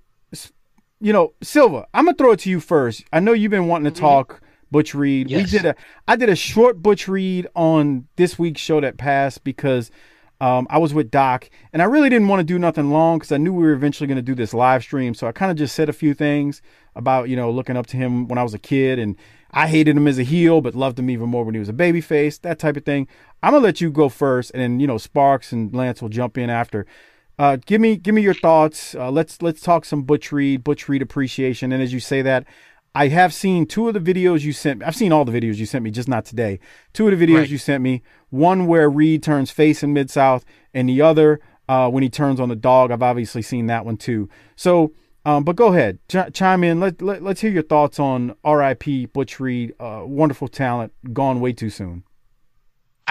you 1.00 1.14
know, 1.14 1.34
Silva, 1.42 1.88
I'm 1.94 2.06
going 2.06 2.16
to 2.16 2.24
throw 2.24 2.32
it 2.32 2.40
to 2.40 2.50
you 2.50 2.60
first. 2.60 3.04
I 3.12 3.20
know 3.20 3.34
you've 3.34 3.52
been 3.52 3.68
wanting 3.68 3.92
to 3.92 4.00
talk 4.00 4.42
Butch 4.72 4.96
Reed. 4.96 5.30
Yes. 5.30 5.52
We 5.52 5.58
did 5.58 5.66
a, 5.66 5.76
I 6.08 6.16
did 6.16 6.30
a 6.30 6.36
short 6.36 6.82
Butch 6.82 7.08
Reed 7.08 7.48
on 7.56 8.08
this 8.16 8.40
week's 8.40 8.62
show 8.62 8.80
that 8.82 8.98
passed 8.98 9.44
because 9.44 9.92
um, 10.42 10.66
I 10.72 10.80
was 10.80 10.92
with 10.92 11.12
Doc, 11.12 11.50
and 11.72 11.84
I 11.84 11.86
really 11.86 12.10
didn't 12.10 12.28
want 12.28 12.40
to 12.40 12.44
do 12.44 12.58
nothing 12.58 12.90
long 12.90 13.20
because 13.20 13.32
I 13.32 13.38
knew 13.38 13.54
we 13.54 13.64
were 13.64 13.74
eventually 13.74 14.08
going 14.08 14.16
to 14.16 14.24
do 14.24 14.34
this 14.34 14.56
live 14.56 14.82
stream. 14.82 15.14
So 15.14 15.28
I 15.28 15.32
kind 15.32 15.52
of 15.52 15.58
just 15.58 15.76
said 15.76 15.88
a 15.88 15.94
few 15.94 16.16
things 16.16 16.64
about 16.96 17.30
you 17.30 17.36
know 17.36 17.52
looking 17.52 17.78
up 17.78 17.86
to 17.88 17.98
him 17.98 18.28
when 18.28 18.40
I 18.40 18.44
was 18.44 18.56
a 18.56 18.60
kid, 18.60 18.98
and 18.98 19.18
I 19.52 19.68
hated 19.68 19.96
him 19.96 20.08
as 20.08 20.18
a 20.18 20.24
heel, 20.24 20.60
but 20.60 20.74
loved 20.74 20.98
him 20.98 21.12
even 21.12 21.30
more 21.30 21.44
when 21.44 21.54
he 21.54 21.60
was 21.60 21.70
a 21.70 21.74
babyface, 21.74 22.42
that 22.42 22.58
type 22.58 22.76
of 22.76 22.86
thing. 22.86 23.08
I'm 23.44 23.54
gonna 23.54 23.64
let 23.64 23.82
you 23.82 23.92
go 23.92 24.10
first, 24.10 24.52
and 24.54 24.62
then 24.62 24.80
you 24.80 24.88
know 24.88 24.98
Sparks 24.98 25.52
and 25.52 25.74
Lance 25.74 26.02
will 26.02 26.10
jump 26.10 26.38
in 26.38 26.50
after. 26.50 26.86
Uh, 27.40 27.58
give 27.66 27.82
me 27.82 27.96
give 27.98 28.14
me 28.14 28.22
your 28.22 28.34
thoughts. 28.36 28.94
Uh, 28.94 29.10
let's 29.10 29.42
let's 29.42 29.62
talk 29.62 29.84
some 29.86 30.04
Butch 30.04 30.32
Reed, 30.32 30.64
Butch 30.64 30.88
Reed 30.88 31.02
appreciation. 31.02 31.72
And 31.72 31.82
as 31.82 31.92
you 31.92 32.00
say 32.00 32.22
that, 32.22 32.46
I 32.94 33.08
have 33.08 33.34
seen 33.34 33.66
two 33.66 33.88
of 33.88 33.94
the 33.94 34.00
videos 34.00 34.42
you 34.42 34.54
sent. 34.54 34.84
I've 34.84 34.96
seen 34.96 35.12
all 35.12 35.26
the 35.26 35.32
videos 35.32 35.56
you 35.56 35.66
sent 35.66 35.84
me, 35.84 35.90
just 35.92 36.08
not 36.08 36.26
today. 36.26 36.60
Two 36.94 37.08
of 37.08 37.18
the 37.18 37.26
videos 37.26 37.38
Right. 37.40 37.50
you 37.50 37.58
sent 37.58 37.82
me. 37.82 38.04
One 38.30 38.68
where 38.68 38.90
Reed 38.90 39.24
turns 39.24 39.50
face 39.50 39.82
in 39.82 39.92
Mid 39.94 40.10
South, 40.12 40.46
and 40.74 40.88
the 40.88 41.02
other 41.02 41.40
uh, 41.68 41.90
when 41.90 42.04
he 42.04 42.10
turns 42.10 42.40
on 42.40 42.50
the 42.50 42.56
dog. 42.56 42.92
I've 42.92 43.02
obviously 43.02 43.42
seen 43.42 43.66
that 43.68 43.86
one 43.86 43.98
too. 43.98 44.30
So, 44.56 44.94
um, 45.26 45.44
but 45.44 45.56
go 45.56 45.70
ahead, 45.70 45.98
ch- 46.10 46.32
chime 46.34 46.64
in. 46.64 46.80
Let, 46.80 47.02
let 47.02 47.24
let's 47.24 47.42
hear 47.42 47.52
your 47.52 47.64
thoughts 47.64 48.00
on 48.00 48.36
R.I.P. 48.44 49.08
Butch 49.08 49.40
Reed. 49.40 49.74
Uh, 49.80 50.02
wonderful 50.06 50.48
talent, 50.48 50.94
gone 51.14 51.40
way 51.40 51.54
too 51.54 51.70
soon. 51.72 52.04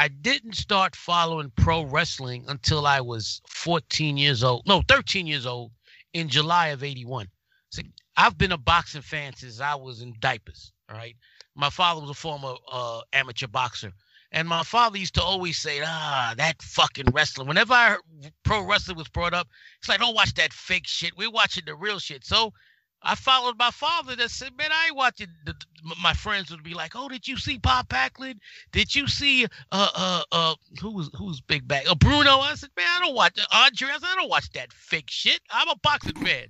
I 0.00 0.08
didn't 0.08 0.54
start 0.54 0.96
following 0.96 1.52
pro 1.56 1.82
wrestling 1.82 2.46
until 2.48 2.86
I 2.86 3.02
was 3.02 3.42
14 3.48 4.16
years 4.16 4.42
old. 4.42 4.62
No, 4.66 4.80
13 4.88 5.26
years 5.26 5.44
old 5.44 5.72
in 6.14 6.30
July 6.30 6.68
of 6.68 6.82
81. 6.82 7.28
So 7.68 7.82
I've 8.16 8.38
been 8.38 8.52
a 8.52 8.56
boxing 8.56 9.02
fan 9.02 9.36
since 9.36 9.60
I 9.60 9.74
was 9.74 10.00
in 10.00 10.14
diapers. 10.18 10.72
All 10.88 10.96
right. 10.96 11.14
My 11.54 11.68
father 11.68 12.00
was 12.00 12.08
a 12.08 12.14
former 12.14 12.54
uh, 12.72 13.02
amateur 13.12 13.46
boxer. 13.46 13.92
And 14.32 14.48
my 14.48 14.62
father 14.62 14.96
used 14.96 15.16
to 15.16 15.22
always 15.22 15.58
say, 15.58 15.82
ah, 15.84 16.32
that 16.34 16.62
fucking 16.62 17.12
wrestler. 17.12 17.44
Whenever 17.44 17.74
I 17.74 17.88
heard 17.90 18.32
pro 18.42 18.64
wrestling 18.64 18.96
was 18.96 19.08
brought 19.08 19.34
up, 19.34 19.48
it's 19.80 19.88
like, 19.90 20.00
don't 20.00 20.14
watch 20.14 20.32
that 20.34 20.54
fake 20.54 20.86
shit. 20.86 21.14
We're 21.14 21.30
watching 21.30 21.64
the 21.66 21.74
real 21.74 21.98
shit. 21.98 22.24
So 22.24 22.54
I 23.02 23.14
followed 23.14 23.58
my 23.58 23.70
father 23.70 24.14
that 24.16 24.30
said, 24.30 24.56
man, 24.58 24.70
I 24.72 24.86
ain't 24.86 24.96
watching. 24.96 25.28
The, 25.44 25.54
my 26.02 26.12
friends 26.12 26.50
would 26.50 26.62
be 26.62 26.74
like, 26.74 26.92
oh, 26.94 27.08
did 27.08 27.26
you 27.26 27.36
see 27.38 27.56
Bob 27.56 27.88
Backlund? 27.88 28.38
Did 28.72 28.94
you 28.94 29.08
see 29.08 29.46
uh 29.72 29.88
uh 29.94 30.22
uh 30.32 30.54
who 30.80 30.92
was 30.92 31.10
who's 31.16 31.40
big 31.40 31.66
back? 31.66 31.90
Uh, 31.90 31.94
Bruno. 31.94 32.38
I 32.38 32.54
said, 32.54 32.70
man, 32.76 32.86
I 32.88 33.00
don't 33.00 33.14
watch 33.14 33.38
Andre. 33.52 33.88
I 33.88 33.98
said, 33.98 34.08
I 34.10 34.16
don't 34.16 34.28
watch 34.28 34.50
that 34.52 34.72
fake 34.72 35.08
shit. 35.08 35.40
I'm 35.50 35.68
a 35.68 35.76
boxing 35.82 36.16
fan. 36.16 36.46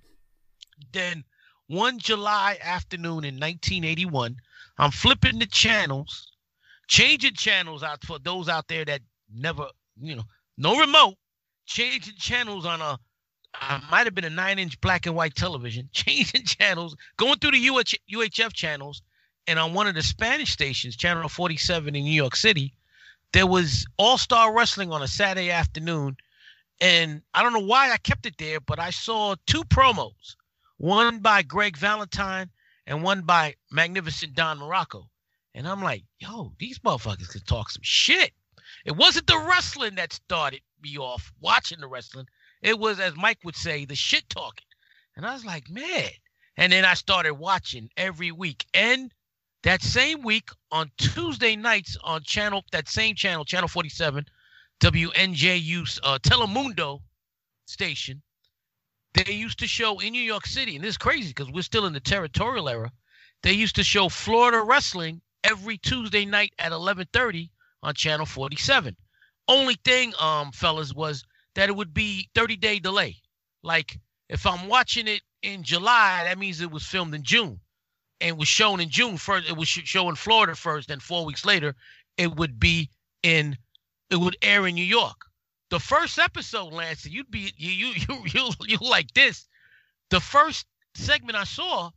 Then 0.92 1.24
one 1.68 1.98
July 2.00 2.58
afternoon 2.62 3.24
in 3.24 3.38
1981, 3.38 4.36
I'm 4.78 4.90
flipping 4.90 5.38
the 5.38 5.46
channels, 5.46 6.32
changing 6.88 7.34
channels 7.34 7.84
out 7.84 8.04
for 8.04 8.18
those 8.18 8.48
out 8.48 8.66
there 8.66 8.84
that 8.86 9.02
never, 9.32 9.66
you 10.00 10.16
know, 10.16 10.24
no 10.58 10.80
remote, 10.80 11.14
changing 11.66 12.14
channels 12.18 12.66
on 12.66 12.80
a 12.80 12.98
I 13.54 13.82
might 13.90 14.06
have 14.06 14.14
been 14.14 14.24
a 14.24 14.30
nine 14.30 14.58
inch 14.58 14.80
black 14.80 15.06
and 15.06 15.14
white 15.14 15.34
television, 15.34 15.88
changing 15.92 16.44
channels, 16.44 16.96
going 17.16 17.38
through 17.38 17.52
the 17.52 17.68
UH, 17.68 17.94
UHF 18.12 18.52
channels, 18.52 19.02
and 19.46 19.58
on 19.58 19.74
one 19.74 19.86
of 19.86 19.94
the 19.94 20.02
Spanish 20.02 20.52
stations, 20.52 20.96
Channel 20.96 21.28
47 21.28 21.94
in 21.94 22.04
New 22.04 22.10
York 22.10 22.36
City, 22.36 22.74
there 23.32 23.46
was 23.46 23.86
All 23.96 24.18
Star 24.18 24.54
Wrestling 24.54 24.92
on 24.92 25.02
a 25.02 25.08
Saturday 25.08 25.50
afternoon. 25.50 26.16
And 26.80 27.22
I 27.34 27.42
don't 27.42 27.52
know 27.52 27.58
why 27.58 27.90
I 27.90 27.96
kept 27.98 28.26
it 28.26 28.38
there, 28.38 28.60
but 28.60 28.78
I 28.78 28.90
saw 28.90 29.34
two 29.46 29.64
promos 29.64 30.36
one 30.78 31.18
by 31.18 31.42
Greg 31.42 31.76
Valentine 31.76 32.50
and 32.86 33.02
one 33.02 33.22
by 33.22 33.54
Magnificent 33.70 34.34
Don 34.34 34.58
Muraco. 34.58 35.08
And 35.54 35.68
I'm 35.68 35.82
like, 35.82 36.04
yo, 36.18 36.54
these 36.58 36.78
motherfuckers 36.78 37.28
could 37.28 37.46
talk 37.46 37.70
some 37.70 37.82
shit. 37.82 38.32
It 38.84 38.96
wasn't 38.96 39.26
the 39.26 39.38
wrestling 39.38 39.96
that 39.96 40.12
started 40.12 40.62
me 40.80 40.96
off 40.96 41.32
watching 41.40 41.80
the 41.80 41.88
wrestling. 41.88 42.26
It 42.62 42.78
was, 42.78 43.00
as 43.00 43.16
Mike 43.16 43.38
would 43.44 43.56
say, 43.56 43.84
the 43.84 43.94
shit 43.94 44.28
talking. 44.28 44.66
And 45.16 45.26
I 45.26 45.32
was 45.32 45.44
like, 45.44 45.68
man. 45.70 46.10
And 46.56 46.72
then 46.72 46.84
I 46.84 46.94
started 46.94 47.34
watching 47.34 47.90
every 47.96 48.32
week. 48.32 48.66
And 48.74 49.12
that 49.62 49.82
same 49.82 50.22
week 50.22 50.50
on 50.70 50.90
Tuesday 50.98 51.56
nights 51.56 51.96
on 52.02 52.22
channel, 52.22 52.64
that 52.72 52.88
same 52.88 53.14
channel, 53.14 53.44
Channel 53.44 53.68
47, 53.68 54.26
WNJU's 54.80 56.00
uh, 56.02 56.18
Telemundo 56.18 57.00
station, 57.66 58.22
they 59.12 59.32
used 59.32 59.58
to 59.58 59.66
show 59.66 59.98
in 59.98 60.12
New 60.12 60.22
York 60.22 60.46
City, 60.46 60.76
and 60.76 60.84
this 60.84 60.90
is 60.90 60.98
crazy 60.98 61.28
because 61.28 61.50
we're 61.50 61.62
still 61.62 61.86
in 61.86 61.92
the 61.92 62.00
territorial 62.00 62.68
era. 62.68 62.92
They 63.42 63.52
used 63.52 63.74
to 63.76 63.84
show 63.84 64.08
Florida 64.08 64.62
wrestling 64.62 65.20
every 65.42 65.78
Tuesday 65.78 66.24
night 66.24 66.52
at 66.58 66.72
11:30 66.72 67.50
on 67.82 67.94
Channel 67.94 68.26
47. 68.26 68.96
Only 69.48 69.74
thing, 69.84 70.14
um, 70.18 70.52
fellas, 70.52 70.94
was 70.94 71.24
that 71.54 71.68
it 71.68 71.76
would 71.76 71.94
be 71.94 72.28
30 72.34 72.56
day 72.56 72.78
delay. 72.78 73.16
Like 73.62 73.98
if 74.28 74.46
I'm 74.46 74.68
watching 74.68 75.08
it 75.08 75.22
in 75.42 75.62
July, 75.62 76.24
that 76.24 76.38
means 76.38 76.60
it 76.60 76.70
was 76.70 76.84
filmed 76.84 77.14
in 77.14 77.22
June 77.22 77.60
and 78.20 78.38
was 78.38 78.48
shown 78.48 78.80
in 78.80 78.90
June 78.90 79.16
first. 79.16 79.48
It 79.48 79.56
was 79.56 79.68
sh- 79.68 79.80
shown 79.84 80.10
in 80.10 80.14
Florida 80.14 80.54
first, 80.54 80.88
then 80.88 81.00
four 81.00 81.24
weeks 81.24 81.44
later, 81.44 81.74
it 82.16 82.34
would 82.36 82.60
be 82.60 82.90
in, 83.22 83.56
it 84.10 84.16
would 84.16 84.36
air 84.42 84.66
in 84.66 84.74
New 84.74 84.84
York. 84.84 85.16
The 85.70 85.80
first 85.80 86.18
episode, 86.18 86.72
Lance, 86.72 87.06
you'd 87.06 87.30
be 87.30 87.52
you 87.56 87.70
you 87.70 87.92
you 88.08 88.22
you 88.34 88.50
you 88.66 88.78
like 88.80 89.12
this. 89.14 89.46
The 90.10 90.20
first 90.20 90.66
segment 90.94 91.38
I 91.38 91.44
saw, 91.44 91.90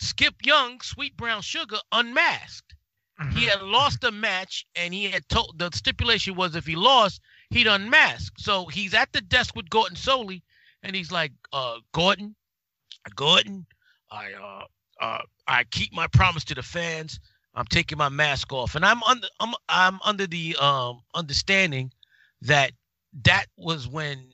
Skip 0.00 0.34
Young, 0.44 0.80
Sweet 0.80 1.16
Brown 1.16 1.42
Sugar, 1.42 1.78
unmasked. 1.92 2.74
He 3.18 3.24
mm-hmm. 3.24 3.38
had 3.38 3.62
lost 3.62 4.02
a 4.02 4.10
match, 4.10 4.66
and 4.74 4.94
he 4.94 5.04
had 5.04 5.28
told 5.28 5.58
the 5.58 5.70
stipulation 5.74 6.34
was 6.34 6.56
if 6.56 6.66
he 6.66 6.74
lost, 6.74 7.20
he'd 7.50 7.66
unmask. 7.66 8.32
So 8.38 8.66
he's 8.66 8.94
at 8.94 9.12
the 9.12 9.20
desk 9.20 9.54
with 9.56 9.70
Gordon 9.70 9.96
Solie, 9.96 10.42
and 10.82 10.96
he's 10.96 11.12
like, 11.12 11.32
uh, 11.52 11.76
Gordon, 11.92 12.34
Gordon, 13.14 13.66
I 14.10 14.32
uh 14.32 14.64
uh 15.00 15.22
I 15.46 15.64
keep 15.64 15.92
my 15.92 16.06
promise 16.08 16.44
to 16.44 16.54
the 16.54 16.62
fans. 16.62 17.20
I'm 17.54 17.66
taking 17.66 17.98
my 17.98 18.08
mask 18.08 18.52
off, 18.52 18.74
and 18.74 18.84
I'm 18.84 19.02
under 19.02 19.26
I'm 19.40 19.54
I'm 19.68 19.98
under 20.04 20.26
the 20.26 20.56
um 20.56 21.00
understanding 21.14 21.92
that 22.42 22.72
that 23.24 23.46
was 23.56 23.88
when 23.88 24.32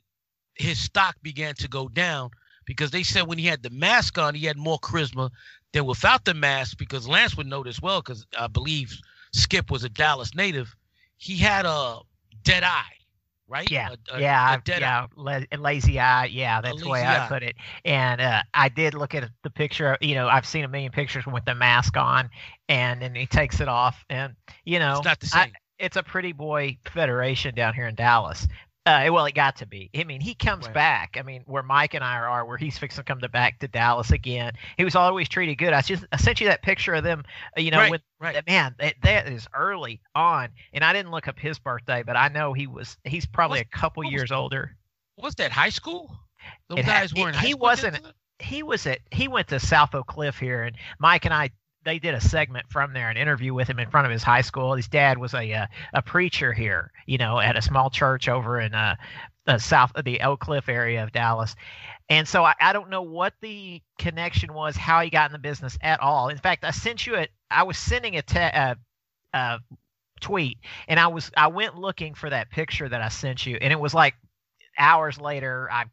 his 0.54 0.78
stock 0.78 1.16
began 1.22 1.54
to 1.56 1.68
go 1.68 1.88
down 1.88 2.30
because 2.66 2.90
they 2.90 3.02
said 3.02 3.26
when 3.26 3.38
he 3.38 3.46
had 3.46 3.62
the 3.62 3.70
mask 3.70 4.18
on, 4.18 4.34
he 4.34 4.46
had 4.46 4.56
more 4.56 4.78
charisma 4.80 5.30
than 5.72 5.86
without 5.86 6.24
the 6.24 6.34
mask. 6.34 6.78
Because 6.78 7.08
Lance 7.08 7.36
would 7.36 7.46
know 7.46 7.62
this 7.62 7.80
well, 7.80 8.02
because 8.02 8.26
I 8.38 8.48
believe 8.48 8.96
Skip 9.32 9.70
was 9.70 9.84
a 9.84 9.88
Dallas 9.88 10.34
native. 10.34 10.74
He 11.16 11.36
had 11.36 11.64
a 11.64 12.00
dead 12.42 12.64
eye, 12.64 12.92
right? 13.48 13.70
Yeah, 13.70 13.88
A- 14.10 14.16
a- 14.16 14.20
yeah, 14.20 14.54
a 14.56 14.80
yeah, 14.80 15.06
la- 15.16 15.40
lazy 15.58 15.98
eye. 15.98 16.26
Yeah, 16.26 16.60
that's 16.60 16.82
the 16.82 16.88
way 16.88 17.02
I 17.04 17.24
eye. 17.24 17.28
put 17.28 17.42
it. 17.42 17.56
And 17.84 18.20
uh, 18.20 18.42
I 18.54 18.68
did 18.68 18.94
look 18.94 19.14
at 19.14 19.28
the 19.42 19.50
picture. 19.50 19.96
You 20.00 20.14
know, 20.14 20.28
I've 20.28 20.46
seen 20.46 20.64
a 20.64 20.68
million 20.68 20.92
pictures 20.92 21.26
with 21.26 21.44
the 21.44 21.54
mask 21.54 21.96
on, 21.96 22.30
and 22.68 23.00
then 23.00 23.14
he 23.14 23.26
takes 23.26 23.60
it 23.60 23.68
off, 23.68 24.04
and 24.10 24.34
you 24.64 24.78
know, 24.78 24.96
It's 24.96 25.04
not 25.04 25.20
the 25.20 25.30
I- 25.32 25.52
it's 25.78 25.96
a 25.96 26.02
pretty 26.02 26.32
boy 26.32 26.78
federation 26.86 27.54
down 27.54 27.74
here 27.74 27.86
in 27.86 27.94
Dallas. 27.94 28.46
Uh, 28.86 29.08
well, 29.12 29.26
it 29.26 29.34
got 29.34 29.56
to 29.56 29.66
be. 29.66 29.90
I 29.96 30.04
mean, 30.04 30.20
he 30.20 30.34
comes 30.34 30.68
back. 30.68 31.16
I 31.18 31.22
mean, 31.22 31.42
where 31.46 31.64
Mike 31.64 31.94
and 31.94 32.04
I 32.04 32.18
are, 32.18 32.44
where 32.46 32.56
he's 32.56 32.78
fixing 32.78 33.02
to 33.02 33.04
come 33.04 33.20
to 33.20 33.28
back 33.28 33.58
to 33.58 33.68
Dallas 33.68 34.12
again. 34.12 34.52
He 34.76 34.84
was 34.84 34.94
always 34.94 35.28
treated 35.28 35.56
good. 35.56 35.72
I 35.72 35.80
just 35.82 36.04
I 36.12 36.16
sent 36.18 36.40
you 36.40 36.46
that 36.46 36.62
picture 36.62 36.94
of 36.94 37.02
them. 37.02 37.24
uh, 37.56 37.60
You 37.60 37.72
know, 37.72 37.78
right, 37.78 37.90
with 37.90 38.02
right. 38.20 38.46
man, 38.46 38.76
that, 38.78 38.94
that 39.02 39.26
is 39.28 39.48
early 39.52 40.00
on, 40.14 40.50
and 40.72 40.84
I 40.84 40.92
didn't 40.92 41.10
look 41.10 41.26
up 41.26 41.36
his 41.36 41.58
birthday, 41.58 42.04
but 42.04 42.16
I 42.16 42.28
know 42.28 42.52
he 42.52 42.68
was. 42.68 42.96
He's 43.04 43.26
probably 43.26 43.58
What's- 43.58 43.70
a 43.74 43.78
couple 43.78 44.04
was- 44.04 44.12
years 44.12 44.30
older. 44.30 44.76
What's 45.16 45.34
that? 45.36 45.50
High 45.50 45.70
school? 45.70 46.16
Those 46.68 46.78
It 46.78 46.86
guys 46.86 47.12
were 47.12 47.28
in 47.30 47.34
he 47.34 47.50
school 47.52 47.60
wasn't-? 47.62 48.00
He 48.38 48.62
was 48.62 48.86
at. 48.86 49.00
He 49.10 49.26
went 49.28 49.48
to 49.48 49.58
South 49.58 49.94
Oak 49.96 50.06
Cliff 50.06 50.38
here, 50.38 50.62
and 50.62 50.76
Mike 51.00 51.24
and 51.24 51.34
I. 51.34 51.50
They 51.86 52.00
did 52.00 52.14
a 52.14 52.20
segment 52.20 52.66
from 52.68 52.92
there, 52.92 53.08
an 53.10 53.16
interview 53.16 53.54
with 53.54 53.68
him 53.68 53.78
in 53.78 53.88
front 53.88 54.06
of 54.06 54.12
his 54.12 54.24
high 54.24 54.40
school. 54.40 54.74
His 54.74 54.88
dad 54.88 55.18
was 55.18 55.34
a 55.34 55.52
uh, 55.52 55.66
a 55.94 56.02
preacher 56.02 56.52
here, 56.52 56.90
you 57.06 57.16
know, 57.16 57.38
at 57.38 57.56
a 57.56 57.62
small 57.62 57.90
church 57.90 58.28
over 58.28 58.60
in 58.60 58.74
uh, 58.74 58.96
south 59.58 59.92
of 59.94 60.04
the 60.04 60.20
Oak 60.20 60.40
Cliff 60.40 60.68
area 60.68 61.04
of 61.04 61.12
Dallas. 61.12 61.54
And 62.08 62.26
so 62.26 62.44
I, 62.44 62.54
I 62.60 62.72
don't 62.72 62.90
know 62.90 63.02
what 63.02 63.34
the 63.40 63.80
connection 63.98 64.52
was, 64.52 64.76
how 64.76 65.00
he 65.00 65.10
got 65.10 65.30
in 65.30 65.32
the 65.32 65.38
business 65.38 65.78
at 65.80 66.00
all. 66.00 66.28
In 66.28 66.38
fact, 66.38 66.64
I 66.64 66.72
sent 66.72 67.06
you 67.06 67.16
a. 67.16 67.28
I 67.50 67.62
was 67.62 67.78
sending 67.78 68.16
a 68.16 68.22
te- 68.22 68.40
uh, 68.40 68.74
uh, 69.32 69.58
tweet, 70.20 70.58
and 70.88 70.98
I 70.98 71.06
was 71.06 71.30
I 71.36 71.46
went 71.46 71.76
looking 71.76 72.14
for 72.14 72.28
that 72.30 72.50
picture 72.50 72.88
that 72.88 73.00
I 73.00 73.08
sent 73.08 73.46
you, 73.46 73.58
and 73.60 73.72
it 73.72 73.78
was 73.78 73.94
like 73.94 74.14
hours 74.78 75.20
later 75.20 75.68
I 75.70 75.84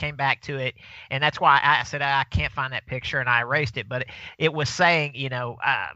came 0.00 0.16
back 0.16 0.42
to 0.42 0.56
it, 0.58 0.74
and 1.10 1.22
that's 1.22 1.40
why 1.40 1.60
I 1.62 1.84
said 1.84 2.02
I 2.02 2.24
can't 2.24 2.52
find 2.52 2.72
that 2.72 2.86
picture, 2.86 3.20
and 3.20 3.28
I 3.28 3.40
erased 3.40 3.76
it. 3.76 3.88
But 3.88 4.02
it, 4.02 4.08
it 4.38 4.52
was 4.54 4.68
saying, 4.68 5.12
you 5.14 5.28
know, 5.28 5.58
uh, 5.64 5.88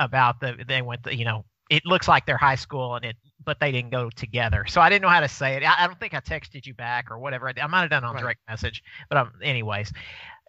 about 0.00 0.40
the 0.40 0.56
they 0.66 0.82
went, 0.82 1.04
the, 1.04 1.16
you 1.16 1.24
know, 1.24 1.44
it 1.70 1.86
looks 1.86 2.08
like 2.08 2.26
they're 2.26 2.36
high 2.38 2.56
school, 2.56 2.96
and 2.96 3.04
it, 3.04 3.16
but 3.44 3.60
they 3.60 3.72
didn't 3.72 3.90
go 3.90 4.10
together. 4.10 4.64
So 4.68 4.80
I 4.80 4.90
didn't 4.90 5.02
know 5.02 5.08
how 5.08 5.20
to 5.20 5.28
say 5.28 5.56
it. 5.56 5.62
I, 5.64 5.84
I 5.84 5.86
don't 5.86 6.00
think 6.00 6.14
I 6.14 6.20
texted 6.20 6.66
you 6.66 6.74
back 6.74 7.10
or 7.10 7.18
whatever. 7.18 7.48
I. 7.48 7.54
I 7.62 7.66
might 7.66 7.82
have 7.82 7.90
done 7.90 8.04
on 8.04 8.14
Right. 8.14 8.22
direct 8.22 8.40
message, 8.48 8.82
but 9.08 9.18
um, 9.18 9.32
anyways, 9.42 9.92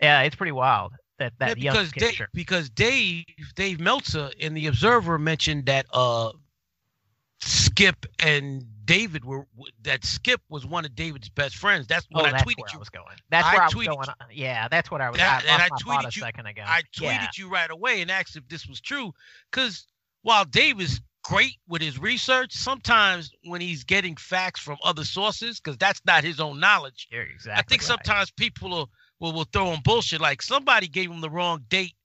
yeah, 0.02 0.22
it's 0.22 0.36
pretty 0.36 0.52
wild 0.52 0.94
that 1.20 1.34
that 1.40 1.54
yeah, 1.54 1.56
young 1.56 1.76
because 1.78 1.94
Dave, 1.94 2.12
picture. 2.12 2.30
because 2.34 2.70
Dave 2.70 3.26
Dave 3.56 3.80
Meltzer 3.80 4.32
in 4.38 4.54
the 4.54 4.68
Observer 4.68 5.18
mentioned 5.20 5.66
that 5.68 5.86
uh 5.94 6.32
Skip 7.44 8.06
and 8.20 8.64
David 8.86 9.26
were 9.26 9.46
that 9.84 10.06
Skip 10.06 10.42
was 10.50 10.66
one 10.66 10.86
of 10.86 10.94
David's 10.96 11.30
best 11.30 11.56
friends. 11.58 11.88
That's 11.88 12.06
Oh, 12.14 12.18
when 12.22 12.28
I 12.28 12.32
that's 12.32 12.44
tweeted 12.44 12.58
where 12.60 12.70
I 12.76 12.78
was 12.78 12.90
going. 12.90 13.16
That's 13.30 13.48
I 13.48 13.54
where 13.54 13.62
I 13.62 13.66
was 13.66 13.74
going. 13.74 13.88
you. 13.88 13.98
uh, 14.00 14.14
Yeah, 14.32 14.68
that's 14.68 14.92
what 14.92 15.02
I 15.02 15.10
was. 15.10 15.18
That- 15.18 15.44
I 15.48 15.54
and 15.54 15.62
I 15.62 15.70
tweeted 15.70 16.04
a 16.04 16.06
you- 16.14 16.22
second 16.22 16.46
ago. 16.46 16.64
I 16.66 16.82
tweeted 16.96 17.02
yeah. 17.04 17.28
you 17.38 17.50
right 17.50 17.70
away 17.72 18.02
and 18.02 18.12
asked 18.12 18.36
if 18.36 18.48
this 18.48 18.68
was 18.68 18.80
true. 18.82 19.14
Because 19.50 19.88
while 20.22 20.46
Dave 20.46 20.80
is 20.80 21.02
great 21.24 21.58
with 21.68 21.82
his 21.82 21.98
research, 22.00 22.54
sometimes 22.54 23.32
when 23.46 23.62
he's 23.62 23.84
getting 23.84 24.16
facts 24.18 24.60
from 24.60 24.78
other 24.84 25.04
sources, 25.06 25.60
because 25.60 25.78
that's 25.78 26.02
not 26.06 26.24
his 26.24 26.40
own 26.40 26.60
knowledge, 26.60 27.08
You're 27.12 27.24
exactly. 27.24 27.60
I 27.60 27.64
think 27.68 27.82
right. 27.82 27.88
sometimes 27.88 28.32
people 28.32 28.70
will, 28.70 28.90
will 29.20 29.32
will 29.34 29.48
throw 29.52 29.72
him 29.72 29.80
bullshit. 29.84 30.22
Like 30.22 30.42
somebody 30.44 30.88
gave 30.88 31.10
him 31.10 31.22
the 31.22 31.30
wrong 31.30 31.64
date 31.70 31.96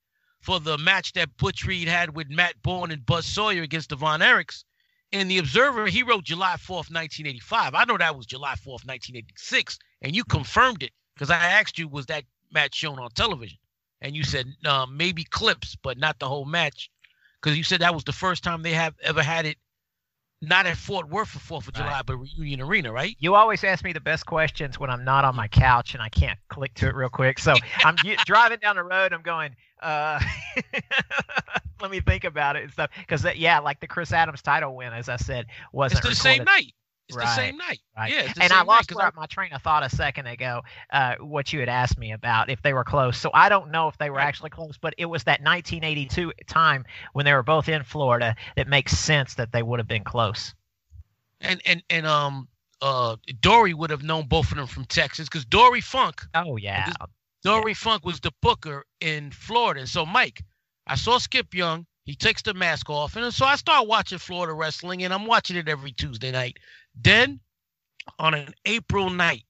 for 0.40 0.60
the 0.60 0.78
match 0.78 1.12
that 1.14 1.36
Butch 1.36 1.64
Reed 1.66 1.88
had 1.88 2.14
with 2.14 2.30
Matt 2.30 2.54
Bourne 2.62 2.90
and 2.92 3.04
Buzz 3.04 3.26
Sawyer 3.26 3.62
against 3.62 3.90
Devon 3.90 4.20
Von 4.20 4.20
Erichs. 4.20 4.64
In 5.12 5.28
the 5.28 5.38
Observer, 5.38 5.86
he 5.86 6.02
wrote 6.02 6.24
July 6.24 6.56
4th, 6.56 6.90
1985. 6.90 7.74
I 7.74 7.84
know 7.84 7.96
that 7.96 8.16
was 8.16 8.26
July 8.26 8.54
4th, 8.54 8.84
1986, 8.84 9.78
and 10.02 10.14
you 10.14 10.24
confirmed 10.24 10.82
it 10.82 10.92
because 11.14 11.30
I 11.30 11.36
asked 11.36 11.78
you, 11.78 11.88
was 11.88 12.06
that 12.06 12.24
match 12.52 12.74
shown 12.74 12.98
on 12.98 13.10
television? 13.10 13.58
And 14.00 14.14
you 14.16 14.24
said 14.24 14.46
uh, 14.64 14.86
maybe 14.86 15.24
clips, 15.24 15.76
but 15.76 15.96
not 15.96 16.18
the 16.18 16.28
whole 16.28 16.44
match, 16.44 16.90
because 17.40 17.56
you 17.56 17.64
said 17.64 17.80
that 17.80 17.94
was 17.94 18.04
the 18.04 18.12
first 18.12 18.42
time 18.42 18.62
they 18.62 18.72
have 18.72 18.94
ever 19.02 19.22
had 19.22 19.46
it, 19.46 19.58
not 20.42 20.66
at 20.66 20.76
Fort 20.76 21.08
Worth 21.08 21.28
for 21.28 21.38
Fourth 21.38 21.68
of 21.68 21.74
Right. 21.74 21.84
July, 21.84 22.02
but 22.06 22.16
Reunion 22.16 22.60
Arena, 22.60 22.92
right? 22.92 23.16
You 23.18 23.34
always 23.34 23.64
ask 23.64 23.84
me 23.84 23.92
the 23.92 24.00
best 24.00 24.26
questions 24.26 24.78
when 24.78 24.90
I'm 24.90 25.04
not 25.04 25.24
on 25.24 25.34
my 25.34 25.48
couch 25.48 25.94
and 25.94 26.02
I 26.02 26.08
can't 26.08 26.38
click 26.48 26.74
to 26.74 26.88
it 26.88 26.94
real 26.94 27.08
quick. 27.08 27.38
So 27.38 27.54
I'm 27.84 27.96
driving 28.24 28.58
down 28.58 28.76
the 28.76 28.84
road. 28.84 29.12
I'm 29.12 29.22
going. 29.22 29.56
Uh, 29.80 30.20
let 31.80 31.90
me 31.90 32.00
think 32.00 32.24
about 32.24 32.56
it 32.56 32.64
and 32.64 32.72
stuff. 32.72 32.90
Because 32.98 33.24
yeah, 33.36 33.58
like 33.60 33.80
the 33.80 33.86
Chris 33.86 34.12
Adams 34.12 34.42
title 34.42 34.76
win, 34.76 34.92
as 34.92 35.08
I 35.08 35.16
said, 35.16 35.46
wasn't 35.72 36.04
It's 36.04 36.08
the 36.10 36.14
same 36.14 36.44
night. 36.44 36.72
It's 37.08 37.16
the 37.16 37.22
Right, 37.22 37.36
same 37.36 37.56
night. 37.56 37.80
right. 37.96 38.12
Yeah, 38.12 38.32
the 38.32 38.42
and 38.42 38.52
I 38.52 38.62
lost 38.62 38.92
my 39.14 39.26
train 39.26 39.52
of 39.52 39.62
thought 39.62 39.84
a 39.84 39.88
second 39.88 40.26
ago. 40.26 40.62
Uh, 40.92 41.14
what 41.20 41.52
you 41.52 41.60
had 41.60 41.68
asked 41.68 41.98
me 41.98 42.12
about 42.12 42.50
if 42.50 42.60
they 42.62 42.72
were 42.72 42.82
close. 42.84 43.16
So 43.16 43.30
I 43.32 43.48
don't 43.48 43.70
know 43.70 43.86
if 43.88 43.96
they 43.98 44.10
were 44.10 44.16
Right. 44.16 44.26
actually 44.26 44.50
close, 44.50 44.76
but 44.76 44.92
it 44.98 45.06
was 45.06 45.22
that 45.24 45.40
1982 45.40 46.32
time 46.48 46.84
when 47.12 47.24
they 47.24 47.32
were 47.32 47.44
both 47.44 47.68
in 47.68 47.84
Florida 47.84 48.34
that 48.56 48.66
makes 48.66 48.96
sense 48.98 49.34
that 49.34 49.52
they 49.52 49.62
would 49.62 49.78
have 49.78 49.88
been 49.88 50.04
close. 50.04 50.54
and 51.40 51.60
and 51.66 51.82
and 51.90 52.06
um 52.06 52.48
uh 52.80 53.16
Dory 53.40 53.74
would 53.74 53.90
have 53.90 54.02
known 54.02 54.26
both 54.26 54.50
of 54.50 54.56
them 54.56 54.66
from 54.66 54.84
Texas 54.86 55.28
because 55.28 55.44
Dory 55.44 55.80
Funk, 55.82 56.22
Oh 56.34 56.56
yeah, 56.56 56.86
this- 56.86 56.96
Dory 57.44 57.74
Funk 57.74 58.04
was 58.04 58.18
the 58.20 58.32
booker 58.42 58.84
in 59.00 59.30
Florida. 59.30 59.80
And 59.80 59.88
so 59.88 60.04
Mike, 60.04 60.42
I 60.86 60.96
saw 60.96 61.18
Skip 61.18 61.54
Young. 61.54 61.86
He 62.04 62.14
takes 62.14 62.40
the 62.42 62.54
mask 62.54 62.88
off, 62.88 63.16
and 63.16 63.34
so 63.34 63.44
I 63.46 63.56
start 63.56 63.86
watching 63.88 64.18
Florida 64.18 64.52
wrestling, 64.54 65.02
and 65.02 65.12
I'm 65.12 65.26
watching 65.26 65.56
it 65.56 65.68
every 65.68 65.90
Tuesday 65.92 66.30
night. 66.30 66.56
Then 66.96 67.40
on 68.18 68.34
an 68.34 68.54
April 68.64 69.10
night, 69.10 69.44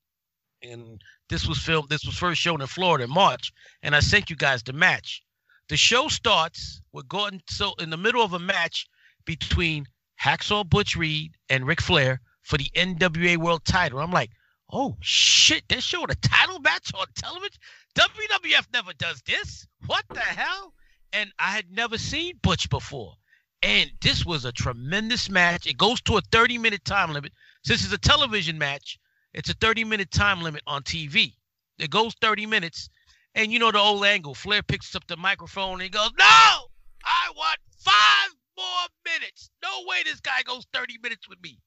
and 0.62 1.00
this 1.28 1.46
was 1.46 1.58
filmed. 1.58 1.88
This 1.88 2.04
was 2.04 2.16
first 2.16 2.40
shown 2.40 2.60
in 2.60 2.66
Florida 2.66 3.04
in 3.04 3.10
March, 3.10 3.52
and 3.82 3.94
I 3.94 4.00
sent 4.00 4.30
you 4.30 4.36
guys 4.36 4.62
the 4.62 4.72
match. 4.72 5.22
The 5.68 5.76
show 5.76 6.08
starts 6.08 6.80
with 6.92 7.08
Gordon. 7.08 7.42
So 7.48 7.74
in 7.80 7.90
the 7.90 7.96
middle 7.96 8.22
of 8.22 8.32
a 8.32 8.38
match 8.38 8.86
between 9.24 9.86
Hacksaw 10.22 10.68
Butch 10.68 10.96
Reed 10.96 11.34
and 11.50 11.66
Ric 11.66 11.80
Flair 11.80 12.20
for 12.42 12.56
the 12.56 12.70
NWA 12.76 13.36
World 13.36 13.64
Title. 13.64 13.98
I'm 13.98 14.12
like, 14.12 14.30
oh 14.72 14.96
shit, 15.00 15.64
they're 15.68 15.80
showing 15.80 16.10
a 16.10 16.14
title 16.16 16.60
match 16.60 16.90
on 16.94 17.06
television. 17.16 17.58
WWF 17.96 18.66
never 18.72 18.92
does 18.94 19.22
this. 19.26 19.66
What 19.86 20.04
the 20.08 20.20
hell? 20.20 20.72
And 21.12 21.32
I 21.38 21.50
had 21.50 21.70
never 21.70 21.98
seen 21.98 22.38
Butch 22.42 22.68
before. 22.70 23.14
And 23.62 23.90
this 24.00 24.24
was 24.24 24.44
a 24.44 24.52
tremendous 24.52 25.30
match. 25.30 25.66
It 25.66 25.78
goes 25.78 26.00
to 26.02 26.16
a 26.16 26.20
30 26.32 26.58
minute 26.58 26.84
time 26.84 27.12
limit. 27.12 27.32
Since 27.64 27.84
it's 27.84 27.92
a 27.92 27.98
television 27.98 28.58
match, 28.58 28.98
it's 29.34 29.50
a 29.50 29.54
30 29.54 29.84
minute 29.84 30.10
time 30.10 30.42
limit 30.42 30.62
on 30.66 30.82
TV. 30.82 31.34
It 31.78 31.90
goes 31.90 32.14
30 32.20 32.46
minutes. 32.46 32.88
And 33.34 33.52
you 33.52 33.58
know 33.58 33.70
the 33.70 33.78
old 33.78 34.04
angle. 34.04 34.34
Flair 34.34 34.62
picks 34.62 34.94
up 34.94 35.06
the 35.06 35.16
microphone 35.16 35.74
and 35.74 35.82
he 35.82 35.88
goes, 35.88 36.10
No, 36.18 36.24
I 36.24 37.30
want 37.36 37.58
five 37.78 38.30
more 38.56 38.86
minutes. 39.04 39.50
No 39.62 39.68
way 39.86 40.02
this 40.04 40.20
guy 40.20 40.42
goes 40.44 40.66
30 40.72 40.98
minutes 41.02 41.28
with 41.28 41.40
me. 41.42 41.58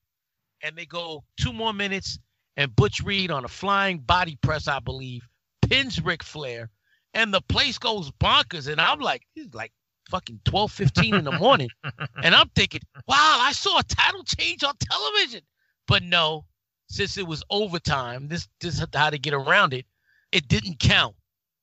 And 0.64 0.76
they 0.76 0.86
go 0.86 1.24
two 1.40 1.54
more 1.54 1.74
minutes. 1.74 2.18
And 2.58 2.76
Butch 2.76 3.02
Reed 3.02 3.32
on 3.32 3.46
a 3.46 3.50
flying 3.50 4.00
body 4.00 4.38
press, 4.42 4.68
I 4.68 4.80
believe, 4.80 5.22
pins 5.62 6.04
Ric 6.04 6.24
Flair. 6.24 6.70
And 7.14 7.34
the 7.34 7.42
place 7.42 7.78
goes 7.78 8.12
bonkers. 8.12 8.68
And 8.68 8.82
I'm 8.82 9.00
like, 9.00 9.22
it's 9.36 9.54
like 9.54 9.72
fucking 10.10 10.41
12, 10.45 10.72
15 10.72 11.16
in 11.16 11.24
the 11.24 11.32
morning. 11.32 11.70
and 12.24 12.36
I'm 12.36 12.49
thinking, 12.49 12.82
wow, 13.07 13.38
I 13.41 13.51
saw 13.53 13.80
a 13.80 13.84
title 13.84 14.24
change 14.24 14.64
on 14.64 14.74
television. 14.80 15.41
But 15.88 16.03
no, 16.03 16.45
since 16.88 17.18
it 17.18 17.28
was 17.28 17.43
overtime, 17.49 18.28
this 18.28 18.47
this 18.60 18.80
is 18.80 18.86
how 18.93 19.10
to 19.10 19.18
get 19.18 19.34
around 19.34 19.74
it. 19.74 19.86
it 20.32 20.47
didn't 20.47 20.80
count 20.80 21.16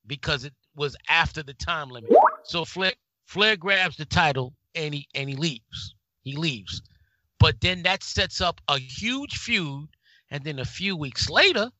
because 0.07 0.45
it 0.45 0.55
was 0.75 0.97
after 1.09 1.43
the 1.43 1.55
time 1.55 1.91
limit. 1.91 2.11
So 2.45 2.65
Flair 2.65 2.93
Flair 3.27 3.57
grabs 3.57 3.97
the 3.97 4.05
title 4.05 4.55
and 4.75 4.95
he 4.95 5.09
and 5.15 5.29
he 5.29 5.37
leaves. 5.37 5.95
He 6.23 6.37
leaves. 6.37 6.83
But 7.39 7.61
then 7.61 7.83
that 7.83 8.03
sets 8.03 8.41
up 8.41 8.61
a 8.69 8.79
huge 8.79 9.37
feud. 9.37 9.89
And 10.31 10.43
then 10.43 10.59
a 10.59 10.65
few 10.65 10.97
weeks 10.97 11.31
later, 11.31 11.71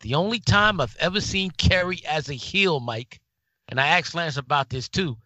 the 0.00 0.14
only 0.14 0.40
time 0.40 0.78
I've 0.80 0.96
ever 1.00 1.22
seen 1.22 1.50
Kerry 1.52 2.02
as 2.06 2.28
a 2.28 2.34
heel, 2.34 2.80
Mike, 2.80 3.20
and 3.68 3.80
I 3.80 3.86
asked 3.86 4.14
Lance 4.14 4.36
about 4.36 4.68
this 4.68 4.88
too. 4.88 5.16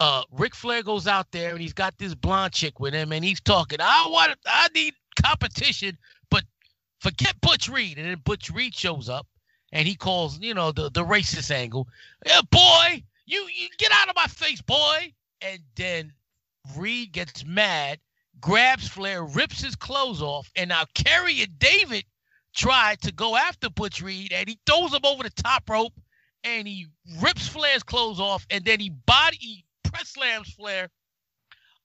Uh, 0.00 0.22
Ric 0.30 0.54
Flair 0.54 0.82
goes 0.82 1.06
out 1.06 1.30
there 1.32 1.52
and 1.52 1.60
he's 1.60 1.72
got 1.72 1.96
this 1.98 2.14
blonde 2.14 2.52
chick 2.52 2.80
with 2.80 2.94
him, 2.94 3.12
and 3.12 3.24
he's 3.24 3.40
talking. 3.40 3.78
I 3.80 4.06
want, 4.08 4.36
I 4.46 4.68
need 4.74 4.94
competition, 5.20 5.98
but 6.30 6.44
forget 7.00 7.40
Butch 7.40 7.68
Reed. 7.68 7.98
And 7.98 8.06
then 8.06 8.20
Butch 8.24 8.50
Reed 8.50 8.74
shows 8.74 9.08
up, 9.08 9.26
and 9.72 9.86
he 9.86 9.94
calls, 9.94 10.38
you 10.40 10.54
know, 10.54 10.72
the 10.72 10.90
the 10.90 11.04
racist 11.04 11.50
angle. 11.50 11.88
Yeah, 12.26 12.40
boy, 12.50 13.02
you 13.26 13.46
you 13.56 13.68
get 13.78 13.92
out 13.92 14.08
of 14.08 14.16
my 14.16 14.26
face, 14.26 14.62
boy. 14.62 15.12
And 15.40 15.58
then 15.74 16.12
Reed 16.76 17.12
gets 17.12 17.44
mad, 17.44 17.98
grabs 18.40 18.88
Flair, 18.88 19.24
rips 19.24 19.60
his 19.60 19.74
clothes 19.74 20.22
off, 20.22 20.50
and 20.54 20.68
now 20.68 20.84
Kerry 20.94 21.42
and 21.42 21.58
David 21.58 22.04
try 22.54 22.96
to 23.02 23.12
go 23.12 23.36
after 23.36 23.68
Butch 23.70 24.00
Reed, 24.00 24.32
and 24.32 24.48
he 24.48 24.58
throws 24.66 24.92
him 24.94 25.00
over 25.04 25.22
the 25.24 25.30
top 25.30 25.68
rope, 25.68 25.94
and 26.44 26.68
he 26.68 26.86
rips 27.20 27.48
Flair's 27.48 27.82
clothes 27.82 28.20
off, 28.20 28.46
and 28.50 28.64
then 28.64 28.78
he 28.78 28.90
body 28.90 29.64
press 29.92 30.08
slams 30.10 30.52
Flair 30.54 30.88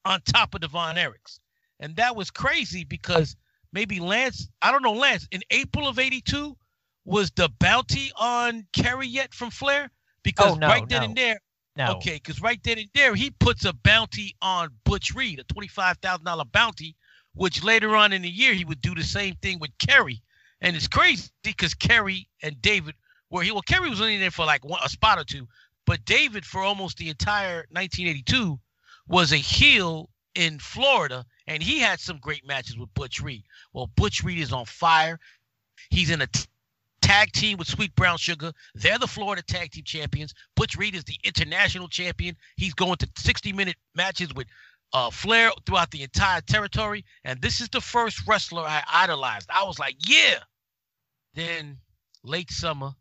on 0.05 0.21
top 0.21 0.55
of 0.55 0.61
Devon 0.61 0.95
Von 0.95 0.95
Erichs. 0.95 1.39
And 1.79 1.95
that 1.97 2.15
was 2.15 2.31
crazy 2.31 2.83
because 2.83 3.35
maybe 3.71 3.99
Lance, 3.99 4.49
I 4.61 4.71
don't 4.71 4.83
know, 4.83 4.93
Lance, 4.93 5.27
in 5.31 5.41
April 5.51 5.87
of 5.87 5.99
82, 5.99 6.57
was 7.05 7.31
the 7.31 7.49
bounty 7.59 8.11
on 8.19 8.65
Kerry 8.73 9.07
yet 9.07 9.33
from 9.33 9.51
Flair? 9.51 9.91
Because 10.23 10.53
Oh, 10.53 10.55
no, 10.55 10.67
right 10.67 10.87
then 10.89 11.01
no. 11.01 11.05
and 11.05 11.15
there, 11.15 11.39
No. 11.75 11.93
okay, 11.95 12.15
because 12.15 12.41
right 12.41 12.61
then 12.63 12.79
and 12.79 12.89
there, 12.93 13.15
he 13.15 13.31
puts 13.31 13.65
a 13.65 13.73
bounty 13.73 14.35
on 14.41 14.69
Butch 14.83 15.13
Reed, 15.13 15.39
a 15.39 15.43
$25,000 15.43 16.51
bounty, 16.51 16.95
which 17.33 17.63
later 17.63 17.95
on 17.95 18.11
in 18.13 18.23
the 18.23 18.29
year, 18.29 18.53
he 18.53 18.65
would 18.65 18.81
do 18.81 18.95
the 18.95 19.03
same 19.03 19.35
thing 19.35 19.59
with 19.59 19.77
Kerry. 19.77 20.21
And 20.61 20.75
it's 20.75 20.87
crazy 20.87 21.29
because 21.43 21.73
Kerry 21.75 22.27
and 22.41 22.59
David 22.61 22.95
were 23.29 23.43
he 23.43 23.51
well, 23.51 23.61
Kerry 23.61 23.89
was 23.89 24.01
only 24.01 24.17
there 24.17 24.31
for 24.31 24.45
like 24.45 24.65
one, 24.65 24.79
a 24.83 24.89
spot 24.89 25.19
or 25.19 25.23
two, 25.23 25.47
but 25.87 26.05
David 26.05 26.45
for 26.45 26.61
almost 26.61 26.97
the 26.97 27.09
entire 27.09 27.65
1982 27.71 28.59
was 29.07 29.31
a 29.31 29.37
heel 29.37 30.09
in 30.35 30.59
Florida, 30.59 31.25
and 31.47 31.63
he 31.63 31.79
had 31.79 31.99
some 31.99 32.19
great 32.19 32.45
matches 32.45 32.77
with 32.77 32.93
Butch 32.93 33.21
Reed. 33.21 33.43
Well, 33.73 33.89
Butch 33.95 34.21
Reed 34.21 34.37
is 34.37 34.51
on 34.51 34.65
fire. 34.65 35.17
He's 35.89 36.11
in 36.11 36.21
a 36.21 36.27
t- 36.27 36.45
tag 37.01 37.31
team 37.31 37.57
with 37.57 37.69
Sweet 37.69 37.95
Brown 37.95 38.17
Sugar. 38.17 38.51
They're 38.75 38.99
the 38.99 39.07
Florida 39.07 39.41
Tag 39.41 39.71
Team 39.71 39.85
Champions. 39.85 40.33
Butch 40.57 40.75
Reed 40.75 40.93
is 40.93 41.05
the 41.05 41.17
international 41.23 41.87
champion. 41.87 42.35
He's 42.57 42.73
going 42.73 42.97
to 42.97 43.09
60 43.17 43.53
minute 43.53 43.77
matches 43.95 44.33
with 44.35 44.47
uh, 44.91 45.09
Flair 45.09 45.51
throughout 45.65 45.91
the 45.91 46.03
entire 46.03 46.41
territory. 46.41 47.05
And 47.23 47.41
this 47.41 47.61
is 47.61 47.69
the 47.69 47.81
first 47.81 48.27
wrestler 48.27 48.63
I 48.63 48.83
idolized. 48.91 49.49
I 49.49 49.63
was 49.63 49.79
like, 49.79 49.95
yeah. 50.05 50.39
Then 51.33 51.77
late 52.23 52.51
summer, 52.51 52.91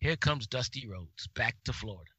here 0.00 0.16
comes 0.16 0.46
Dusty 0.46 0.86
Rhodes 0.86 1.26
back 1.34 1.56
to 1.64 1.72
Florida. 1.72 2.10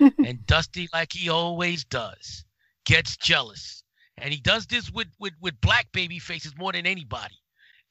and 0.24 0.44
Dusty, 0.46 0.88
like 0.92 1.12
he 1.12 1.28
always 1.28 1.84
does, 1.84 2.44
gets 2.84 3.16
jealous. 3.16 3.84
And 4.16 4.32
he 4.32 4.40
does 4.40 4.66
this 4.66 4.90
with, 4.90 5.08
with, 5.20 5.34
with 5.40 5.60
black 5.60 5.86
baby 5.92 6.18
faces 6.18 6.56
more 6.56 6.72
than 6.72 6.86
anybody. 6.86 7.36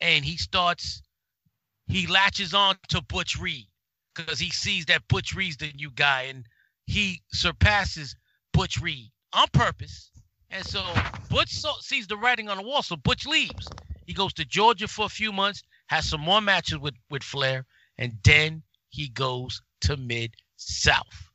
And 0.02 0.26
he 0.26 0.38
starts, 0.38 1.02
he 1.88 2.08
latches 2.08 2.54
on 2.54 2.76
to 2.90 3.02
Butch 3.02 3.38
Reed 3.40 3.68
because 4.14 4.40
he 4.40 4.50
sees 4.50 4.86
that 4.88 5.08
Butch 5.08 5.34
Reed's 5.34 5.58
the 5.58 5.72
new 5.74 5.92
guy 5.92 6.24
and 6.24 6.46
he 6.86 7.22
surpasses 7.32 8.16
Butch 8.54 8.80
Reed 8.82 9.12
on 9.34 9.48
purpose. 9.54 10.12
And 10.50 10.66
so 10.66 10.84
Butch 11.30 11.52
saw, 11.52 11.74
sees 11.80 12.08
the 12.08 12.18
writing 12.18 12.50
on 12.50 12.58
the 12.58 12.64
wall. 12.64 12.84
So 12.84 12.96
Butch 12.96 13.26
leaves. 13.26 13.68
He 14.06 14.14
goes 14.14 14.34
to 14.34 14.46
Georgia 14.46 14.88
for 14.88 15.06
a 15.06 15.10
few 15.10 15.32
months, 15.32 15.64
has 15.88 16.10
some 16.10 16.22
more 16.22 16.42
matches 16.42 16.80
with, 16.80 16.96
with 17.10 17.24
Flair, 17.24 17.66
and 17.98 18.14
then 18.24 18.64
he 18.90 19.10
goes 19.10 19.62
to 19.82 19.98
Mid 19.98 20.34
South. 20.56 21.32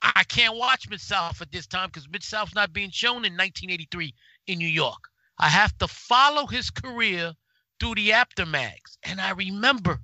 I 0.00 0.22
can't 0.24 0.56
watch 0.56 0.88
Mid 0.88 1.00
South 1.00 1.42
at 1.42 1.50
this 1.50 1.66
time 1.66 1.88
because 1.88 2.08
Mid 2.08 2.22
South's 2.22 2.54
not 2.54 2.72
being 2.72 2.90
shown 2.90 3.24
in 3.24 3.32
1983 3.32 4.14
in 4.46 4.58
New 4.58 4.68
York. 4.68 5.08
I 5.38 5.48
have 5.48 5.76
to 5.78 5.88
follow 5.88 6.46
his 6.46 6.70
career 6.70 7.34
through 7.80 7.94
the 7.96 8.12
Apter 8.12 8.46
mags. 8.46 8.98
And 9.02 9.20
I 9.20 9.30
remember 9.30 10.00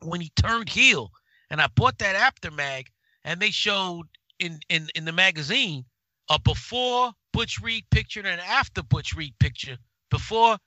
when 0.00 0.20
he 0.20 0.30
turned 0.36 0.68
heel, 0.68 1.10
and 1.50 1.60
I 1.60 1.66
bought 1.68 1.98
that 1.98 2.16
Apter 2.16 2.50
mag, 2.50 2.90
and 3.24 3.40
they 3.40 3.50
showed 3.50 4.06
in 4.38 4.60
in 4.68 4.88
in 4.94 5.04
the 5.04 5.12
magazine 5.12 5.84
a 6.28 6.38
before 6.38 7.12
Butch 7.32 7.60
Reed 7.60 7.84
picture 7.90 8.20
and 8.20 8.28
an 8.28 8.40
after 8.40 8.82
Butch 8.82 9.14
Reed 9.14 9.34
picture. 9.38 9.76
Before 10.10 10.58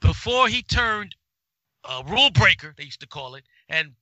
before 0.00 0.48
he 0.48 0.62
turned 0.62 1.14
a 1.84 2.02
rule 2.04 2.30
breaker, 2.30 2.74
they 2.76 2.84
used 2.84 3.00
to 3.00 3.06
call 3.06 3.34
it, 3.34 3.44
and 3.68 3.94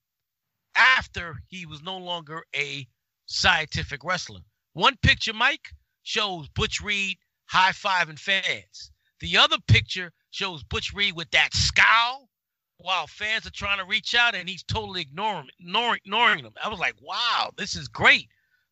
after 0.75 1.37
he 1.49 1.66
was 1.66 1.83
no 1.83 1.99
longer 1.99 2.43
a 2.55 2.87
scientific 3.27 4.05
wrestler. 4.05 4.41
One 4.75 4.97
picture, 5.03 5.33
Mike, 5.33 5.68
shows 6.03 6.49
Butch 6.49 6.81
Reed 6.81 7.18
high 7.47 7.73
fiving 7.73 8.18
fans. 8.18 8.91
The 9.20 9.37
other 9.37 9.59
picture 9.68 10.12
shows 10.31 10.62
Butch 10.64 10.93
Reed 10.93 11.14
with 11.14 11.31
that 11.31 11.55
scowl 11.55 12.29
while 12.79 13.07
fans 13.07 13.47
are 13.47 13.51
trying 13.51 13.79
to 13.79 13.85
reach 13.85 14.14
out 14.14 14.35
and 14.35 14.49
he's 14.49 14.64
totally 14.64 15.01
ignoring 15.03 15.49
ignoring, 15.61 16.01
ignoring 16.05 16.43
them. 16.43 16.55
I 16.62 16.68
was 16.68 16.81
like, 16.81 16.97
wow, 17.01 17.51
this 17.57 17.77
is 17.77 17.89
great. 17.89 18.29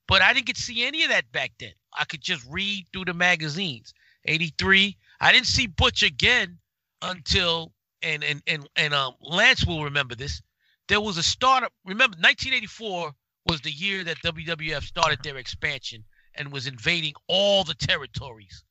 But 0.09 0.23
I 0.23 0.33
didn't 0.33 0.47
get 0.47 0.57
to 0.57 0.63
see 0.63 0.85
any 0.85 1.05
of 1.05 1.11
that 1.11 1.31
back 1.31 1.53
then. 1.61 1.73
I 1.97 2.05
could 2.05 2.21
just 2.21 2.45
read 2.51 2.87
through 2.93 3.05
the 3.05 3.15
magazines. 3.15 3.95
83. 4.25 4.97
I 5.21 5.33
didn't 5.33 5.47
see 5.47 5.67
Butch 5.67 6.03
again 6.03 6.59
until 7.03 7.73
and 8.03 8.25
and 8.25 8.43
and 8.47 8.69
and 8.77 8.95
um 8.95 9.15
Lance 9.21 9.65
will 9.65 9.85
remember 9.85 10.15
this. 10.15 10.43
There 10.91 11.01
was 11.01 11.19
a 11.19 11.23
startup. 11.23 11.73
Remember, 11.85 12.17
1984 12.17 13.13
was 13.47 13.61
the 13.61 13.71
year 13.71 14.03
that 14.03 14.17
WWF 14.25 14.83
started 14.83 15.23
their 15.23 15.37
expansion 15.37 16.03
and 16.35 16.51
was 16.51 16.67
invading 16.67 17.15
all 17.29 17.63
the 17.63 17.75
territories. 17.75 18.65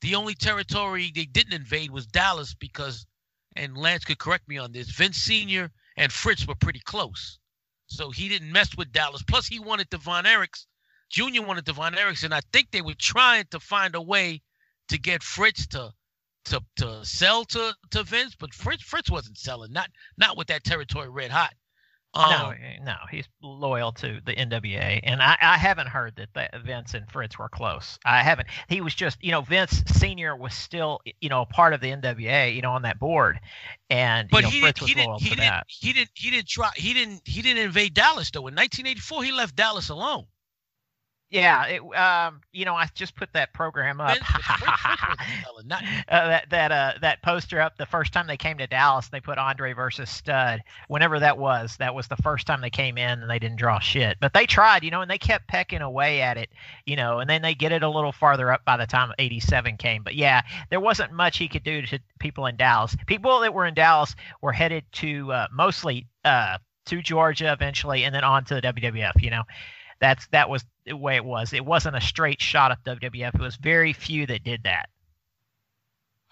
The 0.00 0.14
only 0.14 0.34
territory 0.34 1.12
they 1.14 1.26
didn't 1.26 1.52
invade 1.52 1.90
was 1.90 2.06
Dallas 2.06 2.54
because, 2.54 3.04
and 3.56 3.76
Lance 3.76 4.06
could 4.06 4.18
correct 4.18 4.48
me 4.48 4.56
on 4.56 4.72
this, 4.72 4.88
Vince 4.88 5.18
Sr. 5.18 5.70
and 5.98 6.10
Fritz 6.10 6.48
were 6.48 6.54
pretty 6.54 6.80
close. 6.80 7.38
So 7.88 8.10
he 8.10 8.30
didn't 8.30 8.52
mess 8.52 8.74
with 8.74 8.90
Dallas. 8.90 9.22
Plus, 9.22 9.46
he 9.46 9.58
wanted 9.58 9.88
the 9.90 9.98
Von 9.98 10.24
Erichs. 10.24 10.64
Junior 11.10 11.42
wanted 11.42 11.66
the 11.66 11.74
Von 11.74 11.92
Erichs, 11.92 12.24
and 12.24 12.32
I 12.32 12.40
think 12.54 12.70
they 12.70 12.80
were 12.80 12.94
trying 12.98 13.44
to 13.50 13.60
find 13.60 13.94
a 13.94 14.00
way 14.00 14.40
to 14.88 14.98
get 14.98 15.22
Fritz 15.22 15.66
to 15.66 15.92
to 16.46 16.62
to 16.76 17.04
sell 17.04 17.44
to 17.46 17.74
to 17.90 18.02
Vince, 18.02 18.34
but 18.38 18.54
Fritz 18.54 18.82
Fritz 18.82 19.10
wasn't 19.10 19.38
selling. 19.38 19.72
Not 19.72 19.90
not 20.16 20.36
with 20.36 20.48
that 20.48 20.64
territory 20.64 21.08
red 21.08 21.30
hot. 21.30 21.52
no, 22.16 22.22
Um, 22.48 22.54
eh, 22.54 22.78
no, 22.82 22.94
he's 23.10 23.28
loyal 23.42 23.92
to 23.92 24.20
the 24.26 24.34
NWA, 24.34 24.98
and 25.04 25.22
I, 25.22 25.36
I 25.40 25.56
haven't 25.56 25.86
heard 25.88 26.16
that, 26.16 26.30
that 26.34 26.60
Vince 26.64 26.94
and 26.94 27.08
Fritz 27.10 27.38
were 27.38 27.48
close. 27.48 27.98
I 28.04 28.22
haven't. 28.22 28.48
He 28.68 28.80
was 28.80 28.94
just, 28.96 29.16
you 29.22 29.30
know, 29.30 29.42
Vince 29.42 29.82
Senior 29.86 30.34
was 30.36 30.52
still, 30.54 31.00
you 31.20 31.28
know, 31.28 31.44
part 31.44 31.72
of 31.72 31.80
the 31.80 31.90
NWA, 31.92 32.52
you 32.54 32.62
know, 32.62 32.72
on 32.72 32.82
that 32.82 32.98
board, 32.98 33.38
and 33.90 34.28
But 34.30 34.38
you 34.38 34.42
know, 34.42 34.48
he 34.48 34.60
Fritz 34.60 34.80
didn't. 34.80 34.82
was 34.82 34.90
He 34.90 34.94
didn't. 34.94 35.06
loyal 35.06 35.18
He 35.18 35.30
to 35.30 35.36
didn't. 35.36 35.36
that. 35.36 35.66
He 35.68 35.92
didn't. 35.92 36.10
He 36.14 36.30
didn't 36.30 36.48
try. 36.48 36.70
He 36.76 36.94
didn't. 36.94 37.22
He 37.26 37.42
didn't 37.42 37.62
invade 37.64 37.94
Dallas 37.94 38.30
though. 38.30 38.46
In 38.48 38.54
1984, 38.54 39.24
he 39.24 39.32
left 39.32 39.54
Dallas 39.56 39.88
alone. 39.88 40.26
Yeah, 41.30 41.64
it, 41.66 41.96
um, 41.96 42.40
you 42.52 42.64
know, 42.64 42.74
I 42.74 42.88
just 42.92 43.14
put 43.14 43.32
that 43.34 43.52
program 43.52 44.00
up. 44.00 44.14
Vince, 44.14 44.26
Fritz, 44.26 44.46
Fritz 44.82 45.02
wasn't 45.04 45.44
selling. 45.44 45.68
Not, 45.68 45.84
uh, 46.08 46.26
that 46.26 46.50
that 46.50 46.72
uh 46.72 46.92
that 47.02 47.22
poster 47.22 47.60
up 47.60 47.76
the 47.76 47.86
first 47.86 48.12
time 48.12 48.26
they 48.26 48.36
came 48.36 48.58
to 48.58 48.66
Dallas, 48.66 49.08
they 49.08 49.20
put 49.20 49.38
Andre 49.38 49.72
versus 49.72 50.10
Stud. 50.10 50.60
Whenever 50.88 51.20
that 51.20 51.38
was, 51.38 51.76
that 51.76 51.94
was 51.94 52.08
the 52.08 52.16
first 52.16 52.48
time 52.48 52.60
they 52.60 52.70
came 52.70 52.98
in 52.98 53.22
and 53.22 53.30
they 53.30 53.38
didn't 53.38 53.58
draw 53.58 53.78
shit. 53.78 54.18
But 54.20 54.32
they 54.32 54.44
tried, 54.44 54.82
you 54.82 54.90
know, 54.90 55.02
and 55.02 55.10
they 55.10 55.18
kept 55.18 55.46
pecking 55.46 55.82
away 55.82 56.20
at 56.20 56.36
it, 56.36 56.50
you 56.84 56.96
know, 56.96 57.20
and 57.20 57.30
then 57.30 57.42
they 57.42 57.54
get 57.54 57.70
it 57.70 57.84
a 57.84 57.88
little 57.88 58.12
farther 58.12 58.52
up 58.52 58.64
by 58.64 58.76
the 58.76 58.86
time 58.86 59.12
87 59.16 59.76
came. 59.76 60.02
But 60.02 60.16
yeah, 60.16 60.42
there 60.68 60.80
wasn't 60.80 61.12
much 61.12 61.38
he 61.38 61.46
could 61.46 61.62
do 61.62 61.82
to 61.82 62.00
people 62.18 62.46
in 62.46 62.56
Dallas. 62.56 62.96
People 63.06 63.38
that 63.40 63.54
were 63.54 63.66
in 63.66 63.74
Dallas 63.74 64.16
were 64.42 64.52
headed 64.52 64.84
to 64.94 65.32
uh, 65.32 65.46
mostly 65.52 66.08
uh 66.24 66.58
to 66.86 67.00
Georgia 67.02 67.52
eventually 67.52 68.02
and 68.02 68.12
then 68.12 68.24
on 68.24 68.44
to 68.46 68.54
the 68.54 68.62
WWF, 68.62 69.22
you 69.22 69.30
know. 69.30 69.44
That's 70.00 70.26
that 70.28 70.48
was 70.48 70.64
the 70.86 70.96
way 70.96 71.16
it 71.16 71.24
was. 71.24 71.52
It 71.52 71.64
wasn't 71.64 71.96
a 71.96 72.00
straight 72.00 72.40
shot 72.40 72.72
at 72.72 72.84
WWF. 72.84 73.34
It 73.34 73.40
was 73.40 73.56
very 73.56 73.92
few 73.92 74.26
that 74.26 74.44
did 74.44 74.64
that. 74.64 74.88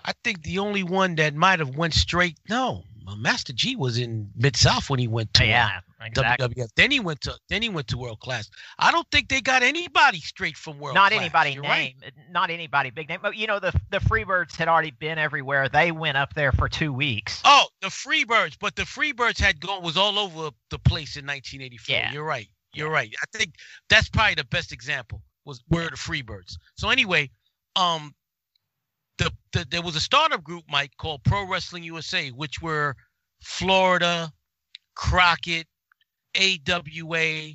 I 0.04 0.12
think 0.24 0.42
the 0.42 0.58
only 0.58 0.82
one 0.82 1.16
that 1.16 1.34
might 1.34 1.58
have 1.58 1.76
went 1.76 1.92
straight. 1.94 2.38
No, 2.48 2.84
Master 3.16 3.52
G 3.52 3.76
was 3.76 3.98
in 3.98 4.30
Mid 4.36 4.56
South 4.56 4.90
when 4.90 4.98
he 4.98 5.08
went 5.08 5.32
to 5.34 5.44
uh, 5.44 5.46
yeah, 5.46 5.80
exactly. 6.02 6.48
WWF. 6.48 6.68
Then 6.76 6.90
he 6.90 7.00
went 7.00 7.20
to 7.22 7.34
then 7.48 7.62
he 7.62 7.68
went 7.68 7.88
to 7.88 7.98
World 7.98 8.20
Class. 8.20 8.50
I 8.78 8.90
don't 8.90 9.06
think 9.10 9.28
they 9.28 9.40
got 9.40 9.62
anybody 9.62 10.20
straight 10.20 10.56
from 10.56 10.78
World 10.78 10.94
not 10.94 11.10
Class. 11.10 11.20
anybody 11.20 11.52
You're 11.52 11.62
name, 11.62 11.96
right. 12.02 12.12
not 12.30 12.50
anybody 12.50 12.90
big 12.90 13.08
name. 13.08 13.20
But 13.22 13.36
you 13.36 13.46
know, 13.46 13.58
the 13.58 13.72
the 13.90 13.98
Freebirds 13.98 14.56
had 14.56 14.68
already 14.68 14.92
been 14.92 15.18
everywhere. 15.18 15.68
They 15.68 15.92
went 15.92 16.16
up 16.16 16.34
there 16.34 16.52
for 16.52 16.68
two 16.68 16.92
weeks. 16.92 17.42
Oh, 17.44 17.66
the 17.80 17.88
Freebirds, 17.88 18.56
but 18.58 18.76
the 18.76 18.82
Freebirds 18.82 19.40
had 19.40 19.60
gone 19.60 19.82
was 19.82 19.96
all 19.96 20.18
over 20.18 20.50
the 20.70 20.78
place 20.78 21.16
in 21.16 21.26
1984. 21.26 21.94
Yeah. 21.94 22.12
You're 22.12 22.24
right. 22.24 22.48
You're 22.74 22.90
right. 22.90 23.12
I 23.22 23.38
think 23.38 23.54
that's 23.88 24.08
probably 24.08 24.34
the 24.34 24.44
best 24.44 24.72
example 24.72 25.22
was 25.44 25.62
were 25.70 25.84
the 25.90 25.96
Freebirds. 25.96 26.56
So 26.76 26.90
anyway, 26.90 27.30
um, 27.74 28.14
the, 29.16 29.32
the 29.52 29.66
there 29.70 29.82
was 29.82 29.96
a 29.96 30.00
startup 30.00 30.44
group, 30.44 30.64
Mike, 30.68 30.92
called 30.98 31.24
Pro 31.24 31.48
Wrestling 31.48 31.82
USA, 31.84 32.28
which 32.28 32.60
were 32.60 32.94
Florida, 33.42 34.30
Crockett, 34.94 35.66
AWA, 36.36 37.52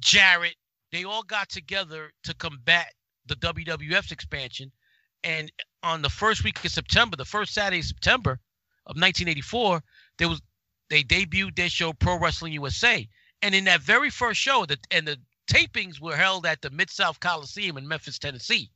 Jarrett. 0.00 0.56
They 0.92 1.04
all 1.04 1.22
got 1.22 1.48
together 1.48 2.10
to 2.24 2.34
combat 2.34 2.92
the 3.26 3.36
WWF's 3.36 4.12
expansion. 4.12 4.70
And 5.24 5.50
on 5.82 6.02
the 6.02 6.10
first 6.10 6.44
week 6.44 6.64
of 6.64 6.70
September, 6.70 7.16
the 7.16 7.24
first 7.24 7.54
Saturday 7.54 7.80
of 7.80 7.86
September 7.86 8.32
of 8.86 8.96
1984, 8.96 9.82
there 10.18 10.28
was 10.28 10.40
they 10.90 11.02
debuted 11.02 11.56
their 11.56 11.70
show 11.70 11.92
Pro 11.94 12.18
Wrestling 12.18 12.52
USA. 12.52 13.08
And 13.42 13.54
in 13.54 13.64
that 13.64 13.80
very 13.80 14.10
first 14.10 14.40
show, 14.40 14.64
that 14.66 14.86
and 14.90 15.06
the 15.06 15.18
tapings 15.50 16.00
were 16.00 16.16
held 16.16 16.46
at 16.46 16.62
the 16.62 16.70
Mid 16.70 16.90
South 16.90 17.20
Coliseum 17.20 17.76
in 17.76 17.86
Memphis, 17.86 18.18
Tennessee. 18.18 18.70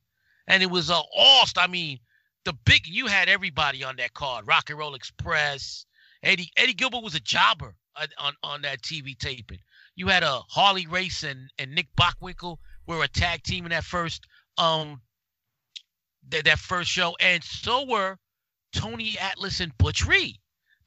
And 0.47 0.61
it 0.61 0.69
was 0.69 0.89
a 0.89 1.01
all 1.15 1.45
I 1.57 1.67
mean, 1.67 1.99
the 2.45 2.53
big 2.65 2.85
you 2.85 3.07
had 3.07 3.29
everybody 3.29 3.83
on 3.83 3.95
that 3.97 4.13
card. 4.13 4.47
Rock 4.47 4.69
and 4.69 4.77
Roll 4.77 4.95
Express. 4.95 5.85
Eddie 6.23 6.51
Eddie 6.57 6.73
Gilbert 6.73 7.03
was 7.03 7.15
a 7.15 7.19
jobber 7.19 7.75
on, 8.19 8.33
on, 8.43 8.61
that 8.61 8.81
TV 8.81 9.17
taping. 9.17 9.59
You 9.95 10.07
had 10.07 10.23
a 10.23 10.41
Harley 10.49 10.87
Race 10.87 11.23
and, 11.23 11.51
and 11.57 11.73
Nick 11.73 11.87
Bockwinkel 11.95 12.57
were 12.85 13.03
a 13.03 13.07
tag 13.07 13.43
team 13.43 13.65
in 13.65 13.71
that 13.71 13.83
first 13.83 14.27
um 14.57 15.01
that, 16.29 16.45
that 16.45 16.59
first 16.59 16.89
show, 16.89 17.15
and 17.19 17.43
so 17.43 17.85
were 17.85 18.17
Tony 18.73 19.17
Atlas 19.19 19.59
and 19.59 19.77
Butch 19.77 20.05
Reed. 20.05 20.37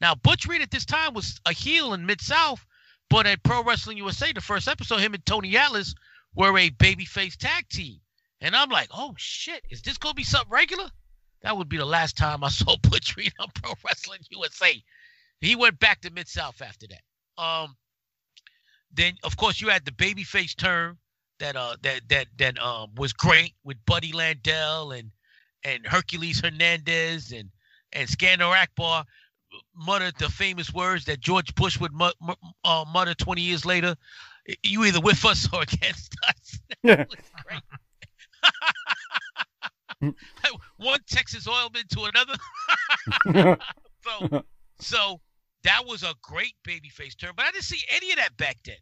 Now, 0.00 0.14
Butch 0.14 0.46
Reed 0.46 0.62
at 0.62 0.70
this 0.70 0.84
time 0.84 1.14
was 1.14 1.40
a 1.46 1.52
heel 1.52 1.94
in 1.94 2.06
Mid 2.06 2.20
South, 2.20 2.64
but 3.10 3.26
at 3.26 3.42
Pro 3.42 3.62
Wrestling 3.62 3.98
USA, 3.98 4.32
the 4.32 4.40
first 4.40 4.68
episode, 4.68 5.00
him 5.00 5.14
and 5.14 5.26
Tony 5.26 5.56
Atlas 5.56 5.94
were 6.34 6.56
a 6.56 6.70
babyface 6.70 7.36
tag 7.36 7.68
team. 7.68 8.00
And 8.40 8.56
I'm 8.56 8.70
like, 8.70 8.88
oh 8.94 9.14
shit, 9.18 9.62
is 9.68 9.82
this 9.82 9.98
gonna 9.98 10.14
be 10.14 10.24
something 10.24 10.50
regular? 10.50 10.88
That 11.42 11.56
would 11.56 11.68
be 11.68 11.76
the 11.76 11.84
last 11.84 12.16
time 12.16 12.44
I 12.44 12.48
saw 12.50 12.76
Butch 12.82 13.16
Reed 13.16 13.32
on 13.40 13.48
Pro 13.54 13.74
Wrestling 13.84 14.20
USA. 14.30 14.82
He 15.40 15.56
went 15.56 15.78
back 15.80 16.00
to 16.02 16.10
Mid 16.10 16.28
South 16.28 16.62
after 16.62 16.86
that. 16.86 17.42
Um, 17.42 17.76
then 18.92 19.14
of 19.24 19.36
course 19.36 19.60
you 19.60 19.68
had 19.68 19.84
the 19.84 19.92
babyface 19.92 20.56
turn 20.56 20.96
that 21.38 21.56
uh 21.56 21.76
that 21.82 22.02
that 22.08 22.26
that 22.38 22.58
um 22.60 22.90
was 22.96 23.12
great 23.12 23.54
with 23.64 23.76
Buddy 23.86 24.12
Landel 24.12 24.96
and 24.98 25.10
and 25.64 25.86
Hercules 25.86 26.40
Hernandez 26.40 27.32
and 27.32 27.50
and 27.92 28.08
Skandor 28.08 28.56
Akbar 28.56 29.04
muttered 29.74 30.14
the 30.18 30.28
famous 30.28 30.72
words 30.72 31.04
that 31.06 31.20
George 31.20 31.54
Bush 31.54 31.78
would 31.80 31.92
uh, 32.00 32.84
mutter 32.92 33.14
20 33.14 33.40
years 33.40 33.64
later. 33.64 33.96
You 34.62 34.84
either 34.84 35.00
with 35.00 35.24
us 35.24 35.48
or 35.52 35.62
against 35.62 36.16
us. 36.28 36.58
Great. 36.82 37.06
One 40.78 41.00
Texas 41.08 41.46
oilman 41.46 41.86
to 41.88 42.04
another. 42.04 43.58
so, 44.02 44.44
so 44.78 45.20
that 45.64 45.84
was 45.86 46.02
a 46.02 46.14
great 46.22 46.54
babyface 46.66 47.18
turn, 47.18 47.32
but 47.36 47.44
I 47.46 47.50
didn't 47.50 47.64
see 47.64 47.84
any 47.94 48.10
of 48.12 48.16
that 48.16 48.36
back 48.36 48.56
then. 48.64 48.76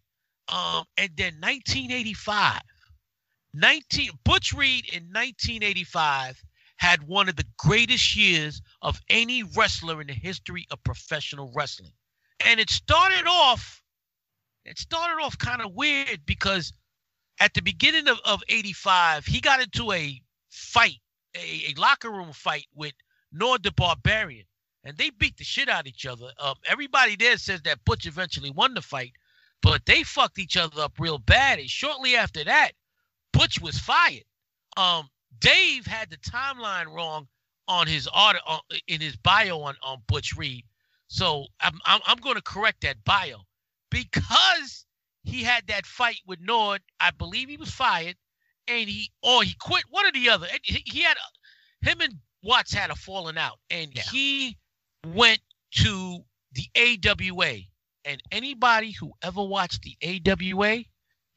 Um, 0.48 0.84
and 0.96 1.10
then 1.16 1.34
1985, 1.40 2.60
19 3.54 4.10
Butch 4.24 4.52
Reed 4.52 4.84
in 4.92 5.02
1985 5.04 6.42
had 6.78 7.02
one 7.02 7.28
of 7.28 7.36
the 7.36 7.46
greatest 7.58 8.16
years 8.16 8.62
of 8.82 9.00
any 9.10 9.42
wrestler 9.42 10.00
in 10.00 10.06
the 10.06 10.12
history 10.12 10.66
of 10.70 10.82
professional 10.84 11.52
wrestling. 11.54 11.92
And 12.46 12.60
it 12.60 12.70
started 12.70 13.26
off, 13.26 13.82
it 14.64 14.78
started 14.78 15.22
off 15.22 15.36
kind 15.36 15.60
of 15.60 15.74
weird 15.74 16.20
because 16.24 16.72
at 17.40 17.52
the 17.54 17.62
beginning 17.62 18.08
of, 18.08 18.18
of 18.24 18.42
85, 18.48 19.26
he 19.26 19.40
got 19.40 19.60
into 19.60 19.90
a 19.92 20.22
fight, 20.50 20.98
a, 21.36 21.72
a 21.72 21.74
locker 21.76 22.10
room 22.10 22.32
fight 22.32 22.66
with 22.74 22.94
Nord 23.32 23.64
the 23.64 23.72
Barbarian. 23.72 24.46
And 24.84 24.96
they 24.96 25.10
beat 25.10 25.36
the 25.36 25.44
shit 25.44 25.68
out 25.68 25.80
of 25.80 25.86
each 25.88 26.06
other. 26.06 26.30
Um, 26.38 26.54
everybody 26.64 27.16
there 27.16 27.36
says 27.38 27.60
that 27.62 27.84
Butch 27.84 28.06
eventually 28.06 28.50
won 28.52 28.74
the 28.74 28.82
fight, 28.82 29.12
but 29.62 29.84
they 29.84 30.04
fucked 30.04 30.38
each 30.38 30.56
other 30.56 30.80
up 30.80 30.92
real 31.00 31.18
bad. 31.18 31.58
And 31.58 31.68
shortly 31.68 32.14
after 32.14 32.44
that, 32.44 32.72
Butch 33.32 33.60
was 33.60 33.78
fired. 33.78 34.24
Um, 34.76 35.08
Dave 35.40 35.86
had 35.86 36.10
the 36.10 36.16
timeline 36.18 36.92
wrong 36.94 37.28
on 37.68 37.86
his 37.86 38.08
auto 38.12 38.38
uh, 38.46 38.58
in 38.88 39.00
his 39.00 39.16
bio 39.16 39.60
on, 39.60 39.76
on 39.82 40.02
Butch 40.08 40.36
Reed. 40.36 40.64
So 41.08 41.46
I'm 41.60 41.78
I'm, 41.86 42.00
I'm 42.06 42.18
going 42.18 42.36
to 42.36 42.42
correct 42.42 42.82
that 42.82 43.02
bio 43.04 43.38
because 43.90 44.86
he 45.24 45.42
had 45.42 45.66
that 45.68 45.86
fight 45.86 46.20
with 46.26 46.40
Nord. 46.40 46.82
I 47.00 47.10
believe 47.10 47.48
he 47.48 47.56
was 47.56 47.70
fired, 47.70 48.16
and 48.66 48.88
he 48.88 49.10
or 49.22 49.42
he 49.42 49.54
quit 49.60 49.84
one 49.90 50.06
or 50.06 50.12
the 50.12 50.28
other. 50.30 50.46
And 50.50 50.60
He, 50.62 50.82
he 50.86 51.02
had 51.02 51.16
a, 51.16 51.88
him 51.90 52.00
and 52.00 52.14
Watts 52.42 52.72
had 52.72 52.90
a 52.90 52.96
falling 52.96 53.38
out, 53.38 53.58
and 53.70 53.92
Yeah. 53.94 54.02
he 54.10 54.56
went 55.06 55.40
to 55.76 56.24
the 56.52 56.68
AWA. 56.76 57.58
And 58.04 58.22
anybody 58.32 58.92
who 58.92 59.12
ever 59.22 59.42
watched 59.42 59.82
the 59.82 59.96
AWA, 60.02 60.84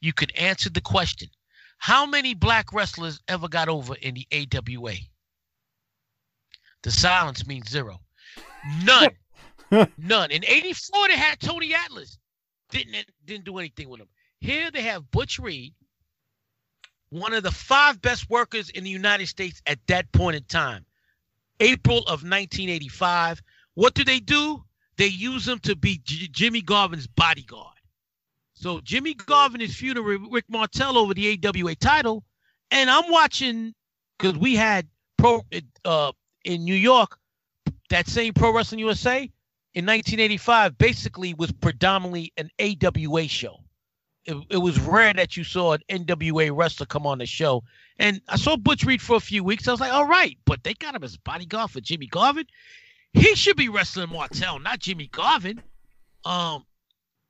you 0.00 0.12
could 0.12 0.32
answer 0.36 0.70
the 0.70 0.80
question: 0.80 1.28
How 1.82 2.06
many 2.06 2.34
black 2.34 2.72
wrestlers 2.72 3.18
ever 3.26 3.48
got 3.48 3.68
over 3.68 3.96
in 3.96 4.14
the 4.14 4.24
AWA? 4.30 4.94
The 6.84 6.92
silence 6.92 7.44
means 7.44 7.68
zero. 7.68 8.00
None. 8.84 9.10
None. 9.98 10.30
In 10.30 10.44
84, 10.44 11.08
they 11.08 11.16
had 11.16 11.40
Tony 11.40 11.74
Atlas. 11.74 12.18
Didn't 12.70 13.06
didn't 13.24 13.46
do 13.46 13.58
anything 13.58 13.88
with 13.88 14.00
him. 14.00 14.06
Here 14.40 14.70
they 14.70 14.82
have 14.82 15.10
Butch 15.10 15.40
Reed, 15.40 15.74
one 17.10 17.34
of 17.34 17.42
the 17.42 17.50
five 17.50 18.00
best 18.00 18.30
workers 18.30 18.70
in 18.70 18.84
the 18.84 18.90
United 18.90 19.26
States 19.26 19.60
at 19.66 19.84
that 19.88 20.12
point 20.12 20.36
in 20.36 20.44
time. 20.44 20.86
April 21.58 21.98
of 22.02 22.22
1985. 22.22 23.42
What 23.74 23.94
do 23.94 24.04
they 24.04 24.20
do? 24.20 24.62
They 24.98 25.08
use 25.08 25.48
him 25.48 25.58
to 25.60 25.74
be 25.74 26.00
Jimmy 26.04 26.62
Garvin's 26.62 27.08
bodyguard. 27.08 27.74
So 28.62 28.80
Jimmy 28.80 29.14
Garvin 29.14 29.60
is 29.60 29.74
feuding 29.74 30.04
with 30.04 30.20
Rick 30.30 30.44
Martel 30.48 30.96
over 30.96 31.12
the 31.14 31.36
AWA 31.44 31.74
title, 31.74 32.22
and 32.70 32.88
I'm 32.88 33.10
watching 33.10 33.74
because 34.16 34.38
we 34.38 34.54
had 34.54 34.86
pro 35.18 35.42
uh, 35.84 36.12
in 36.44 36.62
New 36.62 36.76
York 36.76 37.18
that 37.90 38.06
same 38.06 38.32
Pro 38.32 38.54
Wrestling 38.54 38.78
USA 38.78 39.28
in 39.74 39.84
1985 39.84 40.78
basically 40.78 41.34
was 41.34 41.50
predominantly 41.50 42.32
an 42.36 42.50
AWA 42.60 43.26
show. 43.26 43.56
It, 44.26 44.36
it 44.48 44.58
was 44.58 44.78
rare 44.78 45.12
that 45.12 45.36
you 45.36 45.42
saw 45.42 45.72
an 45.72 45.80
NWA 45.90 46.56
wrestler 46.56 46.86
come 46.86 47.04
on 47.04 47.18
the 47.18 47.26
show. 47.26 47.64
And 47.98 48.20
I 48.28 48.36
saw 48.36 48.56
Butch 48.56 48.84
Reed 48.84 49.02
for 49.02 49.16
a 49.16 49.20
few 49.20 49.42
weeks. 49.42 49.66
I 49.66 49.72
was 49.72 49.80
like, 49.80 49.92
all 49.92 50.06
right, 50.06 50.38
but 50.44 50.62
they 50.62 50.74
got 50.74 50.94
him 50.94 51.02
as 51.02 51.16
bodyguard 51.16 51.72
for 51.72 51.80
Jimmy 51.80 52.06
Garvin. 52.06 52.46
He 53.12 53.34
should 53.34 53.56
be 53.56 53.68
wrestling 53.68 54.10
Martel, 54.10 54.60
not 54.60 54.78
Jimmy 54.78 55.08
Garvin. 55.08 55.60
Um, 56.24 56.64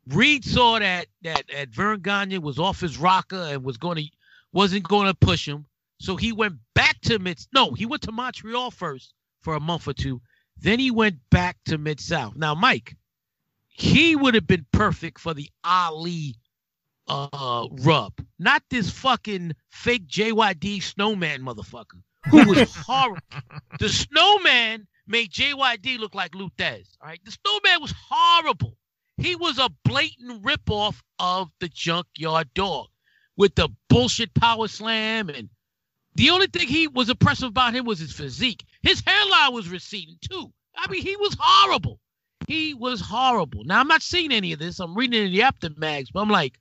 Reed 0.08 0.44
saw 0.44 0.78
that 0.78 1.06
that 1.22 1.44
that 1.52 1.68
Verne 1.68 2.00
Gagne 2.00 2.38
was 2.38 2.58
off 2.58 2.80
his 2.80 2.98
rocker 2.98 3.36
and 3.36 3.62
was 3.64 3.76
going 3.76 3.98
to 3.98 4.10
wasn't 4.52 4.88
going 4.88 5.06
to 5.06 5.14
push 5.14 5.46
him, 5.46 5.66
so 5.98 6.16
he 6.16 6.32
went 6.32 6.56
back 6.74 7.00
to 7.02 7.18
mid. 7.18 7.40
No, 7.54 7.72
he 7.72 7.86
went 7.86 8.02
to 8.02 8.12
Montreal 8.12 8.70
first 8.70 9.14
for 9.42 9.54
a 9.54 9.60
month 9.60 9.86
or 9.88 9.92
two. 9.92 10.20
Then 10.58 10.78
he 10.78 10.90
went 10.90 11.18
back 11.30 11.56
to 11.66 11.78
Mid 11.78 11.98
South. 12.00 12.36
Now, 12.36 12.54
Mike, 12.54 12.96
he 13.68 14.14
would 14.14 14.34
have 14.34 14.46
been 14.46 14.66
perfect 14.72 15.18
for 15.18 15.34
the 15.34 15.50
Ali 15.64 16.36
uh 17.08 17.66
rub, 17.80 18.12
not 18.38 18.62
this 18.70 18.88
fucking 18.90 19.52
fake 19.70 20.06
JYD 20.06 20.82
snowman 20.82 21.42
motherfucker 21.42 22.00
who 22.28 22.48
was 22.48 22.74
horrible. 22.86 23.20
the 23.80 23.88
snowman 23.88 24.86
made 25.06 25.32
JYD 25.32 25.98
look 25.98 26.14
like 26.14 26.34
Lou 26.34 26.48
Thesz. 26.50 26.96
All 27.00 27.08
right, 27.08 27.20
the 27.24 27.32
snowman 27.32 27.80
was 27.80 27.92
horrible. 28.08 28.76
He 29.18 29.36
was 29.36 29.58
a 29.58 29.70
blatant 29.84 30.42
ripoff 30.42 31.00
of 31.18 31.50
the 31.60 31.68
junkyard 31.68 32.52
dog 32.54 32.88
with 33.36 33.54
the 33.54 33.68
bullshit 33.88 34.34
power 34.34 34.68
slam 34.68 35.28
and 35.28 35.48
the 36.14 36.30
only 36.30 36.46
thing 36.46 36.68
he 36.68 36.88
was 36.88 37.08
impressive 37.08 37.48
about 37.48 37.74
him 37.74 37.86
was 37.86 37.98
his 37.98 38.12
physique. 38.12 38.64
His 38.82 39.02
hairline 39.06 39.54
was 39.54 39.68
receding 39.68 40.16
too. 40.20 40.52
I 40.76 40.90
mean, 40.90 41.02
he 41.02 41.16
was 41.16 41.36
horrible. 41.38 42.00
He 42.46 42.74
was 42.74 43.00
horrible. 43.00 43.64
Now 43.64 43.80
I'm 43.80 43.88
not 43.88 44.02
seeing 44.02 44.32
any 44.32 44.52
of 44.52 44.58
this. 44.58 44.80
I'm 44.80 44.94
reading 44.94 45.22
it 45.22 45.26
in 45.26 45.32
the 45.32 45.42
Apter 45.42 45.70
mags, 45.76 46.10
but 46.10 46.20
I'm 46.20 46.28
like, 46.28 46.58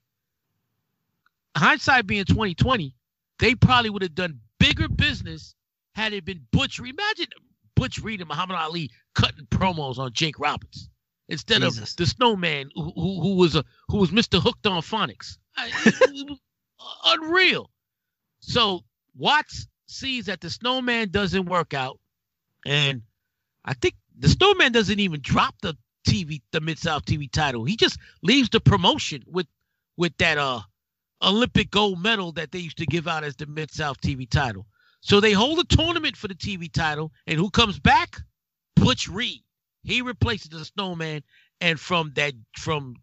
hindsight 1.57 2.07
being 2.07 2.25
2020, 2.25 2.93
they 3.39 3.55
probably 3.55 3.89
would 3.89 4.03
have 4.03 4.15
done 4.15 4.39
bigger 4.59 4.87
business 4.87 5.55
had 5.95 6.13
it 6.13 6.23
been 6.23 6.45
Butch. 6.51 6.79
Imagine 6.79 7.27
Butch 7.75 7.99
Reed 7.99 8.21
and 8.21 8.29
Muhammad 8.29 8.57
Ali 8.57 8.91
cutting 9.15 9.47
promos 9.47 9.97
on 9.97 10.13
Jake 10.13 10.39
Roberts 10.39 10.89
instead 11.31 11.61
Jesus. 11.61 11.91
of 11.91 11.95
the 11.95 12.05
Snowman 12.05 12.69
who, 12.75 12.91
who, 12.95 13.21
who 13.21 13.35
was 13.35 13.55
a 13.55 13.63
who 13.87 13.97
was 13.97 14.11
Mr. 14.11 14.41
Hooked 14.41 14.67
on 14.67 14.81
Phonics. 14.81 15.37
I- 15.57 16.37
unreal. 17.05 17.69
So 18.41 18.83
Watts 19.15 19.67
sees 19.87 20.25
that 20.25 20.41
the 20.41 20.49
Snowman 20.49 21.09
doesn't 21.09 21.45
work 21.45 21.73
out, 21.73 21.99
and 22.65 23.01
I 23.65 23.73
think 23.73 23.95
the 24.17 24.29
Snowman 24.29 24.71
doesn't 24.71 24.99
even 24.99 25.21
drop 25.21 25.55
the 25.61 25.75
TV, 26.07 26.41
the 26.51 26.61
Mid 26.61 26.79
South 26.79 27.05
TV 27.05 27.31
title. 27.31 27.63
He 27.63 27.75
just 27.75 27.97
leaves 28.21 28.49
the 28.49 28.59
promotion 28.59 29.23
with 29.27 29.47
with 29.97 30.15
that 30.17 30.37
uh 30.37 30.61
Olympic 31.21 31.71
gold 31.71 32.01
medal 32.01 32.31
that 32.33 32.51
they 32.51 32.59
used 32.59 32.77
to 32.79 32.85
give 32.85 33.07
out 33.07 33.23
as 33.23 33.35
the 33.35 33.45
Mid 33.45 33.71
South 33.71 34.01
TV 34.01 34.29
title. 34.29 34.65
So 35.01 35.19
they 35.19 35.31
hold 35.31 35.59
a 35.59 35.63
tournament 35.63 36.17
for 36.17 36.27
the 36.27 36.35
TV 36.35 36.71
title, 36.71 37.11
and 37.25 37.37
who 37.37 37.49
comes 37.49 37.79
back? 37.79 38.17
Butch 38.75 39.07
Reed. 39.07 39.43
He 39.83 40.01
replaces 40.01 40.49
the 40.49 40.65
Snowman, 40.65 41.23
and 41.61 41.79
from 41.79 42.13
that 42.15 42.33
from 42.57 42.95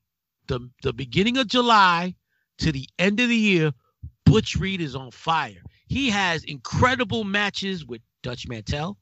the 0.46 0.70
the 0.82 0.92
beginning 0.92 1.38
of 1.38 1.48
July 1.48 2.14
to 2.58 2.72
the 2.72 2.88
end 2.98 3.20
of 3.20 3.28
the 3.28 3.36
year, 3.36 3.72
Butch 4.24 4.56
Reed 4.56 4.80
is 4.80 4.94
on 4.94 5.10
fire. 5.10 5.62
He 5.88 6.10
has 6.10 6.44
incredible 6.44 7.24
matches 7.24 7.84
with 7.84 8.02
Dutch 8.22 8.46
Mantel. 8.48 8.98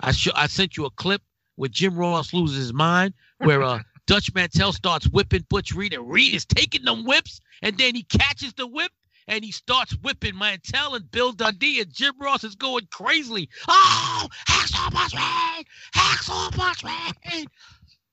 I 0.00 0.12
sh- 0.12 0.28
I 0.34 0.46
sent 0.46 0.76
you 0.76 0.86
a 0.86 0.90
clip 0.90 1.22
where 1.56 1.68
Jim 1.68 1.96
Ross 1.96 2.32
loses 2.32 2.56
his 2.58 2.72
mind, 2.72 3.14
where 3.38 3.62
uh 3.62 3.82
Dutch 4.06 4.32
Mantel 4.34 4.72
starts 4.72 5.06
whipping 5.08 5.44
Butch 5.50 5.72
Reed, 5.74 5.92
and 5.94 6.08
Reed 6.10 6.34
is 6.34 6.46
taking 6.46 6.84
them 6.84 7.04
whips, 7.04 7.40
and 7.62 7.76
then 7.78 7.94
he 7.94 8.04
catches 8.04 8.54
the 8.54 8.66
whip 8.66 8.90
and 9.28 9.44
he 9.44 9.52
starts 9.52 9.92
whipping 10.02 10.36
Mantell 10.36 10.94
and 10.94 11.10
Bill 11.10 11.32
Dundee, 11.32 11.80
and 11.80 11.92
Jim 11.92 12.14
Ross 12.20 12.42
is 12.44 12.56
going 12.56 12.88
crazily. 12.90 13.48
Oh, 13.68 14.28
Hacksaw 14.48 14.90
Reed! 15.12 15.66
Hacksaw 15.94 16.84
Reed! 16.84 17.48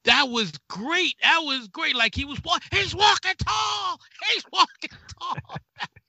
That 0.04 0.30
was 0.30 0.52
great. 0.70 1.16
That 1.24 1.40
was 1.40 1.68
great. 1.70 1.96
Like 1.96 2.14
he 2.14 2.26
was 2.26 2.40
walking, 2.44 2.68
he's 2.78 2.94
walking 2.94 3.34
tall. 3.44 4.00
He's 4.34 4.44
walking 4.54 4.92
tall. 5.20 5.58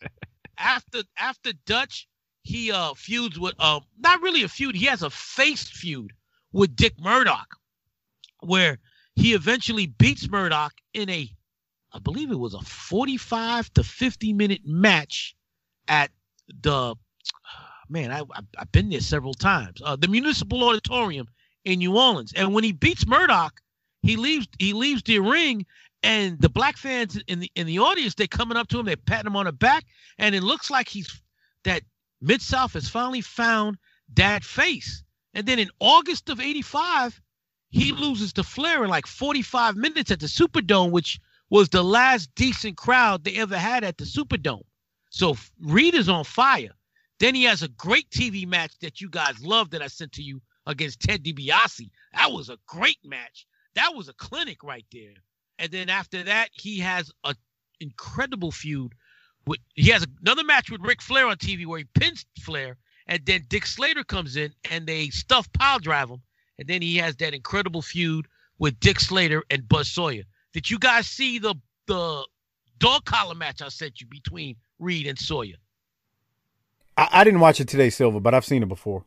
after 0.58 1.02
after 1.18 1.52
Dutch, 1.64 2.06
he 2.42 2.72
uh 2.72 2.94
feuds 2.94 3.38
with 3.38 3.54
um 3.58 3.82
not 3.98 4.20
really 4.20 4.42
a 4.42 4.48
feud. 4.48 4.74
He 4.74 4.86
has 4.86 5.02
a 5.02 5.10
face 5.10 5.68
feud 5.68 6.12
with 6.52 6.76
Dick 6.76 6.94
Murdoch, 7.00 7.56
where 8.40 8.78
he 9.14 9.32
eventually 9.34 9.86
beats 9.86 10.28
Murdoch 10.28 10.74
in 10.92 11.08
a, 11.08 11.30
I 11.92 11.98
believe 11.98 12.30
it 12.30 12.38
was 12.38 12.54
a 12.54 12.60
45 12.60 13.72
to 13.74 13.84
50 13.84 14.32
minute 14.32 14.62
match 14.64 15.34
at 15.88 16.10
the, 16.62 16.94
man, 17.88 18.10
I, 18.10 18.20
I 18.20 18.40
I've 18.58 18.72
been 18.72 18.90
there 18.90 19.00
several 19.00 19.34
times. 19.34 19.80
Uh, 19.82 19.96
the 19.96 20.08
Municipal 20.08 20.62
Auditorium 20.64 21.28
in 21.64 21.78
New 21.78 21.96
Orleans, 21.96 22.32
and 22.34 22.54
when 22.54 22.64
he 22.64 22.72
beats 22.72 23.06
Murdoch, 23.06 23.60
he 24.02 24.16
leaves 24.16 24.46
he 24.58 24.72
leaves 24.72 25.02
the 25.02 25.18
ring. 25.18 25.66
And 26.02 26.40
the 26.40 26.50
black 26.50 26.76
fans 26.76 27.20
in 27.26 27.40
the 27.40 27.50
in 27.56 27.66
the 27.66 27.78
audience, 27.78 28.14
they're 28.14 28.26
coming 28.26 28.56
up 28.56 28.68
to 28.68 28.78
him, 28.78 28.86
they're 28.86 28.96
patting 28.96 29.26
him 29.26 29.36
on 29.36 29.46
the 29.46 29.52
back, 29.52 29.84
and 30.18 30.34
it 30.34 30.42
looks 30.42 30.70
like 30.70 30.88
he's 30.88 31.22
that 31.64 31.82
Mid 32.20 32.40
South 32.42 32.74
has 32.74 32.88
finally 32.88 33.20
found 33.20 33.78
that 34.14 34.44
face. 34.44 35.02
And 35.34 35.46
then 35.46 35.58
in 35.58 35.70
August 35.80 36.28
of 36.28 36.40
85, 36.40 37.20
he 37.70 37.92
loses 37.92 38.32
to 38.34 38.42
Flair 38.42 38.84
in 38.84 38.90
like 38.90 39.06
45 39.06 39.76
minutes 39.76 40.10
at 40.10 40.20
the 40.20 40.26
Superdome, 40.26 40.92
which 40.92 41.18
was 41.50 41.68
the 41.68 41.82
last 41.82 42.34
decent 42.34 42.76
crowd 42.76 43.24
they 43.24 43.36
ever 43.36 43.56
had 43.56 43.84
at 43.84 43.98
the 43.98 44.04
Superdome. 44.04 44.64
So 45.10 45.36
Reed 45.60 45.94
is 45.94 46.08
on 46.08 46.24
fire. 46.24 46.72
Then 47.18 47.34
he 47.34 47.44
has 47.44 47.62
a 47.62 47.68
great 47.68 48.10
TV 48.10 48.46
match 48.46 48.72
that 48.80 49.00
you 49.00 49.08
guys 49.08 49.42
love 49.44 49.70
that 49.70 49.82
I 49.82 49.86
sent 49.86 50.12
to 50.12 50.22
you 50.22 50.42
against 50.66 51.00
Ted 51.00 51.24
DiBiase. 51.24 51.90
That 52.12 52.32
was 52.32 52.50
a 52.50 52.58
great 52.66 52.98
match. 53.04 53.46
That 53.74 53.94
was 53.94 54.08
a 54.08 54.14
clinic 54.14 54.62
right 54.62 54.84
there. 54.92 55.14
And 55.58 55.70
then 55.70 55.88
after 55.88 56.22
that, 56.24 56.50
he 56.52 56.80
has 56.80 57.10
a 57.24 57.34
incredible 57.80 58.50
feud 58.50 58.94
with 59.46 59.60
he 59.74 59.90
has 59.90 60.06
another 60.22 60.44
match 60.44 60.70
with 60.70 60.80
Ric 60.80 61.00
Flair 61.00 61.28
on 61.28 61.36
TV 61.36 61.66
where 61.66 61.78
he 61.78 61.84
pins 61.98 62.26
Flair, 62.40 62.76
and 63.06 63.24
then 63.24 63.44
Dick 63.48 63.66
Slater 63.66 64.04
comes 64.04 64.36
in 64.36 64.52
and 64.70 64.86
they 64.86 65.08
stuff 65.08 65.50
pile 65.52 65.78
drive 65.78 66.10
him, 66.10 66.22
and 66.58 66.68
then 66.68 66.82
he 66.82 66.96
has 66.96 67.16
that 67.16 67.34
incredible 67.34 67.82
feud 67.82 68.26
with 68.58 68.78
Dick 68.80 69.00
Slater 69.00 69.44
and 69.50 69.68
Buzz 69.68 69.88
Sawyer. 69.88 70.24
Did 70.56 70.70
you 70.70 70.78
guys 70.78 71.06
see 71.06 71.38
the 71.38 71.54
the 71.86 72.26
dog 72.78 73.04
collar 73.04 73.34
match 73.34 73.60
I 73.60 73.68
sent 73.68 74.00
you 74.00 74.06
between 74.06 74.56
Reed 74.78 75.06
and 75.06 75.18
Sawyer? 75.18 75.56
I, 76.96 77.08
I 77.12 77.24
didn't 77.24 77.40
watch 77.40 77.60
it 77.60 77.68
today, 77.68 77.90
Silva, 77.90 78.20
but 78.20 78.32
I've 78.32 78.46
seen 78.46 78.62
it 78.62 78.68
before. 78.68 79.04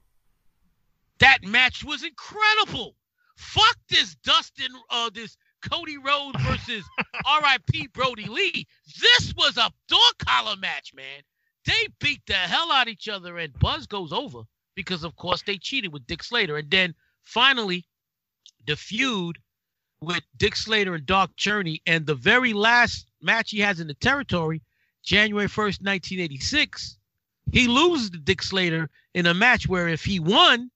That 1.17 1.39
match 1.43 1.83
was 1.83 2.03
incredible. 2.03 2.95
Fuck 3.35 3.77
this 3.89 4.13
Dustin, 4.23 4.67
uh, 4.91 5.09
this 5.11 5.37
Cody 5.67 5.97
Rhodes 5.97 6.39
versus 6.43 6.83
R.I.P. 7.25 7.87
Brodie 7.95 8.29
Lee. 8.29 8.67
This 9.01 9.33
was 9.35 9.57
a 9.57 9.71
dog 9.87 10.13
collar 10.19 10.55
match, 10.55 10.93
man. 10.93 11.23
They 11.65 11.87
beat 11.99 12.21
the 12.27 12.33
hell 12.33 12.71
out 12.71 12.87
of 12.87 12.91
each 12.91 13.09
other, 13.09 13.39
and 13.39 13.57
Buzz 13.57 13.87
goes 13.87 14.13
over 14.13 14.43
because, 14.75 15.03
of 15.03 15.15
course, 15.15 15.41
they 15.41 15.57
cheated 15.57 15.93
with 15.93 16.05
Dick 16.05 16.21
Slater. 16.21 16.57
And 16.57 16.69
then 16.69 16.93
finally, 17.23 17.85
the 18.67 18.75
feud 18.75 19.39
with 20.01 20.21
Dick 20.37 20.55
Slater 20.55 20.95
and 20.95 21.05
Dark 21.05 21.35
Journey, 21.35 21.81
and 21.85 22.05
the 22.05 22.15
very 22.15 22.53
last 22.53 23.07
match 23.21 23.51
he 23.51 23.59
has 23.59 23.79
in 23.79 23.87
the 23.87 23.93
territory, 23.95 24.61
January 25.03 25.47
1st, 25.47 25.81
1986, 25.81 26.97
he 27.51 27.67
loses 27.67 28.09
to 28.11 28.17
Dick 28.17 28.41
Slater 28.41 28.89
in 29.13 29.25
a 29.25 29.33
match 29.33 29.67
where 29.67 29.87
if 29.87 30.03
he 30.03 30.19
won, 30.19 30.71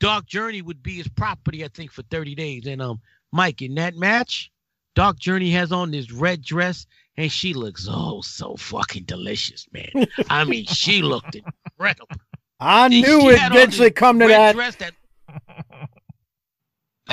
Dark 0.00 0.26
Journey 0.26 0.62
would 0.62 0.82
be 0.82 0.94
his 0.94 1.08
property, 1.08 1.64
I 1.64 1.68
think, 1.68 1.92
for 1.92 2.02
30 2.02 2.34
days. 2.34 2.66
And 2.66 2.80
um, 2.80 3.00
Mike, 3.32 3.60
in 3.60 3.74
that 3.74 3.96
match, 3.96 4.50
Dark 4.94 5.18
Journey 5.18 5.50
has 5.50 5.72
on 5.72 5.90
this 5.90 6.10
red 6.10 6.42
dress, 6.42 6.86
and 7.16 7.30
she 7.30 7.52
looks 7.52 7.86
oh 7.88 8.22
so 8.22 8.56
fucking 8.56 9.04
delicious, 9.04 9.66
man. 9.72 10.06
I 10.30 10.44
mean, 10.44 10.64
she 10.64 11.02
looked 11.02 11.36
incredible. 11.76 12.16
I 12.58 12.88
knew 12.88 13.28
it 13.30 13.38
eventually 13.42 13.90
come 13.90 14.18
to 14.20 14.26
that. 14.28 14.54
dress 14.54 14.76
that- 14.76 14.94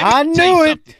I 0.05 0.23
knew 0.23 0.63
it. 0.63 0.69
something. 0.69 0.95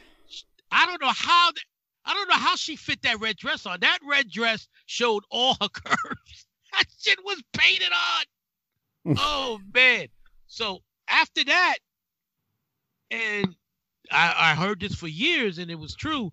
I 0.70 0.86
don't 0.86 1.00
know 1.00 1.12
how 1.14 1.52
that, 1.52 1.64
I 2.04 2.14
don't 2.14 2.28
know 2.28 2.34
how 2.36 2.56
she 2.56 2.76
fit 2.76 3.02
that 3.02 3.20
red 3.20 3.36
dress 3.36 3.66
on. 3.66 3.78
That 3.80 3.98
red 4.08 4.30
dress 4.30 4.68
showed 4.86 5.22
all 5.30 5.56
her 5.60 5.68
curves. 5.72 6.46
That 6.72 6.84
shit 6.98 7.18
was 7.24 7.42
painted 7.52 7.88
on. 7.92 9.14
oh 9.18 9.60
man. 9.74 10.08
So 10.46 10.80
after 11.08 11.44
that, 11.44 11.76
and 13.10 13.54
I, 14.10 14.34
I 14.36 14.54
heard 14.54 14.80
this 14.80 14.94
for 14.94 15.08
years, 15.08 15.58
and 15.58 15.70
it 15.70 15.78
was 15.78 15.94
true. 15.94 16.30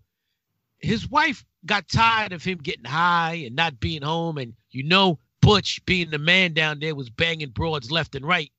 His 0.79 1.09
wife 1.09 1.43
got 1.65 1.87
tired 1.87 2.33
of 2.33 2.43
him 2.43 2.57
getting 2.59 2.85
high 2.85 3.43
and 3.45 3.55
not 3.55 3.79
being 3.79 4.01
home, 4.01 4.37
and 4.37 4.53
you 4.71 4.83
know, 4.83 5.19
Butch 5.41 5.79
being 5.85 6.09
the 6.09 6.19
man 6.19 6.53
down 6.53 6.79
there 6.79 6.95
was 6.95 7.09
banging 7.09 7.49
broads 7.49 7.91
left 7.91 8.15
and 8.15 8.25
right. 8.25 8.51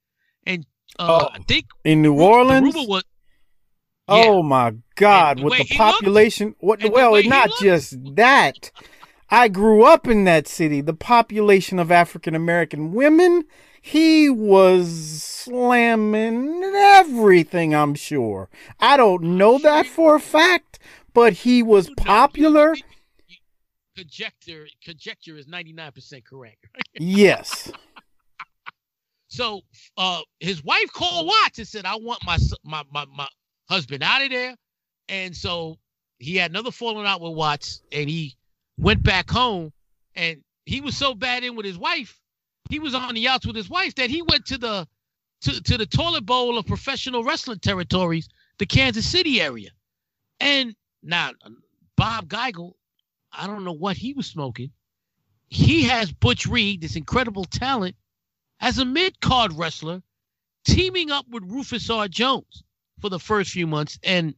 And 0.46 0.64
uh, 0.98 1.24
Oh, 1.24 1.28
I 1.32 1.38
think 1.40 1.66
In 1.84 2.02
New 2.02 2.16
the 2.16 2.22
Orleans? 2.22 2.74
rumor 2.74 2.88
was 2.88 3.02
Oh 4.08 4.42
my 4.42 4.74
God! 4.94 5.38
And 5.38 5.44
With 5.44 5.58
the 5.58 5.64
he 5.64 5.74
looked, 5.78 5.78
population, 5.78 6.54
what? 6.60 6.82
Well, 6.92 7.14
he 7.14 7.28
not 7.28 7.48
looked. 7.48 7.62
just 7.62 8.16
that. 8.16 8.70
I 9.28 9.48
grew 9.48 9.82
up 9.82 10.06
in 10.06 10.24
that 10.24 10.46
city. 10.46 10.80
The 10.80 10.94
population 10.94 11.80
of 11.80 11.90
African 11.90 12.34
American 12.36 12.92
women, 12.92 13.44
he 13.82 14.30
was 14.30 15.22
slamming 15.24 16.62
everything. 16.74 17.74
I'm 17.74 17.94
sure. 17.96 18.48
I 18.78 18.96
don't 18.96 19.22
know 19.36 19.58
that 19.58 19.86
for 19.86 20.14
a 20.14 20.20
fact, 20.20 20.78
but 21.12 21.32
he 21.32 21.62
was 21.62 21.90
popular. 21.90 22.76
Conjecture, 23.96 24.66
conjecture 24.84 25.36
is 25.36 25.48
ninety 25.48 25.72
nine 25.72 25.90
percent 25.92 26.24
correct. 26.24 26.64
Yes. 26.98 27.72
So, 29.28 29.60
uh, 29.98 30.20
his 30.38 30.62
wife 30.62 30.92
called 30.92 31.26
Watts 31.26 31.58
and 31.58 31.66
said, 31.66 31.84
"I 31.84 31.96
want 31.96 32.20
my 32.24 32.38
my 32.64 32.84
my, 32.92 33.04
my 33.06 33.26
husband 33.68 34.02
out 34.02 34.22
of 34.22 34.30
there," 34.30 34.56
and 35.08 35.36
so 35.36 35.78
he 36.18 36.36
had 36.36 36.50
another 36.50 36.70
falling 36.70 37.06
out 37.06 37.20
with 37.20 37.34
Watts, 37.34 37.82
and 37.92 38.08
he 38.08 38.36
went 38.78 39.02
back 39.02 39.30
home, 39.30 39.72
and 40.14 40.42
he 40.64 40.80
was 40.80 40.96
so 40.96 41.14
bad 41.14 41.44
in 41.44 41.56
with 41.56 41.66
his 41.66 41.78
wife, 41.78 42.20
he 42.70 42.78
was 42.78 42.94
on 42.94 43.14
the 43.14 43.28
outs 43.28 43.46
with 43.46 43.56
his 43.56 43.70
wife 43.70 43.94
that 43.96 44.10
he 44.10 44.22
went 44.22 44.46
to 44.46 44.58
the 44.58 44.88
to, 45.42 45.62
to 45.62 45.76
the 45.76 45.86
toilet 45.86 46.24
bowl 46.24 46.58
of 46.58 46.66
professional 46.66 47.22
wrestling 47.22 47.58
territories, 47.58 48.28
the 48.58 48.66
Kansas 48.66 49.06
City 49.06 49.40
area, 49.40 49.70
and 50.40 50.74
now 51.02 51.32
Bob 51.96 52.28
Geigel, 52.28 52.72
I 53.32 53.46
don't 53.46 53.64
know 53.64 53.72
what 53.72 53.96
he 53.96 54.14
was 54.14 54.26
smoking. 54.26 54.72
He 55.48 55.84
has 55.84 56.10
Butch 56.10 56.46
Reed, 56.46 56.80
this 56.80 56.96
incredible 56.96 57.44
talent, 57.44 57.96
as 58.60 58.78
a 58.78 58.84
mid 58.84 59.20
card 59.20 59.52
wrestler, 59.52 60.02
teaming 60.64 61.10
up 61.10 61.26
with 61.28 61.44
Rufus 61.44 61.88
R. 61.90 62.08
Jones 62.08 62.64
for 63.00 63.08
the 63.08 63.18
first 63.18 63.50
few 63.50 63.66
months. 63.66 63.98
And 64.02 64.34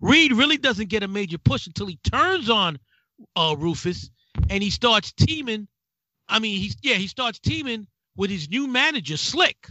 Reed 0.00 0.32
really 0.32 0.56
doesn't 0.56 0.88
get 0.88 1.02
a 1.02 1.08
major 1.08 1.38
push 1.38 1.66
until 1.66 1.86
he 1.86 1.98
turns 2.02 2.50
on 2.50 2.78
uh, 3.34 3.54
Rufus 3.58 4.10
and 4.50 4.62
he 4.62 4.70
starts 4.70 5.12
teaming. 5.12 5.68
I 6.28 6.38
mean, 6.38 6.60
he's 6.60 6.76
yeah, 6.82 6.94
he 6.94 7.06
starts 7.06 7.38
teaming 7.38 7.86
with 8.16 8.30
his 8.30 8.48
new 8.48 8.66
manager, 8.66 9.16
Slick, 9.16 9.68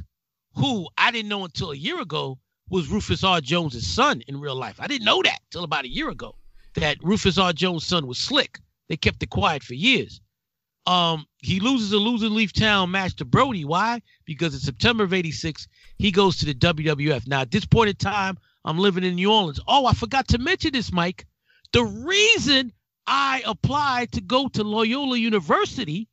who 0.55 0.87
I 0.97 1.11
didn't 1.11 1.29
know 1.29 1.43
until 1.43 1.71
a 1.71 1.75
year 1.75 1.99
ago 1.99 2.39
was 2.69 2.87
Rufus 2.87 3.23
R. 3.23 3.41
Jones's 3.41 3.87
son 3.87 4.21
in 4.27 4.39
real 4.39 4.55
life. 4.55 4.77
I 4.79 4.87
didn't 4.87 5.05
know 5.05 5.21
that 5.21 5.39
till 5.51 5.63
about 5.63 5.85
a 5.85 5.89
year 5.89 6.09
ago 6.09 6.35
that 6.75 6.97
Rufus 7.03 7.37
R. 7.37 7.53
Jones' 7.53 7.85
son 7.85 8.07
was 8.07 8.17
slick. 8.17 8.59
They 8.89 8.97
kept 8.97 9.21
it 9.23 9.29
quiet 9.29 9.63
for 9.63 9.73
years. 9.73 10.21
Um, 10.85 11.25
he 11.41 11.59
loses 11.59 11.91
a 11.91 11.97
losing 11.97 12.35
Leaf 12.35 12.53
Town 12.53 12.91
match 12.91 13.15
to 13.15 13.25
Brody. 13.25 13.65
Why? 13.65 14.01
Because 14.25 14.53
in 14.53 14.59
September 14.59 15.03
of 15.03 15.13
86, 15.13 15.67
he 15.97 16.11
goes 16.11 16.37
to 16.37 16.45
the 16.45 16.53
WWF. 16.53 17.27
Now, 17.27 17.41
at 17.41 17.51
this 17.51 17.65
point 17.65 17.89
in 17.89 17.95
time, 17.95 18.37
I'm 18.63 18.77
living 18.77 19.03
in 19.03 19.15
New 19.15 19.31
Orleans. 19.31 19.59
Oh, 19.67 19.85
I 19.85 19.93
forgot 19.93 20.29
to 20.29 20.37
mention 20.37 20.71
this, 20.73 20.91
Mike. 20.91 21.25
The 21.71 21.83
reason 21.83 22.73
I 23.07 23.43
applied 23.45 24.13
to 24.13 24.21
go 24.21 24.47
to 24.49 24.63
Loyola 24.63 25.17
University 25.17 26.07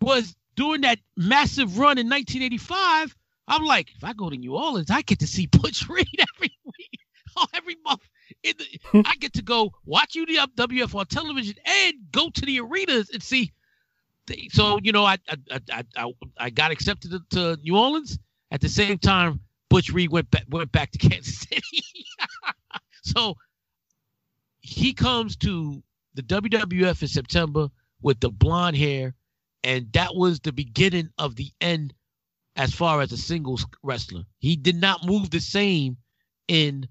was 0.00 0.36
during 0.56 0.82
that 0.82 0.98
massive 1.16 1.78
run 1.78 1.98
in 1.98 2.08
1985. 2.08 3.16
I'm 3.48 3.64
like, 3.64 3.88
if 3.96 4.04
I 4.04 4.12
go 4.12 4.30
to 4.30 4.36
New 4.36 4.54
Orleans, 4.54 4.90
I 4.90 5.02
get 5.02 5.20
to 5.20 5.26
see 5.26 5.46
Butch 5.50 5.88
Reed 5.88 6.06
every 6.36 6.52
week, 6.64 7.00
oh, 7.36 7.46
every 7.54 7.76
month. 7.84 8.02
The, 8.42 8.54
I 9.06 9.16
get 9.16 9.34
to 9.34 9.42
go 9.42 9.72
watch 9.84 10.14
UWF 10.14 10.94
on 10.94 11.06
television 11.06 11.56
and 11.64 11.94
go 12.12 12.30
to 12.30 12.40
the 12.42 12.60
arenas 12.60 13.10
and 13.10 13.22
see. 13.22 13.52
So 14.50 14.78
you 14.82 14.92
know, 14.92 15.06
I 15.06 15.16
I, 15.26 15.60
I 15.72 15.84
I 15.96 16.12
I 16.36 16.50
got 16.50 16.70
accepted 16.70 17.18
to 17.30 17.56
New 17.62 17.78
Orleans. 17.78 18.18
At 18.50 18.60
the 18.60 18.68
same 18.68 18.98
time, 18.98 19.40
Butch 19.68 19.90
Reed 19.90 20.10
went 20.10 20.30
back 20.30 20.44
went 20.48 20.72
back 20.72 20.90
to 20.92 20.98
Kansas 21.08 21.38
City. 21.38 21.84
so 23.02 23.36
he 24.60 24.92
comes 24.92 25.36
to 25.36 25.82
the 26.14 26.22
WWF 26.22 27.02
in 27.02 27.08
September 27.08 27.68
with 28.02 28.20
the 28.20 28.30
blonde 28.30 28.76
hair, 28.76 29.14
and 29.64 29.92
that 29.92 30.14
was 30.14 30.40
the 30.40 30.52
beginning 30.52 31.10
of 31.18 31.36
the 31.36 31.50
end 31.60 31.94
as 32.56 32.74
far 32.74 33.00
as 33.00 33.12
a 33.12 33.16
singles 33.16 33.66
wrestler. 33.82 34.24
He 34.38 34.56
did 34.56 34.76
not 34.76 35.06
move 35.06 35.30
the 35.30 35.40
same 35.40 35.96
in 36.48 36.88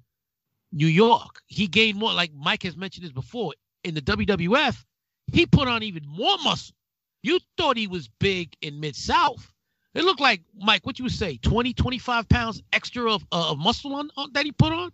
New 0.71 0.87
York. 0.87 1.41
He 1.47 1.67
gained 1.67 1.97
more, 1.97 2.13
like 2.13 2.33
Mike 2.33 2.63
has 2.63 2.77
mentioned 2.77 3.05
this 3.05 3.11
before. 3.11 3.53
In 3.83 3.93
the 3.93 4.01
WWF, 4.01 4.83
he 5.31 5.45
put 5.45 5.67
on 5.67 5.83
even 5.83 6.03
more 6.07 6.37
muscle. 6.43 6.75
You 7.21 7.39
thought 7.57 7.77
he 7.77 7.87
was 7.87 8.09
big 8.19 8.53
in 8.61 8.79
Mid 8.79 8.95
South. 8.95 9.51
It 9.97 10.05
looked 10.05 10.21
like, 10.21 10.41
Mike, 10.59 10.85
what 10.85 10.99
you 10.99 11.09
say, 11.09 11.37
20, 11.37 11.73
25 11.73 12.29
pounds 12.29 12.61
extra 12.71 13.11
of, 13.11 13.23
uh, 13.31 13.51
of 13.51 13.57
muscle 13.57 13.95
on, 13.95 14.09
on 14.15 14.31
that 14.33 14.45
he 14.45 14.51
put 14.51 14.71
on? 14.71 14.91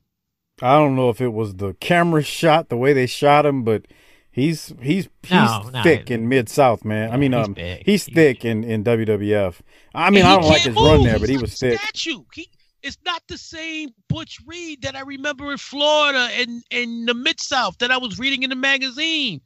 I 0.61 0.75
don't 0.75 0.95
know 0.95 1.09
if 1.09 1.19
it 1.19 1.33
was 1.33 1.55
the 1.55 1.73
camera 1.75 2.23
shot, 2.23 2.69
the 2.69 2.77
way 2.77 2.93
they 2.93 3.05
shot 3.07 3.45
him, 3.45 3.63
but 3.63 3.85
He's 4.33 4.73
he's 4.81 5.07
he's 5.21 5.31
No, 5.31 5.69
no, 5.71 5.83
thick 5.83 6.09
in 6.09 6.27
mid 6.27 6.49
South, 6.49 6.83
man. 6.83 7.11
I 7.11 7.17
mean, 7.17 7.33
he's 7.33 7.45
um, 7.45 7.53
big. 7.53 7.83
he's 7.85 8.05
He's 8.05 8.15
thick 8.15 8.43
in 8.43 8.63
in 8.63 8.83
WWF. 8.83 9.59
I 9.93 10.09
mean, 10.09 10.25
I 10.25 10.33
don't 10.33 10.45
like 10.45 10.63
can't 10.63 10.75
his 10.75 10.83
run 10.83 11.03
there, 11.03 11.19
but 11.19 11.29
he 11.29 11.37
was 11.37 11.61
like 11.61 11.73
a 11.73 11.77
thick. 11.77 11.79
Statue. 11.79 12.23
He, 12.33 12.49
it's 12.81 12.97
not 13.05 13.21
the 13.27 13.37
same 13.37 13.91
Butch 14.09 14.39
Reed 14.47 14.81
that 14.81 14.95
I 14.95 15.01
remember 15.01 15.51
in 15.51 15.59
Florida 15.59 16.29
and 16.33 16.63
in 16.71 17.05
the 17.05 17.13
Mid 17.13 17.39
South 17.39 17.77
that 17.77 17.91
I 17.91 17.97
was 17.97 18.17
reading 18.17 18.41
in 18.41 18.49
the 18.49 18.55
magazine. 18.55 19.39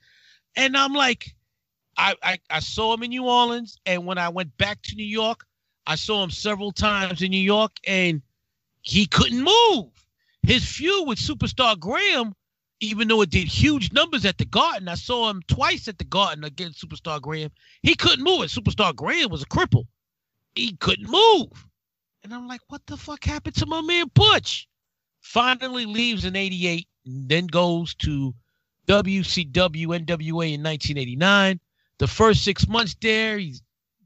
And 0.55 0.77
I'm 0.77 0.93
like, 0.93 1.35
I, 1.97 2.15
I 2.23 2.39
I 2.49 2.59
saw 2.59 2.93
him 2.93 3.03
in 3.03 3.09
New 3.09 3.25
Orleans, 3.25 3.77
and 3.85 4.05
when 4.05 4.17
I 4.17 4.29
went 4.29 4.57
back 4.57 4.81
to 4.83 4.95
New 4.95 5.05
York, 5.05 5.45
I 5.87 5.95
saw 5.95 6.21
him 6.21 6.31
several 6.31 6.73
times 6.73 7.21
in 7.21 7.31
New 7.31 7.39
York, 7.39 7.71
and 7.87 8.21
he 8.81 9.05
couldn't 9.07 9.41
move. 9.41 9.87
His 10.43 10.69
feud 10.69 11.07
with 11.07 11.17
Superstar 11.17 11.79
Graham, 11.79 12.35
even 12.81 13.07
though 13.07 13.21
it 13.21 13.29
did 13.29 13.47
huge 13.47 13.93
numbers 13.93 14.25
at 14.25 14.37
the 14.37 14.45
Garden, 14.45 14.89
I 14.89 14.95
saw 14.95 15.29
him 15.29 15.41
twice 15.47 15.87
at 15.87 15.97
the 15.97 16.03
Garden 16.03 16.43
against 16.43 16.85
Superstar 16.85 17.21
Graham. 17.21 17.51
He 17.83 17.95
couldn't 17.95 18.23
move. 18.23 18.41
And 18.41 18.51
Superstar 18.51 18.93
Graham 18.93 19.29
was 19.29 19.41
a 19.41 19.47
cripple. 19.47 19.87
He 20.55 20.75
couldn't 20.75 21.09
move. 21.09 21.65
And 22.23 22.33
I'm 22.33 22.49
like, 22.49 22.61
what 22.67 22.85
the 22.85 22.97
fuck 22.97 23.23
happened 23.23 23.55
to 23.55 23.65
my 23.65 23.79
man 23.81 24.11
Butch? 24.13 24.67
Finally 25.21 25.85
leaves 25.85 26.25
in 26.25 26.35
88, 26.35 26.85
then 27.05 27.47
goes 27.47 27.95
to 27.95 28.35
WCW 28.87 29.87
NWA 29.87 30.53
in 30.53 30.63
1989. 30.63 31.59
The 31.99 32.07
first 32.07 32.43
six 32.43 32.67
months 32.67 32.95
there, 33.01 33.37
he 33.37 33.55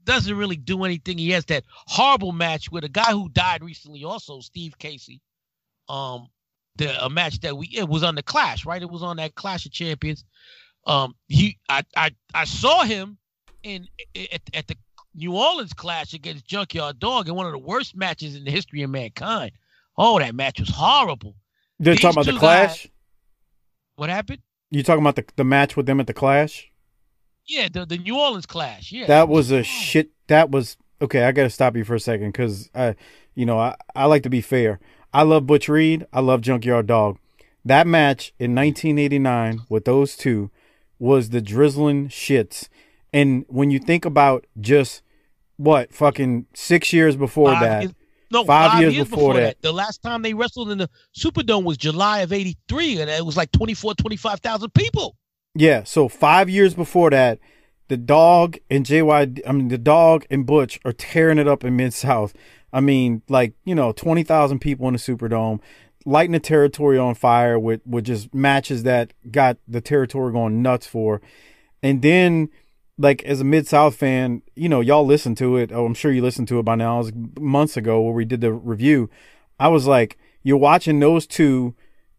doesn't 0.04 0.36
really 0.36 0.56
do 0.56 0.84
anything. 0.84 1.18
He 1.18 1.30
has 1.30 1.44
that 1.46 1.64
horrible 1.68 2.32
match 2.32 2.70
with 2.70 2.84
a 2.84 2.88
guy 2.88 3.12
who 3.12 3.28
died 3.28 3.62
recently, 3.62 4.04
also 4.04 4.40
Steve 4.40 4.78
Casey. 4.78 5.20
Um, 5.88 6.28
the 6.76 7.04
a 7.04 7.10
match 7.10 7.40
that 7.40 7.56
we 7.56 7.68
it 7.76 7.88
was 7.88 8.02
on 8.02 8.14
the 8.14 8.22
Clash, 8.22 8.64
right? 8.64 8.80
It 8.80 8.90
was 8.90 9.02
on 9.02 9.16
that 9.16 9.34
Clash 9.34 9.66
of 9.66 9.72
Champions. 9.72 10.24
Um, 10.86 11.14
he 11.28 11.58
I 11.68 11.82
I 11.96 12.10
I 12.34 12.44
saw 12.44 12.84
him 12.84 13.18
in 13.62 13.86
at, 14.16 14.42
at 14.54 14.66
the 14.68 14.76
New 15.14 15.36
Orleans 15.36 15.72
Clash 15.72 16.14
against 16.14 16.46
Junkyard 16.46 16.98
Dog 16.98 17.28
in 17.28 17.34
one 17.34 17.46
of 17.46 17.52
the 17.52 17.58
worst 17.58 17.94
matches 17.94 18.34
in 18.34 18.44
the 18.44 18.50
history 18.50 18.82
of 18.82 18.90
mankind. 18.90 19.52
Oh, 19.98 20.18
that 20.18 20.34
match 20.34 20.58
was 20.58 20.70
horrible. 20.70 21.36
They're 21.78 21.94
These 21.94 22.02
talking 22.02 22.22
about 22.22 22.32
the 22.32 22.38
Clash. 22.38 22.88
What 23.96 24.08
happened? 24.08 24.40
You 24.70 24.82
talking 24.82 25.02
about 25.02 25.16
the 25.16 25.24
the 25.36 25.44
match 25.44 25.76
with 25.76 25.86
them 25.86 26.00
at 26.00 26.06
the 26.06 26.14
Clash? 26.14 26.71
Yeah, 27.52 27.68
the, 27.70 27.84
the 27.84 27.98
New 27.98 28.18
Orleans 28.18 28.46
Clash. 28.46 28.92
Yeah, 28.92 29.06
That 29.06 29.28
was 29.28 29.50
a 29.50 29.62
shit. 29.62 30.10
That 30.28 30.50
was 30.50 30.76
okay. 31.02 31.24
I 31.24 31.32
got 31.32 31.42
to 31.42 31.50
stop 31.50 31.76
you 31.76 31.84
for 31.84 31.94
a 31.94 32.00
second 32.00 32.28
because 32.28 32.70
I, 32.74 32.96
you 33.34 33.44
know, 33.44 33.58
I 33.58 33.76
I 33.94 34.06
like 34.06 34.22
to 34.22 34.30
be 34.30 34.40
fair. 34.40 34.80
I 35.12 35.22
love 35.22 35.46
Butch 35.46 35.68
Reed. 35.68 36.06
I 36.12 36.20
love 36.20 36.40
Junkyard 36.40 36.86
Dog. 36.86 37.18
That 37.64 37.86
match 37.86 38.32
in 38.38 38.54
1989 38.54 39.60
with 39.68 39.84
those 39.84 40.16
two 40.16 40.50
was 40.98 41.28
the 41.28 41.40
drizzling 41.42 42.08
shits. 42.08 42.68
And 43.12 43.44
when 43.48 43.70
you 43.70 43.78
think 43.78 44.04
about 44.04 44.46
just 44.58 45.02
what 45.58 45.92
fucking 45.92 46.46
six 46.54 46.92
years 46.92 47.16
before 47.16 47.52
Five 47.52 47.60
that, 47.60 47.82
years- 47.82 47.94
no, 48.30 48.44
five 48.46 48.70
five, 48.72 48.80
years 48.80 48.94
years, 48.94 49.04
before 49.10 49.18
before, 49.18 49.34
that. 49.34 49.60
that. 49.60 49.62
The 49.62 49.72
last 49.72 50.00
time 50.02 50.22
they 50.22 50.32
wrestled 50.32 50.70
in 50.70 50.78
the 50.78 50.88
Superdome 51.14 51.64
was 51.64 51.76
July 51.76 52.20
of 52.20 52.32
83, 52.32 53.02
and 53.02 53.10
it 53.10 53.26
was 53.26 53.36
like 53.36 53.52
24, 53.52 53.94
25,000 53.94 54.72
people. 54.72 55.16
Yeah, 55.54 55.84
so 55.84 56.08
five 56.08 56.48
years 56.48 56.74
before 56.74 57.10
that, 57.10 57.38
the 57.88 57.96
dog 57.96 58.56
and 58.70 58.86
JY, 58.86 59.40
I 59.46 59.52
mean, 59.52 59.68
the 59.68 59.78
dog 59.78 60.24
and 60.30 60.46
Butch 60.46 60.80
are 60.84 60.92
tearing 60.92 61.38
it 61.38 61.46
up 61.46 61.62
in 61.62 61.76
Mid 61.76 61.92
South. 61.92 62.32
I 62.72 62.80
mean, 62.80 63.22
like, 63.28 63.52
you 63.64 63.74
know, 63.74 63.92
20,000 63.92 64.60
people 64.60 64.88
in 64.88 64.94
the 64.94 64.98
Superdome, 64.98 65.60
lighting 66.06 66.32
the 66.32 66.40
territory 66.40 66.98
on 66.98 67.14
fire 67.14 67.58
with, 67.58 67.82
with 67.86 68.04
just 68.04 68.32
matches 68.32 68.84
that 68.84 69.12
got 69.30 69.58
the 69.68 69.82
territory 69.82 70.32
going 70.32 70.62
nuts 70.62 70.86
for. 70.86 71.20
And 71.82 72.00
then, 72.00 72.48
like, 72.96 73.22
as 73.24 73.42
a 73.42 73.44
Mid 73.44 73.66
South 73.66 73.94
fan, 73.94 74.40
you 74.54 74.70
know, 74.70 74.80
y'all 74.80 75.04
listen 75.04 75.34
to 75.34 75.58
it. 75.58 75.70
Oh, 75.70 75.84
I'm 75.84 75.92
sure 75.92 76.12
you 76.12 76.22
listened 76.22 76.48
to 76.48 76.58
it 76.60 76.62
by 76.62 76.76
now. 76.76 76.94
It 76.94 76.98
was 76.98 77.12
months 77.38 77.76
ago 77.76 78.00
where 78.00 78.14
we 78.14 78.24
did 78.24 78.40
the 78.40 78.52
review. 78.54 79.10
I 79.60 79.68
was 79.68 79.86
like, 79.86 80.16
you're 80.42 80.56
watching 80.56 80.98
those 80.98 81.26
two 81.26 81.74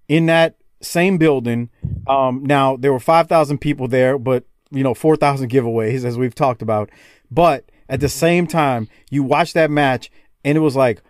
in 0.08 0.28
that 0.28 0.56
same 0.84 1.18
building. 1.18 1.70
Um, 2.08 2.44
now 2.44 2.76
there 2.76 2.94
were 2.94 3.00
five 3.00 3.28
thousand 3.28 3.60
people 3.60 3.88
there, 3.88 4.18
but 4.18 4.46
you 4.72 4.84
know 4.84 4.94
four 4.94 5.16
thousand 5.16 5.50
giveaways 5.50 6.04
as 6.04 6.18
we've 6.18 6.36
talked 6.36 6.62
about. 6.62 6.90
But 7.32 7.70
at 7.90 8.00
the 8.00 8.10
same 8.10 8.48
time, 8.48 8.88
you 9.10 9.24
watch 9.24 9.54
that 9.54 9.72
match, 9.72 10.12
and 10.44 10.58
it 10.58 10.62
was 10.62 10.76
like, 10.76 11.02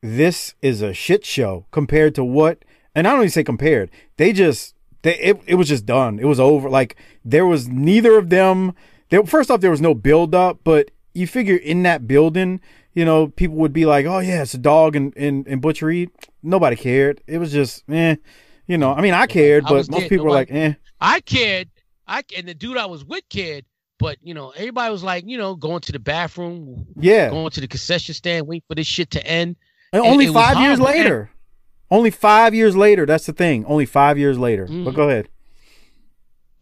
this 0.00 0.54
is 0.62 0.82
a 0.82 0.92
shit 0.92 1.24
show 1.24 1.66
compared 1.70 2.14
to 2.16 2.24
what. 2.24 2.64
And 2.94 3.06
I 3.06 3.10
don't 3.10 3.20
even 3.20 3.30
say 3.30 3.44
compared. 3.44 3.90
They 4.16 4.32
just 4.32 4.74
they 5.02 5.16
it, 5.18 5.40
it 5.46 5.54
was 5.54 5.68
just 5.68 5.86
done. 5.86 6.18
It 6.18 6.26
was 6.26 6.40
over. 6.40 6.68
Like 6.68 6.96
there 7.24 7.46
was 7.46 7.68
neither 7.68 8.18
of 8.18 8.30
them. 8.30 8.74
There, 9.10 9.24
first 9.24 9.50
off, 9.50 9.60
there 9.60 9.70
was 9.70 9.80
no 9.80 9.94
build 9.94 10.34
up, 10.34 10.60
but 10.64 10.90
you 11.14 11.26
figure 11.26 11.56
in 11.56 11.82
that 11.84 12.06
building, 12.06 12.60
you 12.94 13.04
know, 13.04 13.28
people 13.28 13.56
would 13.56 13.72
be 13.72 13.86
like, 13.86 14.06
"Oh 14.06 14.18
yeah, 14.18 14.42
it's 14.42 14.54
a 14.54 14.58
dog 14.58 14.96
and 14.96 15.16
and, 15.16 15.46
and 15.46 15.60
Butch 15.60 15.82
Reed." 15.82 16.10
Nobody 16.42 16.76
cared. 16.76 17.20
It 17.26 17.38
was 17.38 17.52
just, 17.52 17.82
eh. 17.90 18.16
You 18.68 18.76
know, 18.78 18.92
I 18.92 19.00
mean, 19.00 19.14
I 19.14 19.26
cared, 19.26 19.64
I 19.64 19.68
but 19.70 19.76
most 19.76 19.90
there. 19.90 20.08
people 20.08 20.26
were 20.26 20.30
like, 20.30 20.50
"Eh." 20.50 20.74
I 21.00 21.20
cared. 21.20 21.68
I 22.06 22.22
and 22.36 22.46
the 22.46 22.54
dude 22.54 22.76
I 22.76 22.86
was 22.86 23.04
with 23.04 23.24
cared, 23.30 23.64
but 23.98 24.18
you 24.22 24.34
know, 24.34 24.50
everybody 24.50 24.92
was 24.92 25.02
like, 25.02 25.24
you 25.26 25.38
know, 25.38 25.54
going 25.56 25.80
to 25.80 25.92
the 25.92 25.98
bathroom, 25.98 26.86
Yeah. 26.98 27.30
going 27.30 27.50
to 27.50 27.60
the 27.60 27.66
concession 27.68 28.14
stand, 28.14 28.46
waiting 28.46 28.62
for 28.68 28.74
this 28.74 28.86
shit 28.86 29.10
to 29.12 29.26
end. 29.26 29.56
And 29.92 30.02
And 30.04 30.12
only 30.12 30.26
five 30.26 30.58
years 30.60 30.78
later. 30.78 31.30
Only 31.90 32.10
five 32.10 32.54
years 32.54 32.76
later. 32.76 33.06
That's 33.06 33.24
the 33.24 33.32
thing. 33.32 33.64
Only 33.64 33.86
five 33.86 34.18
years 34.18 34.38
later. 34.38 34.66
But 34.66 34.74
Mhm. 34.92 34.94
go 34.94 35.08
ahead. 35.08 35.28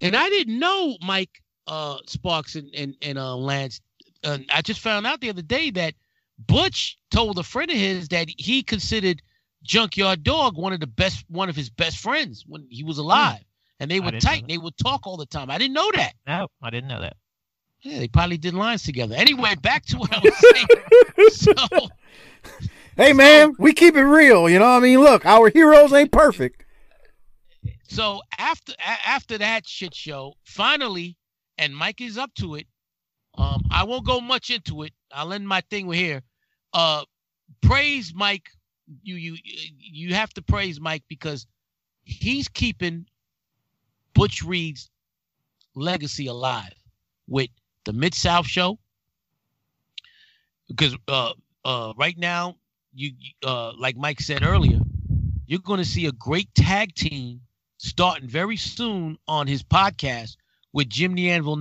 And 0.01 0.15
I 0.17 0.29
didn't 0.29 0.59
know 0.59 0.97
Mike 1.03 1.43
uh, 1.67 1.99
Sparks 2.07 2.55
and 2.55 2.73
and, 2.75 2.95
and 3.03 3.19
uh, 3.19 3.35
Lance. 3.37 3.81
Uh, 4.23 4.39
I 4.51 4.63
just 4.63 4.79
found 4.81 5.07
out 5.07 5.21
the 5.21 5.31
other 5.31 5.43
day 5.43 5.71
that 5.73 5.95
Butch 6.47 6.97
told 7.11 7.39
a 7.39 7.43
friend 7.43 7.71
of 7.71 7.77
his 7.77 8.09
that 8.09 8.29
he 8.37 8.63
considered 8.63 9.21
Junkyard 9.67 10.23
Dog 10.23 10.57
one 10.57 10.73
of 10.73 10.81
the 10.81 10.87
best, 10.87 11.25
one 11.29 11.49
of 11.49 11.57
his 11.57 11.71
best 11.71 11.99
friends 11.99 12.45
when 12.47 12.67
he 12.71 12.83
was 12.83 12.99
alive, 12.99 13.41
and 13.81 13.91
they 13.91 14.01
were 14.01 14.13
tight. 14.13 14.45
They 14.49 14.59
would 14.59 14.77
talk 14.79 15.07
all 15.07 15.17
the 15.17 15.27
time. 15.27 15.51
I 15.51 15.59
didn't 15.59 15.75
know 15.75 15.91
that. 15.95 16.15
No, 16.27 16.49
I 16.63 16.71
didn't 16.71 16.89
know 16.89 17.01
that. 17.01 17.17
Yeah, 17.83 17.99
they 17.99 18.09
probably 18.09 18.39
did 18.39 18.55
lines 18.55 18.83
together. 18.83 19.15
Anyway, 19.17 19.55
back 19.63 19.85
to 19.87 19.99
what 19.99 20.13
I 20.13 20.21
was 20.21 20.37
saying. 21.37 21.57
so 21.59 21.89
Hey 22.97 23.13
man, 23.13 23.55
we 23.59 23.73
keep 23.75 23.95
it 23.97 24.03
real. 24.05 24.49
You 24.49 24.59
know 24.59 24.65
what 24.71 24.79
I 24.79 24.81
mean? 24.81 25.01
Look, 25.01 25.27
our 25.27 25.51
heroes 25.51 25.93
ain't 25.93 26.11
perfect. 26.13 26.65
so 27.89 28.23
after 28.39 28.73
a- 28.79 29.09
after 29.09 29.39
that 29.39 29.67
shit 29.67 29.95
show, 29.95 30.35
finally, 30.45 31.17
and 31.59 31.77
Mike 31.77 32.01
is 32.01 32.17
up 32.19 32.33
to 32.37 32.55
it. 32.55 32.67
Um, 33.37 33.63
I 33.71 33.85
won't 33.85 34.07
go 34.07 34.21
much 34.21 34.49
into 34.51 34.83
it. 34.83 34.93
I'll 35.13 35.33
end 35.33 35.47
my 35.47 35.61
thing 35.69 35.87
with 35.87 35.99
here. 35.99 36.23
Uh, 36.73 37.05
praise 37.61 38.13
Mike. 38.15 38.49
You 39.03 39.17
you 39.17 39.37
you 39.79 40.15
have 40.15 40.33
to 40.35 40.43
praise 40.43 40.81
Mike 40.81 41.05
because 41.09 41.47
he's 42.05 42.49
keeping 42.49 43.07
Butch 44.15 44.43
Reed's 44.43 44.91
legacy 45.75 46.27
alive 46.27 46.73
with 47.27 47.51
the 47.85 47.93
Mid 47.93 48.15
South 48.15 48.47
show. 48.47 48.79
Because 50.69 50.97
uh 51.09 51.33
uh 51.65 51.93
right 51.97 52.17
now 52.17 52.57
you 52.95 53.13
uh 53.45 53.73
like 53.79 53.97
Mike 53.97 54.21
said 54.21 54.43
earlier, 54.43 54.81
you're 55.47 55.61
going 55.61 55.79
to 55.79 55.85
see 55.85 56.07
a 56.07 56.13
great 56.13 56.55
tag 56.55 56.95
team 56.95 57.41
starting 57.79 58.29
very 58.29 58.57
soon 58.57 59.19
on 59.29 59.47
his 59.47 59.63
podcast 59.63 60.37
with 60.73 60.89
Jim 60.89 61.15
the 61.15 61.31
Anvil 61.31 61.57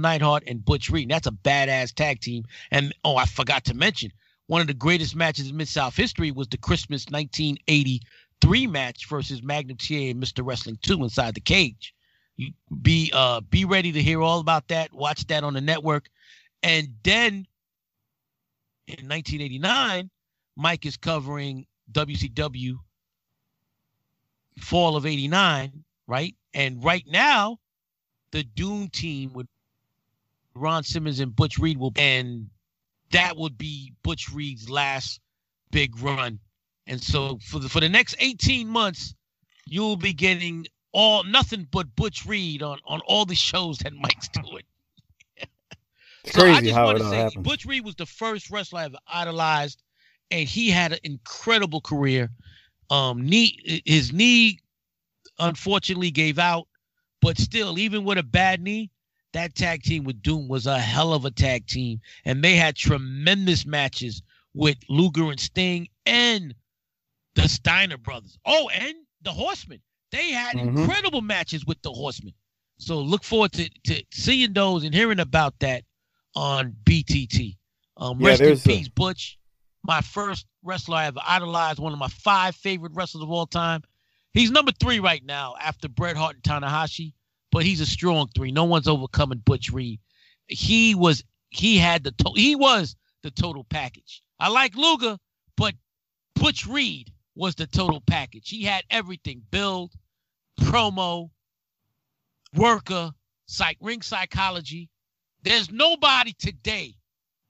and 0.48 0.66
Butch 0.66 0.90
Reed. 0.90 1.10
That's 1.10 1.28
a 1.28 1.32
badass 1.32 1.94
tag 1.94 2.20
team. 2.20 2.46
And 2.72 2.94
oh, 3.04 3.16
I 3.16 3.26
forgot 3.26 3.66
to 3.66 3.74
mention 3.74 4.12
one 4.48 4.62
of 4.62 4.68
the 4.68 4.74
greatest 4.74 5.16
matches 5.16 5.50
in 5.50 5.58
Mid 5.58 5.68
South 5.68 5.96
history 5.96 6.32
was 6.32 6.48
the 6.48 6.58
Christmas 6.58 7.06
1983 7.10 8.68
match 8.68 9.08
versus 9.08 9.42
Magnum 9.42 9.78
TA 9.78 9.96
and 9.96 10.22
Mr. 10.22 10.46
Wrestling 10.46 10.78
2 10.82 11.04
inside 11.04 11.34
the 11.34 11.42
cage. 11.42 11.94
You 12.38 12.52
be 12.82 13.12
uh 13.14 13.42
be 13.42 13.66
ready 13.66 13.92
to 13.94 14.02
hear 14.02 14.22
all 14.22 14.40
about 14.40 14.68
that. 14.68 14.94
Watch 14.94 15.26
that 15.28 15.44
on 15.44 15.54
the 15.54 15.62
network. 15.62 16.10
And 16.62 16.90
then 17.04 17.48
in 18.88 19.08
1989, 19.08 20.10
Mike 20.58 20.86
is 20.86 20.98
covering 20.98 21.66
WCW 21.92 22.78
fall 24.60 24.96
of 24.96 25.06
89, 25.06 25.84
right? 26.08 26.36
And 26.54 26.84
right 26.84 27.06
now, 27.08 27.60
the 28.32 28.44
Doom 28.44 28.90
team 28.90 29.34
with 29.34 29.48
Ron 30.56 30.84
Simmons 30.84 31.20
and 31.20 31.36
Butch 31.36 31.58
Reed 31.58 31.78
will 31.78 31.94
and 31.96 32.50
that 33.16 33.38
would 33.38 33.58
be 33.58 33.94
Butch 34.04 34.30
Reed's 34.30 34.70
last 34.70 35.22
big 35.72 35.98
run. 36.00 36.40
And 36.86 37.02
so 37.02 37.40
for 37.42 37.60
the 37.60 37.70
for 37.70 37.80
the 37.80 37.90
next 37.90 38.16
18 38.20 38.68
months, 38.68 39.16
you'll 39.66 39.96
be 39.96 40.14
getting 40.14 40.68
all 40.92 41.24
nothing 41.24 41.68
but 41.72 41.96
Butch 41.96 42.26
Reed 42.26 42.62
on 42.62 42.80
on 42.86 43.02
all 43.08 43.26
the 43.26 43.36
shows 43.36 43.78
that 43.80 43.94
Mike's 43.94 44.28
doing. 44.34 44.64
It's 46.26 46.36
so 46.36 46.42
I 46.42 46.54
crazy 46.54 46.68
just 46.68 46.76
how 46.76 46.86
want 46.86 46.98
it 46.98 47.04
to 47.04 47.10
say. 47.10 47.30
Butch 47.38 47.66
Reed 47.66 47.86
was 47.86 47.96
the 47.96 48.06
first 48.06 48.52
wrestler 48.52 48.82
I 48.82 48.86
ever 48.86 48.98
idolized, 49.08 49.82
and 50.30 50.48
he 50.48 50.70
had 50.70 50.92
an 50.92 51.00
incredible 51.04 51.82
career. 51.82 52.30
Um, 52.90 53.26
knee 53.26 53.82
his 53.86 54.12
knee 54.12 54.60
unfortunately 55.40 56.12
gave 56.12 56.38
out, 56.38 56.68
but 57.22 57.38
still, 57.38 57.80
even 57.80 58.04
with 58.04 58.18
a 58.18 58.24
bad 58.24 58.62
knee, 58.62 58.92
that 59.36 59.54
tag 59.54 59.84
team 59.84 60.06
with 60.06 60.22
Doom 60.22 60.48
was 60.48 60.66
a 60.66 60.80
hell 60.80 61.14
of 61.14 61.26
a 61.26 61.32
tag 61.32 61.68
team, 61.68 62.00
and 62.24 62.42
they 62.44 62.56
had 62.56 62.76
tremendous 62.76 63.66
matches 63.66 64.22
with 64.54 64.78
Luger 64.90 65.30
and 65.30 65.40
Sting 65.40 65.90
and 66.06 66.56
the 67.36 67.48
Steiner 67.50 67.98
brothers. 67.98 68.38
Oh, 68.46 68.70
and 68.70 68.96
the 69.22 69.32
Horsemen. 69.32 69.82
They 70.12 70.32
had 70.32 70.56
Mhm. 70.56 70.78
incredible 70.80 71.20
matches 71.22 71.66
with 71.66 71.82
the 71.82 71.92
Horsemen. 71.92 72.34
So 72.78 73.02
look 73.02 73.24
forward 73.26 73.52
to, 73.54 73.70
to 73.88 74.04
seeing 74.14 74.54
those 74.54 74.86
and 74.86 74.94
hearing 74.96 75.20
about 75.20 75.60
that 75.60 75.84
on 76.34 76.74
BTT. 76.86 77.58
Um, 77.98 78.22
Yeah, 78.22 78.28
rest 78.30 78.42
in 78.42 78.48
there's 78.48 78.66
a- 78.66 78.70
peace, 78.70 78.88
Butch. 78.88 79.38
My 79.84 80.00
first 80.02 80.46
wrestler 80.64 80.96
I 80.98 81.06
ever 81.08 81.20
idolized, 81.26 81.80
one 81.80 81.92
of 81.94 82.00
my 82.00 82.08
five 82.08 82.56
favorite 82.56 82.94
wrestlers 82.94 83.24
of 83.24 83.30
all 83.32 83.48
time. 83.48 83.84
He's 84.34 84.50
number 84.52 84.72
three 84.72 85.00
right 85.00 85.24
now 85.24 85.56
after 85.60 85.88
Bret 85.90 86.16
Hart 86.16 86.36
and 86.36 86.44
Tanahashi, 86.44 87.14
but 87.56 87.64
he's 87.64 87.80
a 87.80 87.86
strong 87.86 88.28
three. 88.36 88.52
No 88.52 88.66
one's 88.66 88.86
overcoming 88.86 89.38
Butch 89.38 89.72
Reed. 89.72 90.02
He 90.50 90.94
was 90.94 91.24
he 91.52 91.78
had 91.78 92.04
the 92.04 92.12
to- 92.12 92.34
he 92.36 92.54
was 92.54 92.98
the 93.24 93.32
total 93.32 93.64
package. 93.64 94.22
I 94.38 94.50
like 94.50 94.76
Luger, 94.76 95.18
but 95.56 95.74
Butch 96.36 96.68
Reed 96.68 97.14
was 97.34 97.56
the 97.56 97.66
total 97.66 98.02
package. 98.02 98.50
He 98.50 98.64
had 98.64 98.84
everything: 98.90 99.42
build, 99.52 99.94
promo, 100.60 101.30
worker, 102.54 103.14
psych, 103.46 103.78
ring 103.80 104.02
psychology. 104.02 104.90
There's 105.42 105.72
nobody 105.72 106.34
today 106.34 106.96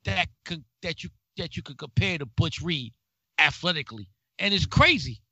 that 0.03 0.27
could 0.45 0.64
that 0.84 1.03
you 1.03 1.10
that 1.38 1.57
you 1.57 1.64
could 1.64 1.80
compare 1.80 2.19
to 2.19 2.27
Butch 2.27 2.61
Reed 2.61 2.94
athletically, 3.40 4.07
and 4.38 4.53
it's 4.53 4.68
crazy. 4.68 5.23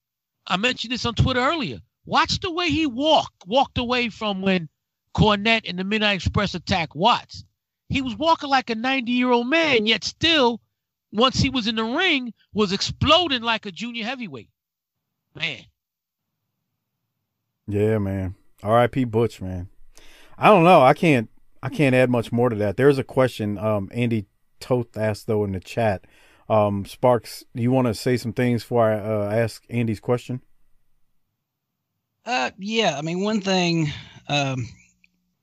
I 0.48 0.58
mentioned 0.58 0.94
this 0.94 1.06
on 1.06 1.14
Twitter 1.14 1.42
earlier. 1.42 1.78
Watch 2.06 2.40
the 2.40 2.52
way 2.52 2.70
he 2.70 2.86
walked 2.86 3.48
walked 3.48 3.78
away 3.78 4.10
from 4.10 4.42
when 4.42 4.70
Cornette 5.16 5.70
and 5.70 5.80
the 5.80 5.84
Midnight 5.84 6.16
Express 6.16 6.54
attacked 6.54 6.96
Watts. 6.96 7.46
He 7.90 8.02
was 8.02 8.16
walking 8.16 8.50
like 8.50 8.70
a 8.70 8.76
90 8.76 9.12
year 9.12 9.32
old 9.32 9.48
man, 9.48 9.86
yet 9.86 10.04
still, 10.04 10.62
once 11.12 11.40
he 11.40 11.50
was 11.50 11.68
in 11.68 11.76
the 11.76 11.84
ring, 11.84 12.34
was 12.54 12.74
exploding 12.74 13.44
like 13.44 13.66
a 13.66 13.72
junior 13.72 14.04
heavyweight. 14.04 14.50
Man, 15.36 15.62
Yeah, 17.68 17.98
man. 18.00 18.36
R.I.P. 18.62 19.06
Butch, 19.06 19.42
man. 19.42 19.70
I 20.38 20.48
don't 20.48 20.64
know. 20.64 20.82
I 20.82 20.94
can't. 20.94 21.30
I 21.62 21.70
can't 21.70 21.96
add 21.96 22.10
much 22.10 22.32
more 22.32 22.50
to 22.50 22.56
that. 22.58 22.76
There's 22.76 22.98
a 22.98 23.04
question. 23.04 23.58
Um, 23.58 23.90
Andy 23.94 24.26
Toth 24.60 24.98
asked 24.98 25.28
though 25.28 25.44
in 25.46 25.54
the 25.54 25.60
chat. 25.60 26.06
Um, 26.50 26.86
Sparks, 26.86 27.46
do 27.56 27.64
you 27.64 27.72
want 27.72 27.88
to 27.88 27.94
say 27.94 28.18
some 28.18 28.34
things 28.34 28.64
before 28.64 28.92
I 28.92 29.00
uh, 29.00 29.32
ask 29.32 29.64
Andy's 29.70 30.02
question? 30.02 30.42
Uh, 32.26 32.52
yeah. 32.58 32.98
I 32.98 33.02
mean, 33.02 33.22
one 33.22 33.42
thing, 33.42 33.92
um, 34.30 34.68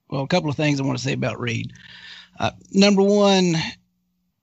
well, 0.09 0.23
a 0.23 0.29
couple 0.29 0.51
of 0.51 0.57
things 0.57 0.81
I 0.81 0.85
want 0.85 0.99
to 0.99 1.05
say 1.05 1.13
about 1.13 1.41
Reed. 1.41 1.73
Uh, 2.39 2.53
number 2.73 3.03
one, 3.03 3.55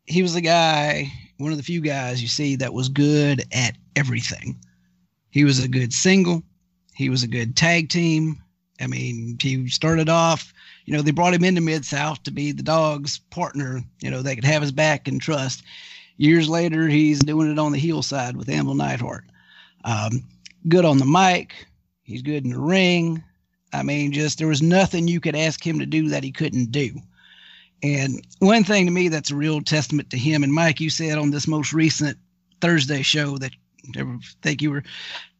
he 0.05 0.21
was 0.21 0.33
the 0.33 0.41
guy, 0.41 1.11
one 1.37 1.51
of 1.51 1.57
the 1.57 1.63
few 1.63 1.81
guys 1.81 2.21
you 2.21 2.27
see 2.27 2.55
that 2.57 2.73
was 2.73 2.89
good 2.89 3.43
at 3.51 3.75
everything. 3.95 4.59
He 5.31 5.43
was 5.43 5.63
a 5.63 5.67
good 5.67 5.93
single. 5.93 6.43
He 6.93 7.09
was 7.09 7.23
a 7.23 7.27
good 7.27 7.55
tag 7.55 7.89
team. 7.89 8.41
I 8.79 8.87
mean, 8.87 9.37
he 9.41 9.67
started 9.69 10.07
off, 10.07 10.53
you 10.85 10.93
know, 10.93 11.01
they 11.01 11.11
brought 11.11 11.33
him 11.33 11.43
into 11.43 11.61
Mid 11.61 11.83
South 11.85 12.21
to 12.23 12.31
be 12.31 12.51
the 12.51 12.63
dog's 12.63 13.19
partner, 13.31 13.81
you 14.01 14.11
know, 14.11 14.21
they 14.21 14.35
could 14.35 14.45
have 14.45 14.61
his 14.61 14.71
back 14.71 15.07
and 15.07 15.19
trust. 15.19 15.63
Years 16.17 16.47
later, 16.47 16.87
he's 16.87 17.19
doing 17.19 17.51
it 17.51 17.59
on 17.59 17.71
the 17.71 17.79
heel 17.79 18.03
side 18.03 18.37
with 18.37 18.49
Anvil 18.49 18.75
Neidhart. 18.75 19.25
Um, 19.83 20.23
good 20.67 20.85
on 20.85 20.97
the 20.97 21.05
mic. 21.05 21.67
He's 22.07 22.21
good 22.21 22.45
in 22.45 22.51
the 22.51 22.59
ring. 22.59 23.21
I 23.73 23.83
mean, 23.83 24.13
just 24.13 24.37
there 24.37 24.47
was 24.47 24.61
nothing 24.61 25.09
you 25.09 25.19
could 25.19 25.35
ask 25.35 25.65
him 25.65 25.77
to 25.79 25.85
do 25.85 26.07
that 26.07 26.23
he 26.23 26.31
couldn't 26.31 26.71
do. 26.71 26.95
And 27.83 28.25
one 28.39 28.63
thing 28.63 28.85
to 28.85 28.91
me 28.91 29.09
that's 29.09 29.29
a 29.29 29.35
real 29.35 29.61
testament 29.61 30.09
to 30.11 30.17
him, 30.17 30.41
and 30.41 30.53
Mike, 30.53 30.79
you 30.79 30.89
said 30.89 31.17
on 31.17 31.31
this 31.31 31.47
most 31.47 31.73
recent 31.73 32.17
Thursday 32.61 33.01
show 33.01 33.37
that 33.37 33.51
I 33.95 34.17
think 34.41 34.61
you 34.61 34.71
were, 34.71 34.83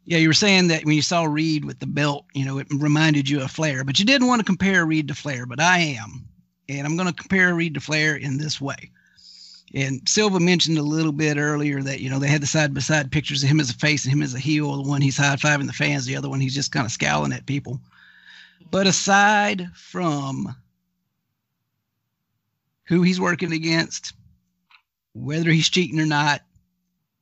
yeah, 0.04 0.18
you 0.18 0.28
were 0.28 0.34
saying 0.34 0.68
that 0.68 0.84
when 0.84 0.96
you 0.96 1.02
saw 1.02 1.24
Reed 1.24 1.64
with 1.64 1.80
the 1.80 1.88
belt, 1.88 2.26
you 2.34 2.46
know, 2.46 2.58
it 2.58 2.68
reminded 2.70 3.30
you 3.30 3.42
of 3.42 3.50
Flair, 3.50 3.86
but 3.86 3.98
you 3.98 4.06
didn't 4.06 4.28
want 4.28 4.40
to 4.42 4.46
compare 4.46 4.86
Reed 4.86 5.08
to 5.08 5.16
Flair, 5.16 5.46
but 5.46 5.62
I 5.62 5.80
am. 5.80 6.28
And 6.68 6.86
I'm 6.86 6.98
going 6.98 7.08
to 7.08 7.14
compare 7.14 7.56
Reed 7.56 7.76
to 7.76 7.80
Flair 7.80 8.18
in 8.18 8.38
this 8.38 8.60
way. 8.60 8.92
And 9.74 10.08
Silva 10.08 10.40
mentioned 10.40 10.78
a 10.78 10.84
little 10.84 11.12
bit 11.12 11.38
earlier 11.38 11.82
that, 11.84 12.00
you 12.00 12.10
know, 12.10 12.20
they 12.20 12.30
had 12.30 12.42
the 12.42 12.48
side 12.48 12.74
by 12.74 12.80
side 12.80 13.12
pictures 13.12 13.44
of 13.44 13.50
him 13.50 13.60
as 13.60 13.70
a 13.70 13.74
face 13.74 14.06
and 14.06 14.14
him 14.14 14.22
as 14.22 14.34
a 14.34 14.40
heel. 14.40 14.82
The 14.82 14.90
one 14.90 15.02
he's 15.02 15.18
high 15.18 15.36
fiving 15.36 15.68
the 15.68 15.74
fans, 15.74 16.06
the 16.06 16.16
other 16.16 16.30
one 16.30 16.40
he's 16.40 16.56
just 16.56 16.72
kind 16.72 16.86
of 16.86 16.92
scowling 16.92 17.34
at 17.34 17.46
people. 17.46 17.82
But 18.72 18.88
aside 18.88 19.70
from 19.76 20.56
who 22.86 23.02
he's 23.02 23.20
working 23.20 23.52
against, 23.52 24.14
whether 25.14 25.52
he's 25.52 25.70
cheating 25.70 26.00
or 26.00 26.06
not, 26.06 26.42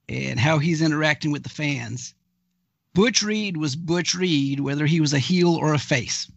and 0.07 0.39
how 0.39 0.59
he's 0.59 0.83
interacting 0.83 1.31
with 1.31 1.41
the 1.41 1.49
fans, 1.49 2.13
Butch 2.93 3.23
Reed 3.23 3.57
was 3.57 3.75
Butch 3.75 4.13
Reed, 4.13 4.59
whether 4.59 4.85
he 4.85 5.01
was 5.01 5.13
a 5.13 5.19
heel 5.19 5.55
or 5.55 5.73
a 5.73 5.79
face. 5.79 6.31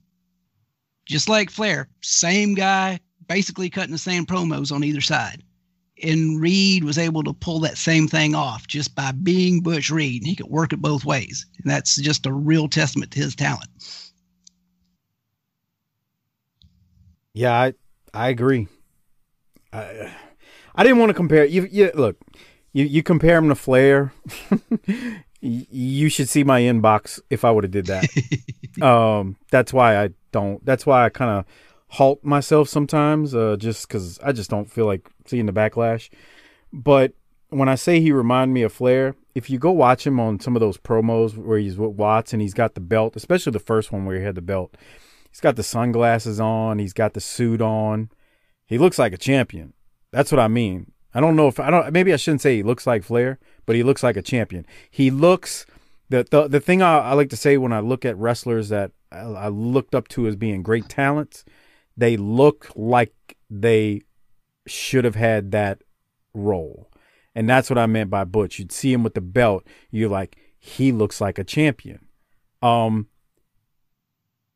Just 1.04 1.28
like 1.28 1.50
Flair, 1.50 1.88
same 2.00 2.54
guy, 2.54 2.98
basically 3.28 3.68
cutting 3.70 3.92
the 3.92 3.98
same 3.98 4.24
promos 4.24 4.72
on 4.72 4.82
either 4.84 5.00
side. 5.00 5.42
And 6.02 6.40
Reed 6.40 6.84
was 6.84 6.98
able 6.98 7.22
to 7.24 7.32
pull 7.32 7.60
that 7.60 7.76
same 7.76 8.08
thing 8.08 8.34
off 8.34 8.66
just 8.66 8.94
by 8.94 9.12
being 9.12 9.62
Butch 9.62 9.90
Reed. 9.90 10.22
He 10.24 10.36
could 10.36 10.46
work 10.46 10.72
it 10.72 10.80
both 10.80 11.04
ways. 11.04 11.46
And 11.62 11.70
that's 11.70 11.96
just 12.00 12.26
a 12.26 12.32
real 12.32 12.68
testament 12.68 13.10
to 13.12 13.20
his 13.20 13.34
talent. 13.34 13.68
Yeah, 17.34 17.52
I 17.52 17.74
I 18.12 18.28
agree. 18.28 18.68
I 19.72 20.12
I 20.74 20.82
didn't 20.82 20.98
want 20.98 21.10
to 21.10 21.14
compare. 21.14 21.44
You, 21.44 21.68
you 21.70 21.90
look, 21.94 22.16
you 22.72 22.84
you 22.84 23.02
compare 23.02 23.38
him 23.38 23.48
to 23.48 23.54
Flair. 23.54 24.12
you 25.40 26.08
should 26.08 26.28
see 26.28 26.44
my 26.44 26.60
inbox 26.60 27.20
if 27.30 27.44
I 27.44 27.50
would 27.50 27.64
have 27.64 27.70
did 27.70 27.86
that. 27.86 28.08
um, 28.82 29.36
that's 29.50 29.72
why 29.72 30.02
I 30.02 30.10
don't. 30.32 30.64
That's 30.64 30.86
why 30.86 31.04
I 31.04 31.08
kind 31.10 31.30
of 31.30 31.44
halt 31.90 32.24
myself 32.24 32.68
sometimes, 32.68 33.34
uh, 33.34 33.56
just 33.58 33.88
because 33.88 34.18
I 34.20 34.32
just 34.32 34.50
don't 34.50 34.70
feel 34.70 34.86
like 34.86 35.08
seeing 35.26 35.46
the 35.46 35.52
backlash. 35.52 36.10
But 36.72 37.12
when 37.50 37.68
I 37.68 37.76
say 37.76 38.00
he 38.00 38.12
reminded 38.12 38.52
me 38.52 38.62
of 38.62 38.72
Flair, 38.72 39.14
if 39.34 39.48
you 39.48 39.58
go 39.58 39.70
watch 39.70 40.06
him 40.06 40.20
on 40.20 40.40
some 40.40 40.56
of 40.56 40.60
those 40.60 40.76
promos 40.76 41.36
where 41.36 41.58
he's 41.58 41.78
with 41.78 41.92
Watts 41.92 42.32
and 42.32 42.42
he's 42.42 42.54
got 42.54 42.74
the 42.74 42.80
belt, 42.80 43.16
especially 43.16 43.52
the 43.52 43.58
first 43.58 43.92
one 43.92 44.04
where 44.04 44.18
he 44.18 44.24
had 44.24 44.34
the 44.34 44.42
belt, 44.42 44.76
he's 45.30 45.40
got 45.40 45.56
the 45.56 45.62
sunglasses 45.62 46.40
on, 46.40 46.78
he's 46.78 46.92
got 46.92 47.14
the 47.14 47.20
suit 47.20 47.62
on. 47.62 48.10
He 48.66 48.76
looks 48.76 48.98
like 48.98 49.12
a 49.12 49.18
champion. 49.18 49.72
That's 50.10 50.30
what 50.30 50.40
I 50.40 50.48
mean. 50.48 50.92
I 51.14 51.20
don't 51.20 51.36
know 51.36 51.48
if 51.48 51.58
I 51.58 51.70
don't. 51.70 51.90
Maybe 51.92 52.12
I 52.12 52.16
shouldn't 52.16 52.42
say 52.42 52.56
he 52.56 52.62
looks 52.62 52.86
like 52.86 53.02
Flair, 53.02 53.38
but 53.64 53.76
he 53.76 53.82
looks 53.82 54.02
like 54.02 54.16
a 54.16 54.22
champion. 54.22 54.66
He 54.90 55.10
looks 55.10 55.64
the 56.10 56.26
the 56.30 56.48
the 56.48 56.60
thing 56.60 56.82
I, 56.82 56.98
I 56.98 57.12
like 57.14 57.30
to 57.30 57.36
say 57.36 57.56
when 57.56 57.72
I 57.72 57.80
look 57.80 58.04
at 58.04 58.16
wrestlers 58.16 58.68
that 58.68 58.92
I, 59.10 59.20
I 59.20 59.48
looked 59.48 59.94
up 59.94 60.08
to 60.08 60.26
as 60.26 60.36
being 60.36 60.62
great 60.62 60.88
talents, 60.88 61.44
they 61.98 62.16
look 62.16 62.70
like 62.74 63.14
they 63.50 64.02
should 64.66 65.04
have 65.04 65.16
had 65.16 65.50
that 65.52 65.82
role, 66.32 66.90
and 67.34 67.48
that's 67.48 67.68
what 67.68 67.78
I 67.78 67.86
meant 67.86 68.08
by 68.08 68.24
Butch. 68.24 68.58
You'd 68.58 68.72
see 68.72 68.92
him 68.92 69.02
with 69.02 69.14
the 69.14 69.20
belt, 69.20 69.66
you're 69.90 70.08
like, 70.08 70.36
he 70.58 70.92
looks 70.92 71.20
like 71.20 71.38
a 71.38 71.44
champion. 71.44 72.06
Um, 72.62 73.08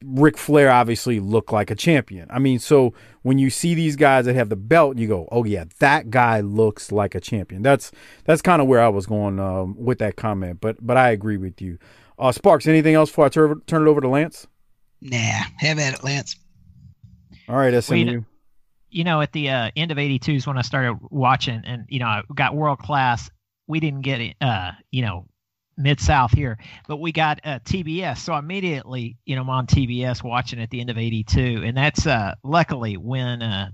Ric 0.05 0.36
Flair 0.36 0.70
obviously 0.70 1.20
looked 1.20 1.52
like 1.52 1.70
a 1.70 1.74
champion. 1.74 2.27
I 2.31 2.39
mean, 2.39 2.59
so 2.59 2.93
when 3.23 3.39
you 3.39 3.51
see 3.51 3.74
these 3.74 3.97
guys 3.97 4.24
that 4.24 4.35
have 4.35 4.48
the 4.48 4.56
belt, 4.56 4.98
you 4.98 5.09
go, 5.09 5.28
"Oh 5.31 5.44
yeah, 5.44 5.64
that 5.78 6.10
guy 6.10 6.40
looks 6.40 6.90
like 6.93 7.14
a 7.14 7.20
champion." 7.20 7.62
That's 7.62 7.93
that's 8.24 8.43
kind 8.43 8.60
of 8.60 8.69
where 8.69 8.81
I 8.81 8.89
was 8.89 9.06
going 9.06 9.39
um, 9.39 9.77
with 9.78 9.98
that 9.98 10.16
comment. 10.16 10.60
But 10.60 10.85
but 10.85 10.97
I 10.97 11.10
agree 11.10 11.36
with 11.36 11.60
you. 11.60 11.78
Uh, 12.19 12.32
Sparks, 12.32 12.66
anything 12.66 12.94
else 12.94 13.10
before 13.10 13.27
I 13.27 13.28
turn 13.28 13.60
turn 13.66 13.86
it 13.86 13.90
over 13.90 14.01
to 14.01 14.09
Lance? 14.09 14.47
Nah, 15.01 15.44
have 15.59 15.78
at 15.78 15.94
it, 15.94 16.05
Lance. 16.05 16.36
All 17.48 17.56
right, 17.56 17.82
SMU. 17.82 18.05
Well, 18.05 18.24
you 18.90 19.05
know, 19.05 19.20
at 19.20 19.32
the 19.32 19.51
uh, 19.51 19.70
end 19.74 19.90
of 19.90 19.98
'82 19.98 20.32
is 20.32 20.47
when 20.47 20.59
I 20.59 20.62
started 20.62 20.98
watching, 21.10 21.62
and 21.64 21.86
you 21.89 21.98
know, 21.98 22.06
I 22.06 22.23
got 22.35 22.55
world 22.55 22.78
class. 22.78 23.31
We 23.66 23.81
didn't 23.81 24.02
get 24.02 24.35
uh, 24.40 24.73
you 24.90 25.02
know, 25.02 25.27
mid 25.77 26.01
south 26.01 26.32
here, 26.32 26.59
but 26.86 26.98
we 26.98 27.12
got 27.12 27.40
uh, 27.44 27.59
TBS. 27.60 28.19
So 28.19 28.36
immediately, 28.36 29.16
you 29.24 29.36
know, 29.36 29.43
I'm 29.43 29.51
on 29.51 29.66
TBS 29.66 30.23
watching 30.23 30.60
at 30.60 30.70
the 30.70 30.81
end 30.81 30.90
of 30.90 30.98
'82, 30.98 31.62
and 31.64 31.77
that's 31.77 32.06
uh, 32.06 32.35
luckily 32.43 32.97
when 32.97 33.43
uh, 33.43 33.70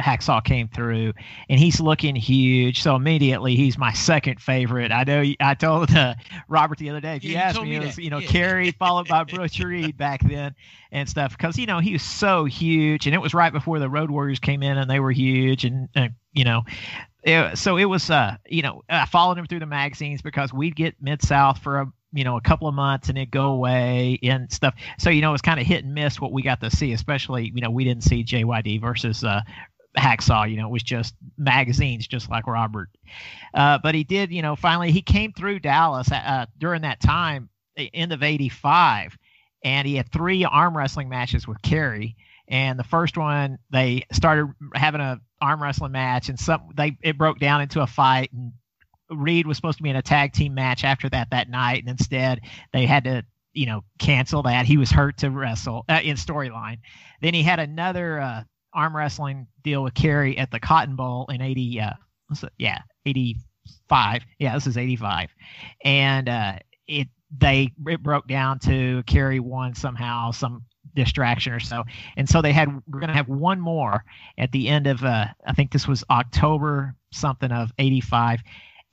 Hacksaw 0.00 0.42
came 0.44 0.68
through, 0.68 1.12
and 1.48 1.60
he's 1.60 1.80
looking 1.80 2.14
huge. 2.16 2.82
So 2.82 2.96
immediately, 2.96 3.56
he's 3.56 3.78
my 3.78 3.92
second 3.92 4.40
favorite. 4.40 4.92
I 4.92 5.04
know. 5.04 5.24
I 5.40 5.54
told 5.54 5.94
uh, 5.94 6.14
Robert 6.48 6.78
the 6.78 6.90
other 6.90 7.00
day, 7.00 7.16
if 7.16 7.24
you 7.24 7.32
you 7.32 7.36
asked 7.36 7.60
me, 7.62 7.70
me 7.70 7.76
it 7.76 7.82
was 7.84 7.98
you 7.98 8.10
know 8.10 8.18
Yeah. 8.18 8.28
Kerry 8.28 8.70
followed 8.78 9.08
by 9.08 9.24
Butch 9.24 9.58
Reed 9.60 9.96
back 9.96 10.20
then 10.28 10.54
and 10.92 11.08
stuff 11.08 11.36
because 11.36 11.58
you 11.58 11.66
know 11.66 11.78
he 11.78 11.92
was 11.92 12.02
so 12.02 12.44
huge, 12.44 13.06
and 13.06 13.14
it 13.14 13.18
was 13.20 13.34
right 13.34 13.52
before 13.52 13.78
the 13.78 13.88
Road 13.90 14.10
Warriors 14.10 14.38
came 14.40 14.62
in, 14.62 14.78
and 14.78 14.90
they 14.90 15.00
were 15.00 15.12
huge, 15.12 15.64
and 15.64 15.88
uh, 15.96 16.08
you 16.32 16.44
know. 16.44 16.62
it- 17.22 17.58
so 17.58 17.76
it 17.76 17.84
was, 17.84 18.08
uh, 18.10 18.36
you 18.48 18.62
know, 18.62 18.82
I 18.88 19.04
followed 19.04 19.36
him 19.36 19.46
through 19.46 19.58
the 19.60 19.66
magazines 19.66 20.22
because 20.22 20.52
we'd 20.54 20.74
get 20.74 20.94
Mid 21.02 21.20
South 21.22 21.58
for 21.58 21.80
a, 21.80 21.92
you 22.14 22.24
know, 22.24 22.38
a 22.38 22.40
couple 22.40 22.66
of 22.66 22.74
months 22.74 23.10
and 23.10 23.18
it'd 23.18 23.30
go 23.30 23.48
away 23.52 24.18
and 24.22 24.50
stuff. 24.50 24.74
So 24.98 25.10
you 25.10 25.20
know, 25.20 25.28
it 25.28 25.32
was 25.32 25.42
kind 25.42 25.60
of 25.60 25.66
hit 25.66 25.84
and 25.84 25.92
miss 25.94 26.18
what 26.20 26.32
we 26.32 26.40
got 26.42 26.60
to 26.62 26.70
see. 26.70 26.92
Especially, 26.94 27.52
you 27.54 27.60
know, 27.60 27.70
we 27.70 27.84
didn't 27.84 28.04
see 28.04 28.24
JYD 28.24 28.80
versus 28.80 29.22
uh, 29.22 29.42
Hacksaw. 29.96 30.50
You 30.50 30.56
know, 30.56 30.66
it 30.66 30.72
was 30.72 30.82
just 30.82 31.14
magazines, 31.36 32.06
just 32.06 32.30
like 32.30 32.46
Robert. 32.46 32.88
Uh, 33.54 33.78
but 33.82 33.94
he 33.94 34.04
did, 34.04 34.30
you 34.30 34.42
know, 34.42 34.56
finally 34.56 34.90
he 34.92 35.02
came 35.02 35.32
through 35.32 35.60
Dallas 35.60 36.10
uh, 36.12 36.46
during 36.58 36.82
that 36.82 37.00
time, 37.00 37.48
end 37.76 38.12
of 38.12 38.22
'85, 38.22 39.16
and 39.64 39.86
he 39.86 39.96
had 39.96 40.12
three 40.12 40.44
arm 40.44 40.76
wrestling 40.76 41.08
matches 41.08 41.46
with 41.46 41.60
Kerry. 41.62 42.16
And 42.48 42.78
the 42.78 42.84
first 42.84 43.16
one, 43.16 43.58
they 43.70 44.04
started 44.12 44.52
having 44.74 45.00
a 45.00 45.20
arm 45.40 45.62
wrestling 45.62 45.92
match, 45.92 46.28
and 46.28 46.38
some 46.38 46.70
they 46.74 46.96
it 47.02 47.16
broke 47.16 47.38
down 47.38 47.60
into 47.60 47.80
a 47.80 47.86
fight. 47.86 48.32
And 48.32 48.52
Reed 49.10 49.46
was 49.46 49.56
supposed 49.56 49.78
to 49.78 49.82
be 49.82 49.90
in 49.90 49.96
a 49.96 50.02
tag 50.02 50.32
team 50.32 50.54
match 50.54 50.84
after 50.84 51.08
that 51.10 51.30
that 51.30 51.48
night, 51.48 51.80
and 51.80 51.88
instead 51.88 52.40
they 52.72 52.86
had 52.86 53.04
to 53.04 53.24
you 53.52 53.66
know 53.66 53.84
cancel 53.98 54.42
that. 54.44 54.66
He 54.66 54.76
was 54.76 54.90
hurt 54.90 55.18
to 55.18 55.30
wrestle 55.30 55.84
uh, 55.88 56.00
in 56.02 56.16
storyline. 56.16 56.78
Then 57.20 57.34
he 57.34 57.42
had 57.42 57.60
another 57.60 58.20
uh, 58.20 58.42
arm 58.72 58.96
wrestling 58.96 59.46
deal 59.62 59.82
with 59.82 59.94
Kerry 59.94 60.38
at 60.38 60.50
the 60.50 60.60
Cotton 60.60 60.96
Bowl 60.96 61.26
in 61.30 61.40
eighty. 61.40 61.80
Uh, 61.80 61.92
what's 62.28 62.42
it? 62.42 62.52
yeah, 62.58 62.78
eighty 63.06 63.36
five. 63.88 64.22
Yeah, 64.38 64.54
this 64.54 64.66
is 64.66 64.76
eighty 64.76 64.96
five, 64.96 65.30
and 65.84 66.28
uh, 66.28 66.58
it 66.86 67.08
they 67.36 67.72
it 67.86 68.02
broke 68.02 68.26
down 68.26 68.58
to 68.60 69.02
Kerry 69.06 69.40
won 69.40 69.74
somehow 69.74 70.30
some 70.30 70.64
distraction 70.96 71.52
or 71.52 71.60
so 71.60 71.84
and 72.16 72.28
so 72.28 72.42
they 72.42 72.52
had 72.52 72.68
we're 72.88 72.98
going 72.98 73.08
to 73.08 73.14
have 73.14 73.28
one 73.28 73.60
more 73.60 74.02
at 74.38 74.50
the 74.50 74.66
end 74.66 74.88
of 74.88 75.04
uh 75.04 75.26
i 75.46 75.52
think 75.52 75.70
this 75.70 75.86
was 75.86 76.02
october 76.10 76.96
something 77.12 77.52
of 77.52 77.70
85 77.78 78.40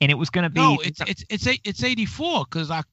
and 0.01 0.11
it 0.11 0.15
was 0.15 0.29
going 0.29 0.43
to 0.43 0.49
be 0.49 0.59
No, 0.59 0.77
it's 0.83 1.01
it's 1.01 1.23
it's 1.29 1.47
it's 1.63 1.83
84 1.83 2.45
because 2.49 2.69
I 2.71 2.83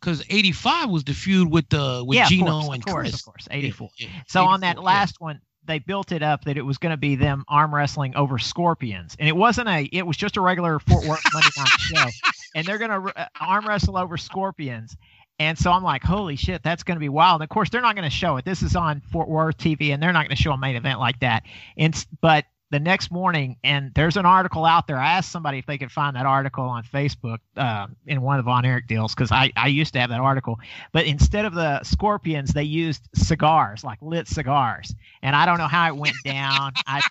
because 0.00 0.22
85 0.28 0.90
was 0.90 1.04
the 1.04 1.12
feud 1.12 1.50
with 1.50 1.68
the 1.68 2.04
with 2.06 2.16
yeah, 2.16 2.28
Gino 2.28 2.60
course, 2.60 2.68
and 2.74 2.76
of 2.76 2.84
course, 2.84 3.10
Chris. 3.10 3.14
of 3.14 3.24
course, 3.24 3.48
84. 3.50 3.90
Yeah, 3.96 4.08
yeah, 4.08 4.22
So 4.28 4.44
on 4.44 4.60
that 4.60 4.72
84, 4.72 4.84
last 4.84 5.20
one, 5.20 5.40
they 5.66 5.78
built 5.78 6.12
it 6.12 6.22
up 6.22 6.44
that 6.44 6.56
it 6.56 6.62
was 6.62 6.78
going 6.78 6.90
to 6.90 6.96
be 6.96 7.16
them 7.16 7.44
arm 7.48 7.74
wrestling 7.74 8.16
over 8.16 8.38
scorpions, 8.38 9.16
and 9.18 9.28
it 9.28 9.36
wasn't 9.36 9.68
a. 9.68 9.88
It 9.92 10.06
was 10.06 10.16
just 10.16 10.36
a 10.36 10.40
regular 10.40 10.78
Fort 10.78 11.06
Worth 11.06 11.22
Monday 11.32 11.48
night 11.56 11.68
show, 11.68 12.06
and 12.54 12.66
they're 12.66 12.78
going 12.78 12.90
to 12.90 13.18
uh, 13.18 13.26
arm 13.40 13.66
wrestle 13.66 13.96
over 13.96 14.16
scorpions. 14.16 14.96
And 15.38 15.58
so 15.58 15.72
I'm 15.72 15.82
like, 15.82 16.04
holy 16.04 16.36
shit, 16.36 16.62
that's 16.62 16.82
going 16.82 16.96
to 16.96 17.00
be 17.00 17.08
wild. 17.08 17.40
And 17.40 17.44
of 17.44 17.48
course, 17.48 17.70
they're 17.70 17.80
not 17.80 17.96
going 17.96 18.08
to 18.08 18.14
show 18.14 18.36
it. 18.36 18.44
This 18.44 18.62
is 18.62 18.76
on 18.76 19.00
Fort 19.00 19.28
Worth 19.28 19.56
TV, 19.56 19.92
and 19.92 20.02
they're 20.02 20.12
not 20.12 20.26
going 20.26 20.36
to 20.36 20.42
show 20.42 20.52
a 20.52 20.58
main 20.58 20.76
event 20.76 21.00
like 21.00 21.20
that. 21.20 21.44
And 21.76 22.06
but 22.20 22.44
the 22.72 22.80
next 22.80 23.10
morning, 23.10 23.58
and 23.62 23.92
there's 23.94 24.16
an 24.16 24.24
article 24.24 24.64
out 24.64 24.86
there. 24.86 24.96
I 24.96 25.12
asked 25.12 25.30
somebody 25.30 25.58
if 25.58 25.66
they 25.66 25.76
could 25.76 25.92
find 25.92 26.16
that 26.16 26.24
article 26.24 26.64
on 26.64 26.82
Facebook 26.82 27.38
uh, 27.54 27.86
in 28.06 28.22
one 28.22 28.38
of 28.38 28.44
the 28.46 28.50
Von 28.50 28.64
Erich 28.64 28.86
deals 28.86 29.14
because 29.14 29.30
I, 29.30 29.52
I 29.56 29.66
used 29.66 29.92
to 29.92 30.00
have 30.00 30.08
that 30.08 30.20
article. 30.20 30.58
But 30.90 31.04
instead 31.04 31.44
of 31.44 31.52
the 31.52 31.82
scorpions, 31.84 32.54
they 32.54 32.62
used 32.62 33.06
cigars, 33.14 33.84
like 33.84 34.00
lit 34.00 34.26
cigars. 34.26 34.94
And 35.22 35.36
I 35.36 35.44
don't 35.44 35.58
know 35.58 35.68
how 35.68 35.86
it 35.88 35.96
went 35.96 36.16
down. 36.24 36.72
I 36.86 37.02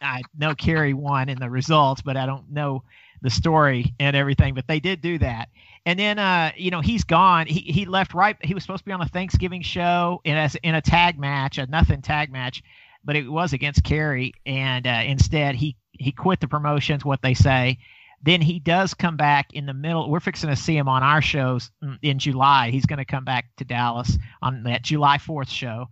I 0.00 0.22
know 0.38 0.54
Kerry 0.54 0.94
won 0.94 1.28
in 1.28 1.38
the 1.38 1.50
results, 1.50 2.00
but 2.00 2.16
I 2.16 2.24
don't 2.24 2.50
know 2.50 2.82
the 3.20 3.30
story 3.30 3.94
and 4.00 4.16
everything. 4.16 4.54
But 4.54 4.66
they 4.66 4.80
did 4.80 5.02
do 5.02 5.18
that. 5.18 5.50
And 5.84 5.98
then 5.98 6.18
uh, 6.18 6.52
you 6.56 6.70
know, 6.70 6.80
he's 6.80 7.04
gone. 7.04 7.46
He 7.46 7.60
he 7.60 7.84
left 7.84 8.14
right 8.14 8.38
he 8.42 8.54
was 8.54 8.62
supposed 8.62 8.80
to 8.80 8.86
be 8.86 8.92
on 8.92 9.02
a 9.02 9.08
Thanksgiving 9.08 9.60
show 9.60 10.22
in 10.24 10.38
as 10.38 10.54
in 10.62 10.74
a 10.74 10.80
tag 10.80 11.18
match, 11.18 11.58
a 11.58 11.66
nothing 11.66 12.00
tag 12.00 12.32
match, 12.32 12.62
but 13.04 13.16
it 13.16 13.28
was 13.30 13.52
against 13.52 13.84
Kerry. 13.84 14.32
And 14.46 14.86
uh, 14.86 15.02
instead 15.06 15.54
he 15.54 15.76
he 15.92 16.10
quit 16.12 16.40
the 16.40 16.48
promotions, 16.48 17.04
what 17.04 17.22
they 17.22 17.34
say. 17.34 17.78
Then 18.22 18.40
he 18.40 18.58
does 18.58 18.94
come 18.94 19.16
back 19.18 19.52
in 19.52 19.66
the 19.66 19.74
middle. 19.74 20.10
We're 20.10 20.18
fixing 20.18 20.48
to 20.48 20.56
see 20.56 20.76
him 20.76 20.88
on 20.88 21.02
our 21.02 21.20
shows 21.20 21.70
in 22.00 22.18
July. 22.18 22.70
He's 22.70 22.86
going 22.86 22.98
to 22.98 23.04
come 23.04 23.24
back 23.24 23.44
to 23.58 23.64
Dallas 23.66 24.16
on 24.40 24.62
that 24.62 24.82
July 24.82 25.18
4th 25.18 25.50
show, 25.50 25.88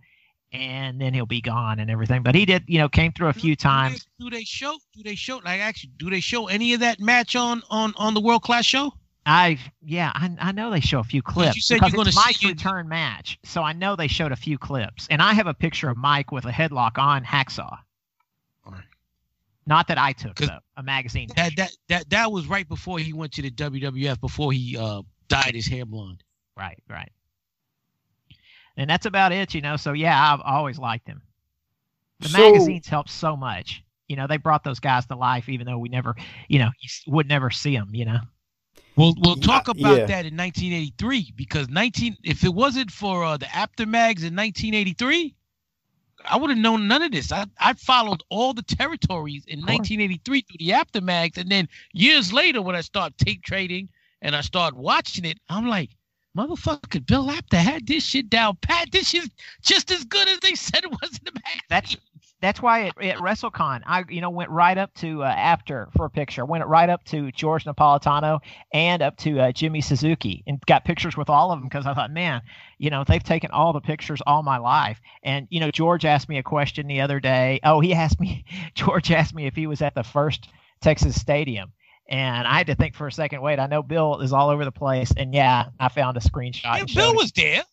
and 0.51 0.99
then 0.99 1.13
he'll 1.13 1.27
be 1.27 1.41
gone 1.41 1.79
and 1.79 1.91
everything. 1.91 2.23
But 2.23 2.33
he 2.33 2.45
did, 2.45 2.63
you 2.67 2.79
know, 2.79 2.89
came 2.89 3.11
through 3.11 3.27
a 3.27 3.33
few 3.33 3.55
Do 3.55 3.59
they- 3.59 3.69
times. 3.69 4.07
Do 4.19 4.29
they 4.31 4.43
show? 4.43 4.75
Do 4.95 5.03
they 5.03 5.13
show? 5.13 5.37
Like 5.45 5.61
actually, 5.61 5.91
do 5.97 6.09
they 6.09 6.21
show 6.21 6.47
any 6.47 6.73
of 6.73 6.79
that 6.79 6.99
match 6.99 7.35
on 7.35 7.61
on 7.69 7.93
on 7.97 8.15
the 8.15 8.21
world 8.21 8.41
class 8.41 8.65
show? 8.65 8.91
I 9.25 9.57
yeah, 9.81 10.11
I, 10.15 10.35
I 10.39 10.51
know 10.51 10.69
they 10.69 10.81
show 10.81 10.99
a 10.99 11.03
few 11.03 11.21
clips 11.21 11.55
you 11.55 11.61
said 11.61 11.75
because 11.75 11.93
you're 11.93 11.97
gonna 11.97 12.09
it's 12.09 12.17
see- 12.17 12.23
Mike's 12.27 12.43
you- 12.43 12.49
return 12.49 12.89
match, 12.89 13.39
so 13.43 13.63
I 13.63 13.71
know 13.73 13.95
they 13.95 14.07
showed 14.07 14.31
a 14.31 14.35
few 14.35 14.57
clips, 14.57 15.07
and 15.09 15.21
I 15.21 15.33
have 15.33 15.47
a 15.47 15.53
picture 15.53 15.89
of 15.89 15.97
Mike 15.97 16.31
with 16.31 16.45
a 16.45 16.51
headlock 16.51 16.97
on 16.97 17.23
Hacksaw. 17.23 17.77
Alright. 18.65 18.83
Not 19.65 19.87
that 19.87 19.97
I 19.97 20.11
took 20.11 20.35
though, 20.35 20.59
a 20.75 20.83
magazine. 20.83 21.29
That 21.37 21.55
that 21.55 21.71
that 21.87 22.09
that 22.09 22.31
was 22.31 22.47
right 22.47 22.67
before 22.67 22.99
he 22.99 23.13
went 23.13 23.31
to 23.33 23.41
the 23.41 23.51
WWF. 23.51 24.19
Before 24.19 24.51
he 24.51 24.77
uh 24.77 25.03
dyed 25.29 25.55
his 25.55 25.67
hair 25.67 25.85
blonde. 25.85 26.21
Right, 26.57 26.83
right. 26.89 27.11
And 28.75 28.89
that's 28.89 29.05
about 29.05 29.31
it, 29.31 29.53
you 29.53 29.61
know. 29.61 29.77
So 29.77 29.93
yeah, 29.93 30.33
I've 30.33 30.41
always 30.41 30.77
liked 30.77 31.07
him. 31.07 31.21
The 32.19 32.29
So- 32.29 32.39
magazines 32.39 32.87
help 32.87 33.07
so 33.07 33.37
much. 33.37 33.83
You 34.09 34.17
know, 34.17 34.27
they 34.27 34.37
brought 34.37 34.63
those 34.65 34.79
guys 34.81 35.05
to 35.07 35.15
life, 35.15 35.47
even 35.47 35.65
though 35.65 35.77
we 35.77 35.87
never, 35.89 36.13
you 36.49 36.59
know, 36.59 36.69
you 36.81 36.89
would 37.13 37.27
never 37.29 37.49
see 37.49 37.75
them. 37.75 37.89
You 37.93 38.03
know. 38.05 38.19
We'll 38.95 39.15
we'll 39.17 39.37
talk 39.37 39.67
about 39.67 39.97
yeah. 39.97 40.05
that 40.05 40.25
in 40.25 40.37
1983 40.37 41.33
because 41.35 41.67
19 41.69 42.17
if 42.23 42.43
it 42.43 42.53
wasn't 42.53 42.91
for 42.91 43.23
uh, 43.23 43.37
the 43.37 43.53
Apter 43.55 43.85
mags 43.85 44.23
in 44.23 44.35
1983, 44.35 45.35
I 46.25 46.37
would 46.37 46.51
have 46.51 46.59
known 46.59 46.87
none 46.87 47.01
of 47.01 47.11
this. 47.11 47.31
I 47.31 47.45
I 47.59 47.73
followed 47.73 48.21
all 48.29 48.53
the 48.53 48.61
territories 48.61 49.45
in 49.47 49.59
1983 49.59 50.41
through 50.41 50.57
the 50.59 50.73
Apter 50.73 51.01
mags, 51.01 51.37
and 51.37 51.49
then 51.49 51.67
years 51.91 52.31
later 52.31 52.61
when 52.61 52.75
I 52.75 52.81
start 52.81 53.17
tape 53.17 53.43
trading 53.43 53.89
and 54.21 54.35
I 54.35 54.41
start 54.41 54.75
watching 54.75 55.25
it, 55.25 55.39
I'm 55.49 55.67
like, 55.67 55.89
motherfucker, 56.37 57.05
Bill 57.05 57.31
Apter 57.31 57.57
had 57.57 57.87
this 57.87 58.05
shit 58.05 58.29
down 58.29 58.57
pat. 58.61 58.91
This 58.91 59.13
is 59.13 59.29
just 59.61 59.91
as 59.91 60.03
good 60.05 60.27
as 60.27 60.39
they 60.39 60.53
said 60.55 60.83
it 60.83 60.91
was 60.91 61.17
in 61.17 61.25
the 61.25 61.33
magazine. 61.33 61.61
That's 61.69 61.97
that's 62.43 62.61
why 62.61 62.87
at, 62.87 63.01
at 63.01 63.17
WrestleCon, 63.19 63.83
I 63.85 64.03
you 64.09 64.19
know 64.19 64.29
went 64.29 64.49
right 64.49 64.77
up 64.77 64.93
to 64.95 65.23
uh, 65.23 65.27
Apter 65.27 65.87
for 65.95 66.05
a 66.05 66.09
picture. 66.09 66.45
Went 66.45 66.65
right 66.65 66.89
up 66.89 67.03
to 67.05 67.31
George 67.31 67.63
Napolitano 67.63 68.39
and 68.73 69.01
up 69.01 69.15
to 69.17 69.39
uh, 69.39 69.51
Jimmy 69.51 69.79
Suzuki 69.81 70.43
and 70.45 70.59
got 70.65 70.83
pictures 70.83 71.15
with 71.15 71.29
all 71.29 71.51
of 71.51 71.59
them 71.59 71.69
because 71.69 71.85
I 71.85 71.93
thought, 71.93 72.11
man, 72.11 72.41
you 72.77 72.89
know 72.89 73.03
they've 73.05 73.23
taken 73.23 73.51
all 73.51 73.71
the 73.71 73.79
pictures 73.79 74.21
all 74.27 74.43
my 74.43 74.57
life. 74.57 74.99
And 75.23 75.47
you 75.49 75.61
know 75.61 75.71
George 75.71 76.03
asked 76.03 76.27
me 76.27 76.37
a 76.37 76.43
question 76.43 76.87
the 76.87 77.01
other 77.01 77.19
day. 77.19 77.61
Oh, 77.63 77.79
he 77.79 77.93
asked 78.03 78.19
me. 78.19 78.43
George 78.75 79.11
asked 79.11 79.33
me 79.33 79.45
if 79.45 79.55
he 79.55 79.65
was 79.65 79.81
at 79.81 79.95
the 79.95 80.03
first 80.03 80.49
Texas 80.81 81.19
Stadium. 81.19 81.71
And 82.09 82.45
I 82.45 82.57
had 82.57 82.67
to 82.67 82.75
think 82.75 82.95
for 82.95 83.07
a 83.07 83.11
second. 83.11 83.41
Wait, 83.41 83.59
I 83.59 83.67
know 83.67 83.81
Bill 83.81 84.19
is 84.19 84.33
all 84.33 84.49
over 84.49 84.65
the 84.65 84.73
place, 84.73 85.13
and 85.15 85.33
yeah, 85.33 85.69
I 85.79 85.87
found 85.87 86.17
a 86.17 86.19
screenshot. 86.19 86.77
Yeah, 86.77 86.85
Bill 86.93 87.15
was 87.15 87.31
there. 87.31 87.63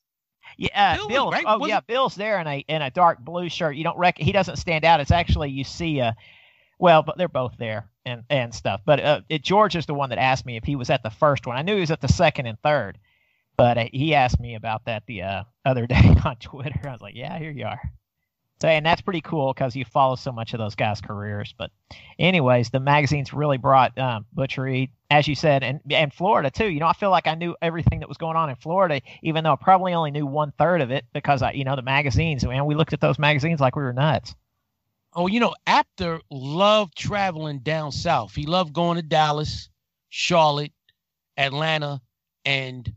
Yeah, 0.60 0.96
Bill 0.98 1.08
Bill. 1.08 1.30
right, 1.30 1.44
oh 1.46 1.58
wasn't- 1.58 1.70
yeah, 1.70 1.80
Bill's 1.80 2.14
there 2.14 2.38
in 2.38 2.46
a 2.46 2.58
in 2.68 2.82
a 2.82 2.90
dark 2.90 3.18
blue 3.20 3.48
shirt. 3.48 3.76
You 3.76 3.82
don't 3.84 3.96
rec. 3.96 4.18
He 4.18 4.30
doesn't 4.30 4.56
stand 4.56 4.84
out. 4.84 5.00
It's 5.00 5.10
actually 5.10 5.48
you 5.50 5.64
see 5.64 6.00
a 6.00 6.14
Well, 6.78 7.02
but 7.02 7.16
they're 7.16 7.28
both 7.28 7.56
there 7.58 7.88
and 8.04 8.24
and 8.28 8.54
stuff. 8.54 8.82
But 8.84 9.00
uh, 9.00 9.20
it, 9.30 9.42
George 9.42 9.74
is 9.74 9.86
the 9.86 9.94
one 9.94 10.10
that 10.10 10.18
asked 10.18 10.44
me 10.44 10.58
if 10.58 10.64
he 10.64 10.76
was 10.76 10.90
at 10.90 11.02
the 11.02 11.08
first 11.10 11.46
one. 11.46 11.56
I 11.56 11.62
knew 11.62 11.74
he 11.76 11.80
was 11.80 11.90
at 11.90 12.02
the 12.02 12.08
second 12.08 12.44
and 12.44 12.58
third, 12.62 12.98
but 13.56 13.78
uh, 13.78 13.86
he 13.90 14.14
asked 14.14 14.38
me 14.38 14.54
about 14.54 14.84
that 14.84 15.04
the 15.06 15.22
uh, 15.22 15.44
other 15.64 15.86
day 15.88 16.14
on 16.26 16.36
Twitter. 16.36 16.80
I 16.86 16.92
was 16.92 17.00
like, 17.00 17.14
yeah, 17.16 17.38
here 17.38 17.50
you 17.50 17.64
are. 17.64 17.80
So, 18.60 18.68
and 18.68 18.84
that's 18.84 19.00
pretty 19.00 19.22
cool 19.22 19.54
because 19.54 19.74
you 19.74 19.86
follow 19.86 20.16
so 20.16 20.32
much 20.32 20.52
of 20.52 20.58
those 20.58 20.74
guys' 20.74 21.00
careers. 21.00 21.54
But, 21.56 21.70
anyways, 22.18 22.68
the 22.68 22.80
magazines 22.80 23.32
really 23.32 23.56
brought 23.56 23.96
um, 23.98 24.26
Butch 24.34 24.58
Reed, 24.58 24.90
as 25.10 25.26
you 25.26 25.34
said, 25.34 25.62
and 25.62 25.80
and 25.90 26.12
Florida 26.12 26.50
too. 26.50 26.68
You 26.68 26.80
know, 26.80 26.86
I 26.86 26.92
feel 26.92 27.10
like 27.10 27.26
I 27.26 27.34
knew 27.34 27.56
everything 27.62 28.00
that 28.00 28.08
was 28.08 28.18
going 28.18 28.36
on 28.36 28.50
in 28.50 28.56
Florida, 28.56 29.00
even 29.22 29.44
though 29.44 29.54
I 29.54 29.56
probably 29.56 29.94
only 29.94 30.10
knew 30.10 30.26
one 30.26 30.52
third 30.58 30.82
of 30.82 30.90
it 30.90 31.06
because 31.14 31.40
I, 31.40 31.52
you 31.52 31.64
know, 31.64 31.74
the 31.74 31.82
magazines. 31.82 32.44
Man, 32.44 32.66
we 32.66 32.74
looked 32.74 32.92
at 32.92 33.00
those 33.00 33.18
magazines 33.18 33.60
like 33.60 33.76
we 33.76 33.82
were 33.82 33.94
nuts. 33.94 34.34
Oh, 35.14 35.26
you 35.26 35.40
know, 35.40 35.54
Apter 35.66 36.20
loved 36.30 36.96
traveling 36.96 37.60
down 37.60 37.92
south. 37.92 38.34
He 38.34 38.46
loved 38.46 38.72
going 38.72 38.96
to 38.96 39.02
Dallas, 39.02 39.68
Charlotte, 40.10 40.72
Atlanta, 41.36 42.00
and 42.44 42.92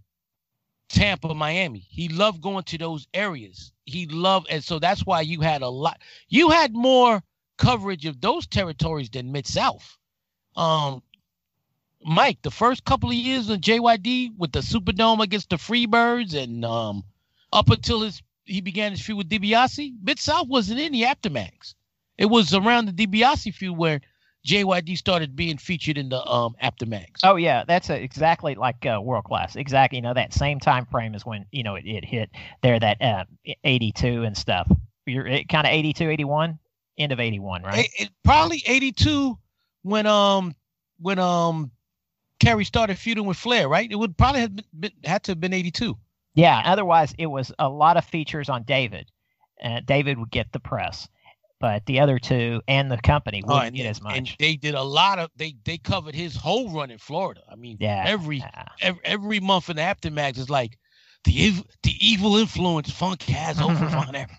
Tampa, 0.93 1.33
Miami. 1.33 1.85
He 1.89 2.07
loved 2.07 2.41
going 2.41 2.63
to 2.65 2.77
those 2.77 3.07
areas. 3.13 3.73
He 3.85 4.05
loved, 4.05 4.47
and 4.49 4.63
so 4.63 4.79
that's 4.79 5.05
why 5.05 5.21
you 5.21 5.41
had 5.41 5.63
a 5.63 5.67
lot. 5.67 5.99
You 6.29 6.51
had 6.51 6.73
more 6.73 7.21
coverage 7.57 8.05
of 8.05 8.21
those 8.21 8.45
territories 8.47 9.09
than 9.09 9.31
Mid 9.31 9.47
South. 9.47 9.97
Um, 10.55 11.01
Mike, 12.05 12.41
the 12.43 12.51
first 12.51 12.85
couple 12.85 13.09
of 13.09 13.15
years 13.15 13.49
in 13.49 13.59
JYD 13.59 14.37
with 14.37 14.51
the 14.51 14.59
Superdome 14.59 15.21
against 15.21 15.49
the 15.49 15.55
Freebirds, 15.55 16.35
and 16.35 16.63
um, 16.63 17.03
up 17.51 17.69
until 17.69 18.01
his 18.01 18.21
he 18.45 18.61
began 18.61 18.91
his 18.91 19.01
feud 19.01 19.17
with 19.17 19.29
DiBiase, 19.29 19.95
Mid 20.03 20.19
South 20.19 20.47
wasn't 20.47 20.79
in 20.79 20.91
the 20.91 21.05
Apter 21.05 21.29
mags. 21.29 21.75
It 22.17 22.25
was 22.25 22.53
around 22.53 22.85
the 22.85 23.07
DiBiase 23.07 23.53
feud 23.53 23.77
where 23.77 24.01
JYD 24.45 24.97
started 24.97 25.35
being 25.35 25.57
featured 25.57 25.97
in 25.97 26.09
the 26.09 26.23
um 26.25 26.55
Apter 26.59 26.85
mags. 26.85 27.21
Oh 27.23 27.35
yeah, 27.37 27.63
that's 27.65 27.89
a, 27.89 28.01
exactly 28.01 28.55
like 28.55 28.85
uh, 28.85 28.99
world 29.01 29.23
class. 29.23 29.55
Exactly, 29.55 29.97
you 29.97 30.01
know 30.01 30.13
that 30.13 30.33
same 30.33 30.59
time 30.59 30.85
frame 30.85 31.15
is 31.15 31.25
when 31.25 31.45
you 31.51 31.63
know 31.63 31.75
it, 31.75 31.85
it 31.85 32.03
hit 32.03 32.29
there 32.61 32.79
that 32.79 33.01
uh, 33.01 33.23
82 33.63 34.23
and 34.23 34.35
stuff. 34.35 34.69
You're 35.05 35.25
kind 35.49 35.67
of 35.67 35.73
82, 35.73 36.09
81, 36.09 36.59
end 36.97 37.11
of 37.11 37.19
81, 37.19 37.63
right? 37.63 37.85
It, 37.85 38.03
it, 38.03 38.09
probably 38.23 38.63
82 38.65 39.37
when 39.83 40.05
um 40.05 40.55
when 40.99 41.19
um 41.19 41.71
Kerry 42.39 42.65
started 42.65 42.97
feuding 42.97 43.25
with 43.25 43.37
Flair, 43.37 43.69
right? 43.69 43.89
It 43.89 43.95
would 43.95 44.17
probably 44.17 44.41
have 44.41 44.55
been, 44.55 44.65
been, 44.77 44.91
had 45.05 45.23
to 45.23 45.31
have 45.31 45.39
been 45.39 45.53
82. 45.53 45.97
Yeah, 46.35 46.61
otherwise 46.65 47.13
it 47.17 47.27
was 47.27 47.53
a 47.59 47.69
lot 47.69 47.95
of 47.95 48.03
features 48.03 48.49
on 48.49 48.63
David. 48.63 49.09
Uh, 49.63 49.79
David 49.85 50.17
would 50.17 50.31
get 50.31 50.51
the 50.51 50.59
press 50.59 51.07
but 51.59 51.85
the 51.85 51.99
other 51.99 52.19
two 52.19 52.61
and 52.67 52.91
the 52.91 52.97
company 52.97 53.41
wouldn't 53.45 53.73
oh, 53.73 53.77
get 53.77 53.85
as 53.85 54.01
much. 54.01 54.17
And 54.17 54.35
they 54.39 54.55
did 54.55 54.75
a 54.75 54.83
lot 54.83 55.19
of 55.19 55.29
they 55.35 55.55
they 55.65 55.77
covered 55.77 56.15
his 56.15 56.35
whole 56.35 56.69
run 56.69 56.91
in 56.91 56.97
Florida. 56.97 57.41
I 57.51 57.55
mean, 57.55 57.77
yeah, 57.79 58.03
every 58.05 58.39
yeah. 58.39 58.65
every, 58.81 59.01
every 59.03 59.39
month 59.39 59.69
in 59.69 59.77
the 59.77 59.81
Apter 59.81 60.11
mag 60.11 60.37
is 60.37 60.49
like 60.49 60.77
the 61.23 61.51
the 61.83 61.95
evil 61.99 62.37
influence 62.37 62.91
Funk 62.91 63.21
has 63.23 63.61
over 63.61 63.73
Von 63.87 64.15
Erich. 64.15 64.29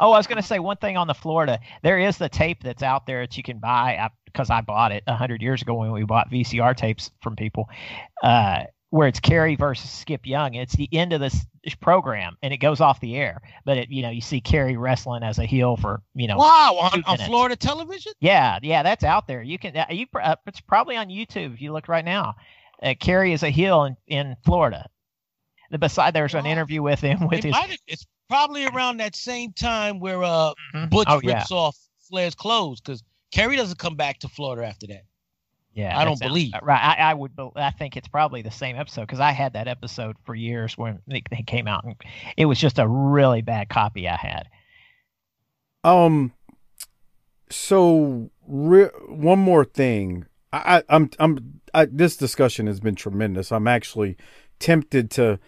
oh, 0.00 0.12
I 0.12 0.16
was 0.16 0.26
going 0.26 0.40
to 0.40 0.46
say 0.46 0.58
one 0.58 0.76
thing 0.76 0.96
on 0.96 1.06
the 1.06 1.14
Florida. 1.14 1.58
There 1.82 1.98
is 1.98 2.16
the 2.16 2.28
tape 2.28 2.62
that's 2.62 2.82
out 2.82 3.06
there 3.06 3.22
that 3.22 3.36
you 3.36 3.42
can 3.42 3.58
buy 3.58 4.08
because 4.26 4.50
I, 4.50 4.58
I, 4.58 4.60
bought 4.60 4.92
it 4.92 5.08
hundred 5.08 5.42
years 5.42 5.62
ago 5.62 5.74
when 5.74 5.92
we 5.92 6.04
bought 6.04 6.30
VCR 6.30 6.76
tapes 6.76 7.10
from 7.22 7.36
people. 7.36 7.68
Uh, 8.22 8.64
where 8.90 9.06
it's 9.06 9.20
Kerry 9.20 9.54
versus 9.54 9.88
Skip 9.88 10.26
Young. 10.26 10.54
It's 10.54 10.74
the 10.74 10.88
end 10.92 11.12
of 11.12 11.20
this 11.20 11.46
program, 11.80 12.36
and 12.42 12.52
it 12.52 12.58
goes 12.58 12.80
off 12.80 13.00
the 13.00 13.16
air. 13.16 13.40
But 13.64 13.78
it, 13.78 13.88
you 13.88 14.02
know, 14.02 14.10
you 14.10 14.20
see 14.20 14.40
Kerry 14.40 14.76
wrestling 14.76 15.22
as 15.22 15.38
a 15.38 15.46
heel 15.46 15.76
for 15.76 16.02
you 16.14 16.26
know. 16.26 16.36
Wow, 16.36 16.90
on, 16.92 17.02
on 17.06 17.18
Florida 17.18 17.56
television. 17.56 18.12
Yeah, 18.20 18.58
yeah, 18.62 18.82
that's 18.82 19.04
out 19.04 19.26
there. 19.26 19.42
You 19.42 19.58
can, 19.58 19.76
uh, 19.76 19.86
you, 19.90 20.06
uh, 20.20 20.36
it's 20.46 20.60
probably 20.60 20.96
on 20.96 21.08
YouTube 21.08 21.54
if 21.54 21.62
you 21.62 21.72
look 21.72 21.88
right 21.88 22.04
now. 22.04 22.34
Uh, 22.82 22.94
Kerry 22.98 23.32
is 23.32 23.42
a 23.42 23.50
heel 23.50 23.84
in, 23.84 23.96
in 24.06 24.36
Florida. 24.44 24.86
The 25.70 25.78
beside 25.78 26.14
there's 26.14 26.34
an 26.34 26.46
interview 26.46 26.82
with 26.82 27.00
him 27.00 27.28
with 27.28 27.44
his. 27.44 27.54
it's 27.86 28.06
probably 28.28 28.66
around 28.66 28.98
that 28.98 29.14
same 29.14 29.52
time 29.52 30.00
where 30.00 30.22
uh 30.22 30.52
mm-hmm. 30.74 30.86
Butch 30.86 31.06
oh, 31.08 31.20
rips 31.24 31.50
yeah. 31.50 31.56
off 31.56 31.76
Flair's 32.08 32.34
clothes 32.34 32.80
because 32.80 33.04
Kerry 33.30 33.56
doesn't 33.56 33.78
come 33.78 33.94
back 33.94 34.18
to 34.20 34.28
Florida 34.28 34.66
after 34.66 34.88
that. 34.88 35.02
Yeah, 35.80 35.98
I 35.98 36.04
don't 36.04 36.20
believe. 36.20 36.52
Right, 36.62 36.80
I, 36.98 37.10
I, 37.10 37.14
would. 37.14 37.32
I 37.56 37.70
think 37.70 37.96
it's 37.96 38.08
probably 38.08 38.42
the 38.42 38.50
same 38.50 38.76
episode 38.76 39.02
because 39.02 39.20
I 39.20 39.32
had 39.32 39.54
that 39.54 39.66
episode 39.66 40.16
for 40.24 40.34
years 40.34 40.76
when 40.76 41.00
they, 41.06 41.22
they 41.30 41.42
came 41.42 41.66
out, 41.66 41.84
and 41.84 41.96
it 42.36 42.44
was 42.44 42.58
just 42.58 42.78
a 42.78 42.86
really 42.86 43.40
bad 43.40 43.68
copy 43.68 44.08
I 44.08 44.16
had. 44.16 44.48
Um. 45.82 46.32
So, 47.48 48.30
re- 48.46 48.90
one 49.08 49.38
more 49.38 49.64
thing. 49.64 50.26
I, 50.52 50.76
I 50.76 50.82
I'm 50.90 51.10
I'm 51.18 51.60
I, 51.72 51.86
this 51.86 52.16
discussion 52.16 52.66
has 52.66 52.78
been 52.78 52.94
tremendous. 52.94 53.50
I'm 53.50 53.66
actually 53.66 54.16
tempted 54.58 55.10
to 55.12 55.38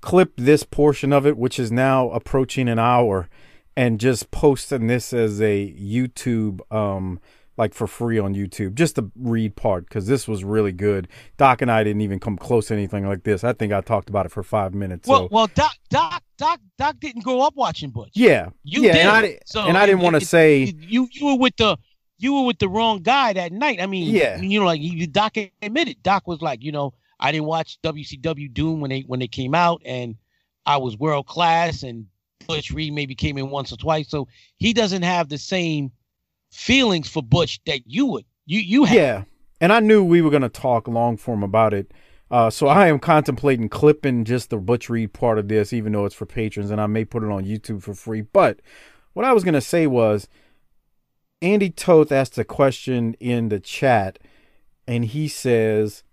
clip 0.00 0.34
this 0.36 0.62
portion 0.62 1.12
of 1.12 1.26
it, 1.26 1.36
which 1.36 1.58
is 1.58 1.72
now 1.72 2.10
approaching 2.10 2.68
an 2.68 2.78
hour, 2.78 3.28
and 3.76 3.98
just 3.98 4.30
posting 4.30 4.86
this 4.86 5.12
as 5.12 5.40
a 5.40 5.72
YouTube 5.72 6.60
um 6.72 7.20
like 7.60 7.74
for 7.74 7.86
free 7.86 8.18
on 8.18 8.34
YouTube, 8.34 8.74
just 8.74 8.96
the 8.96 9.10
read 9.14 9.54
part 9.54 9.86
because 9.86 10.06
this 10.06 10.26
was 10.26 10.42
really 10.42 10.72
good. 10.72 11.06
Doc 11.36 11.60
and 11.60 11.70
I 11.70 11.84
didn't 11.84 12.00
even 12.00 12.18
come 12.18 12.38
close 12.38 12.68
to 12.68 12.74
anything 12.74 13.06
like 13.06 13.22
this. 13.22 13.44
I 13.44 13.52
think 13.52 13.70
I 13.70 13.82
talked 13.82 14.08
about 14.08 14.24
it 14.24 14.32
for 14.32 14.42
five 14.42 14.72
minutes. 14.72 15.06
Well, 15.06 15.24
so. 15.24 15.28
well, 15.30 15.46
Doc, 15.54 15.76
Doc, 15.90 16.22
Doc, 16.38 16.58
Doc 16.78 16.96
didn't 17.00 17.22
grow 17.22 17.42
up 17.42 17.54
watching 17.54 17.90
Butch. 17.90 18.12
Yeah, 18.14 18.48
you 18.64 18.84
yeah, 18.84 18.92
did. 18.92 19.00
and 19.02 19.10
I, 19.10 19.38
so, 19.44 19.60
and 19.60 19.76
I 19.76 19.84
didn't 19.84 20.00
want 20.00 20.18
to 20.18 20.24
say 20.24 20.74
you 20.78 21.06
you 21.12 21.26
were 21.26 21.36
with 21.36 21.54
the 21.56 21.76
you 22.16 22.32
were 22.34 22.46
with 22.46 22.58
the 22.58 22.68
wrong 22.68 23.02
guy 23.02 23.34
that 23.34 23.52
night. 23.52 23.78
I 23.78 23.86
mean, 23.86 24.14
yeah, 24.14 24.40
you 24.40 24.58
know, 24.58 24.64
like 24.64 24.80
Doc 25.12 25.36
admitted. 25.60 26.02
Doc 26.02 26.26
was 26.26 26.40
like, 26.40 26.64
you 26.64 26.72
know, 26.72 26.94
I 27.20 27.30
didn't 27.30 27.46
watch 27.46 27.78
WCW 27.82 28.52
Doom 28.54 28.80
when 28.80 28.88
they 28.88 29.00
when 29.02 29.20
they 29.20 29.28
came 29.28 29.54
out, 29.54 29.82
and 29.84 30.14
I 30.64 30.78
was 30.78 30.96
world 30.96 31.26
class, 31.26 31.82
and 31.82 32.06
Butch 32.46 32.70
Reed 32.70 32.94
maybe 32.94 33.14
came 33.14 33.36
in 33.36 33.50
once 33.50 33.70
or 33.70 33.76
twice, 33.76 34.08
so 34.08 34.28
he 34.56 34.72
doesn't 34.72 35.02
have 35.02 35.28
the 35.28 35.36
same 35.36 35.92
feelings 36.50 37.08
for 37.08 37.22
Butch 37.22 37.60
that 37.66 37.80
you 37.86 38.06
would. 38.06 38.24
You 38.46 38.60
you. 38.60 38.86
Yeah, 38.88 39.24
and 39.60 39.72
I 39.72 39.80
knew 39.80 40.04
we 40.04 40.22
were 40.22 40.30
going 40.30 40.42
to 40.42 40.48
talk 40.48 40.88
long 40.88 41.16
form 41.16 41.42
about 41.42 41.74
it. 41.74 41.92
Uh, 42.30 42.48
so 42.48 42.68
I 42.68 42.86
am 42.86 43.00
contemplating 43.00 43.68
clipping 43.68 44.24
just 44.24 44.50
the 44.50 44.56
Butch 44.58 44.88
Reed 44.88 45.12
part 45.12 45.38
of 45.38 45.48
this, 45.48 45.72
even 45.72 45.92
though 45.92 46.04
it's 46.04 46.14
for 46.14 46.26
patrons, 46.26 46.70
and 46.70 46.80
I 46.80 46.86
may 46.86 47.04
put 47.04 47.24
it 47.24 47.30
on 47.30 47.44
YouTube 47.44 47.82
for 47.82 47.94
free. 47.94 48.20
But 48.20 48.60
what 49.14 49.24
I 49.24 49.32
was 49.32 49.42
going 49.42 49.54
to 49.54 49.60
say 49.60 49.86
was, 49.86 50.28
Andy 51.42 51.70
Toth 51.70 52.12
asked 52.12 52.38
a 52.38 52.44
question 52.44 53.14
in 53.18 53.48
the 53.48 53.58
chat, 53.58 54.18
and 54.86 55.04
he 55.04 55.26
says, 55.26 56.04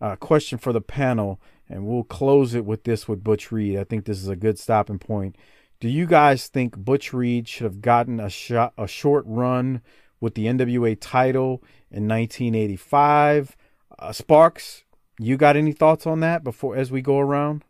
uh, 0.00 0.16
"Question 0.16 0.58
for 0.58 0.72
the 0.72 0.80
panel." 0.80 1.40
And 1.66 1.86
we'll 1.86 2.04
close 2.04 2.54
it 2.54 2.66
with 2.66 2.84
this 2.84 3.08
with 3.08 3.24
Butch 3.24 3.50
Reed. 3.50 3.78
I 3.78 3.84
think 3.84 4.04
this 4.04 4.18
is 4.18 4.28
a 4.28 4.36
good 4.36 4.58
stopping 4.58 4.98
point. 4.98 5.34
Do 5.80 5.88
you 5.88 6.06
guys 6.06 6.48
think 6.48 6.76
Butch 6.76 7.12
Reed 7.12 7.48
should 7.48 7.64
have 7.64 7.80
gotten 7.80 8.20
a 8.20 8.30
shot, 8.30 8.72
a 8.78 8.86
short 8.86 9.24
run 9.26 9.82
with 10.24 10.34
the 10.34 10.46
NWA 10.46 10.96
title 10.98 11.62
in 11.90 12.08
1985. 12.08 13.56
Uh, 13.98 14.10
Sparks, 14.10 14.84
you 15.18 15.36
got 15.36 15.54
any 15.54 15.70
thoughts 15.70 16.06
on 16.06 16.20
that 16.20 16.42
before 16.42 16.76
as 16.76 16.90
we 16.90 17.02
go 17.02 17.18
around? 17.18 17.62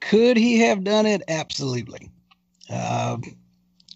Could 0.00 0.36
he 0.36 0.60
have 0.60 0.84
done 0.84 1.04
it? 1.04 1.22
Absolutely. 1.26 2.08
Uh, 2.70 3.18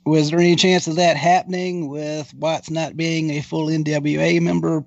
was 0.04 0.30
there 0.30 0.40
any 0.40 0.56
chance 0.56 0.88
of 0.88 0.96
that 0.96 1.16
happening 1.16 1.88
with 1.88 2.34
Watts 2.34 2.70
not 2.70 2.96
being 2.96 3.30
a 3.30 3.40
full 3.40 3.68
NWA 3.68 4.40
member? 4.40 4.84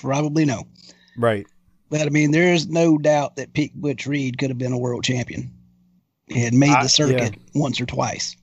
Probably 0.00 0.44
no. 0.44 0.62
Right. 1.18 1.46
But 1.90 2.02
I 2.02 2.10
mean, 2.10 2.30
there's 2.30 2.68
no 2.68 2.98
doubt 2.98 3.34
that 3.34 3.52
Pete 3.52 3.74
Butch 3.74 4.06
Reed 4.06 4.38
could 4.38 4.50
have 4.50 4.58
been 4.58 4.72
a 4.72 4.78
world 4.78 5.02
champion. 5.02 5.52
He 6.28 6.40
had 6.40 6.54
made 6.54 6.74
the 6.82 6.88
circuit 6.88 7.34
yeah. 7.34 7.60
once 7.60 7.80
or 7.80 7.86
twice. 7.86 8.36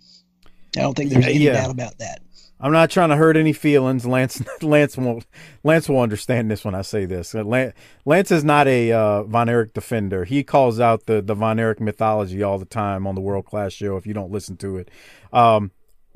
I 0.77 0.81
don't 0.81 0.95
think 0.95 1.11
there's 1.11 1.25
any 1.25 1.39
yeah. 1.39 1.53
doubt 1.53 1.71
about 1.71 1.97
that. 1.99 2.21
I'm 2.59 2.71
not 2.71 2.89
trying 2.89 3.09
to 3.09 3.17
hurt 3.17 3.35
any 3.35 3.51
feelings. 3.51 4.05
Lance 4.05 4.41
Lance 4.61 4.97
will 4.97 5.21
Lance 5.63 5.89
will 5.89 5.99
understand 5.99 6.49
this 6.49 6.63
when 6.63 6.73
I 6.73 6.81
say 6.81 7.05
this. 7.05 7.33
Lance, 7.33 7.73
Lance 8.05 8.31
is 8.31 8.45
not 8.45 8.67
a 8.69 8.91
uh, 8.91 9.23
Von 9.23 9.49
Erich 9.49 9.73
defender. 9.73 10.23
He 10.23 10.43
calls 10.43 10.79
out 10.79 11.05
the 11.05 11.21
the 11.21 11.35
Von 11.35 11.59
Erich 11.59 11.81
mythology 11.81 12.41
all 12.41 12.57
the 12.57 12.65
time 12.65 13.05
on 13.05 13.15
the 13.15 13.21
World 13.21 13.45
Class 13.45 13.73
Show. 13.73 13.97
If 13.97 14.07
you 14.07 14.13
don't 14.13 14.31
listen 14.31 14.55
to 14.57 14.77
it, 14.77 14.89
um, 15.33 15.71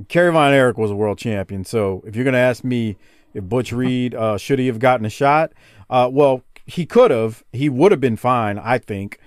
Kerry 0.08 0.32
Von 0.32 0.54
Erich 0.54 0.78
was 0.78 0.90
a 0.90 0.96
world 0.96 1.18
champion. 1.18 1.66
So 1.66 2.02
if 2.08 2.16
you're 2.16 2.24
going 2.24 2.34
to 2.34 2.40
ask 2.40 2.64
me 2.64 2.98
if 3.34 3.44
Butch 3.44 3.74
Reed 3.74 4.16
uh, 4.16 4.38
should 4.38 4.60
he 4.60 4.68
have 4.68 4.80
gotten 4.80 5.06
a 5.06 5.10
shot, 5.10 5.52
uh, 5.90 6.10
well, 6.12 6.44
he 6.66 6.86
could 6.86 7.12
have. 7.12 7.44
He 7.52 7.68
would 7.68 7.92
have 7.92 8.02
been 8.02 8.18
fine, 8.18 8.58
I 8.58 8.78
think. 8.78 9.20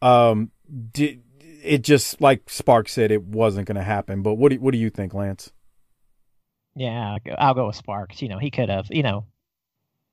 Um, 0.00 0.52
did, 0.92 1.21
it 1.62 1.82
just 1.82 2.20
like 2.20 2.50
Spark 2.50 2.88
said, 2.88 3.10
it 3.10 3.22
wasn't 3.24 3.66
going 3.66 3.76
to 3.76 3.82
happen. 3.82 4.22
But 4.22 4.34
what 4.34 4.50
do 4.50 4.60
what 4.60 4.72
do 4.72 4.78
you 4.78 4.90
think, 4.90 5.14
Lance? 5.14 5.52
Yeah, 6.74 7.18
I'll 7.38 7.54
go 7.54 7.66
with 7.66 7.76
Sparks. 7.76 8.22
You 8.22 8.28
know, 8.28 8.38
he 8.38 8.50
could 8.50 8.68
have. 8.68 8.86
You 8.90 9.02
know, 9.02 9.26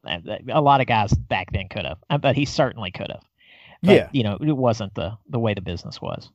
a 0.06 0.62
lot 0.62 0.82
of 0.82 0.88
guys 0.88 1.14
back 1.14 1.52
then 1.52 1.70
could 1.70 1.86
have, 1.86 1.98
uh, 2.10 2.18
but 2.18 2.36
he 2.36 2.46
certainly 2.46 2.92
could 2.92 3.10
have. 3.10 3.24
But, 3.82 3.96
yeah. 3.96 4.10
You 4.12 4.24
know, 4.24 4.38
it 4.42 4.52
wasn't 4.52 4.94
the 4.96 5.18
the 5.30 5.40
way 5.40 5.54
the 5.54 5.62
business 5.62 6.02
was. 6.02 6.30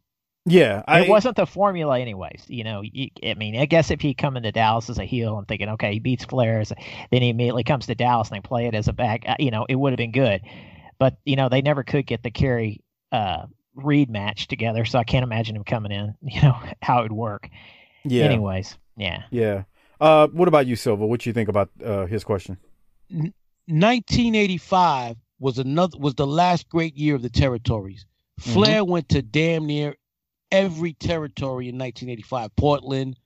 Yeah, 0.46 0.82
I, 0.86 1.02
it 1.02 1.08
wasn't 1.08 1.36
the 1.36 1.46
formula, 1.46 1.98
anyways. 1.98 2.44
You 2.48 2.64
know, 2.64 2.82
I 2.82 3.34
mean, 3.34 3.56
I 3.56 3.64
guess 3.64 3.90
if 3.90 4.02
he 4.02 4.12
come 4.12 4.36
into 4.36 4.52
Dallas 4.52 4.90
as 4.90 4.98
a 4.98 5.04
heel, 5.04 5.38
I'm 5.38 5.46
thinking, 5.46 5.70
okay, 5.70 5.94
he 5.94 6.00
beats 6.00 6.26
Flair, 6.26 6.60
as 6.60 6.70
a, 6.70 6.76
then 7.10 7.22
he 7.22 7.30
immediately 7.30 7.64
comes 7.64 7.86
to 7.86 7.94
Dallas 7.94 8.28
and 8.28 8.36
they 8.36 8.46
play 8.46 8.66
it 8.66 8.74
as 8.74 8.88
a 8.88 8.92
back. 8.92 9.24
uh, 9.26 9.36
You 9.38 9.50
know, 9.50 9.64
it 9.66 9.74
would 9.74 9.92
have 9.92 9.98
been 9.98 10.12
good, 10.12 10.42
but 10.98 11.16
you 11.24 11.36
know, 11.36 11.48
they 11.48 11.62
never 11.62 11.82
could 11.82 12.06
get 12.06 12.22
the 12.22 12.30
Kerry 12.30 12.82
uh, 13.10 13.46
Reed 13.74 14.10
match 14.10 14.46
together, 14.46 14.84
so 14.84 14.98
I 14.98 15.04
can't 15.04 15.24
imagine 15.24 15.56
him 15.56 15.64
coming 15.64 15.92
in. 15.92 16.14
You 16.22 16.42
know 16.42 16.56
how 16.82 17.00
it 17.00 17.04
would 17.04 17.12
work. 17.12 17.48
yeah, 18.04 18.24
Anyways, 18.24 18.76
yeah. 18.96 19.22
yeah. 19.30 19.64
Uh, 20.00 20.28
what 20.28 20.48
about 20.48 20.66
you, 20.66 20.76
Silva? 20.76 21.06
What 21.06 21.26
you 21.26 21.32
think 21.32 21.48
about 21.48 21.70
uh, 21.84 22.06
his 22.06 22.24
question? 22.24 22.58
1985 23.08 25.16
was 25.38 25.58
another 25.58 25.98
was 25.98 26.14
the 26.14 26.26
last 26.26 26.68
great 26.68 26.96
year 26.96 27.14
of 27.14 27.22
the 27.22 27.30
territories. 27.30 28.06
Flair 28.38 28.84
went 28.84 29.08
to 29.10 29.22
damn 29.22 29.66
near 29.66 29.94
every 30.50 30.94
territory 30.94 31.68
in 31.68 31.78
1985. 31.78 32.56
Portland, 32.56 33.16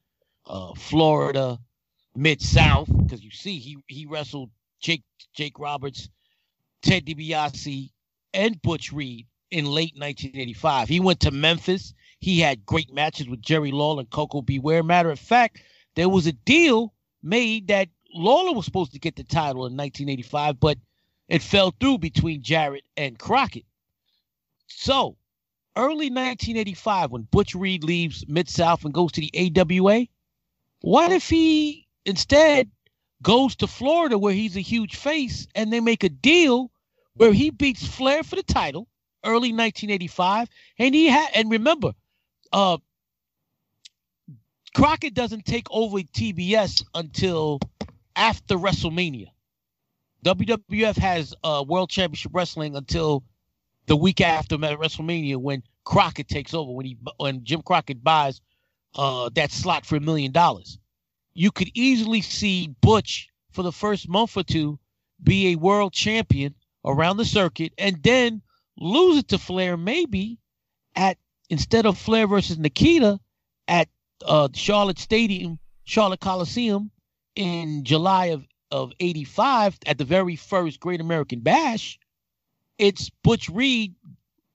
uh, 0.46 0.74
Florida, 0.74 1.58
Mid 2.14 2.42
South, 2.42 2.88
because 2.96 3.22
you 3.22 3.30
see 3.30 3.58
he 3.58 3.78
he 3.86 4.06
wrestled 4.06 4.50
Jake 4.80 5.02
Jake 5.34 5.58
Roberts, 5.58 6.08
Ted 6.82 7.06
DiBiase, 7.06 7.90
and 8.34 8.60
Butch 8.62 8.92
Reed 8.92 9.26
in 9.50 9.64
late 9.64 9.94
1985. 9.96 10.88
He 10.88 11.00
went 11.00 11.20
to 11.20 11.30
Memphis. 11.30 11.94
He 12.20 12.40
had 12.40 12.66
great 12.66 12.92
matches 12.92 13.28
with 13.28 13.42
Jerry 13.42 13.70
Lawler 13.70 14.00
and 14.00 14.10
Koko 14.10 14.42
B. 14.42 14.58
Ware. 14.58 14.82
Matter 14.82 15.10
of 15.10 15.18
fact, 15.18 15.62
there 15.94 16.08
was 16.08 16.26
a 16.26 16.32
deal 16.32 16.92
made 17.22 17.68
that 17.68 17.88
Lawler 18.14 18.52
was 18.52 18.64
supposed 18.64 18.92
to 18.92 18.98
get 18.98 19.16
the 19.16 19.24
title 19.24 19.66
in 19.66 19.76
1985, 19.76 20.60
but 20.60 20.78
it 21.28 21.42
fell 21.42 21.74
through 21.78 21.98
between 21.98 22.42
Jarrett 22.42 22.84
and 22.96 23.18
Crockett. 23.18 23.64
So, 24.66 25.16
early 25.76 26.10
1985, 26.10 27.10
when 27.10 27.22
Butch 27.22 27.54
Reed 27.54 27.84
leaves 27.84 28.24
Mid 28.28 28.48
South 28.48 28.84
and 28.84 28.94
goes 28.94 29.12
to 29.12 29.20
the 29.20 29.52
AWA, 29.56 30.06
what 30.80 31.12
if 31.12 31.28
he 31.28 31.86
instead 32.04 32.70
goes 33.22 33.56
to 33.56 33.66
Florida 33.66 34.16
where 34.16 34.32
he's 34.32 34.56
a 34.56 34.60
huge 34.60 34.96
face 34.96 35.46
and 35.54 35.72
they 35.72 35.80
make 35.80 36.04
a 36.04 36.08
deal 36.08 36.70
where 37.14 37.32
he 37.32 37.50
beats 37.50 37.86
Flair 37.86 38.22
for 38.22 38.36
the 38.36 38.42
title 38.42 38.87
early 39.24 39.52
1985 39.52 40.48
and 40.78 40.94
he 40.94 41.08
had 41.08 41.28
and 41.34 41.50
remember 41.50 41.92
uh 42.52 42.78
Crockett 44.74 45.14
doesn't 45.14 45.44
take 45.44 45.66
over 45.70 45.98
TBS 45.98 46.84
until 46.94 47.58
after 48.14 48.56
WrestleMania. 48.56 49.28
WWF 50.24 50.96
has 50.98 51.34
uh, 51.42 51.64
World 51.66 51.90
Championship 51.90 52.32
Wrestling 52.34 52.76
until 52.76 53.24
the 53.86 53.96
week 53.96 54.20
after 54.20 54.56
WrestleMania 54.56 55.36
when 55.36 55.62
Crockett 55.84 56.28
takes 56.28 56.52
over 56.52 56.70
when 56.72 56.86
he 56.86 56.96
when 57.16 57.44
Jim 57.44 57.62
Crockett 57.62 58.04
buys 58.04 58.40
uh, 58.94 59.30
that 59.34 59.50
slot 59.50 59.86
for 59.86 59.96
a 59.96 60.00
million 60.00 60.32
dollars. 60.32 60.78
You 61.34 61.50
could 61.50 61.70
easily 61.74 62.20
see 62.20 62.74
Butch 62.80 63.28
for 63.52 63.62
the 63.62 63.72
first 63.72 64.08
month 64.08 64.36
or 64.36 64.42
two 64.42 64.78
be 65.22 65.48
a 65.48 65.56
world 65.56 65.92
champion 65.92 66.54
around 66.84 67.16
the 67.16 67.24
circuit 67.24 67.72
and 67.78 68.02
then 68.02 68.42
lose 68.78 69.18
it 69.18 69.28
to 69.28 69.38
Flair 69.38 69.76
maybe 69.76 70.38
at 70.94 71.18
instead 71.50 71.86
of 71.86 71.98
Flair 71.98 72.26
versus 72.26 72.58
Nikita 72.58 73.18
at 73.66 73.88
uh, 74.24 74.48
Charlotte 74.54 74.98
Stadium, 74.98 75.58
Charlotte 75.84 76.20
Coliseum 76.20 76.90
in 77.34 77.84
July 77.84 78.26
of, 78.26 78.46
of 78.70 78.92
85 79.00 79.78
at 79.86 79.98
the 79.98 80.04
very 80.04 80.36
first 80.36 80.80
Great 80.80 81.00
American 81.00 81.40
Bash. 81.40 81.98
It's 82.78 83.10
Butch 83.22 83.48
Reed 83.48 83.94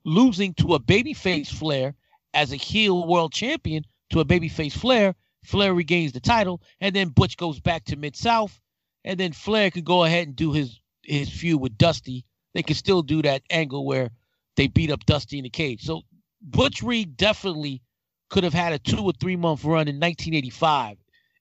losing 0.05 0.53
to 0.55 0.75
a 0.75 0.79
babyface 0.79 1.47
Flair 1.47 1.95
as 2.33 2.51
a 2.51 2.57
heel 2.57 3.07
world 3.07 3.33
champion 3.33 3.85
to 4.11 4.19
a 4.19 4.25
babyface 4.25 4.73
Flair. 4.73 5.15
Flair 5.43 5.73
regains 5.73 6.13
the 6.13 6.21
title, 6.21 6.61
and 6.79 6.95
then 6.95 7.09
Butch 7.09 7.35
goes 7.35 7.59
back 7.59 7.83
to 7.85 7.97
Mid 7.97 8.15
South, 8.15 8.61
and 9.03 9.19
then 9.19 9.33
Flair 9.33 9.71
can 9.71 9.83
go 9.83 10.05
ahead 10.05 10.27
and 10.27 10.35
do 10.35 10.53
his 10.53 10.79
his 11.03 11.29
feud 11.29 11.59
with 11.59 11.77
Dusty. 11.77 12.25
They 12.53 12.63
could 12.63 12.77
still 12.77 13.01
do 13.01 13.21
that 13.23 13.41
angle 13.49 13.85
where 13.85 14.11
they 14.55 14.67
beat 14.67 14.91
up 14.91 15.05
Dusty 15.05 15.37
in 15.37 15.43
the 15.43 15.49
cage. 15.49 15.83
So 15.83 16.01
Butch 16.41 16.83
Reed 16.83 17.17
definitely 17.17 17.81
could 18.29 18.43
have 18.43 18.53
had 18.53 18.73
a 18.73 18.79
two 18.79 19.03
or 19.03 19.13
three 19.13 19.35
month 19.35 19.63
run 19.63 19.87
in 19.87 19.99
1985 19.99 20.97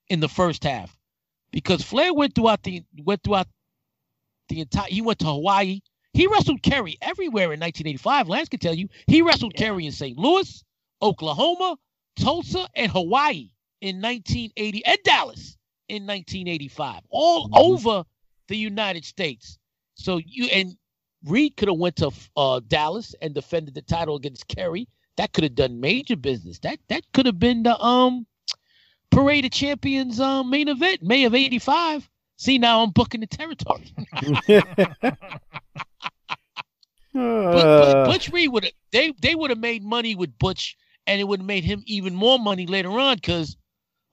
in 0.08 0.20
the 0.20 0.28
first 0.28 0.64
half 0.64 0.96
because 1.52 1.82
Flair 1.82 2.12
went 2.12 2.34
throughout 2.34 2.62
the 2.62 2.82
went 3.02 3.22
throughout 3.22 3.48
the 4.48 4.60
entire. 4.60 4.88
He 4.88 5.02
went 5.02 5.18
to 5.20 5.26
Hawaii. 5.26 5.80
He 6.14 6.26
wrestled 6.26 6.62
Kerry 6.62 6.98
everywhere 7.00 7.52
in 7.52 7.60
1985. 7.60 8.28
Lance 8.28 8.48
can 8.48 8.60
tell 8.60 8.74
you 8.74 8.88
he 9.06 9.22
wrestled 9.22 9.54
Kerry 9.54 9.86
in 9.86 9.92
St. 9.92 10.18
Louis, 10.18 10.62
Oklahoma, 11.00 11.76
Tulsa, 12.16 12.68
and 12.74 12.92
Hawaii 12.92 13.50
in 13.80 13.96
1980 13.96 14.84
and 14.84 14.98
Dallas 15.04 15.56
in 15.88 16.06
1985, 16.06 17.00
all 17.08 17.46
mm-hmm. 17.46 17.54
over 17.54 18.04
the 18.48 18.56
United 18.56 19.04
States. 19.04 19.58
So 19.94 20.20
you 20.24 20.46
and 20.46 20.76
Reed 21.24 21.56
could 21.56 21.68
have 21.68 21.78
went 21.78 21.96
to 21.96 22.10
uh, 22.36 22.60
Dallas 22.66 23.14
and 23.22 23.34
defended 23.34 23.74
the 23.74 23.82
title 23.82 24.16
against 24.16 24.48
Kerry. 24.48 24.88
That 25.16 25.32
could 25.32 25.44
have 25.44 25.54
done 25.54 25.80
major 25.80 26.16
business. 26.16 26.58
That 26.60 26.78
that 26.88 27.04
could 27.12 27.26
have 27.26 27.38
been 27.38 27.62
the 27.62 27.78
um 27.80 28.26
Parade 29.10 29.44
of 29.44 29.50
Champions 29.50 30.20
um 30.20 30.50
main 30.50 30.68
event, 30.68 31.02
May 31.02 31.24
of 31.24 31.34
'85. 31.34 32.08
See 32.36 32.58
now 32.58 32.82
I'm 32.82 32.90
booking 32.90 33.20
the 33.20 33.26
territory. 33.26 33.92
But, 37.50 37.76
but 37.76 37.98
Uh, 37.98 38.04
Butch 38.04 38.30
Reed 38.30 38.50
would 38.52 38.64
have 38.64 38.72
they 38.90 39.12
they 39.20 39.34
would 39.34 39.50
have 39.50 39.58
made 39.58 39.84
money 39.84 40.14
with 40.14 40.38
Butch, 40.38 40.76
and 41.06 41.20
it 41.20 41.24
would 41.24 41.40
have 41.40 41.46
made 41.46 41.64
him 41.64 41.82
even 41.86 42.14
more 42.14 42.38
money 42.38 42.66
later 42.66 42.90
on. 42.90 43.16
Because 43.16 43.56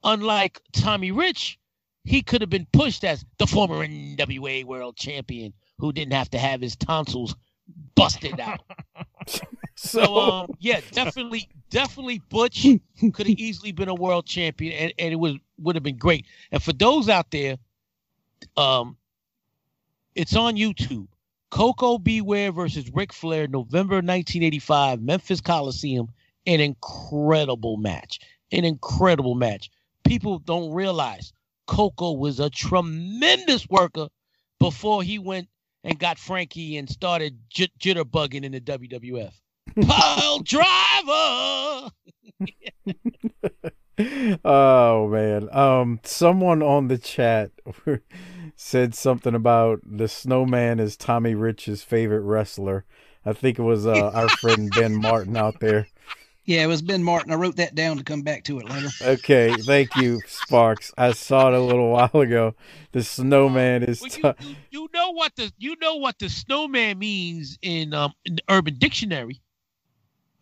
unlike 0.04 0.60
Tommy 0.72 1.10
Rich, 1.10 1.58
he 2.04 2.22
could 2.22 2.42
have 2.42 2.50
been 2.50 2.66
pushed 2.72 3.04
as 3.04 3.24
the 3.38 3.46
former 3.46 3.86
NWA 3.86 4.64
World 4.64 4.96
Champion 4.96 5.54
who 5.80 5.92
didn't 5.92 6.12
have 6.12 6.30
to 6.30 6.38
have 6.38 6.60
his 6.60 6.76
tonsils 6.76 7.34
busted 7.94 8.38
out. 8.40 8.60
so, 9.74 10.16
um, 10.18 10.54
yeah, 10.58 10.80
definitely, 10.92 11.48
definitely 11.70 12.20
Butch 12.28 12.66
could 13.12 13.26
have 13.26 13.38
easily 13.38 13.72
been 13.72 13.88
a 13.88 13.94
world 13.94 14.26
champion, 14.26 14.72
and, 14.72 14.94
and 14.98 15.12
it 15.12 15.16
was 15.16 15.34
would 15.58 15.76
have 15.76 15.82
been 15.82 15.98
great. 15.98 16.26
And 16.52 16.62
for 16.62 16.72
those 16.72 17.08
out 17.08 17.30
there, 17.30 17.56
um, 18.56 18.96
it's 20.14 20.36
on 20.36 20.56
YouTube. 20.56 21.08
Koko 21.50 21.98
B. 21.98 22.20
Ware 22.20 22.52
versus 22.52 22.88
Ric 22.94 23.12
Flair, 23.12 23.48
November 23.48 23.96
1985, 23.96 25.02
Memphis 25.02 25.40
Coliseum. 25.40 26.08
An 26.46 26.60
incredible 26.60 27.76
match. 27.76 28.20
An 28.52 28.64
incredible 28.64 29.34
match. 29.34 29.70
People 30.04 30.38
don't 30.38 30.72
realize 30.72 31.32
Koko 31.66 32.12
was 32.12 32.40
a 32.40 32.48
tremendous 32.50 33.68
worker 33.68 34.08
before 34.58 35.02
he 35.02 35.18
went 35.18 35.48
and 35.84 35.98
got 35.98 36.18
Frankie 36.18 36.76
and 36.76 36.88
started 36.88 37.38
j- 37.48 37.72
jitterbugging 37.78 38.44
in 38.44 38.52
the 38.52 38.60
WWF. 38.60 39.32
Pile 39.86 40.40
driver. 40.40 41.90
oh 44.44 45.08
man. 45.08 45.48
Um, 45.52 46.00
someone 46.02 46.62
on 46.62 46.88
the 46.88 46.98
chat 46.98 47.50
said 48.56 48.94
something 48.94 49.34
about 49.34 49.80
the 49.84 50.08
snowman 50.08 50.80
is 50.80 50.96
Tommy 50.96 51.34
Rich's 51.34 51.82
favorite 51.82 52.22
wrestler. 52.22 52.84
I 53.24 53.32
think 53.34 53.58
it 53.58 53.62
was 53.62 53.86
uh, 53.86 54.10
our 54.14 54.28
friend 54.28 54.70
Ben 54.74 54.96
Martin 54.96 55.36
out 55.36 55.60
there. 55.60 55.88
Yeah, 56.50 56.64
it 56.64 56.66
was 56.66 56.82
Ben 56.82 57.04
Martin. 57.04 57.30
I 57.30 57.36
wrote 57.36 57.54
that 57.56 57.76
down 57.76 57.96
to 57.98 58.02
come 58.02 58.22
back 58.22 58.42
to 58.44 58.58
it 58.58 58.68
later. 58.68 58.88
Okay, 59.00 59.54
thank 59.54 59.94
you, 59.94 60.20
Sparks. 60.26 60.92
I 60.98 61.12
saw 61.12 61.46
it 61.46 61.54
a 61.54 61.60
little 61.60 61.90
while 61.92 62.10
ago. 62.12 62.56
The 62.90 63.04
snowman 63.04 63.84
is. 63.84 64.00
Well, 64.00 64.34
you, 64.40 64.48
you, 64.48 64.56
you 64.72 64.88
know 64.92 65.12
what 65.12 65.36
the 65.36 65.52
you 65.58 65.76
know 65.80 65.94
what 65.94 66.18
the 66.18 66.28
snowman 66.28 66.98
means 66.98 67.56
in 67.62 67.94
um 67.94 68.14
in 68.24 68.34
the 68.34 68.42
Urban 68.50 68.74
Dictionary. 68.78 69.40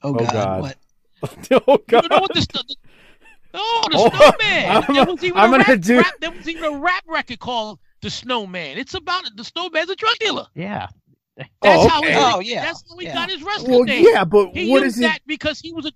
Oh, 0.03 0.15
Oh, 0.15 0.15
God, 0.15 0.33
God. 0.33 0.61
what? 0.63 0.77
oh 1.69 1.79
You 2.03 2.09
know 2.09 2.21
what 2.21 2.33
the, 2.33 2.41
sn- 2.41 2.65
the 2.69 2.77
Oh, 3.55 3.85
the 3.91 3.99
Oh, 3.99 4.09
snowman. 4.09 4.71
I'm- 4.71 4.95
there 4.95 5.05
was 5.05 5.23
even 5.23 5.37
I'm 5.39 5.53
a 5.53 5.59
gonna 5.59 5.65
rap, 5.75 5.81
do- 5.83 5.97
rap, 5.99 6.15
there 6.23 6.31
was 6.31 6.49
even 6.49 6.65
a 6.65 6.79
rap 6.79 7.05
record 7.07 7.39
called 7.39 7.81
The 8.01 8.09
Snowman. 8.09 8.79
It's 8.79 8.95
about. 8.95 9.25
The 9.37 9.45
snowman's 9.45 9.91
a 9.91 9.97
drug 9.97 10.15
dealer. 10.21 10.47
Yeah. 10.55 10.89
That's 11.63 11.85
Oh, 11.85 11.87
how 11.87 12.05
okay. 12.05 12.15
he 12.15 12.17
Oh, 12.17 12.41
yeah, 12.41 12.63
that's 12.63 12.85
how 12.89 12.99
he 12.99 13.07
yeah. 13.07 13.15
got 13.15 13.31
his 13.31 13.43
wrestling 13.43 13.85
Well, 13.85 13.87
name. 13.87 14.13
yeah, 14.13 14.25
but 14.25 14.55
He 14.55 14.65
what 14.65 14.83
used 14.83 14.85
is 14.85 15.01
it? 15.01 15.15
that 15.15 15.21
because 15.27 15.61
he 15.61 15.73
was 15.73 15.87
a 15.87 15.93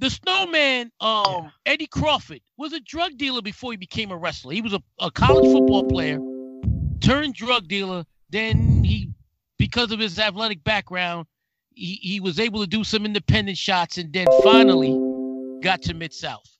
the 0.00 0.10
snowman, 0.10 0.92
um, 1.00 1.52
Eddie 1.66 1.88
Crawford 1.88 2.42
was 2.58 2.74
a 2.74 2.80
drug 2.80 3.18
dealer 3.18 3.42
before 3.42 3.72
he 3.72 3.78
became 3.78 4.12
a 4.12 4.18
wrestler. 4.18 4.52
He 4.54 4.62
was 4.62 4.74
a, 4.74 4.82
a 5.00 5.10
college 5.10 5.48
football 5.48 5.84
player, 5.84 6.22
turned 7.00 7.34
drug 7.34 7.68
dealer. 7.68 8.04
Then 8.30 8.84
he, 8.84 9.10
because 9.58 9.92
of 9.92 10.00
his 10.00 10.18
athletic 10.18 10.64
background, 10.64 11.28
he, 11.74 11.96
he 12.02 12.20
was 12.20 12.40
able 12.40 12.60
to 12.62 12.68
do 12.68 12.84
some 12.84 13.06
independent 13.06 13.58
shots, 13.58 13.98
and 13.98 14.12
then 14.12 14.30
finally 14.30 15.00
got 15.62 15.82
to 15.82 15.94
Mid 15.94 16.14
South. 16.14 16.53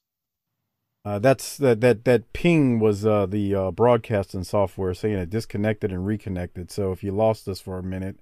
Uh, 1.05 1.19
that's 1.19 1.59
that 1.59 1.83
that 1.83 2.05
that 2.05 2.33
ping 2.33 2.79
was 2.79 3.05
uh, 3.05 3.27
the 3.27 3.55
uh, 3.55 3.71
broadcasting 3.71 4.43
software 4.43 4.95
saying 4.95 5.19
it 5.19 5.31
disconnected 5.31 5.93
and 5.93 6.07
reconnected. 6.07 6.71
So 6.71 6.93
if 6.93 7.05
you 7.05 7.13
lost 7.13 7.47
us 7.47 7.61
for 7.61 7.79
a 7.79 7.83
minute 7.83 8.19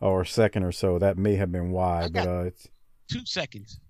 or 0.00 0.22
a 0.22 0.26
second 0.26 0.62
or 0.62 0.72
so, 0.72 0.98
that 0.98 1.18
may 1.18 1.34
have 1.34 1.50
been 1.50 1.70
why. 1.72 2.08
But 2.08 2.28
uh, 2.28 2.42
it's 2.42 2.68
Two 3.08 3.26
seconds. 3.26 3.80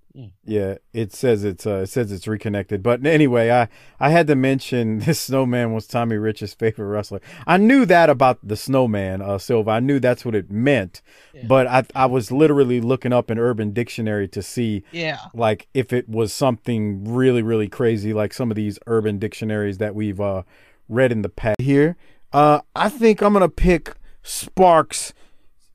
Yeah, 0.44 0.76
it 0.92 1.12
says 1.12 1.44
it's 1.44 1.66
uh, 1.66 1.82
it 1.84 1.86
says 1.86 2.10
it's 2.10 2.26
reconnected. 2.26 2.82
But 2.82 3.06
anyway, 3.06 3.50
I 3.50 3.68
I 4.00 4.10
had 4.10 4.26
to 4.26 4.34
mention 4.34 4.98
this 5.06 5.20
snowman 5.20 5.72
was 5.72 5.86
Tommy 5.86 6.16
Rich's 6.16 6.52
favorite 6.54 6.86
wrestler. 6.86 7.20
I 7.46 7.56
knew 7.58 7.86
that 7.86 8.10
about 8.10 8.38
the 8.42 8.56
snowman, 8.56 9.22
uh, 9.22 9.38
Silva. 9.38 9.70
I 9.70 9.80
knew 9.80 10.00
that's 10.00 10.24
what 10.24 10.34
it 10.34 10.50
meant, 10.50 11.00
Yeah. 11.32 11.44
but 11.46 11.66
I 11.66 11.84
I 11.94 12.06
was 12.06 12.32
literally 12.32 12.80
looking 12.80 13.12
up 13.12 13.30
an 13.30 13.38
Urban 13.38 13.72
Dictionary 13.72 14.26
to 14.28 14.42
see 14.42 14.82
Yeah. 14.92 15.18
like 15.32 15.68
if 15.74 15.92
it 15.92 16.08
was 16.08 16.32
something 16.32 17.04
really 17.04 17.42
really 17.42 17.68
crazy 17.68 18.12
like 18.12 18.32
some 18.34 18.50
of 18.50 18.56
these 18.56 18.78
urban 18.86 19.18
dictionaries 19.18 19.78
that 19.78 19.94
we've 19.94 20.20
uh 20.20 20.42
read 20.88 21.12
in 21.12 21.22
the 21.22 21.28
past 21.28 21.60
here 21.60 21.96
uh 22.32 22.60
i 22.74 22.88
think 22.88 23.20
i'm 23.22 23.32
gonna 23.32 23.48
pick 23.48 23.94
sparks 24.22 25.12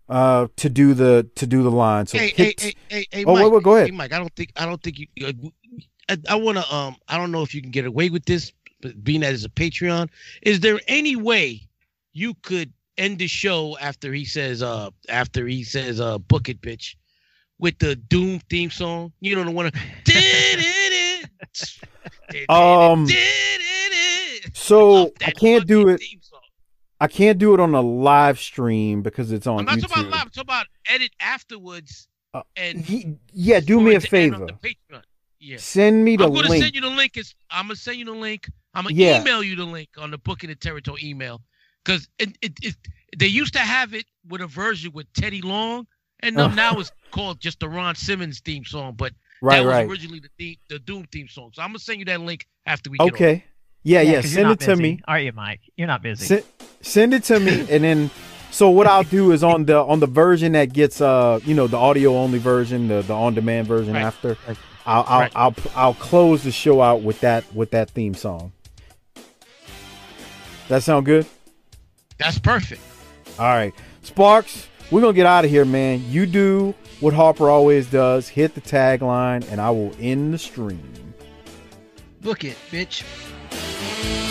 uh 0.07 0.47
to 0.55 0.69
do 0.69 0.93
the 0.93 1.27
to 1.35 1.47
do 1.47 1.63
the 1.63 1.71
line 1.71 2.05
so 2.05 2.17
Hey, 2.17 2.31
hit- 2.35 2.61
hey, 2.61 2.67
hey, 2.67 2.73
hey, 2.89 3.07
hey, 3.11 3.25
oh 3.25 3.33
Mike, 3.33 3.45
wait, 3.45 3.53
wait 3.53 3.63
go 3.63 3.75
ahead 3.75 3.89
Hey, 3.89 3.95
Mike, 3.95 4.13
I 4.13 4.19
don't 4.19 4.35
think 4.35 4.51
I 4.55 4.65
don't 4.65 4.81
think 4.81 4.99
you. 4.99 5.07
Uh, 5.25 5.33
I, 6.09 6.17
I 6.29 6.35
want 6.35 6.57
to. 6.57 6.75
Um, 6.75 6.95
I 7.07 7.17
don't 7.17 7.31
know 7.31 7.41
if 7.41 7.53
you 7.55 7.61
can 7.61 7.71
get 7.71 7.85
away 7.85 8.09
with 8.09 8.25
this, 8.25 8.51
but 8.81 9.03
being 9.03 9.21
that 9.21 9.33
it's 9.33 9.45
a 9.45 9.49
Patreon, 9.49 10.09
is 10.43 10.59
there 10.59 10.79
any 10.87 11.15
way 11.15 11.67
you 12.13 12.35
could 12.43 12.71
end 12.97 13.19
the 13.19 13.27
show 13.27 13.77
after 13.79 14.13
he 14.13 14.25
says, 14.25 14.61
uh, 14.61 14.89
after 15.09 15.47
he 15.47 15.63
says, 15.63 15.99
uh, 15.99 16.17
book 16.17 16.47
it, 16.49 16.61
bitch, 16.61 16.95
with 17.59 17.77
the 17.79 17.95
Doom 17.95 18.39
theme 18.49 18.69
song? 18.69 19.11
You 19.19 19.35
know 19.35 19.43
the 19.43 19.51
one. 19.51 19.71
Um, 22.49 23.07
so 24.53 25.11
I 25.25 25.31
can't 25.31 25.65
do 25.65 25.89
it 25.89 25.99
Theme 25.99 26.19
song. 26.21 26.24
I 26.99 27.07
can't 27.07 27.37
do 27.37 27.53
it 27.53 27.59
on 27.59 27.73
a 27.73 27.81
live 27.81 28.39
stream 28.39 29.01
because 29.01 29.31
it's 29.31 29.47
on 29.47 29.59
I'm 29.59 29.65
not 29.65 29.77
youtube 29.77 29.81
talking 29.89 30.03
about 30.07 30.11
live. 30.11 30.21
I'm 30.21 30.29
talking 30.29 30.41
about 30.43 30.67
edit 30.89 31.11
afterwards. 31.19 32.07
Uh, 32.33 32.41
and 32.57 32.89
Ye- 32.89 33.15
yeah 33.31 33.59
do 33.59 33.79
me 33.79 33.93
a 33.93 33.97
it 33.97 34.03
to 34.03 34.17
end 34.17 34.35
on 34.35 34.47
favor. 34.61 35.01
Yeah. 35.39 35.57
send 35.57 36.03
me 36.03 36.17
the 36.17 36.25
I'm 36.25 36.33
gonna 36.33 36.49
link 36.49 36.63
send 36.63 36.75
you 36.75 36.81
the 36.81 36.89
link. 36.89 37.15
It's, 37.17 37.33
I'm 37.49 37.65
gonna 37.67 37.75
send 37.75 37.97
you 37.97 38.05
the 38.05 38.11
link. 38.11 38.49
I'm 38.73 38.83
gonna 38.83 38.95
Yeah. 38.95 39.21
email 39.21 39.41
you 39.43 39.55
the 39.55 39.63
link 39.65 39.89
on 39.97 40.11
the 40.11 40.17
Booking 40.17 40.49
the 40.49 40.55
Territory 40.55 41.01
email 41.03 41.41
because 41.83 42.07
it, 42.19 42.35
it, 42.41 42.53
it 42.61 42.75
they 43.17 43.27
used 43.27 43.53
to 43.53 43.59
have 43.59 43.93
it 43.93 44.05
with 44.27 44.41
a 44.41 44.47
version 44.47 44.91
with 44.93 45.11
Teddy 45.13 45.41
Long, 45.41 45.85
and 46.21 46.37
um, 46.39 46.51
Oh. 46.51 46.55
now 46.55 46.79
it's 46.79 46.91
called 47.11 47.39
just 47.39 47.59
the 47.59 47.69
Ron 47.69 47.95
Simmons 47.95 48.39
theme 48.41 48.65
song. 48.65 48.95
But 48.97 49.13
right 49.41 49.57
that 49.57 49.65
was 49.65 49.71
right 49.73 49.87
originally 49.89 50.19
the 50.19 50.29
theme, 50.37 50.55
the 50.69 50.79
Doom 50.79 51.05
theme 51.11 51.27
song. 51.29 51.51
So 51.53 51.61
I'm 51.61 51.69
gonna 51.69 51.79
send 51.79 51.99
you 51.99 52.05
that 52.05 52.19
link 52.21 52.47
after 52.65 52.89
we 52.89 52.97
okay 52.99 53.45
yeah 53.85 54.01
yeah. 54.01 54.11
you're 54.13 54.23
send 54.23 54.51
it 54.51 54.59
to 54.61 54.71
busy, 54.71 54.81
me 54.83 55.01
Are 55.07 55.19
you, 55.19 55.31
Mike? 55.31 55.61
You're 55.77 55.87
not 55.87 56.01
busy. 56.01 56.25
Send, 56.25 56.43
send 56.81 57.13
it 57.13 57.23
to 57.25 57.39
me, 57.39 57.61
and 57.69 57.83
then 57.83 58.09
so 58.51 58.69
what 58.69 58.87
I'll 58.87 59.03
do 59.03 59.31
is 59.31 59.43
on 59.43 59.65
the 59.65 59.77
on 59.77 59.99
the 60.01 60.07
version 60.07 60.51
that 60.53 60.73
gets 60.73 60.99
uh 60.99 61.39
you 61.45 61.53
know 61.55 61.67
the 61.67 61.77
audio 61.77 62.17
only 62.17 62.39
version, 62.39 62.87
the 62.89 63.01
the 63.01 63.13
on 63.13 63.33
demand 63.33 63.67
version 63.67 63.93
Right. 63.93 64.03
after. 64.03 64.37
I'll 64.85 65.03
I'll, 65.07 65.19
Right. 65.21 65.31
I'll 65.35 65.55
I'll 65.75 65.93
close 65.95 66.43
the 66.43 66.51
show 66.51 66.81
out 66.81 67.01
with 67.01 67.21
that 67.21 67.43
with 67.55 67.71
that 67.71 67.89
theme 67.91 68.13
song. 68.13 68.51
That 70.67 70.83
sound 70.83 71.05
good? 71.05 71.25
That's 72.17 72.39
perfect. 72.39 72.81
All 73.37 73.45
right, 73.45 73.73
Sparks, 74.03 74.67
we're 74.89 75.01
gonna 75.01 75.13
get 75.13 75.25
out 75.25 75.43
of 75.45 75.51
here, 75.51 75.65
man. 75.65 76.03
You 76.09 76.25
do 76.25 76.73
what 77.01 77.13
Harper 77.13 77.49
always 77.49 77.87
does. 77.87 78.29
Hit 78.29 78.55
the 78.55 78.61
tagline, 78.61 79.45
and 79.51 79.59
I 79.59 79.69
will 79.69 79.93
end 79.99 80.33
the 80.33 80.37
stream. 80.37 81.13
Book 82.21 82.43
it, 82.45 82.57
bitch. 82.71 83.03
Música 83.55 84.24